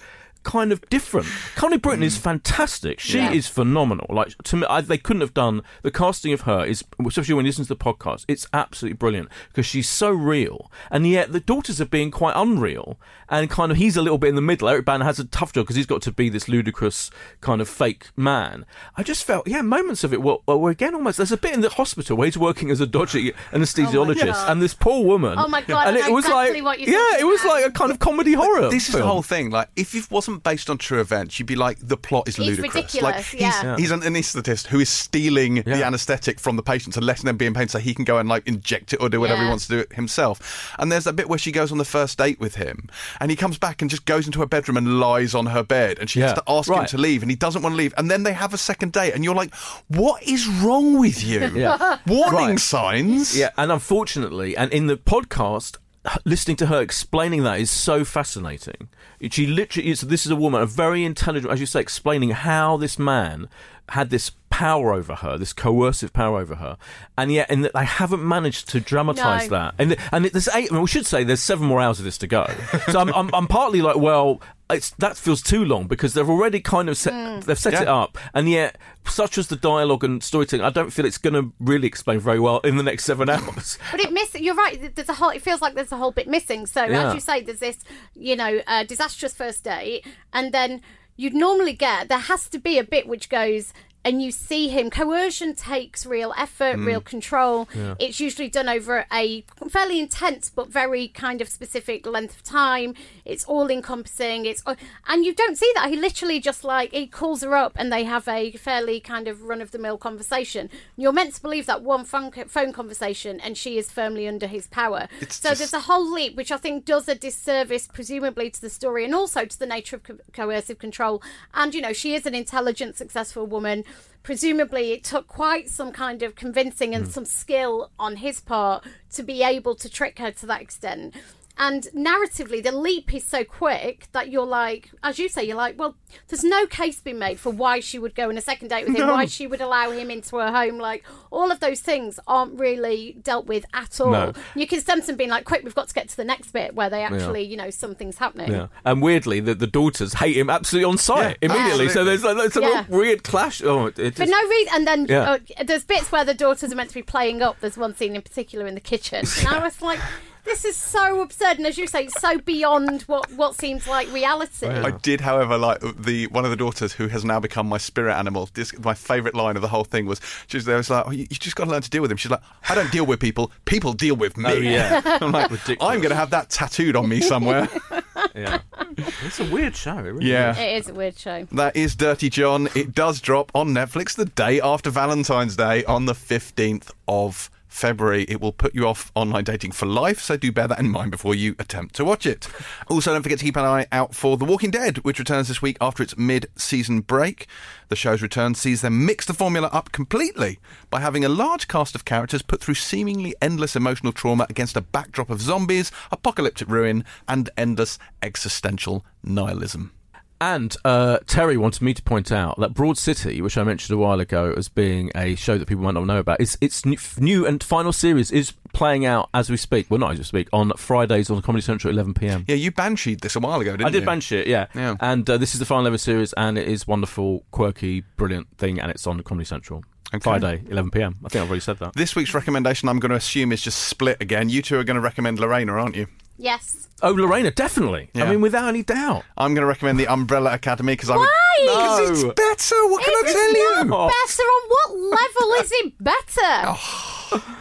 Kind 0.47 0.71
of 0.71 0.79
different. 0.89 1.27
Connie 1.55 1.77
Britton 1.77 2.03
is 2.03 2.17
mm. 2.17 2.21
fantastic. 2.21 3.01
She 3.01 3.17
Yeah. 3.17 3.31
is 3.33 3.47
phenomenal. 3.47 4.07
Like 4.09 4.29
to 4.43 4.55
me, 4.55 4.65
I, 4.69 4.79
they 4.79 4.97
couldn't 4.97 5.19
have 5.19 5.33
done 5.33 5.61
the 5.83 5.91
casting 5.91 6.31
of 6.31 6.41
her 6.41 6.63
is, 6.63 6.85
especially 7.05 7.33
when 7.33 7.45
you 7.45 7.49
listen 7.49 7.65
to 7.65 7.69
the 7.69 7.75
podcast, 7.75 8.23
it's 8.29 8.47
absolutely 8.53 8.95
brilliant 8.95 9.27
because 9.49 9.65
she's 9.65 9.89
so 9.89 10.09
real, 10.09 10.71
and 10.89 11.05
yet 11.05 11.33
the 11.33 11.41
daughters 11.41 11.81
are 11.81 11.85
being 11.85 12.11
quite 12.11 12.33
unreal, 12.35 12.97
and 13.27 13.49
kind 13.49 13.71
of 13.73 13.77
he's 13.77 13.97
a 13.97 14.01
little 14.01 14.17
bit 14.17 14.29
in 14.29 14.35
the 14.35 14.41
middle. 14.41 14.69
Eric 14.69 14.85
Bana 14.85 15.03
has 15.03 15.19
a 15.19 15.25
tough 15.25 15.51
job 15.51 15.65
because 15.65 15.75
he's 15.75 15.85
got 15.85 16.01
to 16.03 16.11
be 16.13 16.29
this 16.29 16.47
ludicrous 16.47 17.11
kind 17.41 17.59
of 17.59 17.67
fake 17.67 18.07
man. 18.15 18.65
I 18.95 19.03
just 19.03 19.25
felt, 19.25 19.47
yeah, 19.49 19.61
moments 19.61 20.05
of 20.05 20.13
it 20.13 20.21
were, 20.21 20.37
were 20.47 20.69
again 20.71 20.95
almost. 20.95 21.17
There's 21.17 21.33
a 21.33 21.37
bit 21.37 21.53
in 21.53 21.59
the 21.59 21.69
hospital 21.69 22.15
where 22.15 22.25
he's 22.25 22.37
working 22.37 22.71
as 22.71 22.79
a 22.79 22.87
dodgy 22.87 23.33
anesthesiologist, 23.51 24.23
oh 24.23 24.31
God. 24.31 24.51
and 24.51 24.61
this 24.61 24.73
poor 24.73 25.03
woman. 25.03 25.37
Oh 25.37 25.47
my 25.49 25.61
God, 25.61 25.87
And 25.89 25.97
it 25.97 26.07
know 26.07 26.13
was 26.13 26.27
like, 26.29 26.63
what 26.63 26.79
yeah, 26.79 27.17
it 27.19 27.25
was 27.27 27.41
about. 27.41 27.53
like 27.53 27.65
a 27.65 27.71
kind 27.71 27.91
of 27.91 27.99
comedy 27.99 28.33
horror. 28.33 28.69
This 28.69 28.87
is 28.87 28.95
the 28.95 29.05
whole 29.05 29.21
thing. 29.23 29.49
Like, 29.49 29.69
if 29.75 29.93
it 29.93 30.09
wasn't 30.09 30.36
based 30.37 30.69
on 30.69 30.77
true 30.77 30.99
events, 31.01 31.39
you'd 31.39 31.45
be 31.45 31.55
like, 31.55 31.77
the 31.81 31.97
plot 31.97 32.27
is 32.27 32.35
It's 32.35 32.39
ludicrous. 32.39 32.73
ridiculous, 32.75 33.03
like, 33.15 33.25
he's, 33.25 33.41
yeah. 33.41 33.75
he's 33.77 33.91
an 33.91 34.01
anaesthetist 34.01 34.67
who 34.67 34.79
is 34.79 34.89
stealing 34.89 35.55
the 35.55 35.63
Yeah. 35.79 35.87
anaesthetic 35.87 36.39
from 36.39 36.55
the 36.55 36.63
patients 36.63 36.97
and 36.97 37.05
letting 37.05 37.25
them 37.25 37.37
be 37.37 37.45
in 37.45 37.53
pain 37.53 37.67
so 37.67 37.79
he 37.79 37.93
can 37.93 38.05
go 38.05 38.17
and 38.17 38.27
like 38.29 38.47
inject 38.47 38.93
it 38.93 39.01
or 39.01 39.09
do 39.09 39.19
whatever 39.19 39.39
he 39.39 39.45
Yeah. 39.45 39.49
wants 39.49 39.67
to 39.67 39.73
do 39.73 39.79
it 39.79 39.93
himself. 39.93 40.73
And 40.79 40.91
there's 40.91 41.03
that 41.05 41.13
bit 41.15 41.29
where 41.29 41.39
she 41.39 41.51
goes 41.51 41.71
on 41.71 41.77
the 41.77 41.85
first 41.85 42.17
date 42.17 42.39
with 42.39 42.55
him, 42.55 42.87
and 43.19 43.29
he 43.31 43.37
comes 43.37 43.57
back 43.57 43.81
and 43.81 43.89
just 43.91 44.05
goes 44.05 44.25
into 44.25 44.39
her 44.39 44.45
bedroom 44.45 44.77
and 44.77 44.99
lies 44.99 45.33
on 45.35 45.47
her 45.47 45.63
bed, 45.63 45.99
and 45.99 46.09
she 46.09 46.19
has 46.21 46.33
to 46.33 46.43
ask 46.47 46.67
him 46.69 46.75
Right. 46.75 46.87
to 46.89 46.97
leave, 46.97 47.21
and 47.21 47.31
he 47.31 47.35
doesn't 47.35 47.61
want 47.61 47.73
to 47.73 47.77
leave. 47.77 47.93
And 47.97 48.09
then 48.09 48.23
they 48.23 48.33
have 48.33 48.53
a 48.53 48.57
second 48.57 48.93
date, 48.93 49.13
and 49.13 49.23
you're 49.23 49.35
like, 49.35 49.53
what 49.87 50.21
is 50.23 50.47
wrong 50.47 50.99
with 50.99 51.23
you? 51.23 51.51
Yeah. 51.57 51.97
Warning 52.05 52.33
Right. 52.49 52.59
signs. 52.59 53.35
Yeah, 53.37 53.49
and 53.57 53.71
unfortunately, 53.71 54.55
and 54.55 54.71
in 54.71 54.87
the 54.87 54.97
podcast, 54.97 55.75
h- 55.75 55.81
listening 56.25 56.57
to 56.57 56.67
her 56.67 56.81
explaining 56.81 57.43
that 57.43 57.59
is 57.59 57.71
so 57.71 58.05
fascinating. 58.05 58.89
She 59.31 59.47
literally 59.47 59.89
is. 59.89 60.01
This 60.01 60.25
is 60.25 60.31
a 60.31 60.35
woman, 60.35 60.61
a 60.61 60.65
very 60.65 61.03
intelligent, 61.03 61.51
as 61.51 61.59
you 61.59 61.65
say, 61.65 61.81
explaining 61.81 62.31
how 62.31 62.77
this 62.77 62.99
man 62.99 63.49
had 63.89 64.09
this 64.09 64.31
power 64.57 64.91
over 64.93 65.13
her, 65.15 65.37
this 65.37 65.53
coercive 65.53 66.11
power 66.13 66.39
over 66.39 66.55
her, 66.55 66.77
and 67.17 67.31
yet, 67.31 67.45
and 67.51 67.63
that 67.63 67.73
they 67.73 67.85
haven't 67.85 68.27
managed 68.27 68.69
to 68.69 68.79
dramatise 68.79 69.49
No. 69.51 69.57
that. 69.57 69.75
And 69.77 69.95
and 70.11 70.25
it, 70.25 70.33
there's 70.33 70.47
eight. 70.49 70.69
I 70.71 70.73
mean, 70.73 70.81
we 70.81 70.87
should 70.87 71.05
say 71.05 71.23
there's 71.23 71.41
seven 71.41 71.67
more 71.67 71.79
hours 71.79 71.99
of 71.99 72.05
this 72.05 72.17
to 72.19 72.27
go. 72.27 72.45
So 72.91 72.99
I'm, 72.99 73.13
I'm, 73.13 73.29
I'm 73.33 73.47
partly 73.47 73.81
like, 73.81 73.97
well, 73.97 74.41
it's 74.69 74.91
that 74.91 75.17
feels 75.17 75.41
too 75.41 75.63
long 75.65 75.87
because 75.87 76.13
they've 76.13 76.29
already 76.29 76.59
kind 76.61 76.89
of 76.89 76.97
set 76.97 77.41
they've 77.45 77.59
set 77.59 77.73
Yeah. 77.73 77.81
it 77.83 77.87
up, 77.87 78.17
and 78.33 78.49
yet, 78.49 78.77
such 79.05 79.37
as 79.37 79.47
the 79.47 79.55
dialogue 79.57 80.03
and 80.03 80.23
storytelling, 80.23 80.65
I 80.65 80.69
don't 80.71 80.91
feel 80.91 81.05
it's 81.05 81.17
going 81.19 81.33
to 81.35 81.53
really 81.59 81.87
explain 81.87 82.19
very 82.19 82.39
well 82.39 82.59
in 82.61 82.77
the 82.77 82.83
next 82.83 83.05
seven 83.05 83.29
hours. 83.35 83.77
But 83.91 83.99
it 83.99 84.11
miss. 84.11 84.33
You're 84.35 84.55
right. 84.55 84.93
There's 84.95 85.09
a 85.09 85.13
whole. 85.13 85.29
It 85.29 85.41
feels 85.43 85.61
like 85.61 85.75
there's 85.75 85.91
a 85.91 85.97
whole 85.97 86.11
bit 86.11 86.27
missing. 86.27 86.65
So 86.65 86.83
Yeah. 86.85 87.09
as 87.09 87.13
you 87.13 87.19
say, 87.21 87.41
there's 87.41 87.59
this, 87.59 87.77
you 88.15 88.35
know, 88.35 88.61
uh, 88.65 88.83
disastrous 88.85 89.33
first 89.33 89.63
date, 89.63 90.05
and 90.33 90.51
then 90.53 90.81
you'd 91.19 91.33
normally 91.33 91.73
get 91.73 92.09
there 92.09 92.19
has 92.19 92.47
to 92.49 92.59
be 92.59 92.77
a 92.79 92.83
bit 92.83 93.07
which 93.07 93.27
goes. 93.29 93.73
And 94.07 94.21
you 94.21 94.31
see 94.31 94.69
him. 94.69 94.89
Coercion 94.89 95.53
takes 95.53 96.05
real 96.05 96.33
effort, 96.37 96.77
mm. 96.77 96.85
real 96.85 97.01
control. 97.01 97.67
It's 97.99 98.21
usually 98.21 98.47
done 98.47 98.69
over 98.69 99.05
a 99.11 99.43
fairly 99.69 99.99
intense 99.99 100.49
but 100.49 100.69
very 100.69 101.09
kind 101.09 101.41
of 101.41 101.49
specific 101.49 102.07
length 102.07 102.37
of 102.37 102.43
time. 102.43 102.93
It's 103.25 103.43
all 103.43 103.69
encompassing. 103.69 104.45
It's 104.45 104.63
uh, 104.65 104.75
and 105.09 105.25
you 105.25 105.33
don't 105.35 105.57
see 105.57 105.69
that. 105.75 105.89
He 105.89 105.97
literally 105.97 106.39
just 106.39 106.63
like 106.63 106.93
he 106.93 107.05
calls 107.05 107.43
her 107.43 107.53
up 107.53 107.73
and 107.75 107.91
they 107.91 108.05
have 108.05 108.29
a 108.29 108.51
fairly 108.51 109.01
kind 109.01 109.27
of 109.27 109.41
run 109.41 109.61
of 109.61 109.71
the 109.71 109.77
mill 109.77 109.97
conversation. 109.97 110.69
You're 110.95 111.11
meant 111.11 111.35
to 111.35 111.41
believe 111.41 111.65
that 111.65 111.81
one 111.81 112.05
phone, 112.05 112.31
phone 112.31 112.71
conversation 112.71 113.41
and 113.41 113.57
she 113.57 113.77
is 113.77 113.91
firmly 113.91 114.25
under 114.25 114.47
his 114.47 114.67
power. 114.67 115.09
It's 115.19 115.35
so 115.35 115.49
just- 115.49 115.59
there's 115.59 115.73
a 115.73 115.81
whole 115.81 116.09
leap 116.09 116.37
which 116.37 116.53
I 116.53 116.57
think 116.57 116.85
does 116.85 117.09
a 117.09 117.15
disservice 117.15 117.87
presumably 117.87 118.49
to 118.51 118.61
the 118.61 118.69
story 118.69 119.03
and 119.03 119.13
also 119.13 119.43
to 119.43 119.59
the 119.59 119.65
nature 119.65 119.97
of 119.97 120.03
co- 120.03 120.19
coercive 120.31 120.79
control. 120.79 121.21
And 121.53 121.75
you 121.75 121.81
know, 121.81 121.91
she 121.91 122.15
is 122.15 122.25
an 122.25 122.35
intelligent, 122.35 122.95
successful 122.95 123.45
woman. 123.45 123.83
Presumably, 124.23 124.91
it 124.91 125.03
took 125.03 125.27
quite 125.27 125.69
some 125.69 125.91
kind 125.91 126.21
of 126.21 126.35
convincing 126.35 126.93
and 126.93 127.05
hmm. 127.05 127.11
some 127.11 127.25
skill 127.25 127.91
on 127.97 128.17
his 128.17 128.41
part 128.41 128.85
to 129.13 129.23
be 129.23 129.41
able 129.41 129.75
to 129.75 129.89
trick 129.89 130.19
her 130.19 130.31
to 130.31 130.45
that 130.45 130.61
extent. 130.61 131.15
And 131.59 131.83
narratively, 131.95 132.63
the 132.63 132.71
leap 132.71 133.13
is 133.13 133.25
so 133.25 133.43
quick 133.43 134.07
that 134.11 134.29
you're 134.29 134.45
like, 134.45 134.91
as 135.03 135.17
you 135.17 135.27
say, 135.27 135.43
you're 135.43 135.57
like, 135.57 135.77
well, 135.79 135.95
there's 136.27 136.43
no 136.43 136.67
case 136.67 136.99
being 136.99 137.17
made 137.19 137.39
for 137.39 137.49
why 137.51 137.79
she 137.79 137.97
would 137.97 138.13
go 138.13 138.29
on 138.29 138.37
a 138.37 138.41
second 138.41 138.67
date 138.67 138.87
with 138.87 138.95
him, 138.95 139.07
why 139.07 139.25
she 139.25 139.47
would 139.47 139.59
allow 139.59 139.89
him 139.91 140.11
into 140.11 140.37
her 140.37 140.51
home. 140.51 140.77
Like, 140.77 141.03
all 141.31 141.51
of 141.51 141.59
those 141.59 141.79
things 141.79 142.19
aren't 142.27 142.59
really 142.59 143.17
dealt 143.23 143.47
with 143.47 143.65
at 143.73 143.99
all. 143.99 144.11
No. 144.11 144.33
You 144.55 144.67
can 144.67 144.81
sense 144.81 145.07
them 145.07 145.15
being 145.15 145.29
like, 145.31 145.45
quick, 145.45 145.63
we've 145.63 145.73
got 145.75 145.87
to 145.87 145.93
get 145.93 146.07
to 146.09 146.17
the 146.17 146.23
next 146.23 146.51
bit 146.51 146.75
where 146.75 146.89
they 146.89 147.03
actually, 147.03 147.41
you 147.43 147.57
know, 147.57 147.69
something's 147.69 148.17
happening. 148.17 148.51
Yeah. 148.51 148.67
And 148.85 149.01
weirdly, 149.01 149.39
the, 149.39 149.55
the 149.55 149.67
daughters 149.67 150.13
hate 150.13 150.37
him 150.37 150.49
absolutely 150.49 150.85
on 150.89 150.97
sight 150.97 151.37
Yeah, 151.41 151.49
immediately. 151.51 151.89
So 151.89 152.03
there's, 152.03 152.23
like, 152.23 152.37
there's 152.37 152.55
a 152.55 152.61
Yeah. 152.61 152.85
weird 152.87 153.23
clash. 153.23 153.61
Oh, 153.63 153.87
it 153.87 154.15
For 154.15 154.25
no 154.25 154.47
reason, 154.47 154.73
and 154.75 154.87
then 154.87 155.05
Yeah. 155.07 155.31
uh, 155.31 155.37
there's 155.65 155.83
bits 155.83 156.11
where 156.11 156.23
the 156.23 156.33
daughters 156.33 156.71
are 156.71 156.75
meant 156.75 156.89
to 156.89 156.95
be 156.95 157.01
playing 157.03 157.41
up. 157.41 157.59
There's 157.61 157.77
one 157.77 157.95
scene 157.95 158.15
in 158.15 158.21
particular 158.21 158.67
in 158.67 158.75
the 158.75 158.81
kitchen, 158.81 159.25
and 159.39 159.47
I 159.47 159.59
was 159.59 159.81
like, 159.81 159.99
"This 160.47 160.65
is 160.65 160.75
so 160.75 161.21
absurd." 161.21 161.57
And 161.57 161.67
as 161.67 161.77
you 161.77 161.87
say, 161.87 162.05
it's 162.05 162.19
so 162.19 162.39
beyond 162.39 163.03
what 163.03 163.31
what 163.33 163.55
seems 163.55 163.87
like 163.87 164.11
reality. 164.11 164.67
I 164.67 164.91
did, 164.91 165.21
however, 165.21 165.57
like 165.57 165.79
the 165.81 166.27
one 166.27 166.45
of 166.45 166.51
the 166.51 166.57
daughters 166.57 166.93
who 166.93 167.07
has 167.07 167.23
now 167.23 167.39
become 167.39 167.67
my 167.67 167.77
spirit 167.77 168.15
animal. 168.15 168.49
This, 168.53 168.77
my 168.79 168.93
favourite 168.93 169.35
line 169.35 169.55
of 169.55 169.61
the 169.61 169.67
whole 169.67 169.83
thing 169.83 170.05
was 170.05 170.19
she 170.47 170.57
was 170.57 170.65
there 170.65 170.77
was 170.77 170.89
like, 170.89 171.07
oh, 171.07 171.11
you, 171.11 171.27
you 171.29 171.37
just 171.37 171.55
got 171.55 171.65
to 171.65 171.71
learn 171.71 171.81
to 171.81 171.89
deal 171.89 172.01
with 172.01 172.11
him. 172.11 172.17
She's 172.17 172.31
like, 172.31 172.41
I 172.69 172.75
don't 172.75 172.91
deal 172.91 173.05
with 173.05 173.19
people. 173.19 173.51
People 173.65 173.93
deal 173.93 174.15
with 174.15 174.37
me. 174.37 174.49
Oh, 174.49 174.53
yeah. 174.55 175.01
I'm 175.21 175.31
like, 175.31 175.51
Ridiculous. 175.51 175.77
I'm 175.81 175.99
going 175.99 176.09
to 176.09 176.15
have 176.15 176.29
that 176.31 176.49
tattooed 176.49 176.95
on 176.95 177.07
me 177.07 177.21
somewhere. 177.21 177.67
yeah. 178.35 178.59
It's 178.97 179.39
a 179.39 179.45
weird 179.45 179.75
show. 179.75 179.97
It 179.97 180.01
really 180.01 180.29
yeah. 180.29 180.57
It 180.57 180.77
is 180.77 180.89
a 180.89 180.93
weird 180.93 181.17
show. 181.17 181.47
That 181.51 181.75
is 181.75 181.95
Dirty 181.95 182.29
John. 182.29 182.69
It 182.75 182.93
does 182.93 183.21
drop 183.21 183.51
on 183.53 183.69
Netflix 183.69 184.15
the 184.15 184.25
day 184.25 184.59
after 184.61 184.89
Valentine's 184.89 185.55
Day 185.55 185.83
on 185.85 186.05
the 186.05 186.13
15th 186.13 186.91
of 187.07 187.49
February. 187.77 188.25
It 188.27 188.41
will 188.41 188.51
put 188.51 188.73
you 188.73 188.87
off 188.87 189.11
online 189.13 189.43
dating 189.43 189.71
for 189.71 189.85
life, 189.85 190.19
so 190.19 190.35
do 190.35 190.51
bear 190.51 190.67
that 190.67 190.79
in 190.79 190.89
mind 190.89 191.11
before 191.11 191.35
you 191.35 191.55
attempt 191.59 191.93
to 191.95 192.05
watch 192.05 192.25
it. 192.25 192.47
Also, 192.89 193.13
don't 193.13 193.21
forget 193.21 193.37
to 193.37 193.45
keep 193.45 193.55
an 193.55 193.65
eye 193.65 193.85
out 193.91 194.15
for 194.15 194.35
The 194.35 194.45
Walking 194.45 194.71
Dead, 194.71 194.97
which 194.99 195.19
returns 195.19 195.47
this 195.47 195.61
week 195.61 195.77
after 195.79 196.01
its 196.01 196.17
mid 196.17 196.47
season 196.55 197.01
break. 197.01 197.45
The 197.89 197.95
show's 197.95 198.23
return 198.23 198.55
sees 198.55 198.81
them 198.81 199.05
mix 199.05 199.25
the 199.25 199.33
formula 199.33 199.69
up 199.71 199.91
completely 199.91 200.59
by 200.89 201.01
having 201.01 201.23
a 201.23 201.29
large 201.29 201.67
cast 201.67 201.93
of 201.93 202.03
characters 202.03 202.41
put 202.41 202.61
through 202.61 202.75
seemingly 202.75 203.35
endless 203.41 203.75
emotional 203.75 204.11
trauma 204.11 204.47
against 204.49 204.75
a 204.75 204.81
backdrop 204.81 205.29
of 205.29 205.41
zombies, 205.41 205.91
apocalyptic 206.11 206.67
ruin, 206.67 207.05
and 207.27 207.51
endless 207.57 207.99
existential 208.23 209.05
nihilism. 209.23 209.91
And 210.39 210.75
uh, 210.85 211.19
Terry 211.25 211.57
wanted 211.57 211.81
me 211.81 211.93
to 211.93 212.03
point 212.03 212.31
out 212.31 212.59
that 212.59 212.73
Broad 212.73 212.97
City, 212.97 213.41
which 213.41 213.57
I 213.57 213.63
mentioned 213.63 213.95
a 213.95 213.99
while 213.99 214.19
ago 214.19 214.53
as 214.55 214.69
being 214.69 215.11
a 215.15 215.35
show 215.35 215.57
that 215.57 215.67
people 215.67 215.83
might 215.83 215.95
not 215.95 216.05
know 216.05 216.19
about, 216.19 216.39
is 216.39 216.57
its 216.61 216.85
new, 216.85 217.45
and 217.45 217.63
final 217.63 217.91
series 217.91 218.31
is 218.31 218.53
playing 218.73 219.05
out 219.05 219.29
as 219.33 219.49
we 219.49 219.57
speak. 219.57 219.87
Well, 219.89 219.99
not 219.99 220.11
as 220.11 220.19
we 220.19 220.23
speak 220.23 220.49
on 220.53 220.71
Fridays 220.77 221.29
on 221.31 221.41
Comedy 221.41 221.63
Central 221.63 221.89
at 221.89 221.95
11 221.95 222.13
p.m. 222.13 222.45
Yeah, 222.47 222.55
you 222.55 222.71
bansheed 222.71 223.21
this 223.21 223.35
a 223.35 223.39
while 223.39 223.59
ago, 223.59 223.71
didn't 223.71 223.87
I 223.87 223.89
did 223.89 224.01
you? 224.01 224.05
banshee 224.05 224.37
it, 224.37 224.47
yeah. 224.47 224.67
Yeah. 224.75 224.95
And 224.99 225.27
uh, 225.27 225.37
this 225.37 225.53
is 225.53 225.59
the 225.59 225.65
final 225.65 225.87
ever 225.87 225.97
series, 225.97 226.33
and 226.33 226.57
it 226.57 226.67
is 226.67 226.87
wonderful, 226.87 227.43
quirky, 227.51 228.01
brilliant 228.17 228.47
thing, 228.57 228.79
and 228.79 228.91
it's 228.91 229.07
on 229.07 229.19
Comedy 229.21 229.45
Central. 229.45 229.83
Okay. 230.13 230.19
Friday, 230.23 230.61
11 230.69 230.91
p.m. 230.91 231.15
I 231.25 231.29
think 231.29 231.41
I've 231.43 231.49
already 231.49 231.59
said 231.61 231.79
that. 231.79 231.93
This 231.93 232.15
week's 232.15 232.33
recommendation, 232.33 232.87
I'm 232.87 232.99
going 232.99 233.09
to 233.09 233.17
assume, 233.17 233.51
is 233.51 233.61
just 233.61 233.79
split 233.79 234.21
again. 234.21 234.47
You 234.49 234.61
two 234.61 234.79
are 234.79 234.83
going 234.85 234.95
to 234.95 235.01
recommend 235.01 235.37
Lorena, 235.39 235.73
aren't 235.73 235.95
you? 235.95 236.07
Yes. 236.37 236.87
Oh, 237.01 237.11
Lorena, 237.11 237.51
definitely. 237.51 238.09
Yeah. 238.13 238.23
I 238.25 238.29
mean, 238.29 238.39
without 238.41 238.69
any 238.69 238.83
doubt. 238.83 239.23
I'm 239.37 239.53
going 239.53 239.63
to 239.63 239.67
recommend 239.67 239.99
the 239.99 240.07
Umbrella 240.07 240.53
Academy 240.53 240.93
because 240.93 241.09
I 241.09 241.17
would. 241.17 241.23
Why? 241.27 241.57
Because 241.59 242.23
No. 242.23 242.29
it's 242.29 242.39
better. 242.39 242.87
What 242.87 243.03
can 243.03 243.13
I 243.13 243.21
It's 243.25 243.33
tell 243.33 243.49
you? 243.49 243.85
better. 243.89 244.43
On 244.43 244.69
what 244.69 244.97
level 245.19 245.53
is 245.63 245.71
it 245.73 246.03
better? 246.03 246.77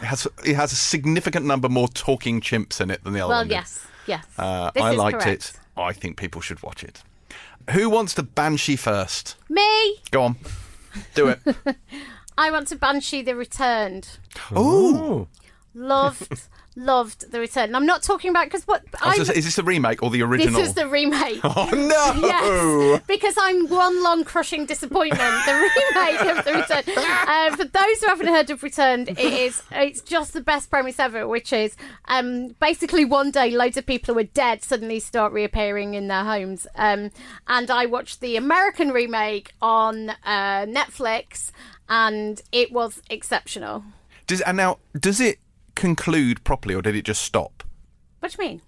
It 0.01 0.05
has 0.05 0.27
it 0.45 0.55
has 0.55 0.71
a 0.71 0.75
significant 0.75 1.45
number 1.45 1.67
more 1.67 1.87
talking 1.89 2.39
chimps 2.39 2.79
in 2.79 2.89
it 2.91 3.03
than 3.03 3.13
the 3.13 3.19
other 3.21 3.29
well, 3.29 3.39
one. 3.39 3.47
did. 3.47 3.55
yes, 3.55 3.85
yes. 4.05 4.25
Uh, 4.37 4.71
This 4.71 4.83
I 4.83 4.91
is 4.91 4.97
liked 4.97 5.19
correct. 5.21 5.53
it. 5.55 5.59
I 5.79 5.91
think 5.91 6.15
people 6.17 6.39
should 6.39 6.61
watch 6.63 6.83
it. 6.83 7.01
Who 7.71 7.89
wants 7.89 8.13
to 8.13 8.23
banshee 8.23 8.77
first? 8.77 9.35
Me. 9.49 9.97
Go 10.11 10.21
on, 10.23 10.35
do 11.15 11.27
it. 11.29 11.39
I 12.37 12.51
want 12.51 12.67
to 12.69 12.75
Banshee 12.75 13.21
the 13.23 13.35
Returned. 13.35 14.07
Oh, 14.55 15.27
Loved, 15.73 16.47
loved 16.75 17.31
the 17.31 17.39
Return. 17.39 17.65
And 17.65 17.75
I'm 17.75 17.85
not 17.85 18.01
talking 18.01 18.31
about 18.31 18.45
because 18.45 18.63
what 18.65 18.83
I 18.99 19.09
was 19.09 19.13
I. 19.13 19.17
gonna 19.17 19.25
say, 19.25 19.33
is 19.35 19.45
this 19.45 19.55
the 19.57 19.63
remake 19.63 20.01
or 20.01 20.09
the 20.09 20.23
original? 20.23 20.59
This 20.59 20.69
is 20.69 20.73
the 20.73 20.87
remake. 20.87 21.39
oh 21.43 21.69
no! 21.71 22.27
Yes, 22.27 23.01
because 23.07 23.35
I'm 23.39 23.67
one 23.67 24.03
long 24.03 24.23
crushing 24.23 24.65
disappointment. 24.65 25.19
The 25.45 25.53
remake 25.53 26.21
of 26.21 26.45
the 26.45 26.53
Return. 26.53 26.83
Uh, 27.27 27.55
for 27.55 27.65
those 27.65 27.99
who 27.99 28.07
haven't 28.07 28.27
heard 28.27 28.49
of 28.49 28.63
Returned, 28.63 29.09
it 29.09 29.19
is 29.19 29.61
it's 29.71 30.01
just 30.01 30.33
the 30.33 30.41
best 30.41 30.69
premise 30.69 30.97
ever, 30.99 31.27
which 31.27 31.51
is 31.51 31.75
um, 32.05 32.55
basically 32.59 33.05
one 33.05 33.31
day 33.31 33.51
loads 33.51 33.75
of 33.77 33.85
people 33.85 34.13
who 34.13 34.19
are 34.21 34.23
dead 34.23 34.63
suddenly 34.63 34.99
start 34.99 35.33
reappearing 35.33 35.93
in 35.93 36.07
their 36.07 36.23
homes. 36.23 36.65
Um, 36.75 37.11
and 37.47 37.69
I 37.69 37.85
watched 37.85 38.21
the 38.21 38.35
American 38.37 38.91
remake 38.91 39.51
on 39.61 40.09
uh, 40.09 40.65
Netflix, 40.65 41.51
and 41.89 42.41
it 42.51 42.71
was 42.71 43.01
exceptional. 43.09 43.83
Does, 44.27 44.41
and 44.41 44.57
now, 44.57 44.79
does 44.99 45.19
it 45.21 45.39
conclude 45.75 46.43
properly, 46.43 46.75
or 46.75 46.81
did 46.81 46.95
it 46.95 47.05
just 47.05 47.21
stop? 47.21 47.63
What 48.19 48.31
do 48.31 48.41
you 48.43 48.49
mean? 48.49 48.61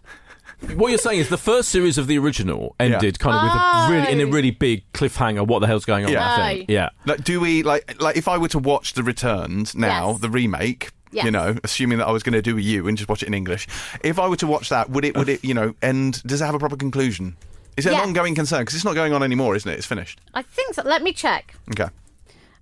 What 0.78 0.90
you're 0.90 0.98
saying 0.98 1.20
is 1.20 1.30
the 1.30 1.38
first 1.38 1.70
series 1.70 1.98
of 1.98 2.08
the 2.08 2.18
original 2.18 2.76
ended 2.80 3.18
Yeah. 3.20 3.24
kind 3.24 3.36
of 3.38 3.44
with 3.44 3.54
a 3.54 3.60
oh. 3.62 3.90
really 3.92 4.12
in 4.12 4.20
a 4.20 4.24
Oh. 4.30 4.32
really 4.32 4.52
big 4.52 4.84
cliffhanger. 4.94 5.48
What 5.48 5.60
the 5.60 5.68
hell's 5.68 5.86
going 5.86 6.06
on? 6.06 6.12
Yeah. 6.12 6.34
I 6.34 6.54
think. 6.56 6.70
Oh. 6.70 6.74
Yeah. 6.74 6.90
Like, 7.06 7.24
do 7.24 7.40
we 7.40 7.64
like 7.64 8.02
like 8.02 8.18
if 8.18 8.28
I 8.28 8.38
were 8.38 8.50
to 8.50 8.60
watch 8.60 8.94
the 8.94 9.04
Returned 9.04 9.74
now, 9.76 10.12
Yes. 10.12 10.20
the 10.20 10.30
remake? 10.30 10.92
Yes. 11.12 11.26
You 11.26 11.32
know, 11.32 11.56
assuming 11.64 11.98
that 12.00 12.08
I 12.08 12.12
was 12.12 12.24
going 12.24 12.34
to 12.34 12.42
do 12.42 12.58
a 12.58 12.62
you 12.62 12.88
and 12.88 12.98
just 12.98 13.10
watch 13.10 13.24
it 13.24 13.28
in 13.28 13.34
English. 13.34 13.68
If 14.04 14.20
I 14.20 14.28
were 14.28 14.36
to 14.36 14.48
watch 14.48 14.70
that, 14.70 14.90
would 14.90 15.06
it 15.06 15.16
would 15.18 15.30
it 15.30 15.44
you 15.46 15.54
know 15.54 15.76
end? 15.82 16.22
Does 16.24 16.42
it 16.42 16.46
have 16.46 16.56
a 16.56 16.60
proper 16.60 16.76
conclusion? 16.78 17.38
Is 17.78 17.86
it 17.86 17.94
Yeah. 17.94 18.00
an 18.00 18.10
ongoing 18.10 18.36
concern? 18.36 18.62
Because 18.62 18.76
it's 18.76 18.84
not 18.86 18.96
going 18.96 19.14
on 19.14 19.24
anymore, 19.24 19.56
isn't 19.56 19.72
it? 19.72 19.78
It's 19.78 19.88
finished. 19.88 20.20
I 20.34 20.42
think 20.42 20.74
so. 20.76 20.84
Let 20.84 21.02
me 21.02 21.14
check. 21.14 21.56
Okay. 21.72 21.90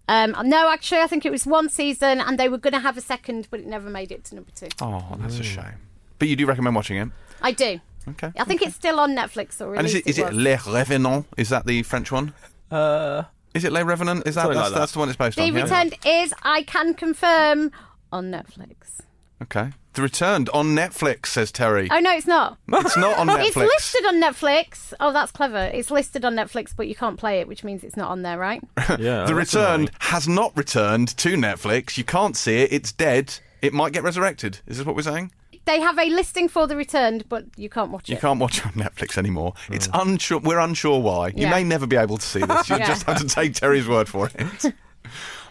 Um, 0.10 0.36
no, 0.46 0.70
actually, 0.70 1.02
I 1.02 1.08
think 1.08 1.26
it 1.26 1.32
was 1.32 1.46
one 1.46 1.70
season, 1.70 2.22
and 2.22 2.40
they 2.40 2.48
were 2.50 2.58
going 2.58 2.74
to 2.74 2.80
have 2.80 2.98
a 2.98 3.02
second, 3.02 3.48
but 3.52 3.60
it 3.60 3.66
never 3.68 3.90
made 3.90 4.12
it 4.12 4.24
to 4.26 4.36
number 4.36 4.52
two. 4.56 4.70
Oh, 4.82 5.04
that's 5.20 5.40
a 5.40 5.44
shame. 5.44 5.76
But 6.20 6.28
you 6.30 6.36
do 6.36 6.46
recommend 6.46 6.76
watching 6.76 6.98
it? 6.98 7.10
I 7.42 7.52
do. 7.52 7.80
Okay. 8.10 8.32
I 8.40 8.44
think 8.46 8.62
it's 8.62 8.76
still 8.76 9.00
on 9.02 9.16
Netflix 9.16 9.60
or 9.60 9.76
And 9.76 9.86
is 9.86 9.94
it, 9.96 10.08
is 10.08 10.18
it 10.18 10.28
was. 10.28 10.34
Les 10.36 10.66
Revenants? 10.66 11.28
Is 11.36 11.50
that 11.50 11.66
the 11.66 11.84
French 11.84 12.10
one? 12.12 12.34
Uh, 12.72 13.24
Is 13.54 13.66
it 13.66 13.72
Les 13.74 13.84
Revenants? 13.84 14.26
Is 14.26 14.36
that 14.36 14.46
that's, 14.48 14.56
like 14.56 14.70
that. 14.72 14.80
that's 14.80 14.92
the 14.94 15.00
one 15.00 15.10
it's 15.10 15.18
based 15.18 15.36
The 15.36 15.44
on? 15.44 15.54
yeah? 15.56 15.64
Returned 15.64 15.96
is, 16.06 16.34
I 16.42 16.64
can 16.64 16.94
confirm, 16.94 17.72
on 18.12 18.32
Netflix. 18.32 19.00
Okay. 19.42 19.72
The 19.94 20.02
Returned 20.04 20.50
on 20.50 20.76
Netflix, 20.76 21.28
says 21.28 21.52
Terry. 21.52 21.88
Oh 21.92 22.00
no, 22.00 22.12
it's 22.12 22.28
not. 22.28 22.58
It's 22.72 22.98
not 22.98 23.18
on 23.18 23.28
Netflix. 23.28 23.48
It's 23.48 23.56
listed 23.56 24.06
on 24.06 24.22
Netflix. 24.22 24.94
Oh, 25.00 25.12
that's 25.12 25.32
clever. 25.32 25.72
It's 25.74 25.90
listed 25.90 26.24
on 26.24 26.36
Netflix, 26.36 26.74
but 26.76 26.88
you 26.88 26.94
can't 26.96 27.18
play 27.18 27.40
it, 27.40 27.48
which 27.48 27.64
means 27.64 27.84
it's 27.84 27.98
not 27.98 28.10
on 28.12 28.22
there, 28.22 28.38
right? 28.38 28.62
yeah. 28.78 29.26
The 29.26 29.34
that's 29.34 29.54
Returned 29.54 29.90
annoying. 29.90 29.90
has 30.02 30.28
not 30.28 30.56
returned 30.56 31.18
to 31.18 31.30
Netflix. 31.36 31.98
You 31.98 32.04
can't 32.04 32.36
see 32.38 32.58
it. 32.62 32.72
It's 32.72 32.92
dead. 32.92 33.40
It 33.62 33.74
might 33.74 33.92
get 33.92 34.04
resurrected. 34.04 34.60
Is 34.68 34.78
this 34.78 34.86
what 34.86 34.96
we're 34.96 35.02
saying? 35.02 35.32
they 35.66 35.82
have 35.82 36.00
a 36.00 36.06
listing 36.06 36.48
for 36.48 36.66
the 36.66 36.78
Returned, 36.78 37.28
but 37.28 37.44
you 37.58 37.70
can't 37.70 37.92
watch 37.92 38.08
it. 38.10 38.14
You 38.14 38.18
can't 38.20 38.40
watch 38.40 38.60
it 38.60 38.66
on 38.68 38.72
Netflix 38.74 39.18
anymore. 39.18 39.54
Hmm. 39.68 39.74
It's 39.74 39.90
unsure. 39.94 40.40
We're 40.40 40.60
unsure 40.60 41.02
why. 41.02 41.28
You 41.30 41.34
Yeah. 41.44 41.50
may 41.52 41.64
never 41.66 41.86
be 41.86 41.98
able 41.98 42.18
to 42.18 42.26
see 42.26 42.40
this. 42.40 42.70
You 42.70 42.76
Yeah. 42.80 42.88
just 42.88 43.04
have 43.04 43.18
to 43.18 43.28
take 43.28 43.56
Terry's 43.56 43.86
word 43.86 44.08
for 44.08 44.30
it. 44.34 44.74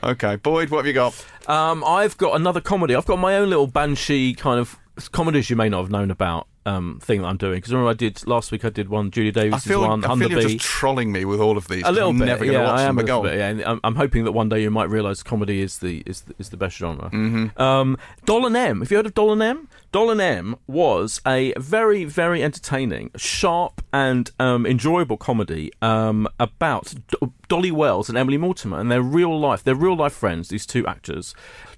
Okay, 0.06 0.36
Boyd, 0.36 0.70
what 0.70 0.78
have 0.78 0.86
you 0.86 0.92
got? 0.92 1.26
Um, 1.48 1.82
I've 1.84 2.16
got 2.16 2.36
another 2.36 2.60
comedy. 2.60 2.94
I've 2.94 3.06
got 3.06 3.18
my 3.18 3.36
own 3.36 3.50
little 3.50 3.66
banshee 3.66 4.34
kind 4.34 4.60
of 4.60 4.78
comedies 5.10 5.50
you 5.50 5.56
may 5.56 5.68
not 5.68 5.80
have 5.82 5.90
known 5.90 6.10
about. 6.12 6.46
um, 6.66 6.98
thing 7.00 7.22
that 7.22 7.28
I'm 7.28 7.36
doing 7.36 7.54
because 7.58 7.72
remember 7.72 7.90
I 7.90 7.94
did 7.94 8.26
last 8.26 8.50
week. 8.50 8.64
I 8.64 8.70
did 8.70 8.88
one 8.88 9.10
Julia 9.12 9.30
Davis 9.32 9.64
I 9.64 9.68
feel, 9.68 9.82
one 9.82 10.04
I 10.04 10.16
feel 10.16 10.30
you're 10.30 10.40
just 10.42 10.58
trolling 10.58 11.12
me 11.12 11.24
with 11.24 11.40
all 11.40 11.56
of 11.56 11.68
these. 11.68 11.84
a 11.84 11.92
little 11.92 12.10
I'm 12.10 12.18
bit, 12.18 12.24
never 12.26 12.44
yeah, 12.44 12.64
watch 12.64 12.80
I 12.80 12.82
them. 12.82 12.88
am 12.88 12.98
a 12.98 13.02
little 13.02 13.22
bit. 13.22 13.34
Yeah, 13.38 13.48
and 13.50 13.64
I'm, 13.64 13.80
I'm 13.84 13.94
hoping 13.94 14.24
that 14.24 14.32
one 14.32 14.48
day 14.48 14.62
you 14.62 14.70
might 14.70 14.90
realise 14.90 15.22
comedy 15.22 15.60
is 15.62 15.78
the 15.78 16.02
is 16.06 16.22
the, 16.22 16.34
is 16.38 16.48
the 16.50 16.56
best 16.56 16.76
genre. 16.76 17.08
Mm-hmm. 17.10 17.60
Um, 17.62 17.96
Doll 18.24 18.46
and 18.46 18.56
Em. 18.56 18.80
Have 18.80 18.90
you 18.90 18.96
heard 18.96 19.06
of 19.06 19.14
Doll 19.14 19.32
and 19.32 19.42
Em? 19.42 19.68
Doll 19.96 20.10
and 20.10 20.20
M 20.20 20.56
was 20.66 21.22
a 21.26 21.54
very 21.56 22.04
very 22.04 22.42
entertaining, 22.42 23.10
sharp 23.16 23.82
and 23.94 24.30
um, 24.38 24.66
enjoyable 24.66 25.16
comedy 25.16 25.72
um, 25.80 26.28
about 26.38 26.92
D- 27.08 27.28
Dolly 27.48 27.70
Wells 27.70 28.10
and 28.10 28.18
Emily 28.18 28.36
Mortimer 28.36 28.78
and 28.78 28.90
their 28.90 29.00
real 29.00 29.40
life, 29.40 29.64
their 29.64 29.74
real 29.74 29.96
life 29.96 30.12
friends. 30.12 30.50
These 30.50 30.66
two 30.66 30.86
actors. 30.86 31.34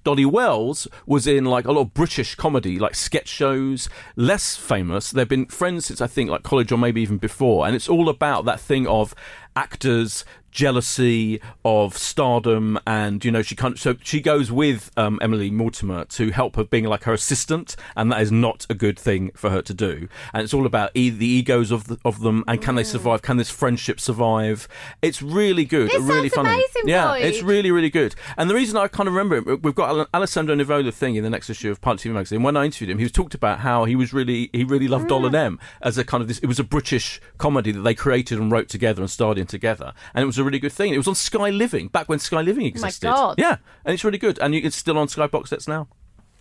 Dolly 0.09 0.24
Wells 0.24 0.88
was 1.04 1.26
in 1.26 1.44
like 1.44 1.66
a 1.66 1.70
lot 1.72 1.82
of 1.82 1.92
British 1.92 2.34
comedy, 2.34 2.78
like 2.78 2.94
sketch 2.94 3.28
shows. 3.28 3.90
Less 4.16 4.56
famous, 4.56 5.11
they've 5.11 5.28
been 5.28 5.44
friends 5.44 5.84
since 5.84 6.00
I 6.00 6.06
think 6.06 6.30
like 6.30 6.42
college 6.42 6.72
or 6.72 6.78
maybe 6.78 7.02
even 7.02 7.18
before, 7.18 7.66
and 7.66 7.76
it's 7.76 7.90
all 7.90 8.09
about 8.09 8.46
that 8.46 8.59
thing 8.59 8.86
of 8.86 9.14
actors 9.54 10.24
jealousy 10.50 11.40
of 11.64 11.96
stardom 11.96 12.78
and 12.86 13.24
you 13.24 13.30
know 13.30 13.42
she 13.42 13.54
can't 13.54 13.78
so 13.78 13.94
she 14.02 14.20
goes 14.20 14.50
with 14.50 14.90
um, 14.96 15.18
emily 15.22 15.50
mortimer 15.50 16.04
to 16.06 16.30
help 16.30 16.56
her 16.56 16.64
being 16.64 16.84
like 16.84 17.04
her 17.04 17.12
assistant 17.12 17.76
and 17.94 18.11
that 18.11 18.20
is 18.20 18.32
not 18.32 18.66
a 18.70 18.74
good 18.74 18.98
thing 18.98 19.30
for 19.34 19.50
her 19.50 19.61
to 19.62 19.74
do. 19.74 20.09
And 20.32 20.42
it's 20.42 20.54
all 20.54 20.66
about 20.66 20.90
e- 20.94 21.11
the 21.11 21.26
egos 21.26 21.70
of 21.70 21.86
the, 21.88 21.98
of 22.04 22.20
them 22.20 22.44
and 22.48 22.61
can 22.62 22.74
they 22.74 22.82
survive? 22.84 23.22
Can 23.22 23.36
this 23.36 23.50
friendship 23.50 24.00
survive? 24.00 24.66
It's 25.02 25.20
really 25.22 25.64
good 25.64 25.90
This 25.90 26.00
really 26.00 26.28
sounds 26.28 26.48
funny. 26.48 26.48
amazing, 26.48 26.88
yeah 26.88 27.14
it's 27.14 27.42
really 27.42 27.70
really 27.70 27.90
good. 27.90 28.14
And 28.36 28.48
the 28.48 28.54
reason 28.54 28.76
i 28.76 28.88
kind 28.88 29.06
of 29.09 29.14
remember 29.14 29.36
it 29.52 29.62
we've 29.62 29.74
got 29.74 29.90
alessandro 30.14 30.55
nivola 30.55 30.92
thing 30.92 31.14
in 31.16 31.22
the 31.24 31.30
next 31.30 31.49
issue 31.51 31.70
of 31.70 31.80
punch 31.80 32.03
tv 32.03 32.12
magazine 32.12 32.42
when 32.42 32.57
i 32.57 32.64
interviewed 32.64 32.90
him 32.90 32.99
he 32.99 33.05
was 33.05 33.12
talked 33.12 33.34
about 33.34 33.61
how 33.61 33.84
he 33.84 33.94
was 33.96 34.12
really 34.12 34.51
he 34.53 34.64
really 34.64 34.88
loved 34.88 35.09
doll 35.09 35.24
and 35.26 35.34
Mm. 35.34 35.44
m 35.46 35.61
as 35.82 35.99
a 35.99 36.05
kind 36.05 36.20
of 36.22 36.28
this 36.28 36.38
it 36.38 36.46
was 36.46 36.59
a 36.59 36.64
british 36.64 37.20
comedy 37.38 37.72
that 37.72 37.80
they 37.82 37.94
created 37.94 38.38
and 38.38 38.51
wrote 38.53 38.68
together 38.68 39.03
and 39.03 39.11
starred 39.11 39.38
in 39.38 39.46
together 39.46 39.92
and 40.14 40.22
it 40.22 40.26
was 40.26 40.38
a 40.38 40.44
really 40.44 40.59
good 40.59 40.72
thing 40.72 40.92
it 40.94 40.96
was 40.99 41.09
on 41.09 41.14
sky 41.14 41.51
living 41.51 41.88
back 41.88 42.09
when 42.09 42.18
sky 42.18 42.40
living 42.42 42.66
existed 42.66 43.09
Oh 43.09 43.12
God. 43.12 43.34
yeah 43.38 43.57
and 43.84 43.94
it's 43.94 44.05
really 44.05 44.18
good 44.18 44.38
and 44.40 44.55
you, 44.55 44.61
it's 44.62 44.76
still 44.76 44.99
on 44.99 45.09
sky 45.09 45.26
box 45.26 45.51
sets 45.51 45.66
now 45.68 45.88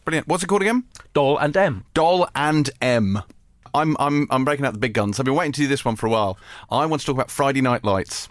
Brilliant. 0.06 0.28
What's 0.30 0.42
it 0.44 0.48
called 0.48 0.62
again? 0.62 0.86
doll 1.14 1.38
and 1.38 1.56
m 1.58 1.84
Doll 1.94 2.30
and 2.34 2.70
Em. 2.82 3.22
I'm 3.74 3.98
I'm 4.00 4.26
I'm 4.32 4.46
breaking 4.46 4.66
out 4.66 4.72
the 4.72 4.80
big 4.80 4.94
guns. 4.94 5.20
I've 5.20 5.26
been 5.26 5.36
waiting 5.36 5.52
to 5.52 5.62
do 5.62 5.68
this 5.68 5.84
one 5.84 5.98
for 5.98 6.08
a 6.08 6.10
while. 6.10 6.38
I 6.72 6.86
want 6.86 7.02
to 7.02 7.06
talk 7.06 7.16
about 7.16 7.30
Friday 7.30 7.60
Night 7.60 7.84
Lights. 7.84 8.30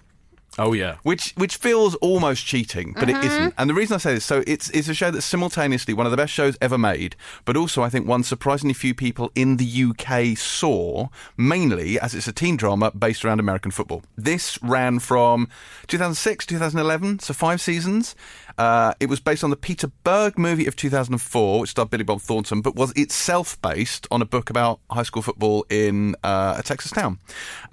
Oh 0.59 0.73
yeah 0.73 0.97
which 1.03 1.33
which 1.37 1.57
feels 1.57 1.95
almost 1.97 2.45
cheating, 2.47 2.93
but 2.93 3.09
Mm-hmm. 3.09 3.17
it 3.23 3.25
isn't. 3.27 3.55
And 3.59 3.69
the 3.71 3.75
reason 3.75 3.95
I 3.95 3.99
say 3.99 4.15
this, 4.15 4.25
so 4.25 4.43
it's 4.47 4.71
it's 4.71 4.89
a 4.89 4.95
show 4.95 5.11
that's 5.11 5.27
simultaneously 5.27 5.95
one 5.95 6.07
of 6.07 6.11
the 6.11 6.17
best 6.17 6.33
shows 6.33 6.57
ever 6.61 6.79
made, 6.79 7.15
but 7.45 7.57
also 7.57 7.83
I 7.83 7.89
think 7.91 8.07
one 8.07 8.23
surprisingly 8.25 8.75
few 8.75 8.95
people 8.95 9.31
in 9.35 9.59
the 9.59 9.85
UK 9.91 10.37
saw, 10.37 11.09
mainly 11.37 12.01
as 12.01 12.15
it's 12.15 12.27
a 12.29 12.33
teen 12.33 12.57
drama 12.57 12.91
based 12.91 13.25
around 13.25 13.39
American 13.41 13.71
football. 13.71 14.03
This 14.17 14.61
ran 14.63 14.99
from 14.99 15.49
2006 15.89 16.47
2011, 16.47 17.19
so 17.21 17.35
five 17.35 17.61
seasons. 17.61 18.15
Uh, 18.59 18.95
it 19.01 19.09
was 19.09 19.21
based 19.21 19.45
on 19.45 19.51
the 19.51 19.57
Peter 19.57 19.89
Berg 20.05 20.39
movie 20.39 20.67
of 20.67 20.77
2004, 20.77 21.61
which 21.61 21.71
starred 21.71 21.91
Billy 21.91 22.05
Bob 22.05 22.21
Thornton, 22.21 22.61
but 22.61 22.75
was 22.75 22.93
itself 22.93 23.61
based 23.61 24.07
on 24.11 24.23
a 24.23 24.25
book 24.25 24.49
about 24.49 24.81
high 24.91 25.03
school 25.03 25.23
football 25.23 25.67
in 25.69 26.17
uh, 26.25 26.57
a 26.59 26.63
Texas 26.63 26.93
town. 26.93 27.19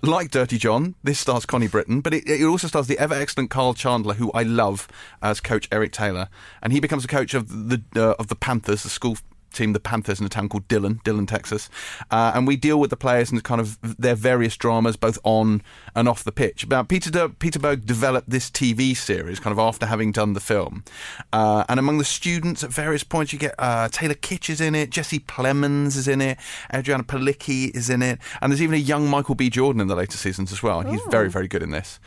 Like 0.01 0.31
Dirty 0.31 0.57
John, 0.57 0.95
this 1.03 1.19
stars 1.19 1.45
Connie 1.45 1.67
Britton, 1.67 2.01
but 2.01 2.13
it, 2.13 2.27
it 2.27 2.45
also 2.45 2.67
stars 2.67 2.87
the 2.87 2.99
ever 2.99 3.13
excellent 3.13 3.49
Kyle 3.49 3.73
Chandler, 3.73 4.15
who 4.15 4.31
I 4.33 4.43
love 4.43 4.87
as 5.21 5.39
coach 5.39 5.67
Eric 5.71 5.93
Taylor, 5.93 6.27
and 6.61 6.73
he 6.73 6.79
becomes 6.79 7.05
a 7.05 7.07
coach 7.07 7.33
of 7.33 7.69
the 7.69 7.81
uh, 7.95 8.15
of 8.19 8.27
the 8.27 8.35
Panthers, 8.35 8.83
the 8.83 8.89
school 8.89 9.17
team, 9.53 9.73
the 9.73 9.79
Panthers, 9.79 10.19
in 10.19 10.25
a 10.25 10.29
town 10.29 10.49
called 10.49 10.67
Dillon, 10.67 10.99
Dillon, 11.03 11.25
Texas. 11.25 11.69
Uh, 12.11 12.31
and 12.35 12.47
we 12.47 12.55
deal 12.55 12.79
with 12.79 12.89
the 12.89 12.97
players 12.97 13.31
and 13.31 13.43
kind 13.43 13.61
of 13.61 13.77
their 13.81 14.15
various 14.15 14.57
dramas, 14.57 14.97
both 14.97 15.17
on 15.23 15.61
and 15.95 16.09
off 16.09 16.23
the 16.23 16.31
pitch. 16.31 16.67
Now, 16.67 16.83
Peter, 16.83 17.09
De- 17.09 17.29
Peter 17.29 17.59
Berg 17.59 17.85
developed 17.85 18.29
this 18.29 18.49
TV 18.49 18.95
series 18.95 19.39
kind 19.39 19.51
of 19.51 19.59
after 19.59 19.85
having 19.85 20.11
done 20.11 20.33
the 20.33 20.39
film. 20.39 20.83
Uh, 21.31 21.63
and 21.69 21.79
among 21.79 21.97
the 21.97 22.05
students 22.05 22.63
at 22.63 22.71
various 22.71 23.03
points, 23.03 23.33
you 23.33 23.39
get 23.39 23.55
uh, 23.59 23.89
Taylor 23.89 24.15
Kitsch 24.15 24.49
is 24.49 24.61
in 24.61 24.75
it, 24.75 24.89
Jesse 24.89 25.19
Plemons 25.19 25.95
is 25.97 26.07
in 26.07 26.21
it, 26.21 26.37
Adrianne 26.73 27.03
Palicki 27.03 27.69
is 27.75 27.89
in 27.89 28.01
it, 28.01 28.19
and 28.41 28.51
there's 28.51 28.61
even 28.61 28.75
a 28.75 28.77
young 28.77 29.07
Michael 29.07 29.35
B. 29.35 29.49
Jordan 29.49 29.81
in 29.81 29.87
the 29.87 29.95
later 29.95 30.17
seasons 30.17 30.51
as 30.51 30.63
well. 30.63 30.79
And 30.79 30.89
he's 30.89 31.01
very, 31.09 31.29
very 31.29 31.47
good 31.47 31.63
in 31.63 31.71
this. 31.71 31.99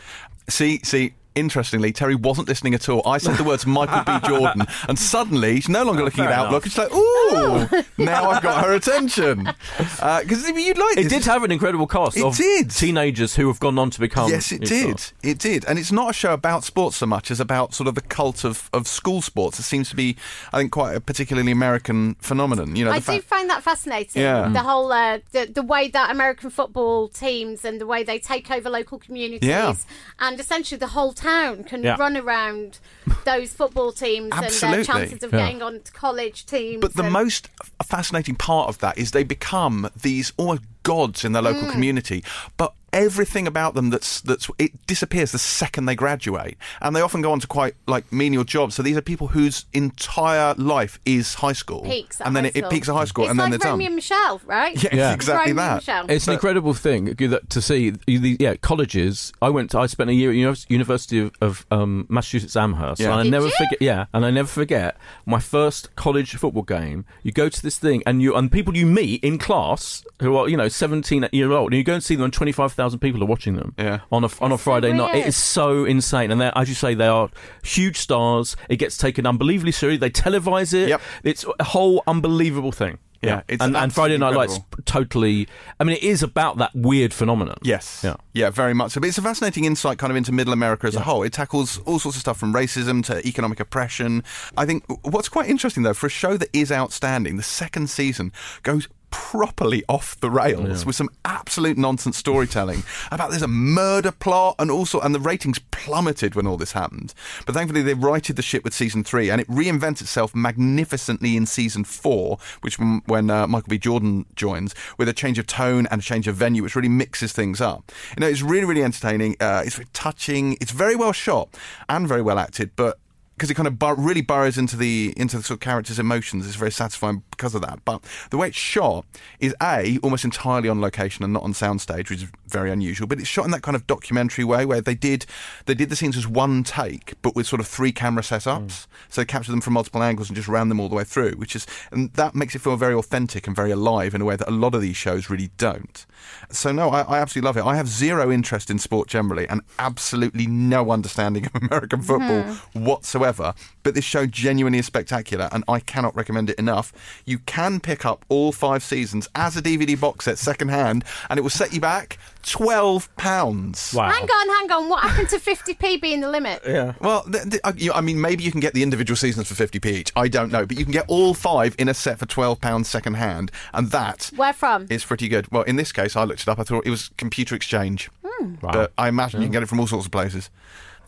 See, 0.48 0.80
see, 0.84 1.14
interestingly, 1.36 1.92
Terry 1.92 2.14
wasn't 2.16 2.48
listening 2.48 2.74
at 2.74 2.88
all. 2.88 3.02
I 3.06 3.18
said 3.18 3.36
the 3.36 3.44
words 3.44 3.66
Michael 3.66 4.02
B. 4.04 4.26
Jordan, 4.26 4.66
and 4.88 4.98
suddenly 4.98 5.56
she's 5.56 5.68
no 5.68 5.84
longer 5.84 6.02
looking 6.04 6.24
at 6.24 6.30
fair 6.30 6.38
Outlook. 6.38 6.66
It's 6.66 6.76
like, 6.78 6.92
ooh, 6.92 7.68
now 8.04 8.30
I've 8.30 8.42
got 8.42 8.64
her 8.64 8.72
attention. 8.72 9.48
Because 9.78 10.48
you'd 10.48 10.78
like 10.78 10.96
it 10.98 11.04
this. 11.04 11.12
did 11.12 11.24
have 11.26 11.44
an 11.44 11.52
incredible 11.52 11.86
cast 11.86 12.16
It 12.16 12.24
of 12.24 12.36
did. 12.36 12.70
teenagers 12.70 13.36
who 13.36 13.46
have 13.48 13.60
gone 13.60 13.78
on 13.78 13.90
to 13.90 14.00
become 14.00 14.30
Yes, 14.30 14.50
it 14.52 14.62
did. 14.62 14.98
stars. 14.98 15.12
It 15.22 15.38
did. 15.38 15.64
And 15.66 15.78
it's 15.78 15.92
not 15.92 16.10
a 16.10 16.12
show 16.12 16.32
about 16.32 16.64
sports 16.64 16.96
so 16.96 17.06
much 17.06 17.30
as 17.30 17.38
about 17.40 17.74
sort 17.74 17.86
of 17.88 17.94
the 17.94 18.00
cult 18.00 18.44
of, 18.44 18.68
of 18.72 18.86
school 18.88 19.22
sports. 19.22 19.58
It 19.58 19.64
seems 19.64 19.90
to 19.90 19.96
be, 19.96 20.16
I 20.52 20.58
think, 20.58 20.72
quite 20.72 20.94
a 20.94 21.00
particularly 21.00 21.52
American 21.52 22.14
phenomenon. 22.20 22.74
You 22.76 22.84
know, 22.86 22.90
I 22.92 23.00
the 23.00 23.12
do 23.16 23.20
find 23.22 23.50
that 23.50 23.62
fascinating. 23.62 24.22
Yeah. 24.22 24.48
The 24.48 24.60
whole 24.62 24.90
uh, 24.92 25.18
the 25.32 25.46
the 25.46 25.62
way 25.62 25.88
that 25.88 26.10
American 26.10 26.50
football 26.50 27.08
teams 27.08 27.64
and 27.64 27.80
the 27.80 27.86
way 27.86 28.02
they 28.04 28.18
take 28.18 28.50
over 28.50 28.70
local 28.70 28.98
communities, 28.98 29.48
Yeah. 29.48 29.74
and 30.18 30.38
essentially 30.40 30.78
the 30.78 30.86
whole 30.88 31.12
town 31.26 31.64
can 31.64 31.82
Yeah. 31.82 31.96
run 31.98 32.16
around 32.16 32.78
those 33.24 33.50
football 33.52 33.90
teams 33.92 34.30
and 34.32 34.44
their 34.44 34.84
chances 34.84 35.22
of 35.22 35.32
Yeah. 35.32 35.38
getting 35.42 35.62
on 35.62 35.80
to 35.86 35.92
college 35.92 36.46
teams. 36.46 36.80
But 36.80 36.94
the 36.94 37.10
most 37.20 37.48
fascinating 37.84 38.36
part 38.36 38.68
of 38.68 38.78
that 38.78 38.96
is 38.98 39.10
they 39.10 39.24
become 39.24 39.90
these 40.00 40.32
almost 40.36 40.62
gods 40.82 41.24
in 41.24 41.32
their 41.32 41.42
local 41.42 41.62
Mm. 41.68 41.72
community, 41.72 42.22
but 42.56 42.72
everything 42.96 43.46
about 43.46 43.74
them 43.74 43.90
that's 43.90 44.20
that's 44.22 44.50
it 44.58 44.72
disappears 44.86 45.30
the 45.32 45.38
second 45.38 45.86
they 45.86 45.94
graduate, 45.94 46.56
and 46.80 46.96
they 46.96 47.00
often 47.00 47.20
go 47.22 47.30
on 47.32 47.40
to 47.40 47.46
quite 47.46 47.74
like 47.86 48.10
menial 48.12 48.44
jobs. 48.44 48.74
So 48.74 48.82
these 48.82 48.96
are 48.96 49.02
people 49.02 49.28
whose 49.28 49.66
entire 49.72 50.54
life 50.54 50.98
is 51.04 51.34
high 51.34 51.52
school, 51.52 51.82
peaks 51.82 52.20
and 52.20 52.34
then 52.34 52.44
it, 52.46 52.56
it 52.56 52.68
peaks 52.70 52.88
at 52.88 52.94
high 52.94 53.04
school, 53.04 53.24
It's 53.24 53.30
and 53.32 53.38
then 53.40 53.50
like 53.50 53.60
they're 53.60 53.70
Romy 53.70 53.84
done. 53.84 53.88
and 53.90 53.96
Michelle, 53.96 54.40
right? 54.46 54.82
Yeah, 54.82 54.94
Yeah. 54.94 55.12
exactly 55.14 55.38
Romy 55.42 55.50
and 55.50 55.58
that. 55.58 55.74
Michelle. 55.76 56.10
It's 56.10 56.26
an 56.28 56.34
incredible 56.34 56.74
thing 56.74 57.04
that- 57.14 57.50
to 57.50 57.60
see. 57.62 57.90
the- 57.90 58.36
Yeah, 58.40 58.54
colleges. 58.56 59.32
I 59.42 59.48
went. 59.50 59.74
I 59.74 59.86
spent 59.86 60.10
a 60.10 60.14
year 60.14 60.30
at 60.30 60.36
Univers- 60.36 60.66
University 60.68 61.18
of, 61.18 61.32
of 61.40 61.66
um, 61.70 62.06
Massachusetts 62.08 62.56
Amherst, 62.56 63.00
Yeah. 63.00 63.10
and 63.10 63.20
I 63.20 63.22
Did 63.24 63.32
never 63.32 63.46
you? 63.46 63.52
forget. 63.52 63.78
Yeah, 63.82 64.06
and 64.14 64.24
I 64.24 64.30
never 64.30 64.48
forget 64.48 64.96
my 65.26 65.40
first 65.40 65.94
college 65.96 66.34
football 66.36 66.62
game. 66.62 67.04
You 67.22 67.32
go 67.32 67.48
to 67.48 67.62
this 67.62 67.78
thing, 67.78 68.02
and 68.06 68.22
you 68.22 68.34
and 68.34 68.50
people 68.50 68.76
you 68.76 68.86
meet 68.86 69.22
in 69.22 69.38
class 69.38 70.04
who 70.20 70.36
are 70.36 70.48
you 70.48 70.56
know 70.56 70.68
seventeen 70.68 71.28
year 71.32 71.52
old, 71.52 71.72
and 71.72 71.78
you 71.78 71.84
go 71.84 71.94
and 71.94 72.02
see 72.04 72.14
them, 72.14 72.24
on 72.24 72.30
twenty 72.30 72.52
five 72.52 72.72
thousand 72.72 72.85
people 72.94 73.22
are 73.22 73.26
watching 73.26 73.56
them. 73.56 73.74
Yeah. 73.78 74.00
on 74.12 74.24
a 74.24 74.28
on 74.40 74.52
a 74.52 74.58
Friday 74.58 74.92
night. 74.92 75.16
it 75.16 75.26
is 75.26 75.36
so 75.36 75.84
insane, 75.84 76.30
and 76.30 76.42
as 76.42 76.68
you 76.68 76.74
say, 76.74 76.94
they 76.94 77.06
are 77.06 77.30
huge 77.64 77.96
stars. 77.96 78.56
It 78.68 78.76
gets 78.76 78.96
taken 78.96 79.26
unbelievably 79.26 79.72
seriously. 79.72 79.98
They 79.98 80.10
televise 80.10 80.72
it. 80.74 80.88
Yep. 80.88 81.00
It's 81.24 81.44
a 81.58 81.64
whole 81.64 82.02
unbelievable 82.06 82.72
thing. 82.72 82.98
Yeah, 83.22 83.42
it's 83.48 83.62
and, 83.62 83.76
and 83.76 83.92
Friday 83.92 84.18
Night 84.18 84.34
absolutely 84.36 84.56
Lights 84.56 84.82
totally. 84.84 85.48
I 85.80 85.84
mean, 85.84 85.96
it 85.96 86.02
is 86.02 86.22
about 86.22 86.58
that 86.58 86.74
weird 86.74 87.12
phenomenon. 87.12 87.56
Yes. 87.62 88.02
Yeah. 88.04 88.16
Yeah, 88.32 88.50
very 88.50 88.74
much 88.74 88.92
so. 88.92 89.00
But 89.00 89.08
it's 89.08 89.18
a 89.18 89.22
fascinating 89.22 89.64
insight 89.64 89.98
kind 89.98 90.10
of 90.10 90.16
into 90.16 90.32
middle 90.32 90.52
America 90.52 90.86
as 90.86 90.94
a 90.94 91.00
whole. 91.00 91.22
It 91.22 91.32
tackles 91.32 91.78
all 91.78 91.98
sorts 91.98 92.16
of 92.16 92.20
stuff 92.20 92.38
from 92.38 92.52
racism 92.52 93.04
to 93.06 93.26
economic 93.26 93.60
oppression. 93.60 94.22
I 94.56 94.66
think 94.66 94.84
what's 95.02 95.28
quite 95.28 95.48
interesting 95.48 95.82
though, 95.82 95.94
for 95.94 96.06
a 96.06 96.10
show 96.10 96.36
that 96.36 96.48
is 96.52 96.70
outstanding, 96.70 97.36
the 97.36 97.42
second 97.42 97.88
season 97.90 98.32
goes 98.62 98.88
properly 99.16 99.82
off 99.88 100.20
the 100.20 100.30
rails 100.30 100.84
with 100.84 100.94
some 100.94 101.08
absolute 101.24 101.78
nonsense 101.78 102.18
storytelling 102.18 102.82
about 103.10 103.30
there's 103.30 103.40
a 103.40 103.48
murder 103.48 104.12
plot 104.12 104.54
and 104.58 104.70
also 104.70 105.00
and 105.00 105.14
the 105.14 105.20
ratings 105.20 105.58
plummeted 105.70 106.34
when 106.34 106.46
all 106.46 106.58
this 106.58 106.72
happened. 106.72 107.14
But 107.46 107.54
thankfully 107.54 107.80
they 107.80 107.94
righted 107.94 108.36
the 108.36 108.42
ship 108.42 108.62
with 108.62 108.74
season 108.74 109.04
three 109.04 109.30
and 109.30 109.40
it 109.40 109.48
reinvents 109.48 110.02
itself 110.02 110.34
magnificently 110.34 111.34
in 111.34 111.46
season 111.46 111.84
four 111.84 112.36
which 112.60 112.78
when, 112.78 113.00
when 113.06 113.30
uh, 113.30 113.46
michael 113.46 113.70
b. 113.70 113.78
Jordan 113.78 114.26
joins 114.36 114.74
with 114.98 115.08
a 115.08 115.14
change 115.14 115.38
of 115.38 115.46
tone 115.46 115.86
and 115.90 116.02
a 116.02 116.04
change 116.04 116.28
of 116.28 116.36
venue 116.36 116.62
which 116.62 116.76
really 116.76 116.90
mixes 116.90 117.32
things 117.32 117.58
up. 117.58 117.90
You 118.16 118.20
know 118.20 118.28
it's 118.28 118.42
really 118.42 118.66
really 118.66 118.84
entertaining. 118.84 119.36
Uh, 119.40 119.62
it's 119.64 119.76
very 119.76 119.88
touching. 119.94 120.58
It's 120.60 120.72
very 120.72 120.94
well 120.94 121.12
shot 121.12 121.48
and 121.88 122.06
very 122.06 122.22
well 122.22 122.38
acted 122.38 122.72
but 122.76 122.98
because 123.36 123.50
it 123.50 123.54
kind 123.54 123.66
of 123.66 123.78
bur- 123.78 123.94
really 123.94 124.22
burrows 124.22 124.56
into 124.56 124.76
the 124.76 125.12
into 125.16 125.36
the 125.36 125.42
sort 125.42 125.56
of 125.56 125.60
characters' 125.60 125.98
emotions. 125.98 126.46
It's 126.46 126.56
very 126.56 126.70
satisfying 126.70 127.22
because 127.30 127.54
of 127.54 127.60
that. 127.62 127.84
But 127.84 128.02
the 128.30 128.38
way 128.38 128.48
it's 128.48 128.56
shot 128.56 129.04
is 129.40 129.54
a 129.62 129.98
almost 130.02 130.24
entirely 130.24 130.70
on 130.70 130.80
location 130.80 131.22
and 131.22 131.34
not 131.34 131.42
on 131.42 131.52
soundstage, 131.52 132.08
which 132.08 132.22
is 132.22 132.28
very 132.46 132.70
unusual. 132.70 133.06
But 133.06 133.18
it's 133.18 133.28
shot 133.28 133.44
in 133.44 133.50
that 133.50 133.62
kind 133.62 133.76
of 133.76 133.86
documentary 133.86 134.44
way 134.44 134.64
where 134.64 134.80
they 134.80 134.94
did 134.94 135.26
they 135.66 135.74
did 135.74 135.90
the 135.90 135.96
scenes 135.96 136.16
as 136.16 136.26
one 136.26 136.64
take, 136.64 137.14
but 137.20 137.36
with 137.36 137.46
sort 137.46 137.60
of 137.60 137.66
three 137.66 137.92
camera 137.92 138.22
setups. 138.22 138.66
Mm. 138.66 138.86
So 139.10 139.20
they 139.20 139.26
captured 139.26 139.52
them 139.52 139.60
from 139.60 139.74
multiple 139.74 140.02
angles 140.02 140.30
and 140.30 140.36
just 140.36 140.48
ran 140.48 140.70
them 140.70 140.80
all 140.80 140.88
the 140.88 140.96
way 140.96 141.04
through, 141.04 141.32
which 141.32 141.54
is 141.54 141.66
and 141.90 142.12
that 142.14 142.34
makes 142.34 142.54
it 142.54 142.60
feel 142.60 142.76
very 142.76 142.94
authentic 142.94 143.46
and 143.46 143.54
very 143.54 143.70
alive 143.70 144.14
in 144.14 144.22
a 144.22 144.24
way 144.24 144.36
that 144.36 144.48
a 144.48 144.50
lot 144.50 144.74
of 144.74 144.80
these 144.80 144.96
shows 144.96 145.28
really 145.28 145.50
don't. 145.58 146.06
So 146.50 146.72
no, 146.72 146.88
I, 146.88 147.02
I 147.02 147.18
absolutely 147.18 147.46
love 147.46 147.58
it. 147.58 147.64
I 147.64 147.76
have 147.76 147.88
zero 147.88 148.32
interest 148.32 148.70
in 148.70 148.78
sport 148.78 149.08
generally 149.08 149.46
and 149.46 149.60
absolutely 149.78 150.46
no 150.46 150.90
understanding 150.90 151.46
of 151.46 151.54
American 151.62 152.00
football 152.00 152.44
mm-hmm. 152.44 152.84
whatsoever. 152.84 153.25
Whatsoever, 153.26 153.54
but 153.82 153.94
this 153.94 154.04
show 154.04 154.26
genuinely 154.26 154.78
is 154.78 154.86
spectacular, 154.86 155.48
and 155.52 155.64
I 155.68 155.80
cannot 155.80 156.14
recommend 156.16 156.50
it 156.50 156.58
enough. 156.58 156.92
You 157.24 157.38
can 157.40 157.80
pick 157.80 158.04
up 158.04 158.24
all 158.28 158.52
five 158.52 158.82
seasons 158.82 159.28
as 159.34 159.56
a 159.56 159.62
DVD 159.62 159.98
box 159.98 160.24
set 160.26 160.38
secondhand, 160.38 161.04
and 161.30 161.38
it 161.38 161.42
will 161.42 161.50
set 161.50 161.72
you 161.72 161.80
back 161.80 162.18
twelve 162.42 163.14
pounds. 163.16 163.92
Wow. 163.94 164.10
Hang 164.10 164.22
on, 164.24 164.48
hang 164.48 164.72
on. 164.72 164.88
What 164.88 165.02
happened 165.02 165.28
to 165.30 165.38
50p 165.38 166.00
being 166.00 166.20
the 166.20 166.28
limit? 166.30 166.62
Yeah. 166.66 166.94
Well, 167.00 167.22
th- 167.24 167.44
th- 167.50 167.60
uh, 167.64 167.72
you- 167.76 167.92
I 167.92 168.00
mean, 168.00 168.20
maybe 168.20 168.44
you 168.44 168.52
can 168.52 168.60
get 168.60 168.74
the 168.74 168.82
individual 168.82 169.16
seasons 169.16 169.48
for 169.48 169.54
50p 169.54 169.86
each. 169.86 170.12
I 170.16 170.28
don't 170.28 170.52
know. 170.52 170.64
But 170.66 170.78
you 170.78 170.84
can 170.84 170.92
get 170.92 171.04
all 171.08 171.34
five 171.34 171.74
in 171.78 171.88
a 171.88 171.94
set 171.94 172.18
for 172.18 172.26
£12 172.26 172.86
second 172.86 173.14
hand. 173.14 173.50
And 173.74 173.90
that 173.90 174.30
Where 174.36 174.52
from? 174.52 174.86
is 174.90 175.04
pretty 175.04 175.28
good. 175.28 175.50
Well, 175.50 175.62
in 175.64 175.76
this 175.76 175.90
case, 175.92 176.14
I 176.16 176.24
looked 176.24 176.42
it 176.42 176.48
up. 176.48 176.58
I 176.60 176.62
thought 176.62 176.86
it 176.86 176.90
was 176.90 177.10
computer 177.16 177.54
exchange. 177.56 178.10
Wow. 178.22 178.70
But 178.72 178.92
I 178.98 179.08
imagine 179.08 179.40
you 179.40 179.46
can 179.46 179.52
get 179.52 179.62
it 179.62 179.66
from 179.68 179.80
all 179.80 179.86
sorts 179.86 180.06
of 180.06 180.12
places. 180.12 180.50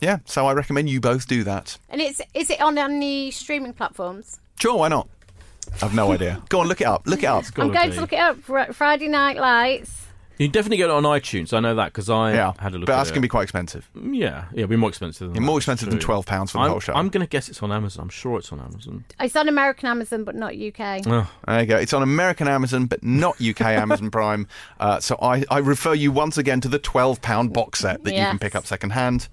Yeah, 0.01 0.19
so 0.25 0.47
I 0.47 0.53
recommend 0.53 0.89
you 0.89 0.99
both 1.01 1.27
do 1.27 1.43
that. 1.43 1.77
And 1.89 1.99
it's 2.01 2.21
is 2.33 2.49
it 2.49 2.61
on 2.61 2.77
any 2.77 3.31
streaming 3.31 3.73
platforms? 3.73 4.39
Sure, 4.59 4.77
why 4.77 4.87
not? 4.87 5.07
I've 5.81 5.93
no 5.93 6.11
idea. 6.11 6.41
Go 6.49 6.61
on, 6.61 6.67
look 6.67 6.81
it 6.81 6.87
up. 6.87 7.03
Look 7.05 7.23
it 7.23 7.27
up. 7.27 7.45
I'm 7.57 7.71
going 7.71 7.89
be. 7.89 7.95
to 7.95 8.01
look 8.01 8.13
it 8.13 8.19
up. 8.19 8.37
Fri- 8.41 8.73
Friday 8.73 9.07
Night 9.07 9.37
Lights. 9.37 10.05
You 10.37 10.47
can 10.47 10.53
definitely 10.53 10.77
get 10.77 10.85
it 10.85 10.91
on 10.91 11.03
iTunes. 11.03 11.51
I 11.53 11.59
know 11.59 11.75
that 11.75 11.87
because 11.87 12.09
I 12.09 12.33
Yeah, 12.33 12.53
had 12.59 12.73
a 12.73 12.77
look 12.77 12.85
but 12.87 12.93
at 12.93 12.97
that's 12.99 13.09
it. 13.09 13.11
going 13.11 13.21
to 13.21 13.25
be 13.25 13.29
quite 13.29 13.43
expensive. 13.43 13.89
Yeah, 13.93 14.45
yeah, 14.45 14.45
it'll 14.53 14.67
be 14.69 14.77
more 14.77 14.87
expensive 14.87 15.27
than 15.27 15.33
that, 15.33 15.41
More 15.41 15.57
expensive 15.57 15.89
than 15.89 15.99
true. 15.99 16.15
£12 16.15 16.23
for 16.51 16.57
the 16.57 16.63
I'm, 16.63 16.69
whole 16.69 16.79
show. 16.79 16.93
I'm 16.93 17.09
going 17.09 17.25
to 17.25 17.29
guess 17.29 17.49
it's 17.49 17.61
on 17.61 17.73
Amazon. 17.73 18.03
I'm 18.03 18.09
sure 18.09 18.39
it's 18.39 18.49
on 18.53 18.61
Amazon. 18.61 19.03
It's 19.19 19.35
on 19.35 19.49
American 19.49 19.89
Amazon, 19.89 20.23
but 20.23 20.35
not 20.35 20.53
UK. 20.55 21.05
Oh, 21.07 21.29
There 21.45 21.59
you 21.59 21.65
go. 21.65 21.75
It's 21.75 21.91
on 21.91 22.03
American 22.03 22.47
Amazon, 22.47 22.85
but 22.85 23.03
not 23.03 23.41
UK 23.41 23.59
Amazon 23.65 24.11
Prime. 24.11 24.47
Uh, 24.79 25.01
so 25.01 25.17
I, 25.21 25.43
I 25.51 25.57
refer 25.57 25.93
you 25.93 26.13
once 26.13 26.37
again 26.37 26.61
to 26.61 26.69
the 26.69 26.79
£12 26.79 27.51
box 27.51 27.79
set 27.81 28.05
that 28.05 28.11
you 28.11 28.15
Yes. 28.19 28.29
can 28.29 28.39
pick 28.39 28.55
up 28.55 28.65
second 28.65 28.91
hand. 28.91 29.27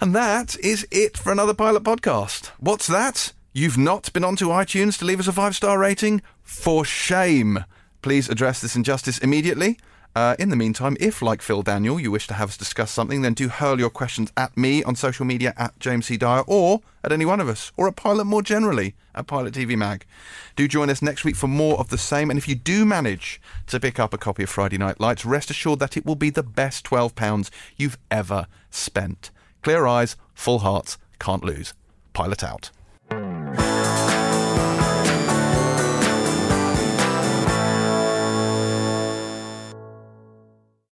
And 0.00 0.14
that 0.14 0.56
is 0.58 0.86
it 0.90 1.16
for 1.16 1.30
another 1.30 1.54
Pilot 1.54 1.84
podcast. 1.84 2.48
What's 2.58 2.86
that? 2.88 3.32
You've 3.52 3.78
not 3.78 4.12
been 4.12 4.24
onto 4.24 4.48
iTunes 4.48 4.98
to 4.98 5.04
leave 5.04 5.20
us 5.20 5.28
a 5.28 5.32
five 5.32 5.54
star 5.54 5.78
rating? 5.78 6.22
For 6.42 6.84
shame. 6.84 7.64
Please 8.02 8.28
address 8.28 8.60
this 8.60 8.76
injustice 8.76 9.18
immediately. 9.18 9.78
Uh, 10.16 10.36
in 10.38 10.48
the 10.48 10.56
meantime, 10.56 10.96
if, 11.00 11.22
like 11.22 11.42
Phil 11.42 11.62
Daniel, 11.62 11.98
you 11.98 12.10
wish 12.10 12.28
to 12.28 12.34
have 12.34 12.50
us 12.50 12.56
discuss 12.56 12.90
something, 12.90 13.22
then 13.22 13.34
do 13.34 13.48
hurl 13.48 13.80
your 13.80 13.90
questions 13.90 14.32
at 14.36 14.56
me 14.56 14.82
on 14.84 14.94
social 14.94 15.24
media 15.24 15.52
at 15.56 15.78
James 15.80 16.06
C. 16.06 16.16
Dyer 16.16 16.42
or 16.46 16.80
at 17.02 17.10
any 17.10 17.24
one 17.24 17.40
of 17.40 17.48
us, 17.48 17.72
or 17.76 17.88
at 17.88 17.96
Pilot 17.96 18.24
more 18.24 18.42
generally 18.42 18.94
at 19.14 19.26
Pilot 19.26 19.54
TV 19.54 19.76
Mag. 19.76 20.06
Do 20.54 20.68
join 20.68 20.88
us 20.88 21.02
next 21.02 21.24
week 21.24 21.34
for 21.34 21.48
more 21.48 21.78
of 21.80 21.88
the 21.88 21.98
same, 21.98 22.30
and 22.30 22.38
if 22.38 22.48
you 22.48 22.54
do 22.54 22.84
manage 22.84 23.40
to 23.66 23.80
pick 23.80 23.98
up 23.98 24.14
a 24.14 24.18
copy 24.18 24.44
of 24.44 24.50
Friday 24.50 24.78
Night 24.78 25.00
Lights, 25.00 25.24
rest 25.24 25.50
assured 25.50 25.80
that 25.80 25.96
it 25.96 26.06
will 26.06 26.14
be 26.14 26.30
the 26.30 26.44
best 26.44 26.84
£12 26.84 27.50
you've 27.76 27.98
ever 28.10 28.46
spent. 28.70 29.30
Clear 29.64 29.86
eyes, 29.86 30.16
full 30.34 30.58
hearts, 30.58 30.98
can't 31.18 31.42
lose. 31.42 31.72
Pilot 32.12 32.44
out. 32.44 32.70